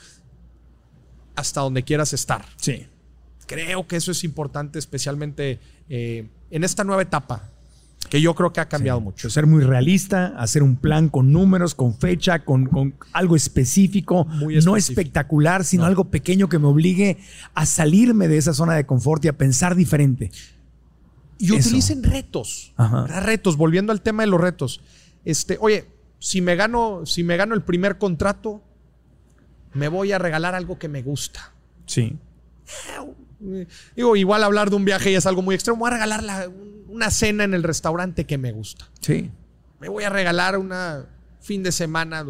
hasta 1.36 1.62
donde 1.62 1.84
quieras 1.84 2.14
estar. 2.14 2.46
Sí. 2.58 2.88
Creo 3.46 3.86
que 3.88 3.98
eso 3.98 4.12
es 4.12 4.24
importante, 4.24 4.80
especialmente 4.80 5.60
eh, 5.90 6.28
en 6.50 6.64
esta 6.64 6.84
nueva 6.84 7.02
etapa, 7.02 7.50
que 8.10 8.22
yo 8.22 8.34
creo 8.36 8.54
que 8.54 8.62
ha 8.62 8.70
cambiado 8.70 9.02
mucho. 9.02 9.30
Ser 9.30 9.46
muy 9.46 9.64
realista, 9.64 10.28
hacer 10.38 10.64
un 10.64 10.78
plan 10.78 11.10
con 11.10 11.32
números, 11.32 11.76
con 11.76 11.94
fecha, 11.96 12.40
con, 12.46 12.66
con 12.68 12.96
algo 13.14 13.36
específico, 13.36 14.26
Muy 14.26 14.58
no 14.60 14.78
espectacular, 14.78 15.64
sino 15.64 15.84
No. 15.84 15.88
algo 15.88 16.06
pequeño 16.06 16.48
que 16.48 16.58
me 16.60 16.68
obligue 16.68 17.18
a 17.54 17.66
salirme 17.66 18.28
de 18.28 18.38
esa 18.38 18.54
zona 18.54 18.76
de 18.76 18.86
confort 18.86 19.26
y 19.26 19.28
a 19.28 19.34
pensar 19.38 19.76
diferente. 19.76 20.32
Y 21.38 21.56
Eso. 21.56 21.68
utilicen 21.70 22.04
retos. 22.04 22.74
Ajá. 22.78 23.06
Retos, 23.22 23.58
volviendo 23.58 23.92
al 23.92 24.02
tema 24.02 24.24
de 24.24 24.28
los 24.28 24.40
retos. 24.40 24.82
Este, 25.26 25.58
oye, 25.60 25.86
si 26.20 26.42
me 26.42 26.56
gano, 26.56 27.06
si 27.06 27.24
me 27.24 27.36
gano 27.38 27.56
el 27.56 27.62
primer 27.62 27.98
contrato, 27.98 28.62
me 29.74 29.88
voy 29.90 30.12
a 30.14 30.18
regalar 30.20 30.56
algo 30.56 30.80
que 30.80 30.88
me 30.88 31.02
gusta. 31.02 31.52
Sí. 31.86 32.16
Eh, 33.46 33.68
Digo, 33.96 34.16
igual 34.16 34.44
hablar 34.44 34.70
de 34.70 34.76
un 34.78 34.86
viaje 34.86 35.12
ya 35.12 35.18
es 35.18 35.26
algo 35.26 35.42
muy 35.42 35.56
extremo. 35.56 35.78
Voy 35.80 35.90
a 35.90 35.94
regalar 35.94 36.24
la- 36.24 36.50
una 36.88 37.12
cena 37.12 37.44
en 37.44 37.54
el 37.54 37.64
restaurante 37.64 38.26
que 38.26 38.38
me 38.38 38.52
gusta. 38.54 38.90
Sí. 39.02 39.30
Me 39.82 39.90
voy 39.90 40.04
a 40.06 40.10
regalar 40.10 40.58
una 40.58 41.06
fin 41.42 41.62
de 41.62 41.72
semana. 41.74 42.26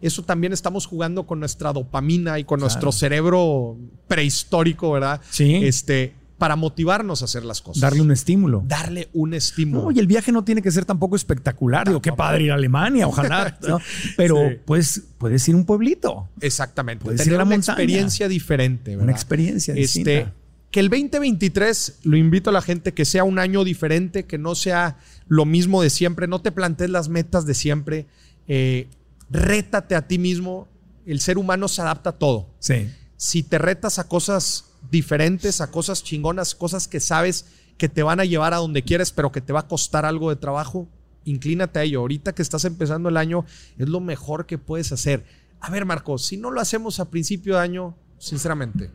Eso 0.00 0.24
también 0.24 0.52
estamos 0.52 0.86
jugando 0.86 1.26
con 1.26 1.38
nuestra 1.40 1.72
dopamina 1.72 2.38
y 2.38 2.44
con 2.44 2.58
Claro. 2.58 2.64
nuestro 2.68 2.90
cerebro 2.92 3.76
prehistórico, 4.08 4.90
¿verdad? 4.92 5.20
Sí. 5.30 5.54
Este, 5.64 6.14
para 6.40 6.56
motivarnos 6.56 7.22
a 7.22 7.26
hacer 7.26 7.44
las 7.44 7.60
cosas. 7.62 7.80
Darle 7.82 8.00
un 8.00 8.10
estímulo. 8.10 8.64
Darle 8.66 9.08
un 9.12 9.34
estímulo. 9.34 9.84
No, 9.84 9.90
y 9.92 10.00
el 10.00 10.08
viaje 10.08 10.32
no 10.32 10.42
tiene 10.42 10.60
que 10.62 10.72
ser 10.72 10.84
tampoco 10.84 11.14
espectacular. 11.14 11.86
Digo, 11.86 12.02
qué 12.02 12.12
padre 12.12 12.44
ir 12.44 12.50
a 12.50 12.54
Alemania, 12.54 13.06
ojalá. 13.06 13.56
¿no? 13.68 13.78
Pero 14.16 14.48
Sí. 14.48 14.56
pues 14.64 15.02
puedes 15.18 15.46
ir 15.48 15.54
a 15.54 15.58
un 15.58 15.64
pueblito. 15.66 16.28
Exactamente. 16.40 17.04
Puedes 17.04 17.20
ir 17.20 17.24
Tener 17.26 17.36
a 17.36 17.38
la 17.38 17.44
una 17.44 17.54
montaña. 17.56 17.74
experiencia 17.74 18.26
diferente, 18.26 18.90
¿verdad? 18.92 19.04
Una 19.04 19.12
experiencia 19.12 19.74
Este, 19.74 20.00
distinta. 20.00 20.34
que 20.72 20.80
el 20.80 20.88
2023, 20.88 22.00
lo 22.04 22.16
invito 22.16 22.50
a 22.50 22.52
la 22.52 22.62
gente, 22.62 22.94
que 22.94 23.04
sea 23.04 23.22
un 23.24 23.38
año 23.38 23.62
diferente, 23.62 24.24
que 24.24 24.38
no 24.38 24.54
sea 24.54 24.96
lo 25.28 25.44
mismo 25.44 25.82
de 25.82 25.90
siempre, 25.90 26.26
no 26.26 26.40
te 26.40 26.50
plantees 26.52 26.90
las 26.90 27.08
metas 27.08 27.44
de 27.46 27.54
siempre, 27.54 28.06
eh, 28.48 28.88
rétate 29.30 29.94
a 29.94 30.08
ti 30.08 30.18
mismo, 30.18 30.68
el 31.06 31.20
ser 31.20 31.38
humano 31.38 31.68
se 31.68 31.82
adapta 31.82 32.10
a 32.10 32.12
todo. 32.18 32.48
Sí. 32.58 32.88
Si 33.16 33.42
te 33.42 33.58
retas 33.58 33.98
a 33.98 34.08
cosas 34.08 34.69
diferentes, 34.90 35.60
a 35.60 35.70
cosas 35.70 36.02
chingonas, 36.02 36.54
cosas 36.54 36.88
que 36.88 37.00
sabes 37.00 37.46
que 37.78 37.88
te 37.88 38.02
van 38.02 38.20
a 38.20 38.24
llevar 38.24 38.54
a 38.54 38.58
donde 38.58 38.82
quieres, 38.82 39.10
pero 39.12 39.32
que 39.32 39.40
te 39.40 39.52
va 39.52 39.60
a 39.60 39.68
costar 39.68 40.04
algo 40.04 40.30
de 40.30 40.36
trabajo, 40.36 40.86
inclínate 41.24 41.78
a 41.78 41.82
ello. 41.82 42.00
Ahorita 42.00 42.34
que 42.34 42.42
estás 42.42 42.64
empezando 42.64 43.08
el 43.08 43.16
año, 43.16 43.44
es 43.78 43.88
lo 43.88 44.00
mejor 44.00 44.46
que 44.46 44.58
puedes 44.58 44.92
hacer. 44.92 45.24
A 45.60 45.70
ver, 45.70 45.84
Marcos, 45.84 46.24
si 46.26 46.36
no 46.36 46.50
lo 46.50 46.60
hacemos 46.60 47.00
a 47.00 47.10
principio 47.10 47.54
de 47.56 47.60
año, 47.60 47.94
sinceramente, 48.18 48.90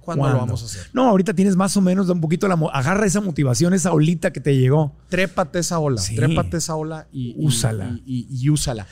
¿cuándo, 0.00 0.22
¿Cuándo? 0.22 0.38
lo 0.40 0.46
vamos 0.46 0.62
a 0.62 0.66
hacer? 0.66 0.88
No, 0.92 1.08
ahorita 1.08 1.34
tienes 1.34 1.54
más 1.56 1.76
o 1.76 1.80
menos 1.80 2.08
un 2.08 2.20
poquito 2.20 2.48
la 2.48 2.54
agarra 2.72 3.06
esa 3.06 3.20
motivación, 3.20 3.72
esa 3.74 3.92
olita 3.92 4.32
que 4.32 4.40
te 4.40 4.56
llegó. 4.56 4.92
Trépate 5.08 5.58
esa 5.60 5.78
ola, 5.78 6.00
Sí. 6.00 6.16
trépate 6.16 6.56
esa 6.56 6.74
ola 6.76 7.06
y, 7.12 7.34
Úsala. 7.38 7.98
Y, 8.06 8.26
y- 8.30 8.44
y 8.44 8.48
úsala. 8.50 8.86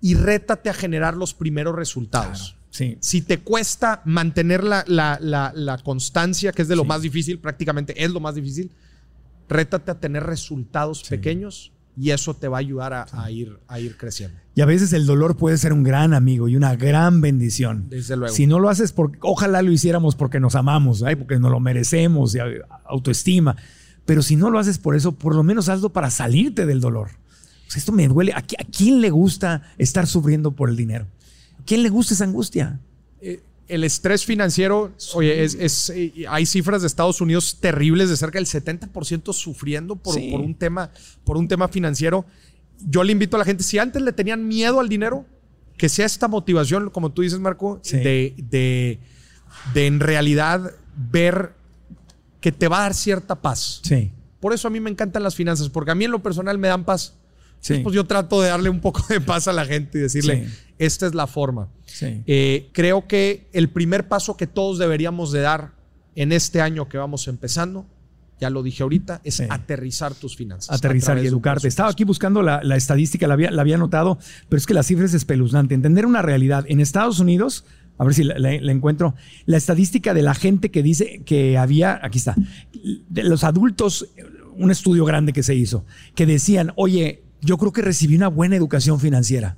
Y 0.00 0.14
rétate 0.14 0.70
a 0.70 0.74
generar 0.74 1.16
los 1.16 1.34
primeros 1.34 1.74
resultados. 1.76 2.56
Sí. 2.72 2.96
Si 3.00 3.20
te 3.22 3.38
cuesta 3.38 4.00
mantener 4.06 4.64
la, 4.64 4.82
la- 4.88 5.18
la- 5.20 5.52
la 5.54 5.76
constancia, 5.78 6.50
que 6.52 6.62
es 6.62 6.68
de 6.68 6.74
lo 6.76 6.82
Sí. 6.82 6.88
más 6.88 7.02
difícil, 7.02 7.38
prácticamente 7.38 8.02
es 8.02 8.10
lo 8.10 8.18
más 8.18 8.34
difícil, 8.34 8.70
rétate 9.48 9.90
a 9.90 10.00
tener 10.00 10.22
resultados 10.24 11.02
pequeños 11.04 11.70
y 11.96 12.10
eso 12.10 12.32
te 12.32 12.48
va 12.48 12.56
a 12.56 12.60
ayudar 12.60 12.94
a, 12.94 13.06
a 13.12 13.30
ir, 13.30 13.58
a 13.68 13.78
ir 13.78 13.98
creciendo. 13.98 14.38
Y 14.54 14.62
a 14.62 14.64
veces 14.64 14.94
el 14.94 15.04
dolor 15.04 15.36
puede 15.36 15.58
ser 15.58 15.74
un 15.74 15.82
gran 15.82 16.14
amigo 16.14 16.48
y 16.48 16.56
una 16.56 16.74
gran 16.74 17.20
bendición. 17.20 17.86
Desde 17.90 18.16
luego. 18.16 18.34
Si 18.34 18.46
no 18.46 18.58
lo 18.58 18.70
haces, 18.70 18.92
porque 18.92 19.18
ojalá 19.20 19.60
lo 19.60 19.70
hiciéramos 19.70 20.14
porque 20.16 20.40
nos 20.40 20.54
amamos, 20.54 21.02
¿ay? 21.02 21.16
porque 21.16 21.38
nos 21.38 21.50
lo 21.50 21.60
merecemos, 21.60 22.34
y 22.34 22.38
autoestima. 22.86 23.54
Pero 24.06 24.22
si 24.22 24.36
no 24.36 24.48
lo 24.50 24.58
haces 24.58 24.78
por 24.78 24.96
eso, 24.96 25.12
por 25.12 25.34
lo 25.34 25.42
menos 25.42 25.68
hazlo 25.68 25.90
para 25.92 26.08
salirte 26.10 26.64
del 26.64 26.80
dolor. 26.80 27.10
Sea, 27.68 27.78
esto 27.78 27.92
me 27.92 28.08
duele. 28.08 28.32
¿A, 28.32 28.42
qui- 28.42 28.56
a 28.58 28.64
quién 28.64 29.00
le 29.02 29.10
gusta 29.10 29.62
estar 29.78 30.06
sufriendo 30.06 30.52
por 30.52 30.70
el 30.70 30.76
dinero? 30.76 31.06
¿A 31.62 31.64
quién 31.64 31.82
le 31.82 31.88
gusta 31.88 32.14
esa 32.14 32.24
angustia? 32.24 32.80
Eh, 33.20 33.40
el 33.68 33.84
estrés 33.84 34.24
financiero, 34.24 34.92
oye, 35.14 35.44
es, 35.44 35.54
es, 35.54 35.90
eh, 35.90 36.12
hay 36.28 36.44
cifras 36.44 36.82
de 36.82 36.88
Estados 36.88 37.20
Unidos 37.20 37.58
terribles 37.60 38.10
de 38.10 38.16
cerca 38.16 38.38
del 38.38 38.46
70% 38.46 39.32
sufriendo 39.32 39.96
por, 39.96 40.14
Sí. 40.14 40.30
por 40.30 40.40
un 40.40 40.54
tema, 40.54 40.90
por 41.24 41.36
un 41.36 41.46
tema 41.48 41.68
financiero. 41.68 42.26
Yo 42.86 43.04
le 43.04 43.12
invito 43.12 43.36
a 43.36 43.38
la 43.38 43.44
gente, 43.44 43.62
si 43.62 43.78
antes 43.78 44.02
le 44.02 44.12
tenían 44.12 44.46
miedo 44.46 44.80
al 44.80 44.88
dinero, 44.88 45.24
que 45.78 45.88
sea 45.88 46.04
esta 46.06 46.28
motivación, 46.28 46.90
como 46.90 47.12
tú 47.12 47.22
dices, 47.22 47.38
Marco, 47.38 47.78
Sí. 47.82 47.96
de, 47.98 48.34
de, 48.50 48.98
de 49.74 49.86
en 49.86 50.00
realidad 50.00 50.72
ver 51.10 51.52
que 52.40 52.50
te 52.52 52.66
va 52.68 52.78
a 52.78 52.82
dar 52.82 52.94
cierta 52.94 53.40
paz. 53.40 53.80
Sí. 53.84 54.10
Por 54.40 54.52
eso 54.52 54.66
a 54.66 54.70
mí 54.72 54.80
me 54.80 54.90
encantan 54.90 55.22
las 55.22 55.36
finanzas, 55.36 55.68
porque 55.68 55.92
a 55.92 55.94
mí 55.94 56.04
en 56.04 56.10
lo 56.10 56.22
personal 56.22 56.58
me 56.58 56.66
dan 56.68 56.84
paz. 56.84 57.14
Sí. 57.60 57.78
Pues 57.78 57.94
yo 57.94 58.04
trato 58.04 58.42
de 58.42 58.48
darle 58.48 58.68
un 58.68 58.80
poco 58.80 59.04
de 59.08 59.20
paz 59.20 59.46
a 59.46 59.52
la 59.52 59.64
gente 59.64 59.98
y 59.98 60.00
decirle, 60.02 60.48
Sí. 60.48 60.54
Esta 60.84 61.06
es 61.06 61.14
la 61.14 61.26
forma. 61.26 61.68
Sí. 61.86 62.22
Eh, 62.26 62.68
creo 62.72 63.06
que 63.06 63.48
el 63.52 63.68
primer 63.70 64.08
paso 64.08 64.36
que 64.36 64.46
todos 64.46 64.78
deberíamos 64.78 65.32
de 65.32 65.40
dar 65.40 65.72
en 66.14 66.32
este 66.32 66.60
año 66.60 66.88
que 66.88 66.98
vamos 66.98 67.28
empezando, 67.28 67.86
ya 68.40 68.50
lo 68.50 68.62
dije 68.62 68.82
ahorita, 68.82 69.20
es 69.24 69.36
Sí. 69.36 69.44
aterrizar 69.48 70.14
tus 70.14 70.36
finanzas. 70.36 70.74
aterrizar 70.76 71.16
y 71.22 71.26
educarte. 71.26 71.68
Estaba 71.68 71.90
aquí 71.90 72.04
buscando 72.04 72.42
la, 72.42 72.60
la 72.64 72.76
estadística, 72.76 73.26
la 73.28 73.34
había, 73.34 73.50
la 73.50 73.62
había 73.62 73.78
notado, 73.78 74.18
pero 74.48 74.58
es 74.58 74.66
que 74.66 74.74
la 74.74 74.82
cifra 74.82 75.04
es 75.06 75.14
espeluznante. 75.14 75.74
Entender 75.74 76.06
una 76.06 76.22
realidad. 76.22 76.64
En 76.68 76.80
Estados 76.80 77.20
Unidos, 77.20 77.64
a 77.98 78.04
ver 78.04 78.14
si 78.14 78.24
la, 78.24 78.38
la- 78.38 78.60
la 78.60 78.72
encuentro, 78.72 79.14
la 79.46 79.56
estadística 79.58 80.12
de 80.12 80.22
la 80.22 80.34
gente 80.34 80.70
que 80.72 80.82
dice 80.82 81.22
que 81.24 81.56
había, 81.56 82.00
aquí 82.02 82.18
está, 82.18 82.34
de 83.08 83.22
los 83.22 83.44
adultos, 83.44 84.08
un 84.56 84.70
estudio 84.70 85.04
grande 85.04 85.32
que 85.32 85.42
se 85.44 85.54
hizo, 85.54 85.84
que 86.16 86.26
decían, 86.26 86.72
oye, 86.76 87.22
yo 87.40 87.56
creo 87.58 87.72
que 87.72 87.82
recibí 87.82 88.16
una 88.16 88.28
buena 88.28 88.56
educación 88.56 88.98
financiera. 89.00 89.56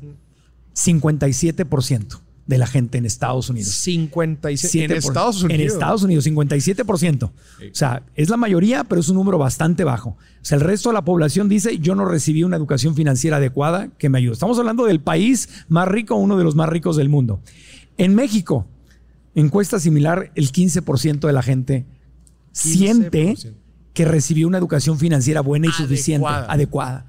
57% 0.74 2.20
de 2.46 2.58
la 2.58 2.66
gente 2.66 2.98
en 2.98 3.06
Estados 3.06 3.48
Unidos. 3.48 3.72
57 3.72 4.84
en 4.84 4.90
7%. 4.90 4.96
Estados 4.96 5.42
Unidos. 5.42 5.60
En 5.60 5.66
Estados 5.66 6.02
Unidos, 6.02 6.26
57%. 6.26 7.24
O 7.24 7.32
sea, 7.72 8.02
es 8.14 8.28
la 8.28 8.36
mayoría, 8.36 8.84
pero 8.84 9.00
es 9.00 9.08
un 9.08 9.16
número 9.16 9.38
bastante 9.38 9.84
bajo. 9.84 10.10
O 10.10 10.44
sea, 10.44 10.56
el 10.56 10.62
resto 10.62 10.90
de 10.90 10.94
la 10.94 11.04
población 11.04 11.48
dice, 11.48 11.78
yo 11.78 11.94
no 11.94 12.04
recibí 12.04 12.42
una 12.44 12.56
educación 12.56 12.94
financiera 12.94 13.38
adecuada 13.38 13.88
que 13.98 14.08
me 14.08 14.18
ayude. 14.18 14.34
Estamos 14.34 14.58
hablando 14.58 14.84
del 14.84 15.00
país 15.00 15.48
más 15.68 15.88
rico, 15.88 16.16
uno 16.16 16.36
de 16.36 16.44
los 16.44 16.54
más 16.54 16.68
ricos 16.68 16.96
del 16.96 17.08
mundo. 17.08 17.40
En 17.96 18.14
México, 18.14 18.66
encuesta 19.34 19.80
similar, 19.80 20.30
el 20.34 20.52
15% 20.52 21.26
de 21.26 21.32
la 21.32 21.42
gente 21.42 21.86
siente 22.52 23.34
15%. 23.34 23.54
que 23.94 24.04
recibió 24.04 24.46
una 24.46 24.58
educación 24.58 24.98
financiera 24.98 25.40
buena 25.40 25.68
y 25.68 25.72
suficiente, 25.72 26.28
Adecuada. 26.28 27.06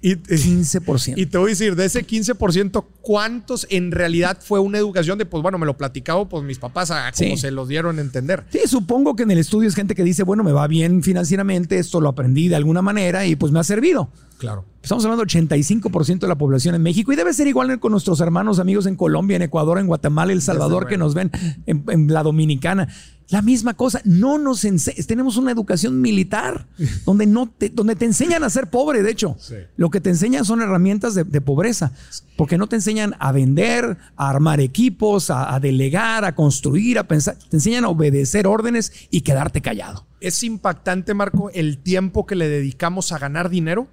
Y, 0.00 0.14
15%. 0.16 1.14
y 1.16 1.26
te 1.26 1.38
voy 1.38 1.48
a 1.48 1.50
decir, 1.50 1.74
de 1.74 1.84
ese 1.84 2.06
15%, 2.06 2.84
¿cuántos 3.02 3.66
en 3.70 3.90
realidad 3.90 4.38
fue 4.40 4.60
una 4.60 4.78
educación 4.78 5.18
de, 5.18 5.26
pues 5.26 5.42
bueno, 5.42 5.58
me 5.58 5.66
lo 5.66 5.76
platicaba 5.76 6.28
pues 6.28 6.44
mis 6.44 6.58
papás 6.58 6.90
a 6.92 7.10
como 7.10 7.30
Sí. 7.30 7.36
se 7.36 7.50
los 7.50 7.66
dieron 7.68 7.98
a 7.98 8.00
entender? 8.00 8.44
Sí, 8.50 8.60
supongo 8.66 9.16
que 9.16 9.24
en 9.24 9.32
el 9.32 9.38
estudio 9.38 9.68
es 9.68 9.74
gente 9.74 9.94
que 9.96 10.04
dice, 10.04 10.22
bueno, 10.22 10.44
me 10.44 10.52
va 10.52 10.66
bien 10.68 11.02
financieramente, 11.02 11.78
esto 11.78 12.00
lo 12.00 12.08
aprendí 12.10 12.48
de 12.48 12.56
alguna 12.56 12.80
manera 12.82 13.26
y 13.26 13.34
pues 13.34 13.50
me 13.52 13.58
ha 13.58 13.64
servido. 13.64 14.10
Claro. 14.38 14.64
Estamos 14.82 15.04
hablando 15.04 15.24
del 15.24 15.44
85% 15.44 16.20
de 16.20 16.28
la 16.28 16.38
población 16.38 16.74
en 16.74 16.82
México 16.82 17.12
y 17.12 17.16
debe 17.16 17.34
ser 17.34 17.46
igual 17.46 17.78
con 17.80 17.92
nuestros 17.92 18.20
hermanos, 18.20 18.58
amigos 18.58 18.86
en 18.86 18.96
Colombia, 18.96 19.36
en 19.36 19.42
Ecuador, 19.42 19.78
en 19.78 19.86
Guatemala, 19.86 20.32
El 20.32 20.40
Salvador, 20.40 20.86
que 20.86 20.96
nos 20.96 21.12
ven 21.12 21.30
en, 21.66 21.84
en 21.88 22.12
la 22.12 22.22
Dominicana. 22.22 22.88
La 23.28 23.42
misma 23.42 23.74
cosa, 23.74 24.00
no 24.04 24.38
nos 24.38 24.62
tenemos 25.06 25.36
una 25.36 25.50
educación 25.50 26.00
militar 26.00 26.66
donde 27.04 27.26
no 27.26 27.46
te, 27.46 27.68
donde 27.68 27.96
te 27.96 28.06
enseñan 28.06 28.44
a 28.44 28.48
ser 28.48 28.70
pobre, 28.70 29.02
de 29.02 29.10
hecho. 29.10 29.36
Sí. 29.38 29.56
Lo 29.76 29.90
que 29.90 30.00
te 30.00 30.08
enseñan 30.08 30.46
son 30.46 30.62
herramientas 30.62 31.14
de, 31.14 31.24
de 31.24 31.40
pobreza, 31.42 31.92
porque 32.38 32.56
no 32.56 32.68
te 32.68 32.76
enseñan 32.76 33.14
a 33.18 33.32
vender, 33.32 33.98
a 34.16 34.30
armar 34.30 34.60
equipos, 34.60 35.28
a, 35.28 35.54
a 35.54 35.60
delegar, 35.60 36.24
a 36.24 36.34
construir, 36.34 36.98
a 36.98 37.06
pensar, 37.06 37.36
te 37.50 37.56
enseñan 37.56 37.84
a 37.84 37.88
obedecer 37.88 38.46
órdenes 38.46 38.92
y 39.10 39.20
quedarte 39.20 39.60
callado. 39.60 40.06
Es 40.20 40.42
impactante, 40.42 41.12
Marco, 41.12 41.50
el 41.50 41.78
tiempo 41.78 42.24
que 42.24 42.36
le 42.36 42.48
dedicamos 42.48 43.12
a 43.12 43.18
ganar 43.18 43.50
dinero 43.50 43.88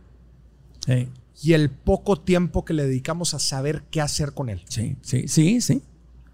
Sí, 0.85 1.09
y 1.41 1.53
el 1.53 1.69
poco 1.69 2.19
tiempo 2.19 2.63
que 2.65 2.73
le 2.73 2.83
dedicamos 2.85 3.33
a 3.33 3.39
saber 3.39 3.83
qué 3.91 4.01
hacer 4.01 4.33
con 4.33 4.49
él. 4.49 4.63
sí, 4.69 4.95
sí, 5.01 5.27
sí, 5.27 5.61
sí. 5.61 5.81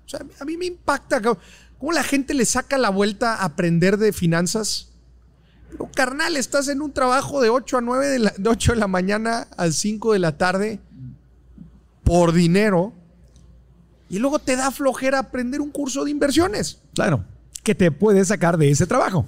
O 0.06 0.10
sea, 0.10 0.22
a 0.40 0.45
mí 0.45 0.57
me 0.57 0.65
impacta 0.65 1.22
cómo- 1.22 1.38
cómo 1.78 1.91
la 1.94 2.03
gente 2.03 2.34
le 2.34 2.45
saca 2.45 2.78
la 2.78 2.90
vuelta 2.90 3.36
a 3.36 3.45
aprender 3.45 3.98
de 3.98 4.11
finanzas. 4.14 4.90
Pero, 5.72 5.90
carnal, 5.95 6.36
estás 6.36 6.68
en 6.68 6.82
un 6.82 6.91
trabajo 6.91 7.41
de 7.41 7.49
8 7.49 7.78
a 7.78 7.82
9 7.82 8.07
de, 8.07 8.19
la, 8.19 8.34
de 8.38 8.49
8 8.49 8.73
de 8.73 8.78
la 8.80 8.88
mañana 8.88 9.48
a 9.56 9.72
5 9.72 10.11
de 10.14 10.19
la 10.19 10.38
tarde 10.38 10.80
por 12.03 12.34
dinero 12.34 12.91
y 14.10 14.19
luego 14.19 14.40
te 14.40 14.57
da 14.57 14.69
flojera 14.72 15.19
aprender 15.19 15.61
un 15.61 15.72
curso 15.72 16.03
de 16.03 16.11
inversiones. 16.11 16.80
Claro, 16.94 17.23
que 17.64 17.73
te 17.73 17.90
puedes 17.90 18.28
sacar 18.28 18.57
de 18.57 18.69
ese 18.69 18.86
trabajo. 18.86 19.26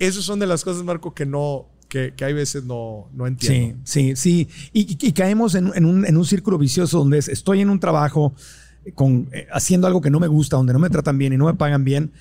Esas 0.00 0.24
son 0.24 0.40
de 0.40 0.46
las 0.48 0.64
cosas, 0.64 0.82
Marco, 0.82 1.14
que 1.14 1.24
no, 1.26 1.66
que, 1.90 2.14
que 2.16 2.24
hay 2.24 2.32
veces 2.32 2.64
no, 2.64 3.10
no 3.12 3.26
entiendo. 3.26 3.80
Sí, 3.84 4.14
sí, 4.14 4.46
sí. 4.46 4.48
Y, 4.72 4.96
y- 5.06 5.12
caemos 5.12 5.54
en, 5.54 5.72
en 5.74 5.84
un, 5.84 6.06
en 6.06 6.16
un 6.16 6.24
círculo 6.24 6.56
vicioso 6.56 6.98
donde 7.00 7.18
es, 7.18 7.28
estoy 7.28 7.60
en 7.60 7.68
un 7.68 7.80
trabajo 7.80 8.32
con, 8.94 9.28
eh, 9.32 9.46
haciendo 9.52 9.86
algo 9.86 10.00
que 10.00 10.08
no 10.08 10.20
me 10.20 10.28
gusta, 10.28 10.56
donde 10.56 10.72
no 10.72 10.78
me 10.78 10.88
tratan 10.88 11.18
bien 11.18 11.34
y 11.34 11.36
no 11.36 11.46
me 11.46 11.54
pagan 11.54 11.84
bien. 11.84 12.12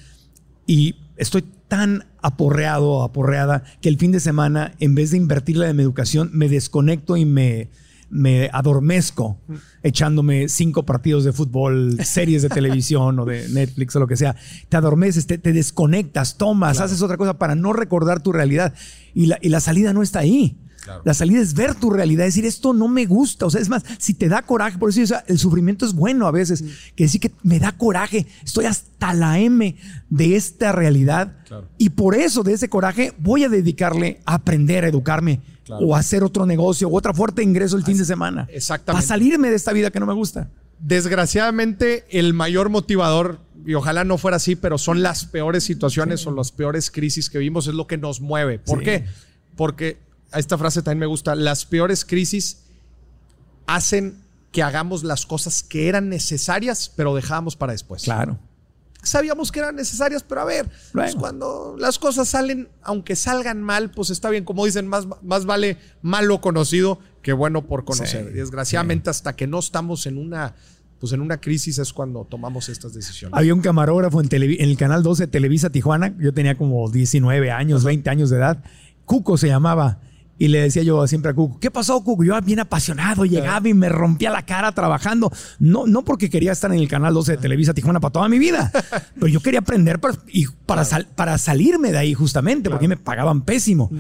Y 0.68 0.96
estoy 1.16 1.46
tan 1.70 2.06
aporreado, 2.22 3.04
aporreada, 3.04 3.64
que 3.80 3.90
el 3.90 3.98
fin 3.98 4.12
de 4.12 4.20
semana, 4.20 4.74
en 4.80 4.96
vez 4.96 5.12
de 5.12 5.18
invertirla 5.18 5.70
en 5.70 5.78
mi 5.78 5.84
educación, 5.84 6.32
me 6.34 6.50
desconecto 6.50 7.16
y 7.16 7.26
me, 7.26 7.70
me 8.10 8.49
adormezco 8.53 9.40
echándome 9.84 10.49
cinco 10.49 10.84
partidos 10.86 11.23
de 11.23 11.34
fútbol, 11.34 11.98
series 12.03 12.41
de 12.41 12.49
televisión 12.49 13.19
o 13.19 13.26
de 13.26 13.48
Netflix 13.49 13.95
o 13.95 13.99
lo 13.99 14.07
que 14.07 14.15
sea. 14.15 14.36
Te 14.68 14.77
adormeces, 14.77 15.27
te, 15.27 15.38
te 15.38 15.53
desconectas, 15.53 16.38
tomas, 16.38 16.80
haces 16.80 17.02
otra 17.02 17.18
cosa 17.18 17.38
para 17.38 17.56
no 17.56 17.73
recordar 17.73 18.22
tu 18.22 18.31
realidad. 18.31 18.73
Y 19.14 19.27
la, 19.27 19.38
y 19.41 19.49
la 19.49 19.60
salida 19.60 19.94
no 19.94 20.02
está 20.02 20.19
ahí. 20.19 20.57
Claro. 20.81 21.01
La 21.06 21.14
salida 21.14 21.39
es 21.41 21.53
ver 21.53 21.76
tu 21.76 21.89
realidad, 21.89 22.26
decir 22.26 22.45
esto 22.45 22.73
no 22.73 22.88
me 22.88 23.06
gusta. 23.06 23.45
O 23.45 23.49
sea, 23.49 23.61
es 23.61 23.69
más, 23.69 23.84
si 23.97 24.14
te 24.14 24.27
da 24.30 24.41
coraje, 24.41 24.77
por 24.77 24.89
eso 24.89 25.01
o 25.01 25.06
sea, 25.07 25.23
el 25.27 25.38
sufrimiento 25.38 25.85
es 25.85 25.93
bueno 25.93 26.27
a 26.27 26.31
veces, 26.31 26.64
que 26.95 27.03
decir 27.06 27.22
que 27.22 27.31
me 27.43 27.60
da 27.60 27.72
coraje, 27.73 28.26
estoy 28.43 28.65
hasta 28.65 29.14
la 29.14 29.39
M 29.39 29.76
de 30.10 30.35
esta 30.35 30.72
realidad. 30.72 31.38
Claro. 31.47 31.68
Y 31.77 31.89
por 31.89 32.15
eso, 32.15 32.43
de 32.43 32.53
ese 32.53 32.69
coraje, 32.69 33.14
voy 33.19 33.43
a 33.43 33.49
dedicarle 33.49 34.22
a 34.26 34.35
aprender, 34.35 34.85
a 34.85 34.88
educarme 34.89 35.41
Claro. 35.65 35.85
o 35.85 35.95
a 35.95 35.99
hacer 35.99 36.23
otro 36.23 36.47
negocio 36.47 36.88
o 36.88 36.97
otra 36.97 37.14
fuerte 37.14 37.43
ingreso 37.43 37.77
el 37.77 37.84
fin 37.84 37.95
de 37.97 38.03
semana. 38.06 38.47
exactamente. 38.51 38.93
Para 39.03 39.07
salirme 39.07 39.49
de 39.51 39.56
esta 39.56 39.72
vida 39.72 39.91
que 39.91 39.99
no 39.99 40.07
me 40.07 40.14
gusta. 40.14 40.49
Desgraciadamente, 41.10 42.06
el 42.11 42.34
mayor 42.34 42.69
motivador, 42.69 43.39
y 43.65 43.73
ojalá 43.73 44.03
no 44.03 44.18
fuera 44.18 44.38
así, 44.38 44.56
pero 44.56 44.77
son 44.77 45.01
las 45.01 45.26
peores 45.26 45.64
situaciones 45.64 46.26
o 46.27 46.31
las 46.31 46.51
peores 46.51 46.91
crisis 46.91 47.30
que 47.30 47.39
vivimos, 47.39 47.68
es 47.68 47.73
lo 47.73 47.88
que 47.88 47.97
nos 47.97 48.22
mueve. 48.22 48.60
¿Por 48.60 48.80
Sí. 48.80 48.85
qué? 48.85 49.06
Porque 49.56 49.97
a 50.09 50.09
esta 50.34 50.57
frase 50.57 50.81
también 50.81 50.99
me 50.99 51.06
gusta, 51.06 51.35
las 51.35 51.65
peores 51.65 52.06
crisis 52.06 52.64
hacen 53.68 54.22
que 54.51 54.64
hagamos 54.64 55.03
las 55.03 55.26
cosas 55.26 55.64
que 55.64 55.88
eran 55.88 56.10
necesarias, 56.10 56.91
pero 56.95 57.15
dejábamos 57.15 57.56
para 57.56 57.72
después. 57.73 58.03
Claro. 58.03 58.39
Sabíamos 59.01 59.51
que 59.51 59.60
eran 59.60 59.76
necesarias, 59.76 60.23
pero 60.23 60.41
a 60.41 60.45
ver, 60.45 60.65
pues 60.91 61.14
Bueno. 61.15 61.19
cuando 61.19 61.76
las 61.80 61.99
cosas 61.99 62.27
salen, 62.27 62.68
aunque 62.81 63.15
salgan 63.15 63.61
mal, 63.61 63.91
pues 63.91 64.10
está 64.10 64.30
bien. 64.30 64.43
Como 64.43 64.65
dicen, 64.65 64.88
más, 64.88 65.07
más 65.22 65.45
vale 65.45 65.77
malo 66.01 66.41
conocido 66.41 66.99
que 67.22 67.31
bueno 67.31 67.65
por 67.65 67.85
conocer. 67.85 68.27
Sí, 68.27 68.34
Desgraciadamente, 68.34 69.10
hasta 69.10 69.35
que 69.38 69.47
no 69.47 69.60
estamos 69.60 70.06
en 70.06 70.18
una, 70.18 70.56
pues 70.99 71.14
en 71.14 71.22
una 71.22 71.39
crisis 71.39 71.77
es 71.77 71.93
cuando 71.93 72.26
tomamos 72.26 72.68
estas 72.68 72.93
decisiones. 72.93 73.38
Había 73.38 73.53
un 73.53 73.61
camarógrafo 73.61 74.19
en, 74.19 74.27
en 74.34 74.69
el 74.69 74.77
canal 74.77 75.01
12 75.01 75.23
de 75.23 75.27
Televisa 75.27 75.69
Tijuana. 75.69 76.14
Yo 76.19 76.34
tenía 76.34 76.57
como 76.57 76.89
19 76.89 77.51
años, 77.51 77.85
20 77.85 78.10
años 78.10 78.30
de 78.30 78.38
edad. 78.38 78.64
Cuco 79.06 79.38
se 79.38 79.47
llamaba. 79.47 80.01
Y 80.40 80.48
le 80.48 80.61
decía 80.61 80.82
yo 80.84 81.06
siempre 81.06 81.32
a 81.32 81.34
Cuco, 81.36 81.60
¿qué 81.60 81.70
pasó, 81.70 82.02
Cuco? 82.03 82.24
Yo 82.24 82.40
bien 82.41 82.61
apasionado, 82.61 83.26
llegaba 83.26 83.68
y 83.68 83.74
me 83.74 83.90
rompía 83.90 84.32
la 84.32 84.45
cara 84.45 84.72
trabajando. 84.72 85.32
No, 85.60 85.86
no 85.86 86.03
porque 86.06 86.30
quería 86.30 86.53
estar 86.53 86.72
en 86.74 86.80
el 86.80 86.88
canal 86.88 87.14
12 87.14 87.34
de 87.34 87.38
Televisa 87.40 87.74
Tijuana 87.74 87.99
para 87.99 88.14
toda 88.14 88.30
mi 88.30 88.40
vida, 88.40 88.72
pero 89.16 89.28
yo 89.28 89.41
quería 89.41 89.60
aprender 89.60 89.99
para, 89.99 90.16
y 90.30 90.45
para, 90.66 90.86
sal- 90.86 91.07
para 91.14 91.38
salirme 91.38 91.91
de 91.91 91.98
ahí 91.98 92.14
justamente, 92.14 92.70
porque 92.70 92.88
me 92.88 92.95
pagaban 92.98 93.41
pésimo. 93.41 93.91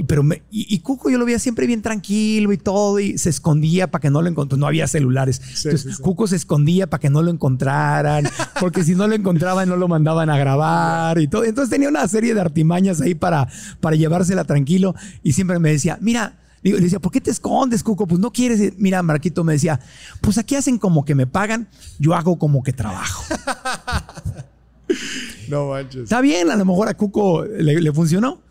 Y, 0.00 0.04
pero 0.04 0.22
me- 0.22 0.40
y, 0.50 0.74
y 0.74 0.78
Cuco 0.78 1.10
yo 1.10 1.18
lo 1.18 1.26
veía 1.26 1.38
siempre 1.38 1.66
bien 1.66 1.82
tranquilo 1.82 2.54
y 2.54 2.56
todo, 2.56 2.98
y 3.00 3.18
se 3.18 3.28
escondía 3.28 3.90
para 3.90 4.00
que 4.00 4.08
no 4.08 4.22
lo 4.22 4.28
encontrara. 4.30 4.58
No 4.58 4.66
había 4.66 4.86
celulares. 4.88 5.42
Entonces, 5.44 5.82
sí, 5.82 5.92
sí. 5.92 6.02
Cuco 6.02 6.26
se 6.26 6.36
escondía 6.36 6.86
para 6.88 7.00
que 7.02 7.10
no 7.10 7.20
lo 7.22 7.30
encontraran, 7.30 8.24
porque 8.60 8.82
si 8.82 8.94
no 8.94 9.06
lo 9.06 9.14
encontraban 9.14 9.68
no 9.68 9.76
lo 9.76 9.88
mandaban 9.88 10.30
a 10.30 10.38
grabar 10.38 11.18
y 11.18 11.28
todo. 11.28 11.44
Entonces 11.44 11.68
tenía 11.68 11.90
una 11.90 12.08
serie 12.08 12.32
de 12.32 12.40
artimañas 12.40 13.02
ahí 13.02 13.14
para, 13.14 13.46
para 13.80 13.94
llevársela 13.94 14.44
tranquilo 14.44 14.94
y 15.22 15.34
siempre 15.34 15.58
me 15.58 15.70
decía, 15.70 15.98
mira, 16.00 16.38
digo, 16.64 16.78
le 16.78 16.84
decía, 16.84 16.98
¿por 16.98 17.12
qué 17.12 17.20
te 17.20 17.30
escondes, 17.30 17.82
Cuco? 17.82 18.06
Pues 18.06 18.20
no 18.20 18.32
quieres. 18.32 18.58
ir". 18.58 18.74
Mira, 18.78 19.02
Marquito 19.02 19.44
me 19.44 19.52
decía, 19.52 19.80
pues 20.22 20.38
aquí 20.38 20.56
hacen 20.56 20.78
como 20.78 21.04
que 21.04 21.14
me 21.14 21.26
pagan, 21.26 21.68
yo 21.98 22.14
hago 22.14 22.38
como 22.38 22.62
que 22.62 22.72
trabajo. 22.72 23.22
No 25.50 25.70
manches. 25.70 26.04
Está 26.04 26.20
bien, 26.20 26.50
a 26.50 26.56
lo 26.56 26.64
mejor 26.64 26.88
a 26.88 26.94
Cuco 26.94 27.44
le, 27.44 27.80
le 27.80 27.92
funcionó. 27.92 28.42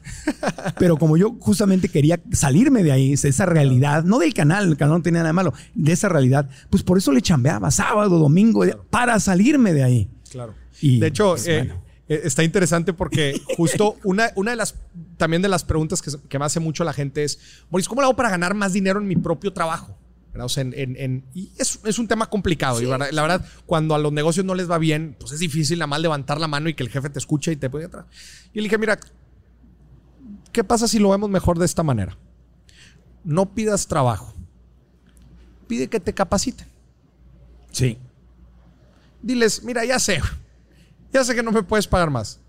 Pero 0.77 0.97
como 0.97 1.17
yo 1.17 1.35
justamente 1.39 1.89
quería 1.89 2.19
salirme 2.31 2.83
de 2.83 2.91
ahí, 2.91 3.15
de 3.15 3.29
esa 3.29 3.45
realidad, 3.45 4.03
no 4.03 4.19
del 4.19 4.33
canal, 4.33 4.69
el 4.69 4.77
canal 4.77 4.97
no 4.97 5.03
tenía 5.03 5.19
nada 5.19 5.29
de 5.29 5.33
malo, 5.33 5.53
de 5.73 5.91
esa 5.91 6.09
realidad, 6.09 6.49
pues 6.69 6.83
por 6.83 6.97
eso 6.97 7.11
le 7.11 7.21
chambeaba 7.21 7.71
sábado, 7.71 8.19
domingo, 8.19 8.63
para 8.89 9.19
salirme 9.19 9.73
de 9.73 9.83
ahí. 9.83 10.09
Claro. 10.31 10.53
Y, 10.81 10.99
de 10.99 11.07
hecho, 11.07 11.31
pues, 11.31 11.47
eh, 11.47 11.57
bueno. 11.59 11.83
eh, 12.07 12.21
está 12.23 12.43
interesante 12.43 12.93
porque 12.93 13.39
justo 13.57 13.95
una, 14.03 14.31
una 14.35 14.51
de 14.51 14.57
las 14.57 14.75
también 15.17 15.41
de 15.41 15.49
las 15.49 15.63
preguntas 15.63 16.01
que, 16.01 16.39
me 16.39 16.45
hace 16.45 16.59
mucho 16.59 16.83
la 16.83 16.93
gente 16.93 17.23
es, 17.23 17.39
Maurice, 17.69 17.89
¿cómo 17.89 18.01
lo 18.01 18.07
hago 18.07 18.15
para 18.15 18.29
ganar 18.29 18.53
más 18.53 18.73
dinero 18.73 18.99
en 18.99 19.07
mi 19.07 19.15
propio 19.15 19.51
trabajo? 19.53 19.98
¿Verdad? 20.31 20.45
O 20.45 20.49
sea, 20.49 20.61
en- 20.61 20.73
en- 20.77 20.95
en- 20.97 21.25
y 21.33 21.51
es, 21.57 21.79
es 21.85 21.97
un 21.99 22.07
tema 22.07 22.27
complicado. 22.29 22.79
y 22.81 22.85
la 22.85 22.91
verdad- 22.97 23.09
la 23.11 23.21
verdad, 23.23 23.45
cuando 23.65 23.95
a 23.95 23.99
los 23.99 24.11
negocios 24.13 24.45
no 24.45 24.53
les 24.55 24.69
va 24.69 24.77
bien, 24.77 25.15
pues 25.19 25.31
es 25.31 25.39
difícil 25.39 25.79
nada 25.79 25.87
más 25.87 25.99
levantar 26.01 26.39
la 26.39 26.47
mano 26.47 26.69
y 26.69 26.73
que 26.75 26.83
el 26.83 26.89
jefe 26.89 27.09
te 27.09 27.17
escuche 27.19 27.51
y 27.51 27.55
te 27.55 27.69
puede 27.69 27.85
atrás. 27.85 28.05
Y 28.53 28.57
le 28.59 28.63
dije, 28.63 28.77
mira, 28.77 28.99
¿qué 30.51 30.63
pasa 30.63 30.87
si 30.87 30.99
lo 30.99 31.09
vemos 31.09 31.29
mejor 31.29 31.57
de 31.57 31.65
esta 31.65 31.81
manera? 31.83 32.17
No 33.23 33.53
pidas 33.53 33.87
trabajo. 33.87 34.33
Pide 35.67 35.87
que 35.87 35.99
te 35.99 36.13
capaciten. 36.13 36.67
Sí. 37.71 37.97
Diles, 39.21 39.63
mira, 39.63 39.83
ya 39.85 39.99
sé, 39.99 40.21
ya 41.11 41.23
sé 41.23 41.35
que 41.35 41.43
no 41.43 41.51
me 41.51 41.63
puedes 41.63 41.87
pagar 41.87 42.09
más. 42.09 42.39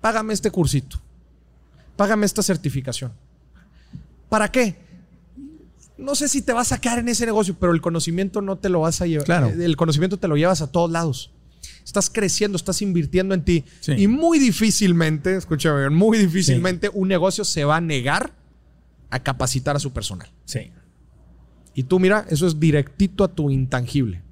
Págame 0.00 0.32
este 0.34 0.50
cursito. 0.50 1.00
Págame 1.96 2.26
esta 2.26 2.42
certificación. 2.42 3.12
¿Para 4.28 4.50
qué? 4.50 4.76
No 5.98 6.14
sé 6.14 6.28
si 6.28 6.42
te 6.42 6.52
vas 6.52 6.72
a 6.72 6.80
quedar 6.80 7.00
en 7.00 7.08
ese 7.08 7.26
negocio, 7.26 7.56
pero 7.58 7.72
el 7.72 7.80
conocimiento 7.80 8.40
no 8.40 8.56
te 8.56 8.68
lo 8.68 8.80
vas 8.80 9.02
a 9.02 9.06
llevar. 9.06 9.26
Claro. 9.26 9.48
El 9.48 9.76
conocimiento 9.76 10.16
te 10.16 10.28
lo 10.28 10.36
llevas 10.36 10.62
a 10.62 10.70
todos 10.70 10.90
lados. 10.90 11.32
Estás 11.84 12.08
creciendo, 12.08 12.56
estás 12.56 12.82
invirtiendo 12.82 13.34
en 13.34 13.44
ti. 13.44 13.64
Sí. 13.80 13.92
Y 13.92 14.06
muy 14.06 14.38
difícilmente, 14.38 15.36
escúchame, 15.36 15.80
bien, 15.80 15.94
muy 15.94 16.18
difícilmente 16.18 16.90
un 16.92 17.08
negocio 17.08 17.44
se 17.44 17.64
va 17.64 17.76
a 17.76 17.80
negar 17.80 18.32
a 19.10 19.22
capacitar 19.22 19.74
a 19.74 19.80
su 19.80 19.92
personal. 19.92 20.30
Sí. 20.44 20.70
Y 21.74 21.84
tú, 21.84 21.98
mira, 21.98 22.26
eso 22.28 22.46
es 22.46 22.60
directito 22.60 23.24
a 23.24 23.28
tu 23.28 23.50
intangible, 23.50 24.22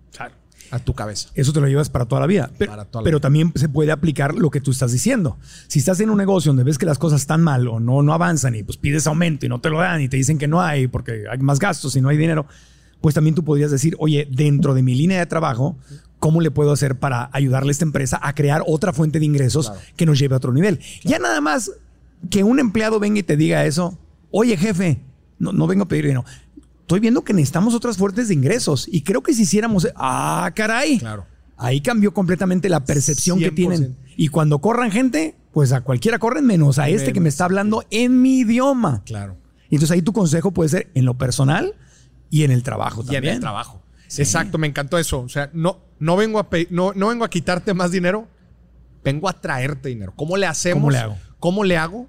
a 0.70 0.78
tu 0.78 0.94
cabeza. 0.94 1.28
Eso 1.34 1.52
te 1.52 1.60
lo 1.60 1.68
llevas 1.68 1.88
para 1.90 2.04
toda 2.06 2.20
la 2.20 2.26
vida. 2.26 2.50
Pero, 2.58 2.72
Para 2.72 2.84
toda 2.84 3.02
la 3.02 3.04
pero 3.04 3.18
vida. 3.18 3.22
también 3.22 3.52
se 3.54 3.68
puede 3.68 3.92
aplicar 3.92 4.34
lo 4.34 4.50
que 4.50 4.60
tú 4.60 4.70
estás 4.70 4.92
diciendo. 4.92 5.38
Si 5.68 5.78
estás 5.78 6.00
en 6.00 6.10
un 6.10 6.18
negocio 6.18 6.50
donde 6.50 6.64
ves 6.64 6.78
que 6.78 6.86
las 6.86 6.98
cosas 6.98 7.20
están 7.20 7.42
mal 7.42 7.66
o 7.68 7.80
no, 7.80 8.02
no 8.02 8.12
avanzan 8.12 8.54
y 8.54 8.62
pues 8.62 8.76
pides 8.76 9.06
aumento 9.06 9.46
y 9.46 9.48
no 9.48 9.60
te 9.60 9.70
lo 9.70 9.78
dan 9.80 10.00
y 10.00 10.08
te 10.08 10.16
dicen 10.16 10.38
que 10.38 10.48
no 10.48 10.60
hay 10.62 10.86
porque 10.88 11.24
hay 11.30 11.38
más 11.38 11.58
gastos 11.58 11.94
y 11.96 12.00
no 12.00 12.08
hay 12.08 12.16
dinero, 12.16 12.46
pues 13.00 13.14
también 13.14 13.34
tú 13.34 13.44
podrías 13.44 13.70
decir, 13.70 13.94
oye, 13.98 14.26
dentro 14.30 14.74
de 14.74 14.82
mi 14.82 14.94
línea 14.94 15.18
de 15.18 15.26
trabajo, 15.26 15.76
¿cómo 16.18 16.40
le 16.40 16.50
puedo 16.50 16.72
hacer 16.72 16.98
para 16.98 17.28
ayudarle 17.32 17.70
a 17.70 17.72
esta 17.72 17.84
empresa 17.84 18.18
a 18.22 18.34
crear 18.34 18.62
otra 18.66 18.92
fuente 18.92 19.18
de 19.18 19.24
ingresos 19.26 19.66
Claro. 19.70 19.82
que 19.96 20.06
nos 20.06 20.18
lleve 20.18 20.34
a 20.34 20.38
otro 20.38 20.52
nivel? 20.52 20.80
Ya 21.04 21.18
nada 21.18 21.40
más 21.40 21.70
que 22.30 22.42
un 22.42 22.58
empleado 22.58 22.98
venga 22.98 23.20
y 23.20 23.22
te 23.22 23.36
diga 23.36 23.64
eso, 23.66 23.98
oye 24.30 24.56
jefe, 24.56 24.98
no, 25.38 25.52
no 25.52 25.66
vengo 25.66 25.84
a 25.84 25.88
pedir 25.88 26.04
dinero. 26.06 26.24
Estoy 26.86 27.00
viendo 27.00 27.24
que 27.24 27.32
necesitamos 27.34 27.74
otras 27.74 27.96
fuentes 27.96 28.28
de 28.28 28.34
ingresos 28.34 28.86
y 28.88 29.02
creo 29.02 29.20
que 29.20 29.34
si 29.34 29.42
hiciéramos, 29.42 29.88
ah, 29.96 30.48
caray, 30.54 31.00
Claro. 31.00 31.26
Ahí 31.56 31.80
cambió 31.80 32.14
completamente 32.14 32.68
la 32.68 32.84
percepción 32.84 33.40
que 33.40 33.50
100%. 33.50 33.54
tienen. 33.56 33.96
Y 34.16 34.28
cuando 34.28 34.60
corran 34.60 34.90
gente, 34.92 35.34
pues 35.52 35.72
a 35.72 35.80
cualquiera 35.80 36.18
corren 36.20 36.46
menos 36.46 36.78
a 36.78 36.88
este 36.88 37.12
que 37.12 37.18
me 37.18 37.28
está 37.28 37.46
hablando 37.46 37.82
en 37.90 38.20
mi 38.22 38.40
idioma. 38.40 39.02
Claro. 39.04 39.36
Y 39.68 39.74
entonces 39.74 39.94
ahí 39.94 40.02
tu 40.02 40.12
consejo 40.12 40.52
puede 40.52 40.68
ser 40.68 40.90
en 40.94 41.04
lo 41.06 41.14
personal 41.18 41.74
y 42.30 42.44
en 42.44 42.50
el 42.52 42.62
trabajo 42.62 43.00
y 43.02 43.06
también. 43.06 43.24
en 43.24 43.30
el 43.36 43.40
trabajo. 43.40 43.82
Exacto, 44.16 44.58
me 44.58 44.66
encantó 44.68 44.96
eso. 44.98 45.20
O 45.22 45.28
sea, 45.28 45.50
no, 45.54 45.80
no, 45.98 46.14
vengo 46.16 46.38
a 46.38 46.46
no, 46.70 46.92
no 46.94 47.08
vengo 47.08 47.24
a 47.24 47.30
quitarte 47.30 47.74
más 47.74 47.90
dinero, 47.90 48.28
vengo 49.02 49.28
a 49.28 49.32
traerte 49.40 49.88
dinero. 49.88 50.12
¿Cómo 50.14 50.36
le 50.36 50.46
hacemos? 50.46 50.82
¿Cómo 50.82 50.90
le 50.92 50.98
hago? 50.98 51.16
¿Cómo 51.40 51.64
le 51.64 51.76
hago? 51.78 52.06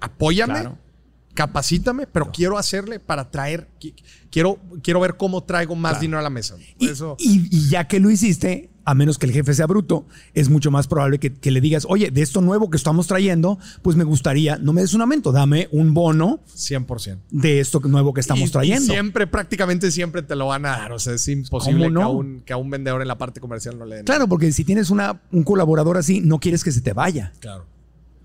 Apóyame, 0.00 0.54
Claro. 0.54 0.78
Capacítame, 1.34 2.06
pero 2.06 2.30
quiero 2.32 2.56
hacerle 2.58 3.00
para 3.00 3.30
traer, 3.30 3.68
qui- 3.80 3.94
quiero, 4.30 4.58
quiero 4.82 5.00
ver 5.00 5.16
cómo 5.16 5.42
traigo 5.42 5.74
más 5.74 5.92
Claro. 5.92 6.00
dinero 6.02 6.18
a 6.20 6.22
la 6.22 6.30
mesa. 6.30 6.56
Y, 6.78 6.88
eso, 6.88 7.16
y- 7.18 7.48
y 7.50 7.68
ya 7.68 7.86
que 7.88 8.00
lo 8.00 8.10
hiciste, 8.10 8.70
a 8.86 8.94
menos 8.94 9.16
que 9.18 9.24
el 9.26 9.32
jefe 9.32 9.54
sea 9.54 9.66
bruto, 9.66 10.06
es 10.34 10.50
mucho 10.50 10.70
más 10.70 10.86
probable 10.86 11.18
que, 11.18 11.32
que 11.32 11.50
le 11.50 11.60
digas, 11.62 11.86
oye, 11.88 12.10
de 12.10 12.20
esto 12.20 12.40
nuevo 12.42 12.68
que 12.70 12.76
estamos 12.76 13.06
trayendo, 13.06 13.58
pues 13.82 13.96
me 13.96 14.04
gustaría, 14.04 14.58
no 14.58 14.72
me 14.74 14.82
des 14.82 14.92
un 14.92 15.00
aumento, 15.00 15.32
dame 15.32 15.68
un 15.72 15.94
bono 15.94 16.40
100%. 16.54 17.18
de 17.30 17.60
esto 17.60 17.80
nuevo 17.80 18.12
que 18.12 18.20
estamos 18.20 18.48
Y- 18.50 18.52
trayendo. 18.52 18.92
siempre, 18.92 19.26
prácticamente 19.26 19.90
siempre 19.90 20.22
te 20.22 20.36
lo 20.36 20.48
van 20.48 20.66
a 20.66 20.70
dar. 20.70 20.92
O 20.92 20.98
sea, 20.98 21.14
es 21.14 21.26
imposible 21.28 21.86
¿Cómo 21.86 21.94
no? 21.94 22.00
que, 22.00 22.04
a 22.04 22.08
un, 22.08 22.40
que 22.42 22.52
a 22.52 22.56
un 22.58 22.68
vendedor 22.70 23.00
en 23.02 23.08
la 23.08 23.16
parte 23.18 23.40
comercial 23.40 23.78
no 23.78 23.86
le 23.86 23.96
den. 23.96 24.04
Claro, 24.04 24.28
porque 24.28 24.52
si 24.52 24.64
tienes 24.64 24.90
una, 24.90 25.22
un 25.32 25.42
colaborador 25.44 25.96
así, 25.96 26.20
no 26.20 26.38
quieres 26.38 26.62
que 26.62 26.70
se 26.70 26.82
te 26.82 26.92
vaya. 26.92 27.32
Claro, 27.40 27.64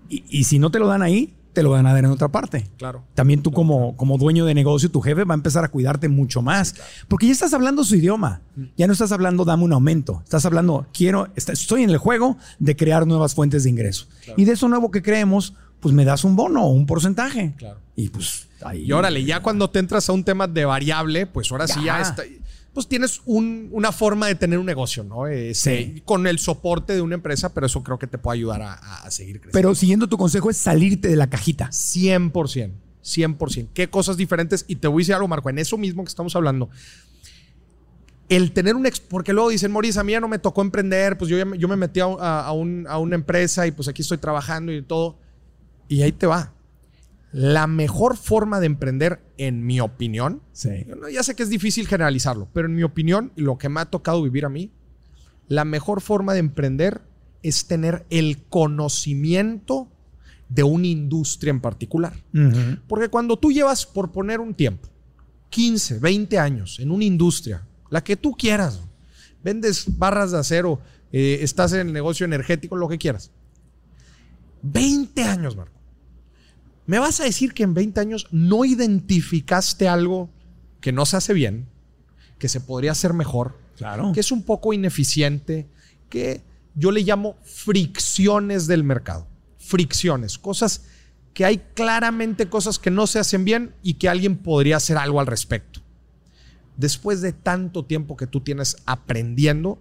y 0.08 0.44
si 0.44 0.58
no 0.58 0.70
te 0.70 0.78
lo 0.78 0.88
dan 0.88 1.02
ahí, 1.02 1.34
te 1.52 1.62
lo 1.62 1.70
van 1.70 1.86
a 1.86 1.92
dar 1.92 2.04
en 2.04 2.10
otra 2.10 2.28
parte. 2.28 2.66
claro. 2.78 3.04
También 3.14 3.42
tú 3.42 3.50
como, 3.52 3.96
como 3.96 4.18
dueño 4.18 4.44
de 4.44 4.54
negocio, 4.54 4.90
tu 4.90 5.00
jefe 5.00 5.24
va 5.24 5.34
a 5.34 5.36
empezar 5.36 5.64
a 5.64 5.68
cuidarte 5.68 6.08
mucho 6.08 6.42
más. 6.42 6.74
Porque 7.08 7.26
ya 7.26 7.32
estás 7.32 7.52
hablando 7.54 7.84
su 7.84 7.96
idioma. 7.96 8.40
Ya 8.76 8.86
no 8.86 8.92
estás 8.92 9.12
hablando 9.12 9.44
dame 9.44 9.64
un 9.64 9.72
aumento. 9.72 10.20
Estás 10.24 10.44
hablando, 10.46 10.86
quiero, 10.92 11.28
est- 11.36 11.48
estoy 11.50 11.82
en 11.82 11.90
el 11.90 11.98
juego 11.98 12.36
de 12.58 12.76
crear 12.76 13.06
nuevas 13.06 13.34
fuentes 13.34 13.64
de 13.64 13.70
ingreso. 13.70 14.06
Y 14.36 14.44
de 14.44 14.52
eso 14.52 14.68
nuevo 14.68 14.90
que 14.90 15.02
creemos, 15.02 15.54
pues 15.80 15.94
me 15.94 16.04
das 16.04 16.24
un 16.24 16.36
bono 16.36 16.64
o 16.64 16.70
un 16.70 16.86
porcentaje. 16.86 17.54
Claro. 17.56 17.78
Y 17.96 18.08
pues 18.10 18.48
ahí. 18.62 18.84
Y 18.84 18.92
órale, 18.92 19.24
ya 19.24 19.40
cuando 19.42 19.68
te 19.70 19.78
entras 19.78 20.08
a 20.08 20.12
un 20.12 20.24
tema 20.24 20.46
de 20.46 20.64
variable, 20.64 21.26
pues 21.26 21.50
ahora 21.50 21.66
sí 21.66 21.80
Ya. 21.84 22.00
está. 22.00 22.22
Pues 22.72 22.86
tienes 22.86 23.20
un- 23.26 23.68
una 23.72 23.90
forma 23.90 24.28
de 24.28 24.36
tener 24.36 24.58
un 24.58 24.66
negocio, 24.66 25.02
¿no? 25.02 25.26
Este, 25.26 25.94
Sí. 25.94 26.02
Con 26.04 26.26
el 26.28 26.38
soporte 26.38 26.92
de 26.94 27.00
una 27.02 27.16
empresa, 27.16 27.52
pero 27.52 27.66
eso 27.66 27.82
creo 27.82 27.98
que 27.98 28.06
te 28.06 28.16
puede 28.16 28.38
ayudar 28.38 28.62
a, 28.62 28.74
a- 28.74 29.02
a 29.06 29.10
seguir 29.10 29.40
creciendo. 29.40 29.52
Pero 29.52 29.74
siguiendo 29.74 30.08
tu 30.08 30.16
consejo 30.16 30.50
es 30.50 30.56
salirte 30.56 31.08
de 31.08 31.16
la 31.16 31.28
cajita. 31.28 31.68
100%. 31.72 32.72
100%. 33.02 33.70
¿Qué 33.74 33.88
cosas 33.90 34.16
diferentes? 34.16 34.64
Y 34.68 34.76
te 34.76 34.86
voy 34.86 35.00
a 35.00 35.02
decir 35.02 35.14
algo, 35.14 35.26
Marco, 35.26 35.50
en 35.50 35.58
eso 35.58 35.76
mismo 35.78 36.04
que 36.04 36.08
estamos 36.10 36.36
hablando. 36.36 36.68
El 38.28 38.52
tener 38.52 38.76
un... 38.76 38.86
ex- 38.86 39.00
Porque 39.00 39.32
luego 39.32 39.48
dicen, 39.48 39.72
Moris, 39.72 39.96
a 39.96 40.04
mí 40.04 40.12
ya 40.12 40.20
no 40.20 40.28
me 40.28 40.38
tocó 40.38 40.62
emprender, 40.62 41.18
pues 41.18 41.28
yo, 41.28 41.36
ya 41.36 41.44
me- 41.44 41.58
yo 41.58 41.66
me 41.66 41.76
metí 41.76 41.98
a, 42.00 42.04
a- 42.04 42.46
a 42.46 42.52
un- 42.52 42.86
a 42.88 42.98
una 42.98 43.16
empresa 43.16 43.66
y 43.66 43.72
pues 43.72 43.88
aquí 43.88 44.02
estoy 44.02 44.18
trabajando 44.18 44.72
y 44.72 44.82
todo. 44.82 45.18
Y 45.88 46.02
ahí 46.02 46.12
te 46.12 46.26
va. 46.26 46.52
La 47.32 47.66
mejor 47.66 48.16
forma 48.16 48.58
de 48.60 48.66
emprender, 48.66 49.20
en 49.38 49.64
mi 49.64 49.80
opinión, 49.80 50.42
Sí. 50.52 50.86
ya 51.12 51.22
sé 51.22 51.34
que 51.36 51.42
es 51.44 51.48
difícil 51.48 51.86
generalizarlo, 51.86 52.48
pero 52.52 52.66
en 52.66 52.74
mi 52.74 52.82
opinión, 52.82 53.32
y 53.36 53.42
lo 53.42 53.56
que 53.58 53.68
me 53.68 53.80
ha 53.80 53.84
tocado 53.86 54.22
vivir 54.22 54.44
a 54.44 54.48
mí, 54.48 54.72
la 55.48 55.64
mejor 55.64 56.00
forma 56.00 56.32
de 56.32 56.40
emprender 56.40 57.02
es 57.42 57.66
tener 57.66 58.04
el 58.10 58.42
conocimiento 58.48 59.88
de 60.48 60.64
una 60.64 60.88
industria 60.88 61.50
en 61.50 61.60
particular. 61.60 62.12
Porque 62.88 63.08
cuando 63.08 63.38
tú 63.38 63.52
llevas, 63.52 63.86
por 63.86 64.10
poner 64.10 64.40
un 64.40 64.54
tiempo, 64.54 64.88
15, 65.50 65.98
20 66.00 66.38
años 66.38 66.78
en 66.80 66.90
una 66.90 67.04
industria, 67.04 67.66
la 67.90 68.02
que 68.02 68.16
tú 68.16 68.32
quieras, 68.36 68.80
vendes 69.42 69.98
barras 69.98 70.32
de 70.32 70.38
acero, 70.38 70.80
eh, 71.12 71.38
estás 71.42 71.72
en 71.72 71.80
el 71.86 71.92
negocio 71.92 72.24
energético, 72.26 72.76
lo 72.76 72.88
que 72.88 72.98
quieras. 72.98 73.30
20 74.62 75.22
años, 75.22 75.56
Marco. 75.56 75.79
¿Me 76.90 76.98
vas 76.98 77.20
a 77.20 77.24
decir 77.24 77.54
que 77.54 77.62
en 77.62 77.72
20 77.72 78.00
años 78.00 78.26
no 78.32 78.64
identificaste 78.64 79.86
algo 79.86 80.28
que 80.80 80.90
no 80.90 81.06
se 81.06 81.18
hace 81.18 81.32
bien, 81.32 81.68
que 82.36 82.48
se 82.48 82.60
podría 82.60 82.90
hacer 82.90 83.12
mejor, 83.12 83.56
Claro. 83.76 84.10
que 84.12 84.18
es 84.18 84.32
un 84.32 84.42
poco 84.42 84.72
ineficiente, 84.72 85.68
que 86.08 86.42
yo 86.74 86.90
le 86.90 87.02
llamo 87.02 87.36
fricciones 87.44 88.66
del 88.66 88.82
mercado. 88.82 89.28
Fricciones, 89.56 90.36
cosas 90.36 90.82
que 91.32 91.44
hay 91.44 91.58
claramente 91.74 92.48
cosas 92.48 92.80
que 92.80 92.90
no 92.90 93.06
se 93.06 93.20
hacen 93.20 93.44
bien 93.44 93.72
y 93.84 93.94
que 93.94 94.08
alguien 94.08 94.36
podría 94.36 94.78
hacer 94.78 94.96
algo 94.96 95.20
al 95.20 95.28
respecto. 95.28 95.78
Después 96.76 97.20
de 97.20 97.32
tanto 97.32 97.84
tiempo 97.84 98.16
que 98.16 98.26
tú 98.26 98.40
tienes 98.40 98.78
aprendiendo, 98.84 99.78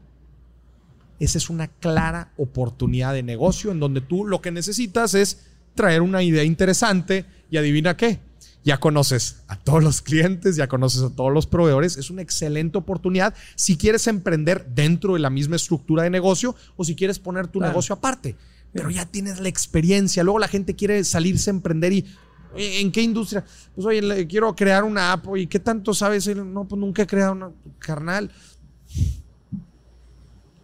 esa 1.20 1.40
es 1.40 1.50
una 1.50 1.70
clara 1.70 2.34
oportunidad 2.38 3.14
de 3.14 3.24
negocio 3.24 3.72
en 3.72 3.80
donde 3.80 4.00
tú 4.00 4.26
lo 4.26 4.44
que 4.44 4.52
necesitas 4.52 5.16
es 5.16 5.50
traer 5.76 6.02
una 6.02 6.22
idea 6.24 6.44
interesante 6.44 7.26
y 7.50 7.58
adivina 7.58 7.96
qué. 7.98 8.20
Ya 8.64 8.78
conoces 8.80 9.38
a 9.48 9.58
todos 9.58 9.82
los 9.84 10.02
clientes, 10.02 10.56
ya 10.58 10.68
conoces 10.68 11.02
a 11.02 11.10
todos 11.10 11.32
los 11.34 11.48
proveedores. 11.48 11.96
Es 11.98 12.10
una 12.10 12.22
excelente 12.22 12.78
oportunidad 12.78 13.34
si 13.56 13.78
quieres 13.78 14.06
emprender 14.08 14.68
dentro 14.76 15.14
de 15.14 15.20
la 15.20 15.30
misma 15.30 15.56
estructura 15.56 16.04
de 16.04 16.10
negocio 16.10 16.56
o 16.76 16.84
si 16.84 16.94
quieres 16.96 17.20
poner 17.20 17.48
tu 17.48 17.60
Claro. 17.60 17.72
negocio 17.72 17.96
aparte. 17.96 18.36
Pero 18.74 18.90
ya 18.92 19.06
tienes 19.06 19.40
la 19.40 19.48
experiencia. 19.50 20.24
Luego 20.24 20.40
la 20.40 20.48
gente 20.50 20.76
quiere 20.76 21.04
salirse 21.04 21.50
a 21.50 21.54
emprender 21.54 21.94
y 21.94 22.06
"Oye, 22.54 22.82
¿en 22.82 22.92
qué 22.92 23.02
industria? 23.02 23.44
Pues 23.74 23.88
oye, 23.88 24.02
le- 24.02 24.28
quiero 24.28 24.54
crear 24.56 24.84
una 24.84 25.14
app. 25.14 25.26
¿Y 25.38 25.48
qué 25.48 25.60
tanto 25.60 25.94
sabes? 25.94 26.28
No, 26.36 26.68
pues 26.68 26.80
nunca 26.80 27.04
he 27.04 27.08
creado 27.08 27.32
una 27.32 27.52
carnal. 27.80 28.30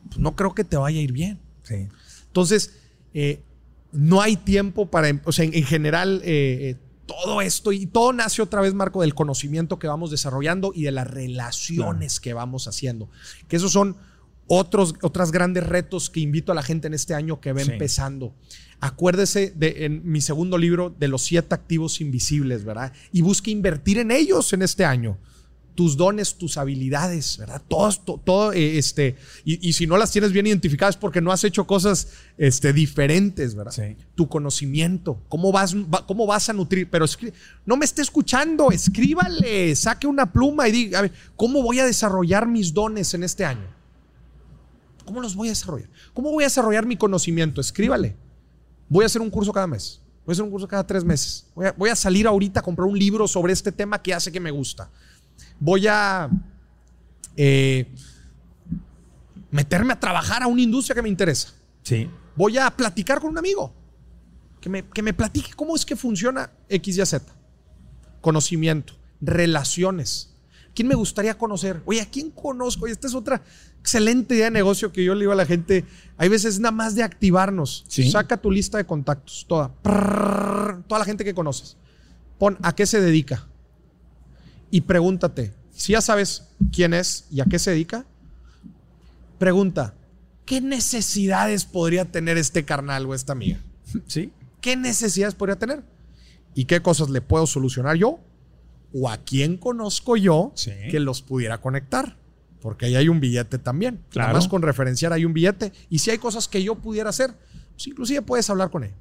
Pues 0.07 0.19
no 0.19 0.35
creo 0.35 0.53
que 0.53 0.63
te 0.63 0.77
vaya 0.77 0.99
a 0.99 1.01
ir 1.01 1.11
bien. 1.11 1.39
Sí. 1.63 1.87
Entonces, 2.27 2.73
eh, 3.13 3.41
no 3.95 4.21
hay 4.21 4.35
tiempo 4.35 4.89
para, 4.91 5.09
em- 5.09 5.21
o 5.25 5.31
sea, 5.31 5.45
en, 5.45 5.53
en 5.53 5.63
general, 5.63 6.21
eh, 6.23 6.71
eh, 6.71 6.75
todo 7.05 7.41
esto 7.41 7.71
y 7.71 7.85
todo 7.85 8.13
nace 8.13 8.41
otra 8.41 8.61
vez, 8.61 8.73
Marco, 8.73 9.01
del 9.01 9.13
conocimiento 9.13 9.77
que 9.79 9.87
vamos 9.87 10.09
desarrollando 10.11 10.71
y 10.73 10.83
de 10.83 10.91
las 10.91 11.07
relaciones 11.07 12.19
que 12.19 12.33
vamos 12.33 12.67
haciendo. 12.67 13.09
Que 13.47 13.57
esos 13.57 13.71
son 13.71 13.95
otros, 14.47 14.95
otras 15.01 15.31
grandes 15.31 15.65
retos 15.65 16.09
que 16.09 16.19
invito 16.19 16.51
a 16.51 16.55
la 16.55 16.63
gente 16.63 16.87
en 16.87 16.93
este 16.93 17.13
año 17.13 17.39
que 17.39 17.53
va 17.53 17.61
Sí. 17.61 17.71
empezando. 17.71 18.35
Acuérdese 18.79 19.51
de 19.55 19.85
en 19.85 20.01
mi 20.09 20.21
segundo 20.21 20.57
libro 20.57 20.93
de 20.99 21.07
los 21.07 21.23
siete 21.23 21.55
activos 21.55 22.01
invisibles, 22.01 22.63
¿verdad? 22.65 22.91
Y 23.11 23.21
busque 23.21 23.51
invertir 23.51 23.97
en 23.99 24.11
ellos 24.11 24.51
en 24.53 24.61
este 24.63 24.83
año 24.85 25.17
tus 25.75 25.97
dones, 25.97 26.35
tus 26.35 26.57
habilidades, 26.57 27.37
¿verdad? 27.37 27.61
Todos, 27.67 28.03
to- 28.05 28.19
todo, 28.23 28.53
eh, 28.53 28.77
este, 28.77 29.17
y, 29.43 29.67
y 29.69 29.73
si 29.73 29.85
no 29.85 29.97
las 29.97 30.09
tienes 30.11 30.31
bien 30.31 30.47
identificadas 30.47 30.95
porque 30.97 31.21
no 31.21 31.31
has 31.31 31.43
hecho 31.43 31.67
cosas 31.67 32.07
este, 32.37 32.73
diferentes, 32.73 33.53
¿verdad? 33.55 33.71
Sí. 33.73 33.97
Tu 34.15 34.27
conocimiento, 34.27 35.21
cómo 35.29 35.51
vas, 35.51 35.75
va- 35.75 36.05
cómo 36.07 36.25
vas 36.25 36.49
a 36.49 36.53
nutrir, 36.53 36.89
pero 36.89 37.05
no 37.65 37.77
me 37.77 37.85
esté 37.85 38.01
escuchando, 38.01 38.71
escríbale, 38.71 39.75
saque 39.75 40.07
una 40.07 40.31
pluma 40.31 40.67
y 40.67 40.71
diga, 40.71 40.99
a 40.99 41.01
ver, 41.03 41.11
¿cómo 41.35 41.61
voy 41.61 41.79
a 41.79 41.85
desarrollar 41.85 42.47
mis 42.47 42.73
dones 42.73 43.13
en 43.13 43.23
este 43.23 43.43
año? 43.45 43.67
¿Cómo 45.05 45.21
los 45.21 45.35
voy 45.35 45.49
a 45.49 45.51
desarrollar? 45.51 45.89
¿Cómo 46.13 46.31
voy 46.31 46.43
a 46.43 46.47
desarrollar 46.47 46.85
mi 46.85 46.97
conocimiento? 46.97 47.61
Escríbale. 47.61 48.15
Voy 48.89 49.03
a 49.03 49.05
hacer 49.05 49.21
un 49.21 49.29
curso 49.29 49.51
cada 49.51 49.67
mes. 49.67 50.01
Voy 50.25 50.31
a 50.31 50.33
hacer 50.33 50.43
un 50.43 50.49
curso 50.49 50.67
cada 50.67 50.85
tres 50.87 51.03
meses. 51.03 51.45
Voy 51.53 51.67
a, 51.67 51.71
voy 51.73 51.89
a 51.91 51.95
salir 51.95 52.25
ahorita 52.25 52.59
a 52.61 52.63
comprar 52.63 52.87
un 52.87 52.97
libro 52.97 53.27
sobre 53.27 53.53
este 53.53 53.71
tema 53.71 54.01
que 54.01 54.13
hace 54.13 54.31
que 54.31 54.39
me 54.39 54.49
gusta. 54.49 54.89
Voy 55.59 55.87
a 55.87 56.29
eh, 57.37 57.87
meterme 59.51 59.93
a 59.93 59.99
trabajar 59.99 60.43
a 60.43 60.47
una 60.47 60.61
industria 60.61 60.95
que 60.95 61.01
me 61.01 61.09
interesa. 61.09 61.53
Sí. 61.83 62.09
Voy 62.35 62.57
a 62.57 62.69
platicar 62.71 63.19
con 63.19 63.31
un 63.31 63.37
amigo 63.37 63.73
que 64.59 64.69
me, 64.69 64.85
que 64.87 65.01
me 65.01 65.13
platique 65.13 65.51
cómo 65.55 65.75
es 65.75 65.85
que 65.85 65.95
funciona 65.95 66.51
X, 66.69 66.97
Y, 66.97 67.05
Z. 67.05 67.25
Conocimiento, 68.21 68.93
relaciones. 69.21 70.35
¿Quién 70.73 70.89
me 70.89 70.95
gustaría 70.95 71.37
conocer? 71.37 71.81
Oye, 71.85 72.01
¿a 72.01 72.05
quién 72.05 72.31
conozco? 72.31 72.83
Oye, 72.83 72.91
esta 72.91 73.07
es 73.07 73.15
otra 73.15 73.41
excelente 73.79 74.35
idea 74.35 74.45
de 74.45 74.51
negocio 74.51 74.91
que 74.91 75.05
yo 75.05 75.13
le 75.13 75.21
digo 75.21 75.31
a 75.31 75.35
la 75.35 75.45
gente. 75.45 75.85
Hay 76.17 76.27
veces 76.27 76.59
nada 76.59 76.73
más 76.73 76.95
de 76.95 77.03
activarnos. 77.03 77.85
Sí. 77.87 78.11
Saca 78.11 78.35
tu 78.35 78.51
lista 78.51 78.77
de 78.77 78.85
contactos, 78.85 79.45
toda. 79.47 79.71
Toda 79.83 80.99
la 80.99 81.05
gente 81.05 81.23
que 81.23 81.33
conoces. 81.33 81.77
Pon 82.37 82.57
a 82.61 82.75
qué 82.75 82.85
se 82.85 82.99
dedica. 82.99 83.47
Y 84.71 84.81
pregúntate, 84.81 85.53
si 85.71 85.93
ya 85.93 86.01
sabes 86.01 86.43
quién 86.71 86.93
es 86.93 87.25
y 87.31 87.41
a 87.41 87.45
qué 87.45 87.59
se 87.59 87.71
dedica, 87.71 88.05
pregunta, 89.37 89.93
¿qué 90.45 90.61
necesidades 90.61 91.65
podría 91.65 92.05
tener 92.05 92.37
este 92.37 92.65
carnal 92.65 93.05
o 93.05 93.13
esta 93.13 93.33
amiga? 93.33 93.59
Sí. 94.07 94.31
¿Qué 94.61 94.75
necesidades 94.75 95.35
podría 95.35 95.57
tener? 95.57 95.83
¿Y 96.53 96.65
qué 96.65 96.81
cosas 96.81 97.09
le 97.09 97.21
puedo 97.21 97.45
solucionar 97.47 97.95
yo? 97.97 98.19
¿O 98.93 99.09
a 99.09 99.17
quién 99.17 99.57
conozco 99.57 100.15
yo 100.17 100.51
Sí. 100.55 100.71
que 100.89 100.99
los 100.99 101.21
pudiera 101.21 101.59
conectar? 101.59 102.17
Porque 102.61 102.87
ahí 102.87 102.95
hay 102.95 103.09
un 103.09 103.19
billete 103.19 103.59
también. 103.59 104.01
Claro. 104.09 104.29
Nada 104.29 104.39
más 104.39 104.47
con 104.47 104.61
referenciar 104.61 105.13
hay 105.13 105.25
un 105.25 105.33
billete. 105.33 105.71
Y 105.89 105.99
si 105.99 106.09
hay 106.11 106.17
cosas 106.17 106.47
que 106.47 106.63
yo 106.63 106.75
pudiera 106.75 107.09
hacer, 107.09 107.35
pues 107.73 107.87
inclusive 107.87 108.21
puedes 108.23 108.49
hablar 108.49 108.71
con 108.71 108.83
él. 108.85 108.91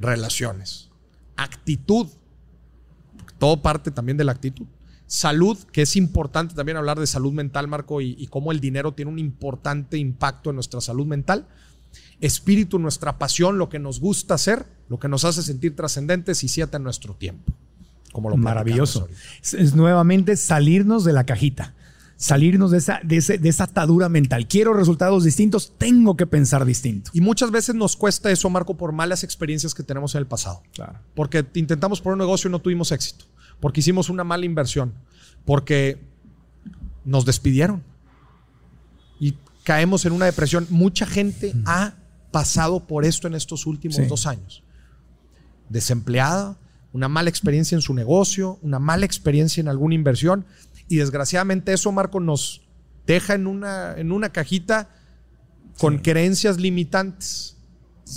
Relaciones. 0.00 0.88
Actitud. 1.36 2.08
Todo 3.38 3.62
parte 3.62 3.90
también 3.90 4.16
de 4.16 4.24
la 4.24 4.32
actitud. 4.32 4.66
Salud, 5.06 5.58
que 5.72 5.82
es 5.82 5.96
importante 5.96 6.54
también 6.54 6.76
hablar 6.76 6.98
de 6.98 7.06
salud 7.06 7.32
mental, 7.32 7.68
Marco, 7.68 8.00
y, 8.00 8.16
y 8.18 8.28
cómo 8.28 8.52
el 8.52 8.60
dinero 8.60 8.92
tiene 8.92 9.10
un 9.10 9.18
importante 9.18 9.98
impacto 9.98 10.50
en 10.50 10.56
nuestra 10.56 10.80
salud 10.80 11.06
mental. 11.06 11.46
Espíritu, 12.20 12.78
nuestra 12.78 13.18
pasión, 13.18 13.58
lo 13.58 13.68
que 13.68 13.78
nos 13.78 14.00
gusta 14.00 14.34
hacer, 14.34 14.64
lo 14.88 14.98
que 14.98 15.08
nos 15.08 15.24
hace 15.24 15.42
sentir 15.42 15.76
trascendentes 15.76 16.44
y 16.44 16.48
siete 16.48 16.76
en 16.76 16.84
nuestro 16.84 17.14
tiempo. 17.14 17.52
Como 18.12 18.30
lo 18.30 18.36
Maravilloso. 18.36 19.08
es 19.42 19.74
nuevamente 19.74 20.36
salirnos 20.36 21.04
de 21.04 21.12
la 21.12 21.24
cajita. 21.24 21.74
Salirnos 22.22 22.70
de 22.70 22.78
esa, 22.78 23.00
de, 23.02 23.16
ese- 23.16 23.36
de 23.38 23.48
esa 23.48 23.64
atadura 23.64 24.08
mental. 24.08 24.46
Quiero 24.46 24.74
resultados 24.74 25.24
distintos, 25.24 25.72
tengo 25.76 26.16
que 26.16 26.24
pensar 26.24 26.64
distinto. 26.64 27.10
Y 27.12 27.20
muchas 27.20 27.50
veces 27.50 27.74
nos 27.74 27.96
cuesta 27.96 28.30
eso, 28.30 28.48
Marco, 28.48 28.76
por 28.76 28.92
malas 28.92 29.24
experiencias 29.24 29.74
que 29.74 29.82
tenemos 29.82 30.14
en 30.14 30.20
el 30.20 30.26
pasado. 30.28 30.62
Claro. 30.72 31.00
Porque 31.16 31.44
intentamos 31.54 32.00
por 32.00 32.12
un 32.12 32.20
negocio 32.20 32.46
y 32.46 32.52
no 32.52 32.60
tuvimos 32.60 32.92
éxito. 32.92 33.24
Porque 33.58 33.80
hicimos 33.80 34.08
una 34.08 34.22
mala 34.22 34.44
inversión. 34.46 34.92
Porque 35.44 36.00
nos 37.04 37.24
despidieron. 37.24 37.82
Y 39.18 39.36
caemos 39.64 40.04
en 40.04 40.12
una 40.12 40.26
depresión. 40.26 40.68
Mucha 40.70 41.06
gente 41.06 41.52
ha 41.66 41.94
pasado 42.30 42.86
por 42.86 43.04
esto 43.04 43.26
en 43.26 43.34
estos 43.34 43.66
últimos 43.66 43.96
Sí. 43.96 44.04
dos 44.06 44.26
años. 44.28 44.62
Desempleada, 45.68 46.56
una 46.92 47.08
mala 47.08 47.30
experiencia 47.30 47.74
en 47.74 47.82
su 47.82 47.94
negocio, 47.94 48.58
una 48.62 48.78
mala 48.78 49.06
experiencia 49.06 49.60
en 49.60 49.66
alguna 49.68 49.94
inversión. 49.96 50.44
Y 50.88 50.96
desgraciadamente 50.96 51.72
eso, 51.72 51.90
Marco, 51.92 52.20
nos 52.20 52.62
deja 53.06 53.34
en 53.34 53.46
una, 53.46 53.94
en 53.96 54.12
una 54.12 54.30
cajita 54.30 54.90
con 55.78 55.98
creencias 55.98 56.58
limitantes. 56.60 57.56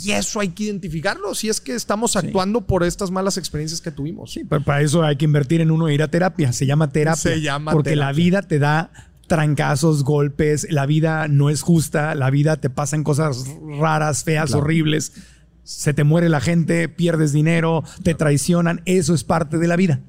Y 0.04 0.12
eso 0.12 0.40
hay 0.42 0.50
que 0.50 0.64
identificarlo 0.66 1.34
si 1.36 1.48
es 1.48 1.62
que 1.62 1.74
estamos 1.74 2.16
actuando 2.18 2.62
por 2.68 2.84
estas 2.84 3.12
malas 3.12 3.38
experiencias 3.38 3.80
que 3.80 3.92
tuvimos. 3.92 4.34
Sí, 4.34 4.44
pero 4.44 4.62
para 4.64 4.82
eso 4.82 5.04
hay 5.04 5.16
que 5.16 5.24
invertir 5.26 5.62
en 5.62 5.72
uno 5.72 5.88
e 5.88 5.94
ir 5.94 6.04
a 6.04 6.10
terapia. 6.10 6.52
Se 6.52 6.66
llama 6.66 6.90
terapia. 6.92 7.16
Se 7.16 7.40
llama 7.42 7.72
Porque 7.72 7.92
terapia. 7.92 8.06
la 8.08 8.12
vida 8.12 8.42
te 8.42 8.60
da 8.60 8.92
trancazos, 9.28 10.04
golpes, 10.04 10.68
la 10.70 10.86
vida 10.86 11.28
no 11.28 11.50
es 11.50 11.62
justa, 11.62 12.14
la 12.14 12.30
vida 12.30 12.58
te 12.58 12.70
pasan 12.70 13.04
cosas 13.04 13.46
raras, 13.80 14.24
feas, 14.24 14.48
Claro. 14.52 14.64
horribles. 14.64 15.14
Se 15.64 15.94
te 15.94 16.04
muere 16.04 16.30
la 16.30 16.42
gente, 16.42 16.90
pierdes 16.90 17.32
dinero, 17.32 17.84
te 18.04 18.14
traicionan, 18.14 18.82
eso 18.86 19.14
es 19.16 19.24
parte 19.24 19.58
de 19.58 19.68
la 19.68 19.76
vida. 19.78 20.02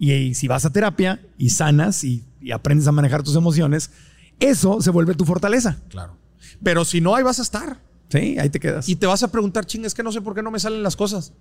Y, 0.00 0.12
y 0.12 0.34
si 0.34 0.48
vas 0.48 0.64
a 0.64 0.72
terapia 0.72 1.20
y 1.38 1.50
sanas 1.50 2.02
y, 2.02 2.24
y 2.40 2.50
aprendes 2.50 2.88
a 2.88 2.92
manejar 2.92 3.22
tus 3.22 3.36
emociones, 3.36 3.92
eso 4.40 4.80
se 4.80 4.90
vuelve 4.90 5.14
tu 5.14 5.24
fortaleza. 5.24 5.78
Claro. 5.90 6.16
Pero 6.62 6.84
si 6.84 7.00
no, 7.00 7.14
ahí 7.14 7.22
vas 7.22 7.38
a 7.38 7.42
estar. 7.42 7.78
Sí, 8.08 8.38
ahí 8.38 8.48
te 8.48 8.58
quedas. 8.58 8.88
Y 8.88 8.96
te 8.96 9.06
vas 9.06 9.22
a 9.22 9.30
preguntar, 9.30 9.66
ching, 9.66 9.84
es 9.84 9.94
que 9.94 10.02
no 10.02 10.10
sé 10.10 10.20
por 10.20 10.34
qué 10.34 10.42
no 10.42 10.50
me 10.50 10.58
salen 10.58 10.82
las 10.82 10.96
cosas. 10.96 11.32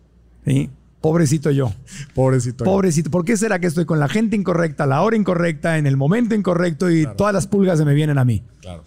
Sí, 0.46 0.70
pobrecito 1.02 1.50
yo. 1.52 1.74
Pobrecito. 2.14 2.64
Pobrecito, 2.66 3.10
¿por 3.10 3.26
qué 3.26 3.38
será 3.38 3.60
que 3.60 3.68
estoy 3.68 3.86
con 3.86 4.00
la 4.00 4.08
gente 4.08 4.36
incorrecta, 4.36 4.84
a 4.84 4.88
la 4.88 5.02
hora 5.02 5.16
incorrecta, 5.16 5.78
en 5.78 5.88
el 5.88 5.98
momento 5.98 6.36
incorrecto 6.36 6.92
y 6.92 7.08
todas 7.18 7.34
las 7.34 7.48
pulgas 7.48 7.80
se 7.80 7.86
me 7.86 7.94
vienen 7.94 8.18
a 8.18 8.26
mí? 8.26 8.44
Claro. 8.62 8.84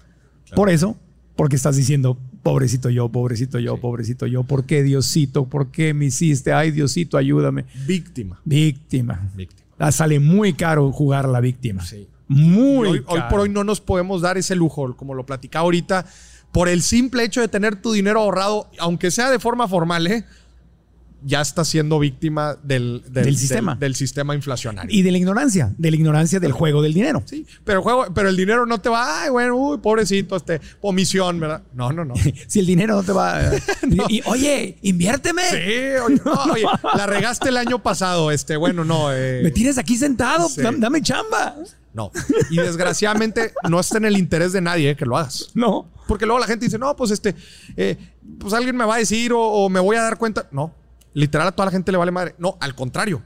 Por 0.54 0.68
eso, 0.68 0.96
porque 1.34 1.56
estás 1.56 1.76
diciendo, 1.76 2.18
pobrecito 2.42 2.90
yo, 2.90 3.08
pobrecito 3.08 3.58
yo, 3.58 3.78
pobrecito 3.78 4.26
yo, 4.26 4.44
¿por 4.44 4.64
qué 4.64 4.82
Diosito? 4.82 5.46
¿Por 5.46 5.70
qué 5.70 5.94
me 5.94 6.06
hiciste? 6.06 6.52
Ay, 6.52 6.70
Diosito, 6.70 7.16
ayúdame. 7.16 7.64
Víctima. 7.86 8.40
Víctima. 8.44 9.30
Víctima. 9.34 9.61
Ah, 9.78 9.92
sale 9.92 10.20
muy 10.20 10.52
caro 10.54 10.92
jugar 10.92 11.28
la 11.28 11.40
víctima. 11.40 11.84
Sí. 11.84 12.08
Muy 12.28 12.88
hoy, 12.88 13.04
hoy 13.06 13.18
caro. 13.18 13.28
por 13.28 13.40
hoy 13.40 13.48
no 13.48 13.64
nos 13.64 13.80
podemos 13.80 14.22
dar 14.22 14.38
ese 14.38 14.54
lujo, 14.54 14.96
como 14.96 15.14
lo 15.14 15.26
platicaba 15.26 15.64
ahorita, 15.64 16.06
por 16.52 16.68
el 16.68 16.82
simple 16.82 17.24
hecho 17.24 17.40
de 17.40 17.48
tener 17.48 17.76
tu 17.76 17.92
dinero 17.92 18.20
ahorrado, 18.20 18.68
aunque 18.78 19.10
sea 19.10 19.30
de 19.30 19.38
forma 19.38 19.68
formal, 19.68 20.06
¿eh? 20.06 20.24
Ya 21.24 21.40
estás 21.40 21.68
siendo 21.68 21.98
víctima 21.98 22.56
del, 22.62 23.02
Del 23.08 23.36
sistema. 23.36 23.74
del 23.76 23.94
sistema 23.94 24.34
inflacionario. 24.34 24.90
Y 24.96 25.02
de 25.02 25.12
la 25.12 25.18
ignorancia, 25.18 25.72
de 25.78 25.90
la 25.90 25.96
ignorancia 25.96 26.40
del 26.40 26.52
juego 26.52 26.82
del 26.82 26.94
dinero. 26.94 27.22
Sí, 27.26 27.46
pero 27.64 27.78
el 27.78 27.82
juego, 27.82 28.06
pero 28.14 28.28
el 28.28 28.36
dinero 28.36 28.66
no 28.66 28.78
te 28.80 28.88
va, 28.88 29.22
ay, 29.22 29.30
bueno, 29.30 29.56
uy, 29.56 29.78
pobrecito, 29.78 30.36
este, 30.36 30.60
omisión, 30.80 31.38
¿verdad? 31.40 31.62
No, 31.74 31.92
no, 31.92 32.04
no. 32.04 32.16
Sí, 32.16 32.34
Si 32.48 32.58
el 32.60 32.66
dinero 32.66 32.94
no 32.96 33.02
te 33.02 33.12
va... 33.12 33.40
y, 34.08 34.16
y, 34.18 34.22
oye, 34.26 34.78
inviérteme. 34.82 35.42
oye, 36.04 36.20
no, 36.24 36.32
oye, 36.52 36.64
la 36.96 37.06
regaste 37.06 37.48
el 37.50 37.56
año 37.56 37.82
pasado, 37.82 38.30
este, 38.30 38.56
bueno, 38.56 38.84
no, 38.84 39.12
eh, 39.12 39.40
Me 39.42 39.50
tienes 39.50 39.78
aquí 39.78 39.96
sentado, 39.96 40.48
Sí. 40.48 40.60
dam- 40.60 40.78
dame 40.78 41.02
chamba. 41.02 41.56
no. 41.94 42.10
Y 42.50 42.56
desgraciadamente 42.56 43.52
no 43.68 43.78
está 43.80 43.98
en 43.98 44.06
el 44.06 44.16
interés 44.18 44.52
de 44.52 44.60
nadie 44.60 44.90
eh, 44.90 44.96
que 44.96 45.04
lo 45.06 45.16
hagas. 45.16 45.50
No. 45.54 45.88
Porque 46.08 46.26
luego 46.26 46.40
la 46.40 46.46
gente 46.46 46.64
dice, 46.66 46.78
no, 46.78 46.96
pues 46.96 47.10
este, 47.12 47.34
eh, 47.76 47.96
pues 48.38 48.52
alguien 48.54 48.76
me 48.76 48.84
va 48.84 48.96
a 48.96 48.98
decir 48.98 49.32
o, 49.32 49.40
o 49.40 49.68
me 49.68 49.78
voy 49.80 49.96
a 49.96 50.02
dar 50.02 50.18
cuenta. 50.18 50.48
No, 50.50 50.74
literal 51.14 51.48
a 51.48 51.52
toda 51.52 51.66
la 51.66 51.72
gente 51.72 51.92
le 51.92 51.98
vale 51.98 52.10
madre. 52.10 52.34
No, 52.38 52.56
al 52.60 52.74
contrario. 52.74 53.22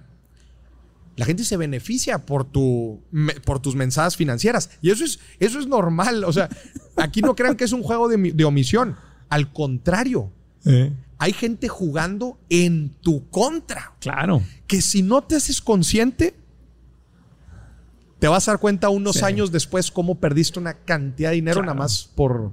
La 1.17 1.25
gente 1.25 1.45
se 1.45 1.57
beneficia 1.57 2.27
por, 2.27 2.45
tu, 2.45 3.03
me- 3.11 3.33
por 3.35 3.59
tus 3.61 3.75
mensajes 3.75 4.17
financieras. 4.17 4.71
Y 4.83 4.91
eso 4.91 5.05
es, 5.05 5.19
eso 5.39 5.59
es 5.59 5.67
normal. 5.67 6.25
O 6.25 6.33
sea, 6.33 6.49
aquí 6.97 7.23
no 7.23 7.35
crean 7.35 7.57
que 7.57 7.65
es 7.65 7.73
un 7.73 7.83
juego 7.83 8.09
de, 8.09 8.17
de 8.33 8.45
omisión. 8.45 8.97
Al 9.29 9.53
contrario, 9.53 10.31
Eh, 10.67 10.93
hay 11.19 11.33
gente 11.33 11.69
jugando 11.69 12.39
en 12.51 12.91
tu 13.01 13.31
contra. 13.31 13.95
claro. 14.01 14.43
Que 14.67 14.83
si 14.83 15.01
no 15.03 15.23
te 15.23 15.37
haces 15.37 15.61
consciente, 15.63 16.35
te 18.19 18.29
vas 18.29 18.49
a 18.49 18.53
dar 18.53 18.61
cuenta 18.61 18.89
unos 18.89 19.17
Sí. 19.17 19.25
años 19.25 19.53
después 19.53 19.91
cómo 19.91 20.19
perdiste 20.21 20.59
una 20.59 20.75
cantidad 20.75 21.31
de 21.31 21.37
dinero 21.37 21.57
Claro. 21.61 21.67
nada 21.67 21.79
más 21.79 22.11
por... 22.15 22.53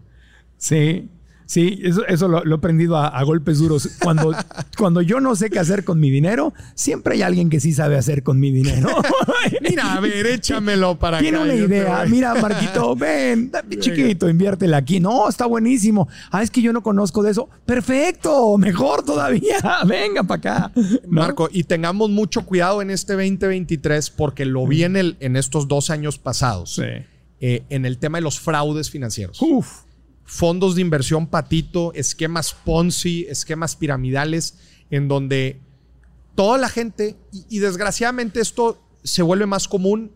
Sí, 0.58 1.10
sí, 1.46 1.80
eso, 1.84 2.06
eso 2.08 2.28
lo, 2.28 2.44
lo 2.44 2.56
he 2.56 2.58
aprendido 2.58 2.98
a, 2.98 3.08
a 3.08 3.24
golpes 3.24 3.60
duros. 3.60 3.90
Cuando, 4.02 4.32
cuando 4.78 5.02
yo 5.02 5.20
no 5.20 5.36
sé 5.36 5.50
qué 5.50 5.60
hacer 5.60 5.84
con 5.84 6.00
mi 6.00 6.10
dinero, 6.10 6.54
siempre 6.76 7.16
hay 7.16 7.22
alguien 7.22 7.50
que 7.50 7.60
sí 7.60 7.74
sabe 7.74 7.98
hacer 7.98 8.24
con 8.24 8.40
mi 8.40 8.52
dinero. 8.52 8.90
Mira, 9.62 9.94
a 9.94 10.00
ver, 10.00 10.26
échamelo 10.28 10.98
para 10.98 11.20
Tiene 11.20 11.38
acá. 11.38 11.44
una 11.46 11.56
idea. 11.56 12.06
Mira, 12.08 12.36
Marquito, 12.36 12.96
ven, 12.98 13.52
chiquito, 13.80 14.30
inviértela 14.30 14.78
aquí. 14.78 15.00
No, 15.00 15.28
está 15.30 15.46
buenísimo. 15.46 16.08
Ah, 16.32 16.44
es 16.44 16.52
que 16.52 16.62
yo 16.62 16.74
no 16.74 16.82
conozco 16.84 17.24
de 17.24 17.32
eso. 17.32 17.50
Perfecto, 17.66 18.58
mejor 18.58 19.04
todavía. 19.04 19.58
Venga 19.86 20.24
para 20.24 20.38
acá. 20.40 20.72
¿No? 20.76 21.22
Marco, 21.22 21.50
y 21.52 21.64
tengamos 21.64 22.10
mucho 22.10 22.46
cuidado 22.46 22.82
en 22.82 22.90
este 22.90 23.14
2023 23.14 24.10
porque 24.12 24.46
lo 24.46 24.66
vi 24.66 24.84
en, 24.84 24.96
el, 24.96 25.18
en 25.20 25.36
estos 25.36 25.68
dos 25.68 25.90
años 25.90 26.18
pasados, 26.18 26.76
Sí. 26.76 26.84
eh, 27.42 27.64
en 27.70 27.86
el 27.86 27.98
tema 27.98 28.18
de 28.18 28.22
los 28.22 28.40
fraudes 28.40 28.90
financieros. 28.90 29.42
Uf. 29.42 29.82
Fondos 30.26 30.76
de 30.76 30.82
inversión 30.82 31.28
patito, 31.28 31.94
esquemas 31.94 32.54
Ponzi, 32.54 33.26
esquemas 33.30 33.76
piramidales, 33.76 34.58
en 34.90 35.08
donde 35.08 35.60
toda 36.36 36.58
la 36.58 36.70
gente, 36.70 37.16
y, 37.50 37.60
desgraciadamente 37.60 38.40
esto 38.40 38.82
se 39.04 39.22
vuelve 39.22 39.46
más 39.46 39.68
común 39.68 40.12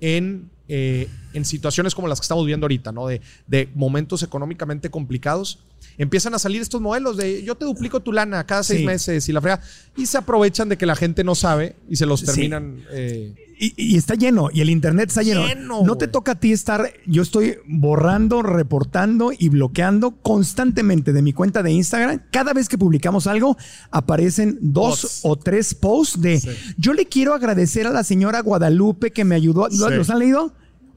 en, 0.00 0.50
eh, 0.68 1.08
en 1.34 1.44
situaciones 1.44 1.94
como 1.94 2.08
las 2.08 2.20
que 2.20 2.24
estamos 2.24 2.46
viendo 2.46 2.64
ahorita, 2.64 2.92
¿no? 2.92 3.06
De, 3.06 3.20
de 3.46 3.68
momentos 3.74 4.22
económicamente 4.22 4.90
complicados. 4.90 5.58
Empiezan 5.98 6.34
a 6.34 6.38
salir 6.38 6.62
estos 6.62 6.80
modelos 6.80 7.16
de 7.16 7.42
yo 7.44 7.54
te 7.54 7.64
duplico 7.64 8.00
tu 8.00 8.12
lana 8.12 8.44
cada 8.46 8.62
seis 8.62 8.80
Sí. 8.80 8.86
meses 8.86 9.28
y 9.28 9.32
la 9.32 9.40
frega. 9.40 9.60
Y 9.96 10.06
se 10.06 10.16
aprovechan 10.18 10.68
de 10.68 10.78
que 10.78 10.86
la 10.86 10.96
gente 10.96 11.22
no 11.24 11.34
sabe 11.34 11.76
y 11.88 11.96
se 11.96 12.06
los 12.06 12.20
Sí. 12.20 12.26
terminan. 12.26 12.82
eh, 12.90 13.34
Y, 13.64 13.74
y 13.76 13.96
está 13.96 14.16
lleno, 14.16 14.48
y 14.52 14.60
el 14.60 14.70
internet 14.70 15.10
está 15.10 15.22
lleno. 15.22 15.46
Lleno, 15.46 15.84
no 15.84 15.96
te 15.96 16.08
toca 16.08 16.32
a 16.32 16.34
ti 16.34 16.50
estar, 16.50 16.92
yo 17.06 17.22
estoy 17.22 17.58
borrando, 17.68 18.42
reportando 18.42 19.30
y 19.38 19.50
bloqueando 19.50 20.16
constantemente 20.20 21.12
de 21.12 21.22
mi 21.22 21.32
cuenta 21.32 21.62
de 21.62 21.70
Instagram. 21.70 22.22
Cada 22.32 22.54
vez 22.54 22.68
que 22.68 22.76
publicamos 22.76 23.28
algo, 23.28 23.56
aparecen 23.92 24.58
dos 24.60 25.20
o 25.22 25.36
tres 25.36 25.74
posts 25.74 26.20
de, 26.20 26.42
yo 26.76 26.92
le 26.92 27.06
quiero 27.06 27.34
agradecer 27.34 27.86
a 27.86 27.90
la 27.90 28.02
señora 28.02 28.40
Guadalupe 28.40 29.12
que 29.12 29.24
me 29.24 29.36
ayudó. 29.36 29.68
¿Lo- 29.68 29.88
Sí. 29.88 29.94
¿Los 29.94 30.10
han 30.10 30.18
leído? 30.18 30.52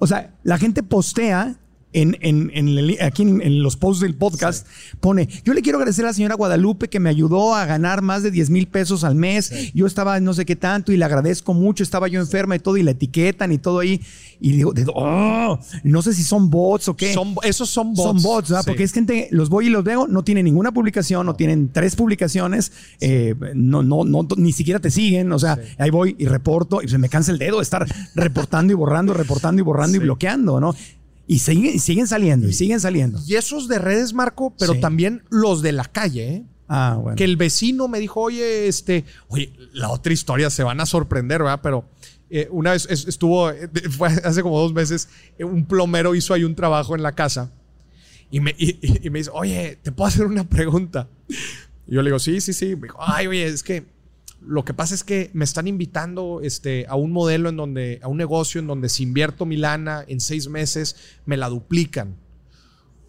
O 0.05 0.07
sea, 0.07 0.35
la 0.43 0.59
gente 0.59 0.83
postea 0.83 1.55
en, 2.01 2.17
en- 2.21 2.51
en 2.53 2.67
el- 2.69 2.97
aquí 3.01 3.23
en, 3.23 3.41
en 3.41 3.63
los 3.63 3.77
posts 3.77 4.01
del 4.01 4.15
podcast, 4.15 4.67
pone, 4.99 5.27
yo 5.43 5.53
le 5.53 5.61
quiero 5.61 5.77
agradecer 5.77 6.05
a 6.05 6.09
la 6.09 6.13
señora 6.13 6.35
Guadalupe 6.35 6.89
que 6.89 6.99
me 6.99 7.09
ayudó 7.09 7.55
a 7.55 7.65
ganar 7.65 8.01
más 8.01 8.21
de 8.23 8.31
10 8.31 8.49
mil 8.49 8.67
pesos 8.67 9.03
al 9.03 9.15
mes. 9.15 9.51
Yo 9.73 9.85
estaba 9.87 10.19
no 10.19 10.33
sé 10.33 10.45
qué 10.45 10.55
tanto 10.55 10.91
y 10.91 10.97
le 10.97 11.05
agradezco 11.05 11.53
mucho, 11.53 11.83
estaba 11.83 12.07
yo 12.07 12.19
enferma 12.19 12.55
y 12.55 12.59
todo, 12.59 12.77
y 12.77 12.83
la 12.83 12.91
etiquetan 12.91 13.51
y 13.51 13.57
todo 13.57 13.79
ahí. 13.79 14.01
Y 14.39 14.51
digo, 14.51 14.73
de- 14.73 14.85
oh, 14.93 15.59
no 15.83 16.01
sé 16.01 16.13
si 16.13 16.23
son 16.23 16.49
bots 16.49 16.87
o 16.89 16.95
qué. 16.95 17.13
son, 17.13 17.35
esos 17.43 17.69
son 17.69 17.93
bots. 17.93 18.03
Son 18.03 18.21
bots, 18.21 18.49
¿verdad? 18.49 18.63
Sí. 18.63 18.69
Porque 18.69 18.83
es 18.83 18.91
gente, 18.91 19.27
los 19.31 19.49
voy 19.49 19.67
y 19.67 19.69
los 19.69 19.83
veo, 19.83 20.07
no 20.07 20.23
tienen 20.23 20.45
ninguna 20.45 20.73
publicación, 20.73 21.25
no 21.25 21.35
tienen 21.35 21.69
tres 21.71 21.95
publicaciones, 21.95 22.71
eh, 22.99 23.33
no, 23.55 23.81
no, 23.83 24.03
no, 24.03 24.27
ni 24.37 24.51
siquiera 24.51 24.79
te 24.79 24.91
siguen, 24.91 25.31
o 25.31 25.39
sea, 25.39 25.57
ahí 25.77 25.89
voy 25.89 26.15
y 26.19 26.25
reporto 26.25 26.81
y 26.81 26.87
se 26.89 26.97
me 26.97 27.07
cansa 27.09 27.31
el 27.31 27.37
dedo 27.39 27.57
de 27.57 27.63
estar 27.63 27.85
reportando 28.15 28.73
y 28.73 28.75
borrando, 28.75 29.13
reportando 29.13 29.61
y 29.61 29.63
borrando 29.63 29.95
y 29.97 29.99
bloqueando, 30.01 30.59
¿no? 30.59 30.75
Y 31.27 31.39
siguen, 31.39 31.79
siguen 31.79 32.07
saliendo, 32.07 32.47
y 32.47 32.53
siguen 32.53 32.79
saliendo. 32.79 33.19
Y 33.25 33.35
esos 33.35 33.67
de 33.67 33.79
redes, 33.79 34.13
Marco, 34.13 34.53
pero 34.59 34.73
Sí. 34.73 34.79
también 34.79 35.23
los 35.29 35.61
de 35.61 35.71
la 35.71 35.85
calle, 35.85 36.27
¿eh? 36.35 36.43
Ah, 36.67 36.97
bueno. 36.99 37.15
que 37.15 37.23
el 37.25 37.37
vecino 37.37 37.87
me 37.87 37.99
dijo, 37.99 38.21
oye, 38.21 38.67
este, 38.67 39.05
oye, 39.27 39.53
la 39.73 39.89
otra 39.91 40.11
historia 40.13 40.49
se 40.49 40.63
van 40.63 40.79
a 40.79 40.87
sorprender, 40.87 41.43
¿verdad? 41.43 41.59
Pero 41.61 41.85
eh, 42.31 42.47
una 42.49 42.71
vez 42.71 42.87
es- 42.89 43.07
estuvo, 43.07 43.51
eh, 43.51 43.69
fue 43.97 44.07
hace 44.09 44.41
como 44.41 44.59
dos 44.59 44.73
meses, 44.73 45.07
eh, 45.37 45.43
un 45.43 45.65
plomero 45.65 46.15
hizo 46.15 46.33
ahí 46.33 46.43
un 46.43 46.55
trabajo 46.55 46.95
en 46.95 47.03
la 47.03 47.11
casa 47.13 47.51
y 48.31 48.39
me, 48.39 48.55
y- 48.57 48.79
y 49.05 49.09
me 49.11 49.19
dice, 49.19 49.29
oye, 49.31 49.77
¿te 49.83 49.91
puedo 49.91 50.07
hacer 50.07 50.25
una 50.25 50.43
pregunta? 50.49 51.07
Y 51.87 51.93
yo 51.93 52.01
le 52.01 52.09
digo, 52.09 52.17
sí, 52.17 52.41
sí, 52.41 52.51
sí. 52.51 52.75
Me 52.75 52.83
dijo, 52.87 52.97
ay, 52.99 53.27
oye, 53.27 53.45
es 53.45 53.61
que 53.61 53.85
lo 54.41 54.63
que 54.63 54.73
pasa 54.73 54.93
es 54.93 55.03
que 55.03 55.31
me 55.33 55.43
están 55.43 55.67
invitando 55.67 56.41
este, 56.43 56.85
a 56.87 56.95
un 56.95 57.11
modelo 57.11 57.49
en 57.49 57.57
donde, 57.57 57.99
a 58.03 58.07
un 58.07 58.17
negocio 58.17 58.59
en 58.59 58.67
donde 58.67 58.89
si 58.89 59.03
invierto 59.03 59.45
mi 59.45 59.57
lana 59.57 60.03
en 60.07 60.19
seis 60.19 60.47
meses, 60.47 60.95
me 61.25 61.37
la 61.37 61.49
duplican. 61.49 62.15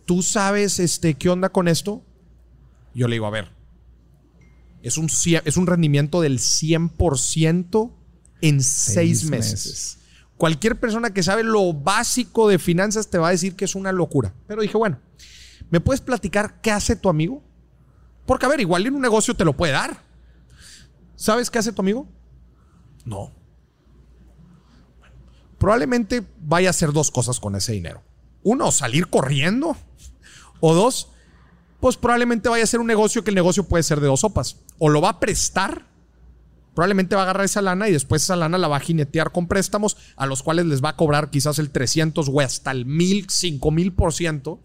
¿Tú 0.07 0.23
sabes 0.23 0.79
este, 0.79 1.15
qué 1.15 1.29
onda 1.29 1.51
con 1.51 1.69
esto? 1.69 2.03
Yo 2.95 3.09
le 3.09 3.17
digo, 3.17 3.27
a 3.27 3.31
ver, 3.31 3.51
es 4.83 4.97
un, 4.97 5.09
es 5.45 5.57
un 5.57 5.67
rendimiento 5.67 6.21
del 6.21 6.39
100% 6.39 7.93
en 8.41 8.63
seis, 8.63 9.25
meses. 9.25 9.99
Cualquier 10.37 10.79
persona 10.79 11.13
que 11.13 11.23
sabe 11.23 11.43
lo 11.43 11.73
básico 11.73 12.49
de 12.49 12.59
finanzas 12.59 13.11
te 13.11 13.19
va 13.19 13.29
a 13.29 13.33
decir 13.33 13.57
que 13.57 13.65
es 13.65 13.75
una 13.75 13.91
locura. 13.91 14.33
Pero 14.47 14.63
dije, 14.63 14.77
bueno, 14.77 15.01
¿me 15.71 15.81
puedes 15.81 16.01
platicar 16.01 16.61
qué 16.61 16.71
hace 16.71 16.95
tu 16.95 17.09
amigo? 17.09 17.43
Porque, 18.27 18.47
a 18.47 18.49
ver, 18.49 18.61
igual 18.61 18.87
en 18.87 18.95
un 18.95 19.03
negocio 19.03 19.35
te 19.35 19.45
lo 19.45 19.57
puede 19.57 19.73
dar. 19.73 20.06
¿Sabes 21.17 21.51
qué 21.51 21.59
hace 21.59 21.73
tu 21.73 21.83
amigo? 21.83 22.07
No. 23.05 23.33
Probablemente 25.59 26.23
vaya 26.41 26.69
a 26.69 26.71
hacer 26.71 26.93
dos 26.93 27.11
cosas 27.11 27.41
con 27.41 27.57
ese 27.57 27.73
dinero. 27.73 28.03
Uno, 28.43 28.71
salir 28.71 29.09
corriendo. 29.09 29.77
O 30.61 30.75
dos, 30.75 31.09
pues 31.81 31.97
probablemente 31.97 32.49
vaya 32.49 32.65
a 32.65 32.67
ser 32.67 32.81
un 32.81 32.87
negocio 32.87 33.25
que 33.25 33.31
el 33.31 33.35
negocio 33.35 33.65
puede 33.65 33.83
ser 33.83 34.01
de 34.01 34.07
dos 34.07 34.21
sopas. 34.21 34.59
O 34.79 34.89
lo 34.89 35.01
va 35.01 35.11
a 35.11 35.21
prestar, 35.21 35.87
probablemente 36.75 37.15
va 37.15 37.23
a 37.23 37.25
agarrar 37.25 37.45
esa 37.45 37.63
lana 37.63 37.89
y 37.89 37.93
después 37.93 38.23
esa 38.23 38.37
lana 38.37 38.59
la 38.59 38.69
va 38.69 38.77
a 38.77 38.81
jinetear 38.81 39.33
con 39.33 39.49
préstamos 39.49 39.97
a 40.17 40.27
los 40.27 40.43
cuales 40.43 40.67
les 40.67 40.85
va 40.85 40.91
a 40.91 40.97
cobrar 40.97 41.31
quizás 41.31 41.59
el 41.59 41.71
300 41.71 42.29
o 42.29 42.41
hasta 42.41 42.71
el 42.71 42.87
1000, 42.87 43.31
5000 43.31 43.93
por 43.95 44.13
ciento 44.13 44.61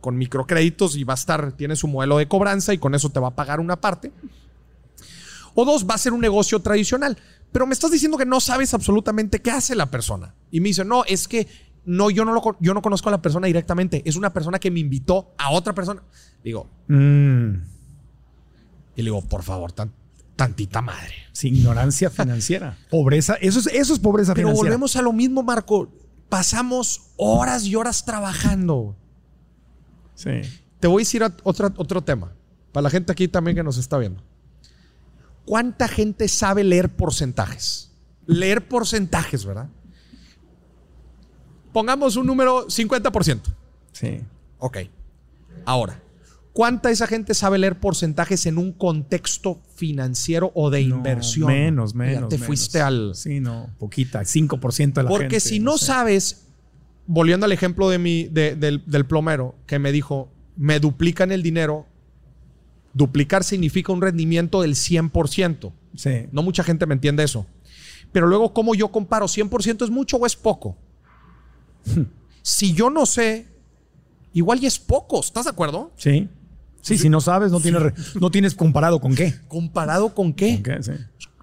con 0.00 0.16
microcréditos 0.16 0.96
y 0.96 1.04
va 1.04 1.14
a 1.14 1.16
estar, 1.16 1.52
tiene 1.52 1.76
su 1.76 1.88
modelo 1.88 2.18
de 2.18 2.28
cobranza 2.28 2.72
y 2.72 2.78
con 2.78 2.94
eso 2.94 3.10
te 3.10 3.20
va 3.20 3.28
a 3.28 3.34
pagar 3.34 3.60
una 3.60 3.80
parte. 3.80 4.12
O 5.54 5.64
dos, 5.64 5.86
va 5.88 5.94
a 5.94 5.98
ser 5.98 6.12
un 6.12 6.20
negocio 6.20 6.60
tradicional. 6.60 7.16
Pero 7.52 7.66
me 7.66 7.74
estás 7.74 7.90
diciendo 7.90 8.16
que 8.16 8.24
no 8.26 8.40
sabes 8.40 8.72
absolutamente 8.74 9.40
qué 9.42 9.50
hace 9.50 9.74
la 9.74 9.90
persona. 9.90 10.34
Y 10.50 10.60
me 10.60 10.68
dice, 10.68 10.84
no, 10.84 11.04
es 11.04 11.28
que 11.28 11.46
no, 11.84 12.10
yo 12.10 12.24
no, 12.24 12.32
lo, 12.32 12.56
yo 12.60 12.72
no 12.74 12.80
conozco 12.82 13.08
a 13.08 13.12
la 13.12 13.20
persona 13.22 13.46
directamente. 13.46 14.02
Es 14.06 14.16
una 14.16 14.32
persona 14.32 14.58
que 14.58 14.70
me 14.70 14.80
invitó 14.80 15.34
a 15.38 15.50
otra 15.50 15.74
persona. 15.74 16.02
Digo, 16.42 16.68
Mm, 16.88 17.54
y 18.96 19.02
le 19.02 19.04
digo, 19.04 19.20
por 19.22 19.42
favor, 19.42 19.72
tan, 19.72 19.92
tantita 20.36 20.80
madre. 20.82 21.14
sí, 21.32 21.48
ignorancia 21.48 22.08
financiera. 22.10 22.76
Pobreza. 22.90 23.34
Eso 23.34 23.58
es, 23.60 23.66
eso 23.68 23.92
es 23.94 23.98
pobreza 24.00 24.34
Pero 24.34 24.48
financiera. 24.48 24.70
volvemos 24.70 24.96
a 24.96 25.02
lo 25.02 25.12
mismo, 25.12 25.42
Marco. 25.42 25.90
Pasamos 26.28 27.10
horas 27.16 27.64
y 27.66 27.76
horas 27.76 28.04
trabajando. 28.06 28.96
Sí. 30.14 30.40
Te 30.80 30.88
voy 30.88 31.02
a 31.02 31.04
decir 31.04 31.22
a- 31.22 31.36
otra, 31.42 31.72
otro 31.76 32.02
tema. 32.02 32.32
Para 32.72 32.82
la 32.84 32.90
gente 32.90 33.12
aquí 33.12 33.28
también 33.28 33.54
que 33.56 33.62
nos 33.62 33.76
está 33.76 33.98
viendo. 33.98 34.22
¿Cuánta 35.44 35.88
gente 35.88 36.28
sabe 36.28 36.64
leer 36.64 36.94
porcentajes? 36.94 37.90
Leer 38.26 38.66
porcentajes, 38.68 39.44
¿verdad? 39.44 39.68
Pongamos 41.72 42.16
un 42.16 42.26
número 42.26 42.66
50%. 42.68 43.40
Sí. 43.92 44.20
Ok. 44.58 44.78
Ahora, 45.64 46.00
¿cuánta 46.52 46.90
esa 46.90 47.06
gente 47.06 47.34
sabe 47.34 47.58
leer 47.58 47.80
porcentajes 47.80 48.46
en 48.46 48.58
un 48.58 48.72
contexto 48.72 49.62
financiero 49.74 50.52
o 50.54 50.70
de 50.70 50.84
No, 50.84 50.96
inversión? 50.96 51.48
Menos, 51.48 51.92
Ya 51.92 51.98
menos. 51.98 52.28
te 52.28 52.36
menos. 52.36 52.46
fuiste 52.46 52.80
al... 52.80 53.14
Sí, 53.14 53.40
no. 53.40 53.74
Poquita. 53.78 54.20
5% 54.20 54.92
de 54.94 55.02
la 55.02 55.08
Porque 55.08 55.24
gente, 55.24 55.40
si 55.40 55.60
no 55.60 55.78
sé. 55.78 55.86
sabes, 55.86 56.46
volviendo 57.06 57.46
al 57.46 57.52
ejemplo 57.52 57.88
de 57.88 57.98
mi, 57.98 58.24
de- 58.24 58.54
del, 58.54 58.82
del 58.86 59.06
plomero 59.06 59.54
que 59.66 59.78
me 59.78 59.92
dijo, 59.92 60.30
me 60.56 60.78
duplican 60.78 61.32
el 61.32 61.42
dinero, 61.42 61.86
duplicar 62.94 63.44
significa 63.44 63.92
un 63.92 64.02
rendimiento 64.02 64.62
del 64.62 64.74
100%. 64.74 65.72
Sí. 65.96 66.26
No 66.32 66.42
mucha 66.42 66.64
gente 66.64 66.86
me 66.86 66.94
entiende 66.94 67.22
eso. 67.22 67.46
Pero 68.12 68.26
luego, 68.26 68.52
¿cómo 68.52 68.74
yo 68.74 68.88
comparo? 68.88 69.26
¿100% 69.26 69.84
es 69.84 69.90
mucho 69.90 70.16
o 70.18 70.26
es 70.26 70.36
poco? 70.36 70.76
si 72.42 72.74
yo 72.74 72.90
no 72.90 73.06
sé, 73.06 73.46
igual 74.32 74.62
y 74.62 74.66
es 74.66 74.78
poco, 74.78 75.20
¿estás 75.20 75.44
de 75.44 75.50
acuerdo? 75.50 75.92
Sí. 75.96 76.28
Sí, 76.82 76.98
si 76.98 77.08
no 77.08 77.20
sabes, 77.20 77.52
no 77.52 77.60
tienes, 77.60 78.16
no 78.20 78.30
tienes 78.30 78.56
comparado 78.56 79.00
con 79.00 79.14
qué. 79.14 79.34
¿Comparado 79.46 80.14
con 80.14 80.32
qué? 80.32 80.54
¿Con 80.54 80.62
qué? 80.64 80.82
Sí. 80.82 80.92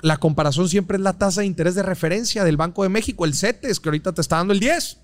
La 0.01 0.17
comparación 0.17 0.67
siempre 0.67 0.97
es 0.97 1.01
la 1.01 1.13
tasa 1.13 1.41
de 1.41 1.47
interés 1.47 1.75
de 1.75 1.83
referencia 1.83 2.43
del 2.43 2.57
Banco 2.57 2.83
de 2.83 2.89
México, 2.89 3.25
el 3.25 3.33
CETES, 3.33 3.79
que 3.79 3.89
ahorita 3.89 4.13
te 4.13 4.21
está 4.21 4.37
dando 4.37 4.53
el 4.53 4.59
10. 4.59 4.97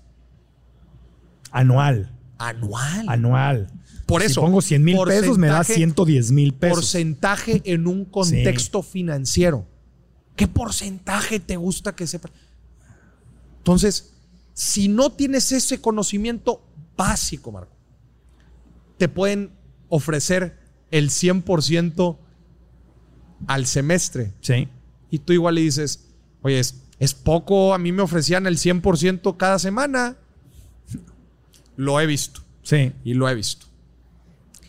Anual. 1.50 2.12
Anual. 2.38 3.08
Anual. 3.08 3.70
Por 4.06 4.20
Si 4.22 4.28
eso, 4.28 4.40
pongo 4.40 4.62
100 4.62 4.84
mil 4.84 4.96
pesos, 5.04 5.36
me 5.36 5.48
da 5.48 5.58
porcentaje- 5.58 5.74
110 5.74 6.30
mil 6.30 6.54
pesos. 6.54 6.78
porcentaje 6.78 7.60
en 7.64 7.86
un 7.88 8.04
contexto 8.04 8.82
financiero. 8.82 9.66
¿Qué 10.36 10.46
porcentaje 10.46 11.40
te 11.40 11.56
gusta 11.56 11.94
que 11.96 12.06
sepa? 12.06 12.30
Entonces, 13.58 14.14
si 14.54 14.86
no 14.88 15.10
tienes 15.10 15.50
ese 15.50 15.80
conocimiento 15.80 16.62
básico, 16.96 17.50
Marco, 17.50 17.74
te 18.96 19.08
pueden 19.08 19.50
ofrecer 19.88 20.56
el 20.92 21.10
100% 21.10 22.18
al 23.48 23.66
semestre. 23.66 24.32
Sí. 24.40 24.68
Y 25.10 25.18
tú 25.18 25.32
igual 25.32 25.56
le 25.56 25.62
dices, 25.62 26.06
oye, 26.42 26.60
es, 26.60 26.82
es 27.00 27.12
poco, 27.12 27.74
a 27.74 27.78
mí 27.78 27.90
me 27.92 28.02
ofrecían 28.02 28.46
el 28.46 28.56
100% 28.58 29.36
cada 29.36 29.58
semana. 29.58 30.16
Lo 31.76 32.00
he 32.00 32.06
visto 32.06 32.42
Sí. 32.62 32.92
y 33.04 33.14
lo 33.14 33.28
he 33.28 33.34
visto. 33.34 33.66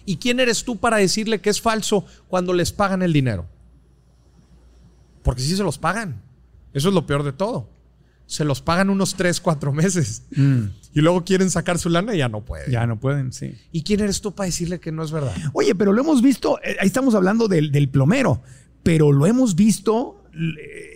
¿Y 0.08 0.18
quién 0.18 0.40
eres 0.40 0.64
tú 0.64 0.78
para 0.78 0.98
decirle 0.98 1.40
que 1.42 1.52
es 1.52 1.62
falso 1.62 2.04
cuando 2.30 2.54
les 2.54 2.72
pagan 2.72 3.04
el 3.04 3.14
dinero? 3.14 3.46
Porque 5.22 5.42
sí 5.42 5.56
se 5.56 5.64
los 5.64 5.78
pagan. 5.78 6.22
Eso 6.74 6.88
es 6.90 6.96
lo 6.96 7.06
peor 7.06 7.24
de 7.24 7.34
todo. 7.34 7.70
Se 8.26 8.44
los 8.46 8.62
pagan 8.62 8.90
unos 8.90 9.16
3, 9.16 9.40
4 9.42 9.74
meses. 9.74 10.24
Y 10.32 11.02
luego 11.02 11.24
quieren 11.26 11.50
sacar 11.52 11.78
su 11.78 11.90
lana 11.90 12.16
y 12.16 12.20
ya 12.20 12.30
no 12.30 12.42
pueden. 12.46 12.70
Mm, 12.70 12.72
Ya 12.72 12.88
no 12.88 13.00
pueden, 13.00 13.34
sí. 13.34 13.54
¿Y 13.72 13.84
quién 13.84 14.00
eres 14.00 14.22
tú 14.22 14.34
para 14.34 14.46
decirle 14.48 14.80
que 14.80 14.92
no 14.92 15.04
es 15.04 15.12
verdad? 15.12 15.36
Oye, 15.54 15.76
pero 15.76 15.92
lo 15.92 16.02
hemos 16.02 16.22
visto, 16.22 16.58
eh, 16.64 16.78
ahí 16.80 16.88
estamos 16.88 17.14
hablando 17.14 17.48
del, 17.50 17.72
del 17.72 17.90
plomero, 17.90 18.42
pero 18.84 19.12
lo 19.12 19.26
hemos 19.28 19.56
visto 19.56 20.17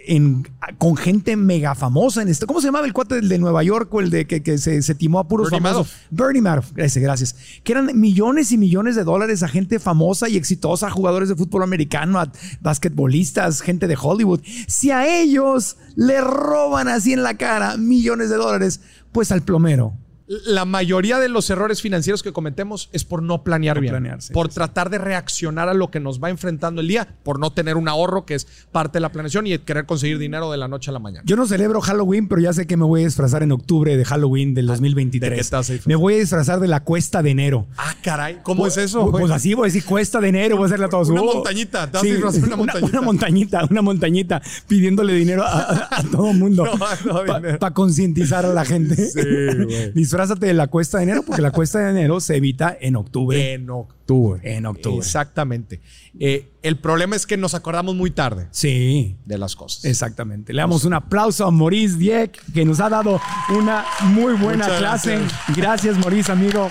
en, 0.07 0.47
con 0.77 0.95
gente 0.95 1.35
mega 1.35 1.75
famosa 1.75 2.21
en 2.21 2.27
esto. 2.27 2.47
¿Cómo 2.47 2.61
se 2.61 2.67
llamaba 2.67 2.85
el 2.85 2.93
cuate 2.93 3.15
del 3.15 3.29
de 3.29 3.39
Nueva 3.39 3.63
York 3.63 3.93
o 3.93 4.01
el 4.01 4.09
de 4.09 4.27
que, 4.27 4.43
que 4.43 4.57
se, 4.57 4.81
se 4.81 4.95
timó 4.95 5.19
a 5.19 5.27
puros 5.27 5.49
Bernie 5.49 5.67
famosos? 5.67 5.91
Madoff. 5.91 6.11
Bernie 6.11 6.41
Madoff, 6.41 6.71
gracias, 6.73 7.03
gracias. 7.03 7.35
Que 7.63 7.71
eran 7.73 7.99
millones 7.99 8.51
y 8.51 8.57
millones 8.57 8.95
de 8.95 9.03
dólares 9.03 9.43
a 9.43 9.47
gente 9.47 9.79
famosa 9.79 10.29
y 10.29 10.37
exitosa, 10.37 10.89
jugadores 10.89 11.29
de 11.29 11.35
fútbol 11.35 11.63
americano, 11.63 12.19
a 12.19 12.31
basquetbolistas, 12.61 13.61
gente 13.61 13.87
de 13.87 13.97
Hollywood. 13.99 14.41
Si 14.67 14.91
a 14.91 15.21
ellos 15.21 15.77
le 15.95 16.21
roban 16.21 16.87
así 16.87 17.13
en 17.13 17.23
la 17.23 17.37
cara 17.37 17.77
millones 17.77 18.29
de 18.29 18.35
dólares, 18.35 18.81
pues 19.11 19.31
al 19.31 19.41
plomero. 19.41 20.00
La 20.45 20.63
mayoría 20.65 21.19
de 21.19 21.27
los 21.27 21.49
errores 21.49 21.81
financieros 21.81 22.23
que 22.23 22.31
cometemos 22.31 22.89
es 22.93 23.03
por 23.03 23.21
no 23.21 23.43
planear 23.43 23.75
No 23.75 23.81
bien, 23.81 23.91
planear, 23.91 24.21
sí, 24.21 24.31
por 24.31 24.47
sí. 24.47 24.55
tratar 24.55 24.89
de 24.89 24.97
reaccionar 24.97 25.67
a 25.67 25.73
lo 25.73 25.91
que 25.91 25.99
nos 25.99 26.23
va 26.23 26.29
enfrentando 26.29 26.79
el 26.79 26.87
día, 26.87 27.07
por 27.23 27.37
no 27.37 27.51
tener 27.51 27.75
un 27.75 27.89
ahorro 27.89 28.25
que 28.25 28.35
es 28.35 28.47
parte 28.71 28.93
de 28.97 29.01
la 29.01 29.11
planeación 29.11 29.45
y 29.47 29.57
querer 29.59 29.85
conseguir 29.85 30.17
dinero 30.19 30.49
de 30.49 30.57
la 30.57 30.67
noche 30.69 30.89
a 30.89 30.93
la 30.93 30.99
mañana. 30.99 31.23
Yo 31.25 31.35
no 31.35 31.45
celebro 31.47 31.81
Halloween, 31.81 32.29
pero 32.29 32.39
ya 32.41 32.53
sé 32.53 32.65
que 32.65 32.77
me 32.77 32.85
voy 32.85 33.01
a 33.01 33.05
disfrazar 33.05 33.43
en 33.43 33.51
octubre 33.51 33.97
de 33.97 34.05
Halloween 34.05 34.53
del 34.53 34.67
2023. 34.67 35.29
¿de 35.31 35.35
qué 35.35 35.43
te 35.43 35.55
vas 35.55 35.69
a 35.69 35.73
disfrazar? 35.73 35.87
me 35.89 35.95
voy 35.95 36.13
a 36.13 36.17
disfrazar 36.17 36.59
de 36.61 36.67
la 36.69 36.79
cuesta 36.83 37.21
de 37.21 37.31
enero. 37.31 37.67
Ah, 37.77 37.93
caray, 38.01 38.39
¿cómo 38.43 38.67
es 38.67 38.77
eso? 38.77 39.11
Pues, 39.11 39.21
pues 39.23 39.31
así 39.33 39.53
voy 39.53 39.65
a 39.65 39.67
decir 39.67 39.83
cuesta 39.83 40.21
de 40.21 40.29
enero, 40.29 40.55
voy 40.55 40.63
a 40.63 40.67
hacerle 40.67 40.85
a 40.85 40.89
todos. 40.89 41.09
Una 41.09 41.21
Uh, 41.23 41.25
montañita, 41.35 41.87
te 41.91 41.97
vas 41.97 42.03
a 42.03 42.07
disfrazar 42.07 42.43
una 42.45 42.55
montañita. 42.55 42.87
Una, 42.87 43.01
montañita, 43.01 43.67
una 43.69 43.81
montañita, 43.81 44.41
pidiéndole 44.67 45.13
dinero 45.13 45.43
a, 45.43 45.59
a- 45.61 45.87
a 45.99 46.03
todo 46.03 46.31
mundo. 46.33 46.63
No, 47.05 47.23
no. 47.25 47.59
Para 47.59 47.73
concientizar 47.73 48.45
a 48.45 48.53
la 48.53 48.63
gente. 48.65 48.95
güey. 49.13 49.91
Disfrázate 50.21 50.45
de 50.47 50.53
la 50.53 50.67
cuesta 50.67 50.97
de 50.99 51.03
enero, 51.05 51.23
porque 51.23 51.41
la 51.41 51.49
cuesta 51.51 51.79
de 51.79 51.89
enero 51.89 52.19
se 52.19 52.35
evita 52.35 52.77
en 52.79 52.95
octubre. 52.95 53.53
En 53.53 53.69
octubre. 53.71 54.39
En 54.55 54.65
octubre. 54.67 54.97
Exactamente. 54.99 55.81
Eh, 56.19 56.51
el 56.61 56.77
problema 56.77 57.15
es 57.15 57.25
que 57.25 57.37
nos 57.37 57.55
acordamos 57.55 57.95
muy 57.95 58.11
tarde 58.11 58.47
Sí. 58.51 59.17
de 59.25 59.37
las 59.39 59.55
cosas. 59.55 59.83
Exactamente. 59.85 60.53
Le 60.53 60.61
damos 60.61 60.85
un 60.85 60.93
aplauso 60.93 61.45
a 61.47 61.51
Maurice 61.51 61.97
Dieck, 61.97 62.39
que 62.53 62.63
nos 62.65 62.79
ha 62.79 62.89
dado 62.89 63.19
una 63.57 63.83
muy 64.03 64.33
buena 64.33 64.65
Muchas 64.65 64.79
clase. 64.79 65.17
gracias. 65.17 65.57
Gracias, 65.57 65.97
Maurice, 65.97 66.31
amigo. 66.31 66.69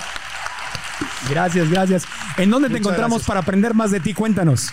Gracias, 1.29 1.69
gracias. 1.71 2.05
¿En 2.37 2.51
dónde 2.51 2.69
te 2.69 2.75
Muchas 2.75 2.81
encontramos 2.87 3.17
gracias. 3.19 3.27
para 3.27 3.41
aprender 3.41 3.75
más 3.75 3.91
de 3.91 3.99
ti? 4.01 4.15
Cuéntanos. 4.15 4.69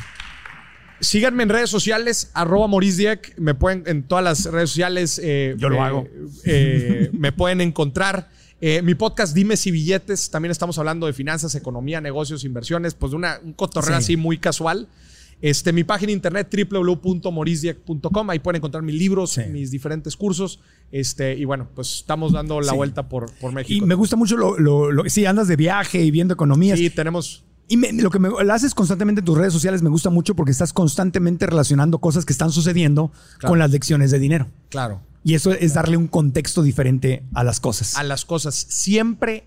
Síganme 1.00 1.44
en 1.44 1.50
redes 1.50 1.70
sociales, 1.70 2.32
arroba 2.34 2.68
Maurice 2.68 2.98
Dieck. 2.98 3.34
Me 3.38 3.54
pueden 3.54 3.84
en 3.88 4.04
todas 4.04 4.24
las 4.24 4.46
redes 4.46 4.70
sociales. 4.72 5.20
eh, 5.24 5.56
Yo 5.58 5.70
lo 5.70 5.76
eh, 5.78 5.80
hago. 5.80 6.08
eh, 6.46 7.10
me 7.14 7.32
pueden 7.32 7.62
encontrar. 7.62 8.30
Eh, 8.60 8.82
mi 8.82 8.96
podcast 8.96 9.36
Dime 9.36 9.56
si 9.58 9.72
billetes. 9.72 10.30
También 10.32 10.52
estamos 10.52 10.78
hablando 10.80 11.06
de 11.08 11.14
finanzas, 11.14 11.54
economía, 11.56 12.02
negocios, 12.02 12.44
inversiones. 12.44 12.94
Pues 12.96 13.12
de 13.12 13.16
una, 13.18 13.40
un 13.44 13.54
cotorreo 13.54 13.98
Sí. 13.98 14.04
así 14.04 14.18
muy 14.18 14.38
casual. 14.40 14.88
Este, 15.40 15.72
mi 15.72 15.84
página 15.84 16.08
de 16.08 16.14
internet 16.14 16.48
www.morisdieck.com. 16.72 18.30
Ahí 18.32 18.40
pueden 18.40 18.58
encontrar 18.58 18.84
mis 18.84 18.96
libros, 18.96 19.32
Sí. 19.34 19.42
mis 19.52 19.70
diferentes 19.70 20.16
cursos. 20.16 20.60
Este, 20.92 21.36
y 21.38 21.46
bueno, 21.46 21.70
pues 21.76 21.96
estamos 21.98 22.32
dando 22.34 22.60
la 22.62 22.72
Sí. 22.72 22.76
vuelta 22.78 23.08
por, 23.08 23.32
por 23.40 23.52
Y 23.52 23.56
México. 23.56 23.86
me 23.86 23.94
gusta 23.96 24.16
mucho 24.16 24.36
lo, 24.38 24.58
lo, 24.60 24.92
lo- 24.92 25.08
sí, 25.10 25.26
andas 25.26 25.48
de 25.48 25.56
viaje 25.56 26.02
y 26.04 26.10
viendo 26.12 26.34
economías. 26.34 26.80
Sí, 26.80 26.90
tenemos. 26.90 27.44
Y 27.68 27.78
me- 27.78 27.92
lo 27.94 28.10
que 28.10 28.20
me, 28.20 28.30
lo 28.30 28.54
haces 28.54 28.74
constantemente 28.74 29.20
en 29.20 29.26
tus 29.26 29.38
redes 29.38 29.52
sociales 29.54 29.82
me 29.82 29.90
gusta 29.90 30.10
mucho 30.10 30.36
porque 30.36 30.52
estás 30.52 30.72
constantemente 30.74 31.46
relacionando 31.46 32.00
cosas 32.00 32.24
que 32.26 32.32
están 32.34 32.52
sucediendo 32.52 33.12
Claro. 33.40 33.52
con 33.52 33.60
las 33.60 33.72
lecciones 33.72 34.12
de 34.12 34.20
dinero. 34.20 34.48
Claro. 34.70 35.02
Y 35.24 35.34
eso 35.34 35.52
es 35.52 35.74
darle 35.74 35.98
un 35.98 36.08
contexto 36.08 36.64
diferente 36.64 37.24
a 37.34 37.44
las 37.44 37.60
cosas. 37.60 37.98
a 37.98 38.04
las 38.04 38.24
cosas. 38.24 38.56
Siempre 38.56 39.46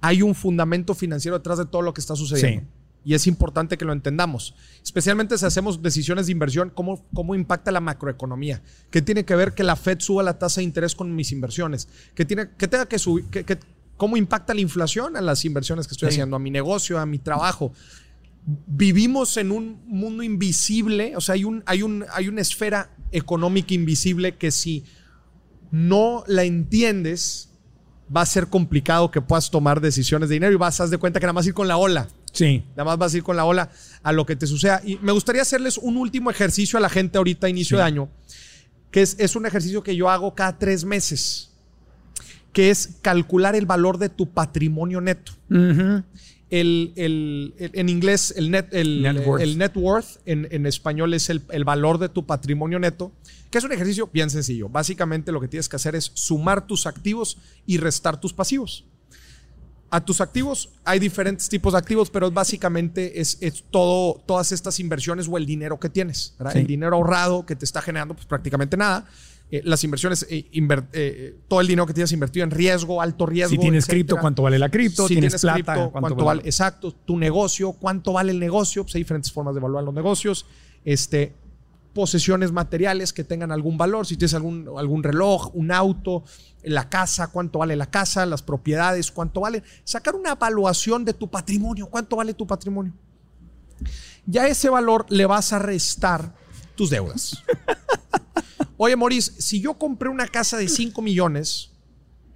hay 0.00 0.22
un 0.22 0.34
fundamento 0.34 0.94
financiero 0.94 1.38
detrás 1.38 1.58
de 1.58 1.66
todo 1.66 1.82
lo 1.82 1.94
que 1.94 2.00
está 2.00 2.16
sucediendo. 2.16 2.62
Sí. 2.62 2.66
y 3.02 3.14
es 3.14 3.26
importante 3.26 3.78
que 3.78 3.86
lo 3.86 3.94
entendamos. 3.94 4.54
Especialmente 4.84 5.38
si 5.38 5.46
hacemos 5.46 5.80
decisiones 5.80 6.26
de 6.26 6.32
inversión, 6.32 6.70
cómo, 6.74 7.02
cómo 7.14 7.34
impacta 7.34 7.70
la 7.70 7.80
macroeconomía. 7.80 8.60
¿Qué 8.90 9.00
tiene 9.00 9.24
que 9.24 9.34
ver 9.36 9.54
que 9.54 9.62
la 9.64 9.74
Fed 9.76 10.00
suba 10.00 10.22
la 10.22 10.38
tasa 10.38 10.60
de 10.60 10.64
interés 10.64 10.94
con 10.94 11.14
mis 11.14 11.32
inversiones? 11.32 11.88
¿Qué, 12.14 12.26
tiene, 12.26 12.50
que 12.58 12.68
tenga 12.68 12.84
que 12.86 12.98
subir? 12.98 13.24
¿Cómo 14.00 14.16
impacta 14.16 14.54
la 14.54 14.62
inflación 14.62 15.14
a 15.14 15.20
las 15.20 15.44
inversiones 15.44 15.86
que 15.86 15.92
estoy 15.92 16.08
haciendo, 16.08 16.34
a 16.34 16.38
mi 16.38 16.50
negocio, 16.50 16.98
a 16.98 17.04
mi 17.04 17.18
trabajo? 17.18 17.74
Vivimos 18.66 19.36
en 19.36 19.52
un 19.52 19.82
mundo 19.84 20.22
invisible, 20.22 21.14
o 21.16 21.20
sea, 21.20 21.34
hay, 21.34 21.44
un, 21.44 21.62
hay, 21.66 21.82
un, 21.82 22.06
hay 22.10 22.26
una 22.26 22.40
esfera 22.40 22.96
económica 23.12 23.74
invisible 23.74 24.38
que 24.38 24.52
si 24.52 24.86
no 25.70 26.24
la 26.28 26.44
entiendes, 26.44 27.50
va 28.16 28.22
a 28.22 28.26
ser 28.26 28.46
complicado 28.46 29.10
que 29.10 29.20
puedas 29.20 29.50
tomar 29.50 29.82
decisiones 29.82 30.30
de 30.30 30.36
dinero 30.36 30.54
y 30.54 30.56
vas 30.56 30.80
a 30.80 30.86
de 30.86 30.96
cuenta 30.96 31.20
que 31.20 31.26
nada 31.26 31.34
más 31.34 31.46
ir 31.46 31.52
con 31.52 31.68
la 31.68 31.76
ola. 31.76 32.08
Sí. 32.32 32.64
Nada 32.70 32.84
más 32.84 32.96
vas 32.96 33.12
a 33.12 33.18
ir 33.18 33.22
con 33.22 33.36
la 33.36 33.44
ola 33.44 33.70
a 34.02 34.12
lo 34.12 34.24
que 34.24 34.34
te 34.34 34.46
suceda. 34.46 34.80
Y 34.82 34.96
me 35.02 35.12
gustaría 35.12 35.42
hacerles 35.42 35.76
un 35.76 35.98
último 35.98 36.30
ejercicio 36.30 36.78
a 36.78 36.80
la 36.80 36.88
gente 36.88 37.18
ahorita, 37.18 37.50
inicio 37.50 37.76
de 37.76 37.82
año, 37.82 38.08
que 38.90 39.02
es, 39.02 39.14
es 39.18 39.36
un 39.36 39.44
ejercicio 39.44 39.82
que 39.82 39.94
yo 39.94 40.08
hago 40.08 40.34
cada 40.34 40.58
tres 40.58 40.86
meses, 40.86 41.49
que 42.52 42.70
es 42.70 42.98
calcular 43.02 43.54
el 43.56 43.66
valor 43.66 43.98
de 43.98 44.08
tu 44.08 44.30
patrimonio 44.30 45.00
neto. 45.00 45.32
el, 45.48 46.92
el, 46.96 47.54
en 47.58 47.88
inglés, 47.88 48.34
el 48.36 48.50
net, 48.50 48.72
el, 48.72 49.02
net 49.02 49.24
worth, 49.24 49.42
el 49.42 49.58
net 49.58 49.76
worth 49.76 50.18
en, 50.26 50.48
en, 50.50 50.66
español 50.66 51.14
es 51.14 51.30
el, 51.30 51.42
el 51.50 51.64
valor 51.64 51.98
de 51.98 52.08
tu 52.08 52.26
patrimonio 52.26 52.78
neto 52.78 53.12
que 53.50 53.58
es 53.58 53.64
un 53.64 53.72
ejercicio 53.72 54.08
bien 54.12 54.30
sencillo. 54.30 54.68
Básicamente 54.68 55.32
lo 55.32 55.40
que 55.40 55.48
tienes 55.48 55.68
que 55.68 55.76
hacer 55.76 55.96
es 55.96 56.12
sumar 56.14 56.66
tus 56.66 56.86
activos 56.86 57.36
y 57.66 57.78
restar 57.78 58.20
tus 58.20 58.32
pasivos. 58.32 58.84
A 59.92 60.04
tus 60.04 60.20
activos 60.20 60.70
hay 60.84 61.00
diferentes 61.00 61.48
tipos 61.48 61.72
de 61.72 61.80
activos, 61.80 62.10
pero 62.10 62.30
básicamente 62.30 63.20
es, 63.20 63.38
todo, 63.72 64.22
todas 64.24 64.52
estas 64.52 64.78
inversiones 64.78 65.26
o 65.28 65.36
el 65.36 65.46
dinero 65.46 65.80
que 65.80 65.88
tienes, 65.88 66.36
el 66.54 66.66
dinero 66.68 66.94
ahorrado 66.94 67.44
que 67.44 67.56
te 67.56 67.64
está 67.64 67.82
generando 67.82 68.14
pues 68.14 68.26
prácticamente 68.26 68.76
nada. 68.76 69.08
Eh, 69.52 69.62
las 69.64 69.82
inversiones, 69.82 70.24
eh, 70.30 70.48
eh, 70.92 71.36
todo 71.48 71.60
el 71.60 71.66
dinero 71.66 71.84
que 71.84 71.92
tienes 71.92 72.12
invertido 72.12 72.44
en 72.44 72.52
riesgo, 72.52 73.02
alto 73.02 73.26
riesgo. 73.26 73.50
Si 73.50 73.58
tienes 73.58 73.86
cripto, 73.86 74.16
¿cuánto 74.16 74.42
vale 74.42 74.58
la 74.58 74.68
cripto? 74.68 75.08
Si 75.08 75.14
tienes, 75.14 75.40
plata, 75.40 75.88
¿cuánto, 75.90 76.24
vale? 76.24 76.42
Exacto, 76.44 76.92
tu 76.92 77.18
negocio, 77.18 77.72
¿cuánto 77.72 78.12
vale 78.12 78.30
el 78.30 78.38
negocio? 78.38 78.84
Pues 78.84 78.94
hay 78.94 79.00
diferentes 79.00 79.32
formas 79.32 79.54
de 79.54 79.58
evaluar 79.58 79.82
los 79.82 79.92
negocios. 79.92 80.46
Este, 80.84 81.34
posesiones 81.92 82.52
materiales 82.52 83.12
que 83.12 83.24
tengan 83.24 83.50
algún 83.50 83.76
valor, 83.76 84.06
si 84.06 84.16
tienes 84.16 84.34
algún, 84.34 84.68
algún 84.78 85.02
reloj, 85.02 85.50
un 85.54 85.72
auto, 85.72 86.22
la 86.62 86.88
casa, 86.88 87.26
cuánto 87.28 87.58
vale 87.58 87.74
la 87.74 87.90
casa, 87.90 88.24
las 88.26 88.42
propiedades, 88.42 89.10
cuánto 89.10 89.40
vale. 89.40 89.64
Sacar 89.82 90.14
una 90.14 90.32
evaluación 90.32 91.04
de 91.04 91.14
tu 91.14 91.28
patrimonio, 91.28 91.86
cuánto 91.86 92.16
vale 92.16 92.34
tu 92.34 92.46
patrimonio. 92.46 92.92
Ya 94.26 94.46
ese 94.46 94.68
valor 94.68 95.06
le 95.08 95.26
vas 95.26 95.52
a 95.52 95.58
restar 95.58 96.34
tus 96.76 96.90
deudas. 96.90 97.42
Oye, 98.82 98.96
Maurice, 98.96 99.42
si 99.42 99.60
yo 99.60 99.74
compré 99.74 100.08
una 100.08 100.26
casa 100.26 100.56
de 100.56 100.66
5 100.66 101.02
millones, 101.02 101.70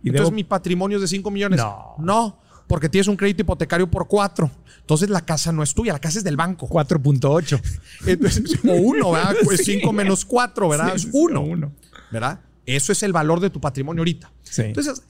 ¿Y 0.03 0.11
entonces 0.11 0.31
mi 0.31 0.45
patrimonio 0.45 0.99
es 0.99 1.01
de 1.01 1.09
5 1.09 1.31
millones. 1.31 1.59
No. 1.59 1.95
No, 1.99 2.39
porque 2.67 2.91
tienes 2.91 3.09
un 3.09 3.17
crédito 3.17 3.41
hipotecario 3.41 3.91
por 3.91 4.07
4. 4.07 4.51
Entonces 4.81 5.09
la 5.09 5.23
casa 5.23 5.53
no 5.53 5.63
es 5.63 5.73
tuya, 5.73 5.95
la 5.95 6.01
casa 6.01 6.19
es 6.19 6.25
del 6.25 6.37
banco. 6.37 6.69
4.8. 6.69 8.69
o 8.69 8.73
1, 8.75 9.11
¿verdad? 9.11 9.37
Pues 9.45 9.65
5 9.65 9.91
menos 9.95 10.27
4, 10.27 10.69
¿verdad? 10.69 10.95
es 10.95 11.09
1. 11.11 11.73
¿Verdad? 12.13 12.41
Eso 12.67 12.93
es 12.93 13.03
el 13.03 13.15
valor 13.15 13.41
de 13.41 13.49
tu 13.49 13.59
patrimonio 13.59 14.03
ahorita. 14.03 14.31
Sí. 14.43 14.65
Entonces, 14.65 15.03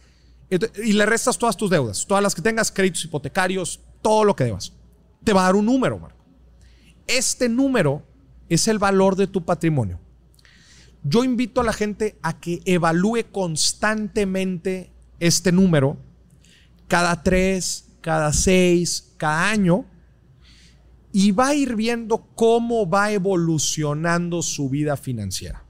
y 0.85 0.93
le 0.93 1.05
restas 1.05 1.37
todas 1.37 1.57
tus 1.57 1.69
deudas, 1.69 2.07
todas 2.07 2.23
las 2.23 2.37
que 2.37 2.43
tengas, 2.43 2.71
créditos 2.71 3.07
hipotecarios, 3.07 3.81
todo 4.03 4.23
lo 4.23 4.37
que 4.37 4.45
debas. 4.45 4.73
Te 5.25 5.33
va 5.33 5.41
a 5.41 5.45
dar 5.47 5.57
un 5.57 5.67
número, 5.67 5.99
Marco. 5.99 6.25
Este 7.09 7.49
número 7.49 8.07
es 8.49 8.69
el 8.69 8.79
valor 8.79 9.17
de 9.17 9.27
tu 9.27 9.45
patrimonio. 9.45 9.99
Yo 11.05 11.23
invito 11.23 11.61
a 11.61 11.65
la 11.65 11.73
gente 11.73 12.19
a 12.23 12.41
que 12.41 12.63
evalúe 12.65 13.31
constantemente 13.31 14.91
este 15.21 15.53
número 15.53 15.99
cada 16.89 17.23
tres, 17.23 17.91
cada 18.01 18.33
seis, 18.33 19.15
cada 19.17 19.51
año 19.51 19.87
y 21.13 21.31
va 21.33 21.49
a 21.49 21.55
ir 21.55 21.77
viendo 21.77 22.27
cómo 22.35 22.89
va 22.89 23.13
evolucionando 23.13 24.43
su 24.43 24.69
vida 24.69 24.97
financiera. 24.97 25.65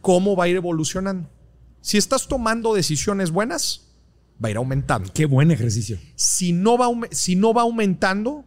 Cómo 0.00 0.34
va 0.36 0.44
a 0.44 0.48
ir 0.48 0.56
evolucionando. 0.56 1.28
Si 1.82 1.98
estás 1.98 2.26
tomando 2.26 2.74
decisiones 2.74 3.30
buenas, 3.30 3.92
va 4.42 4.48
a 4.48 4.50
ir 4.52 4.56
aumentando. 4.56 5.12
Qué 5.12 5.26
buen 5.26 5.50
ejercicio. 5.50 5.98
Si 6.14 6.52
no 6.52 6.78
va, 6.78 6.88
si 7.10 7.36
no 7.36 7.52
va 7.52 7.62
aumentando, 7.62 8.44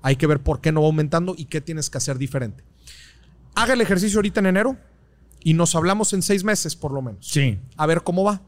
hay 0.00 0.16
que 0.16 0.26
ver 0.26 0.42
por 0.42 0.60
qué 0.60 0.72
no 0.72 0.80
va 0.80 0.86
aumentando 0.86 1.34
y 1.36 1.44
qué 1.46 1.60
tienes 1.60 1.90
que 1.90 1.98
hacer 1.98 2.16
diferente. 2.16 2.64
Haga 3.56 3.74
el 3.74 3.80
ejercicio 3.80 4.18
ahorita 4.18 4.40
en 4.40 4.46
enero 4.46 4.76
y 5.42 5.54
nos 5.54 5.74
hablamos 5.74 6.12
en 6.12 6.22
seis 6.22 6.44
meses 6.44 6.76
por 6.76 6.92
lo 6.92 7.02
menos. 7.02 7.26
Sí. 7.26 7.58
A 7.76 7.86
ver 7.86 8.02
cómo 8.02 8.22
va. 8.22 8.42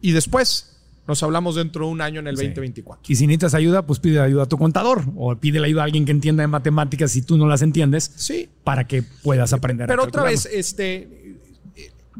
Y 0.00 0.12
después 0.12 0.72
nos 1.06 1.22
hablamos 1.22 1.56
dentro 1.56 1.86
de 1.86 1.92
un 1.92 2.00
año 2.00 2.20
en 2.20 2.28
el 2.28 2.36
2024. 2.36 3.04
Y 3.08 3.16
si 3.16 3.26
necesitas 3.26 3.54
ayuda, 3.54 3.86
pues 3.86 3.98
pide 3.98 4.20
ayuda 4.20 4.44
a 4.44 4.46
tu 4.46 4.56
contador 4.56 5.04
o 5.16 5.34
pide 5.36 5.58
la 5.60 5.66
ayuda 5.66 5.82
a 5.82 5.84
alguien 5.84 6.04
que 6.04 6.12
entienda 6.12 6.42
de 6.42 6.46
matemáticas 6.46 7.10
si 7.10 7.22
tú 7.22 7.36
no 7.36 7.46
las 7.46 7.62
entiendes. 7.62 8.12
Sí. 8.16 8.48
Para 8.64 8.86
que 8.86 9.02
puedas 9.02 9.52
aprender. 9.52 9.88
Pero 9.88 10.04
otra 10.04 10.22
vez, 10.22 10.46
este, 10.46 11.21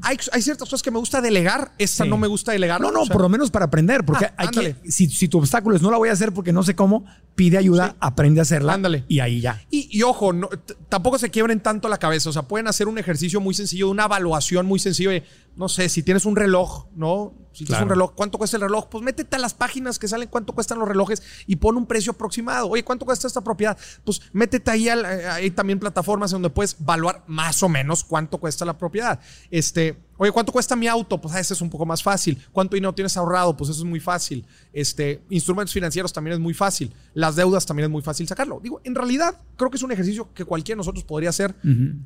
hay, 0.01 0.17
ciertas 0.43 0.69
cosas 0.69 0.83
que 0.83 0.91
me 0.91 0.99
gusta 0.99 1.21
delegar, 1.21 1.73
esta 1.79 2.05
no 2.05 2.17
me 2.17 2.27
gusta 2.27 2.53
delegar. 2.53 2.81
No, 2.81 2.91
no, 2.91 3.05
por 3.07 3.21
lo 3.21 3.29
menos 3.29 3.51
para 3.51 3.67
aprender, 3.67 4.05
porque 4.05 4.27
ah, 4.37 4.51
si, 4.89 5.29
tu 5.29 5.39
obstáculo 5.39 5.77
es 5.77 5.83
no 5.83 5.91
la 5.91 5.99
voy 5.99 6.09
a 6.09 6.13
hacer 6.13 6.33
porque 6.33 6.53
no 6.53 6.63
sé 6.63 6.75
cómo, 6.75 7.05
pide 7.35 7.59
ayuda, 7.59 7.97
aprende 8.01 8.41
a 8.41 8.43
hacerla. 8.43 8.73
Ándale. 8.73 9.05
Y 9.09 9.21
ahí 9.21 9.41
ya. 9.41 9.63
Y, 9.71 10.03
ojo, 10.03 10.33
tampoco 10.89 11.19
se 11.19 11.31
quiebren 11.31 11.61
tanto 11.61 11.89
la 11.89 11.99
cabeza, 11.99 12.31
o 12.31 12.33
sea, 12.33 12.43
pueden 12.43 12.69
hacer 12.69 12.89
un 12.89 12.99
ejercicio 12.99 13.41
muy 13.41 13.55
sencillo, 13.55 13.91
una 13.91 14.05
evaluación 14.05 14.67
muy 14.67 14.79
sencilla 14.79 15.11
de, 15.11 15.25
no 15.57 15.69
sé, 15.69 15.89
si 15.89 16.03
tienes 16.03 16.25
un 16.25 16.37
reloj, 16.37 16.87
¿no? 16.95 17.35
Si 17.53 17.65
tienes 17.65 17.83
un 17.83 17.89
reloj, 17.89 18.13
¿cuánto 18.15 18.39
cuesta 18.39 18.57
el 18.57 18.63
reloj? 18.63 18.89
Pues 18.89 19.05
métete 19.05 19.37
a 19.37 19.39
las 19.39 19.55
páginas 19.55 19.99
que 19.99 20.09
salen 20.09 20.29
cuánto 20.29 20.53
cuestan 20.53 20.79
los 20.79 20.89
relojes 20.89 21.23
y 21.47 21.57
pon 21.57 21.77
un 21.77 21.87
precio 21.87 22.13
aproximado. 22.13 22.69
Oye, 22.69 22.85
¿cuánto 22.85 23.05
cuesta 23.05 23.27
esta 23.27 23.43
propiedad? 23.43 23.77
Pues 24.05 24.23
métete 24.33 24.71
ahí, 24.71 24.89
hay 24.89 25.51
también 25.51 25.79
plataformas 25.79 26.31
donde 26.31 26.51
puedes 26.51 26.77
evaluar 26.81 27.23
más 27.27 27.63
o 27.63 27.69
menos 27.69 28.05
cuánto 28.05 28.39
cuesta 28.39 28.65
la 28.65 28.77
propiedad. 28.77 29.21
Este, 29.51 29.97
Oye, 30.23 30.31
¿cuánto 30.31 30.53
cuesta 30.53 30.77
mi 30.77 30.87
auto? 30.87 31.21
Pues 31.21 31.35
ese 31.35 31.53
es 31.53 31.61
un 31.61 31.69
poco 31.69 31.85
más 31.85 32.01
fácil. 32.01 32.39
¿Cuánto 32.53 32.77
dinero 32.77 32.95
tienes 32.95 33.17
ahorrado? 33.17 33.57
Pues 33.57 33.71
eso 33.71 33.81
es 33.81 33.85
muy 33.85 33.99
fácil. 33.99 34.47
Este, 34.73 35.21
instrumentos 35.31 35.73
financieros 35.73 36.13
también 36.13 36.35
es 36.35 36.39
muy 36.39 36.55
fácil. 36.55 36.95
Las 37.13 37.35
deudas 37.35 37.67
también 37.67 37.87
es 37.87 37.91
muy 37.91 38.03
fácil 38.03 38.29
sacarlo. 38.29 38.61
Digo, 38.63 38.81
en 38.85 38.95
realidad 38.95 39.37
creo 39.57 39.69
que 39.69 39.79
es 39.79 39.83
un 39.83 39.91
ejercicio 39.91 40.33
que 40.33 40.45
cualquiera 40.45 40.77
de 40.77 40.81
nosotros 40.81 41.03
podría 41.03 41.31
hacer. 41.31 41.57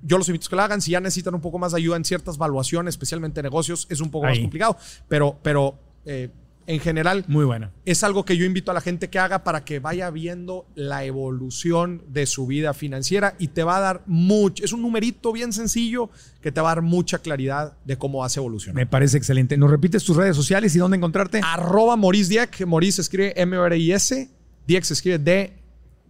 Yo 0.02 0.16
los 0.16 0.28
invito 0.30 0.46
a 0.46 0.48
que 0.48 0.56
lo 0.56 0.62
hagan. 0.62 0.80
Si 0.80 0.92
ya 0.92 1.00
necesitan 1.00 1.34
un 1.34 1.42
poco 1.42 1.58
más 1.58 1.72
de 1.72 1.78
ayuda 1.78 1.98
en 1.98 2.06
ciertas 2.06 2.38
valuaciones, 2.38 2.94
especialmente 2.94 3.42
negocios, 3.42 3.86
es 3.90 4.00
un 4.00 4.10
poco 4.10 4.26
más 4.26 4.38
complicado. 4.38 4.78
Pero, 5.08 5.35
pero 5.42 5.78
eh, 6.04 6.30
en 6.66 6.80
general. 6.80 7.24
Muy 7.28 7.44
buena. 7.44 7.70
Es 7.84 8.02
algo 8.02 8.24
que 8.24 8.36
yo 8.36 8.44
invito 8.44 8.70
a 8.70 8.74
la 8.74 8.80
gente 8.80 9.08
que 9.08 9.18
haga 9.18 9.44
para 9.44 9.64
que 9.64 9.78
vaya 9.78 10.10
viendo 10.10 10.66
la 10.74 11.04
evolución 11.04 12.02
de 12.08 12.26
su 12.26 12.46
vida 12.46 12.74
financiera 12.74 13.34
y 13.38 13.48
te 13.48 13.62
va 13.62 13.78
a 13.78 13.80
dar 13.80 14.02
mucho. 14.06 14.64
Es 14.64 14.72
un 14.72 14.82
numerito 14.82 15.32
bien 15.32 15.52
sencillo 15.52 16.10
que 16.40 16.52
te 16.52 16.60
va 16.60 16.72
a 16.72 16.74
dar 16.76 16.82
mucha 16.82 17.18
claridad 17.18 17.76
de 17.84 17.96
cómo 17.96 18.24
a 18.24 18.28
evolucionar. 18.34 18.74
Me 18.76 18.86
parece 18.86 19.16
excelente. 19.16 19.56
¿Nos 19.56 19.70
repites 19.70 20.04
tus 20.04 20.16
redes 20.16 20.36
sociales 20.36 20.74
y 20.74 20.78
dónde 20.78 20.96
encontrarte? 20.96 21.40
Arroba 21.42 21.96
Maurice 21.96 22.30
Dieck. 22.30 22.66
Maurice 22.66 23.00
escribe 23.00 23.32
M-O-R-I-S. 23.36 24.30
Dieck 24.66 24.82
se 24.84 24.94
escribe 24.94 25.18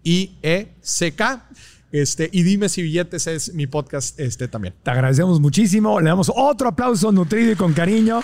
D-I-E-C-K. 0.02 0.30
Este, 1.92 2.28
y 2.32 2.42
dime 2.42 2.68
si 2.68 2.82
billetes 2.82 3.28
es 3.28 3.54
mi 3.54 3.66
podcast 3.66 4.18
este, 4.18 4.48
también. 4.48 4.74
Te 4.82 4.90
agradecemos 4.90 5.40
muchísimo. 5.40 6.00
Le 6.00 6.08
damos 6.08 6.32
otro 6.34 6.68
aplauso 6.68 7.12
nutrido 7.12 7.52
y 7.52 7.56
con 7.56 7.72
cariño. 7.72 8.22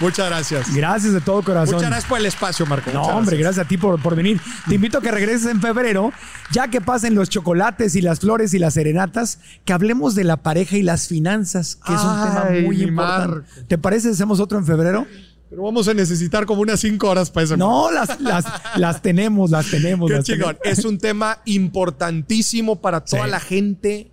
Muchas 0.00 0.28
gracias. 0.28 0.74
Gracias 0.74 1.12
de 1.12 1.20
todo 1.20 1.42
corazón. 1.42 1.74
Muchas 1.74 1.90
gracias 1.90 2.08
por 2.08 2.18
el 2.18 2.26
espacio, 2.26 2.66
Marco. 2.66 2.90
No, 2.92 3.02
hombre, 3.02 3.36
gracias. 3.36 3.64
a 3.64 3.68
ti 3.68 3.76
por, 3.76 4.00
por, 4.00 4.16
venir. 4.16 4.40
Te 4.68 4.74
invito 4.76 4.98
a 4.98 5.00
que 5.00 5.10
regreses 5.10 5.46
en 5.46 5.60
febrero, 5.60 6.12
ya 6.52 6.68
que 6.68 6.80
pasen 6.80 7.14
los 7.14 7.28
chocolates 7.28 7.94
y 7.96 8.00
las 8.00 8.20
flores 8.20 8.54
y 8.54 8.58
las 8.58 8.74
serenatas, 8.74 9.40
que 9.64 9.72
hablemos 9.72 10.14
de 10.14 10.24
la 10.24 10.38
pareja 10.38 10.76
y 10.76 10.82
las 10.82 11.08
finanzas, 11.08 11.76
que 11.76 11.92
es 11.92 12.00
un 12.00 12.24
tema 12.24 12.46
muy 12.64 12.82
importante. 12.82 13.46
¿Te 13.68 13.78
parece 13.78 14.10
hacemos 14.10 14.40
otro 14.40 14.58
en 14.58 14.66
febrero? 14.66 15.06
Pero 15.50 15.64
vamos 15.64 15.88
a 15.88 15.94
necesitar 15.94 16.46
como 16.46 16.62
unas 16.62 16.78
cinco 16.78 17.10
horas 17.10 17.28
para 17.28 17.44
eso. 17.44 17.56
No, 17.56 17.90
las, 17.90 18.20
las, 18.20 18.44
las 18.76 19.02
tenemos, 19.02 19.50
las 19.50 19.68
tenemos. 19.68 20.08
Qué 20.08 20.22
chingón. 20.22 20.56
Es 20.62 20.84
un 20.84 20.96
tema 20.96 21.40
importantísimo 21.44 22.80
para 22.80 23.04
toda 23.04 23.26
la 23.26 23.40
gente 23.40 24.12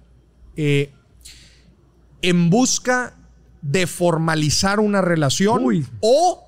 eh, 0.55 0.91
en 2.23 2.49
busca 2.49 3.16
de 3.67 3.85
formalizar 3.85 4.79
una 4.79 5.01
relación 5.01 5.61
o 6.01 6.43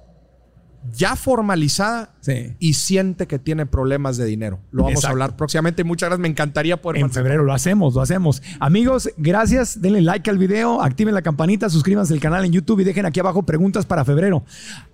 ya 0.93 1.17
formalizada 1.17 2.15
Sí. 2.21 2.53
y 2.59 2.73
siente 2.73 3.27
que 3.27 3.39
tiene 3.39 3.65
problemas 3.65 4.17
de 4.17 4.25
dinero. 4.25 4.59
Lo 4.71 4.83
vamos 4.83 4.97
Exacto. 4.97 5.07
a 5.07 5.11
hablar 5.11 5.35
próximamente. 5.37 5.83
Muchas 5.83 6.09
gracias. 6.09 6.19
Me 6.21 6.27
encantaría 6.27 6.81
poder 6.81 6.97
En 6.97 7.01
participar. 7.03 7.23
febrero 7.23 7.43
lo 7.43 7.53
hacemos, 7.53 7.93
lo 7.95 8.01
hacemos. 8.01 8.41
Amigos, 8.59 9.09
gracias. 9.17 9.81
Denle 9.81 10.01
like 10.01 10.29
al 10.29 10.37
video, 10.37 10.81
activen 10.81 11.13
la 11.13 11.21
campanita, 11.21 11.69
suscríbanse 11.69 12.13
al 12.13 12.19
canal 12.19 12.43
en 12.45 12.51
YouTube 12.51 12.81
y 12.81 12.83
dejen 12.83 13.05
aquí 13.05 13.19
abajo 13.19 13.43
preguntas 13.43 13.85
para 13.85 14.03
febrero. 14.03 14.43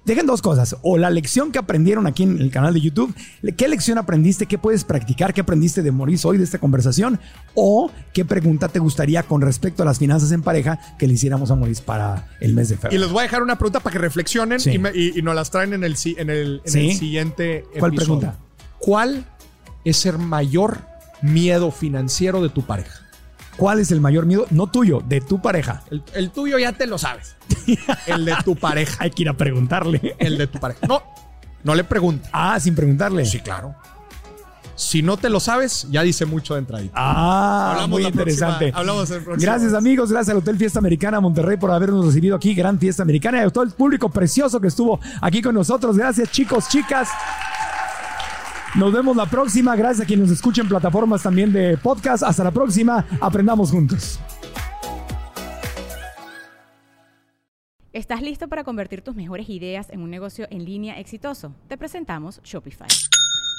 Dejen 0.05 0.27
dos 0.27 0.41
cosas. 0.41 0.75
O 0.83 0.97
la 0.99 1.09
lección 1.09 1.51
que 1.51 1.57
aprendieron 1.59 2.05
aquí 2.05 2.23
en 2.23 2.39
el 2.39 2.51
canal 2.51 2.73
de 2.75 2.81
YouTube. 2.81 3.13
¿Qué 3.57 3.67
lección 3.67 3.97
aprendiste? 3.97 4.45
¿Qué 4.45 4.57
puedes 4.59 4.83
practicar? 4.83 5.33
¿Qué 5.33 5.41
aprendiste 5.41 5.81
de 5.81 5.91
Maurice 5.91 6.27
hoy 6.27 6.37
de 6.37 6.43
esta 6.43 6.59
conversación? 6.59 7.19
O 7.55 7.89
qué 8.13 8.23
pregunta 8.23 8.67
te 8.67 8.77
gustaría 8.79 9.23
con 9.23 9.41
respecto 9.41 9.81
a 9.81 9.85
las 9.85 9.97
finanzas 9.97 10.31
en 10.31 10.43
pareja 10.43 10.79
que 10.99 11.07
le 11.07 11.13
hiciéramos 11.13 11.49
a 11.49 11.55
Maurice 11.55 11.81
para 11.83 12.27
el 12.39 12.53
mes 12.53 12.69
de 12.69 12.75
Y 12.75 12.77
febrero. 12.77 13.01
les 13.03 13.11
voy 13.11 13.21
a 13.21 13.23
dejar 13.23 13.41
una 13.41 13.57
pregunta 13.57 13.79
para 13.79 13.93
que 13.93 13.99
reflexionen 13.99 14.59
Sí. 14.59 14.71
y, 14.73 14.77
me- 14.77 14.91
y- 14.93 15.17
y 15.17 15.21
nos 15.23 15.33
las 15.33 15.49
traen 15.49 15.73
en 15.73 15.83
el, 15.83 15.95
en 16.17 16.29
el, 16.29 16.61
en 16.65 16.71
Sí. 16.71 16.89
el 16.91 16.95
siguiente 16.97 17.14
¿Cuál 17.79 17.93
episodio. 17.93 18.19
pregunta? 18.19 18.35
¿Cuál 18.79 19.25
es 19.83 20.05
el 20.05 20.17
mayor 20.17 20.79
miedo 21.21 21.71
financiero 21.71 22.41
de 22.41 22.49
tu 22.49 22.63
pareja? 22.63 23.01
¿Cuál 23.57 23.79
es 23.79 23.91
el 23.91 24.01
mayor 24.01 24.25
miedo? 24.25 24.45
No 24.49 24.67
tuyo, 24.67 25.01
de 25.05 25.21
tu 25.21 25.41
pareja. 25.41 25.83
El, 25.89 26.03
el 26.13 26.29
tuyo 26.31 26.59
ya 26.59 26.73
te 26.73 26.87
lo 26.87 26.97
sabes. 26.97 27.35
El 28.07 28.25
de 28.25 28.35
tu 28.43 28.55
pareja. 28.55 28.97
Hay 28.99 29.11
que 29.11 29.23
ir 29.23 29.29
a 29.29 29.33
preguntarle. 29.33 30.15
El 30.19 30.37
de 30.37 30.47
tu 30.47 30.59
pareja. 30.59 30.85
No, 30.87 31.01
no 31.63 31.73
le 31.73 31.83
preguntes. 31.85 32.29
Ah, 32.33 32.59
sin 32.59 32.75
preguntarle. 32.75 33.25
Sí, 33.25 33.39
claro. 33.39 33.75
Si 34.75 35.01
no 35.01 35.15
te 35.15 35.29
lo 35.29 35.39
sabes, 35.39 35.87
ya 35.89 36.01
dice 36.03 36.25
mucho 36.25 36.53
de 36.55 36.59
entradita. 36.59 36.93
Ah, 36.95 37.71
Hablamos 37.71 37.89
muy 37.91 38.01
próxima- 38.03 38.21
interesante. 38.21 38.71
hablamos 38.75 39.09
el 39.11 39.23
próximo. 39.23 39.41
Gracias 39.51 39.73
amigos, 39.73 40.11
gracias 40.11 40.31
al 40.33 40.37
Hotel 40.41 40.57
Fiesta 40.57 40.79
Americana 40.79 41.19
Monterrey 41.21 41.55
por 41.57 41.71
habernos 41.71 42.05
recibido 42.05 42.35
aquí, 42.35 42.53
Gran 42.53 42.77
Fiesta 42.77 43.01
Americana 43.03 43.37
y 43.41 43.45
a 43.45 43.49
todo 43.49 43.63
el 43.63 43.71
público 43.71 44.09
precioso 44.09 44.59
que 44.59 44.67
estuvo 44.67 44.99
aquí 45.21 45.41
con 45.41 45.55
nosotros. 45.55 45.97
Gracias 45.97 46.29
chicos, 46.31 46.67
chicas. 46.67 47.07
Nos 48.75 48.91
vemos 48.91 49.15
la 49.15 49.25
próxima. 49.25 49.73
Gracias 49.77 50.01
a 50.03 50.05
quienes 50.05 50.27
nos 50.27 50.35
escuchen 50.37 50.65
en 50.65 50.69
plataformas 50.69 51.23
también 51.23 51.53
de 51.53 51.77
podcast. 51.77 52.23
Hasta 52.23 52.43
la 52.43 52.51
próxima. 52.51 53.05
Aprendamos 53.21 53.71
juntos. 53.71 54.19
¿Estás 57.93 58.21
listo 58.21 58.49
para 58.49 58.65
convertir 58.65 59.01
tus 59.01 59.15
mejores 59.15 59.47
ideas 59.49 59.89
en 59.89 60.01
un 60.01 60.09
negocio 60.09 60.47
en 60.51 60.65
línea 60.65 60.99
exitoso? 60.99 61.55
Te 61.69 61.77
presentamos 61.77 62.41
Shopify. 62.43 62.87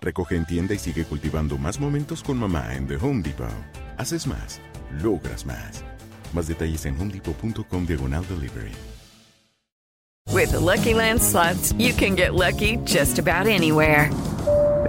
Recoge 0.00 0.36
en 0.36 0.44
tienda 0.44 0.74
y 0.74 0.78
sigue 0.78 1.04
cultivando 1.04 1.58
más 1.58 1.80
momentos 1.80 2.22
con 2.22 2.38
mamá 2.38 2.74
en 2.74 2.86
The 2.86 2.96
Home 2.96 3.22
Depot. 3.22 3.48
Haces 3.98 4.26
más, 4.26 4.60
logras 5.02 5.46
más. 5.46 5.82
Más 6.32 6.46
detalles 6.46 6.84
en 6.86 7.00
homedepot.com 7.00 7.86
diagonal 7.86 8.24
delivery. 8.28 8.72
With 10.32 10.50
the 10.50 10.60
Lucky 10.60 10.92
Land 10.92 11.22
slots, 11.22 11.72
you 11.78 11.94
can 11.94 12.14
get 12.14 12.34
lucky 12.34 12.76
just 12.84 13.18
about 13.18 13.46
anywhere. 13.46 14.10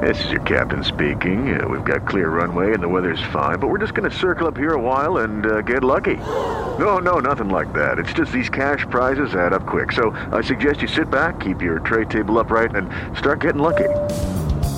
This 0.01 0.23
is 0.25 0.31
your 0.31 0.41
captain 0.41 0.84
speaking. 0.84 1.59
Uh, 1.59 1.67
we've 1.67 1.85
got 1.85 2.05
clear 2.05 2.29
runway 2.29 2.73
and 2.73 2.84
the 2.84 2.88
weather's 2.88 3.21
fine, 3.31 3.57
but 3.57 3.67
we're 3.67 3.79
just 3.79 3.93
going 3.93 4.09
to 4.09 4.15
circle 4.15 4.47
up 4.47 4.57
here 4.57 4.73
a 4.73 4.81
while 4.81 5.19
and 5.19 5.45
uh, 5.45 5.61
get 5.61 5.84
lucky. 5.84 6.17
No, 6.77 6.99
no, 6.99 7.19
nothing 7.19 7.49
like 7.49 7.71
that. 7.73 7.97
It's 7.97 8.13
just 8.13 8.31
these 8.31 8.49
cash 8.49 8.85
prizes 8.91 9.34
add 9.34 9.53
up 9.53 9.65
quick. 9.65 9.91
So 9.93 10.11
I 10.31 10.41
suggest 10.41 10.81
you 10.81 10.88
sit 10.88 11.09
back, 11.09 11.39
keep 11.39 11.61
your 11.61 11.79
tray 11.79 12.05
table 12.05 12.38
upright, 12.38 12.75
and 12.75 12.89
start 13.17 13.41
getting 13.41 13.61
lucky. 13.61 13.89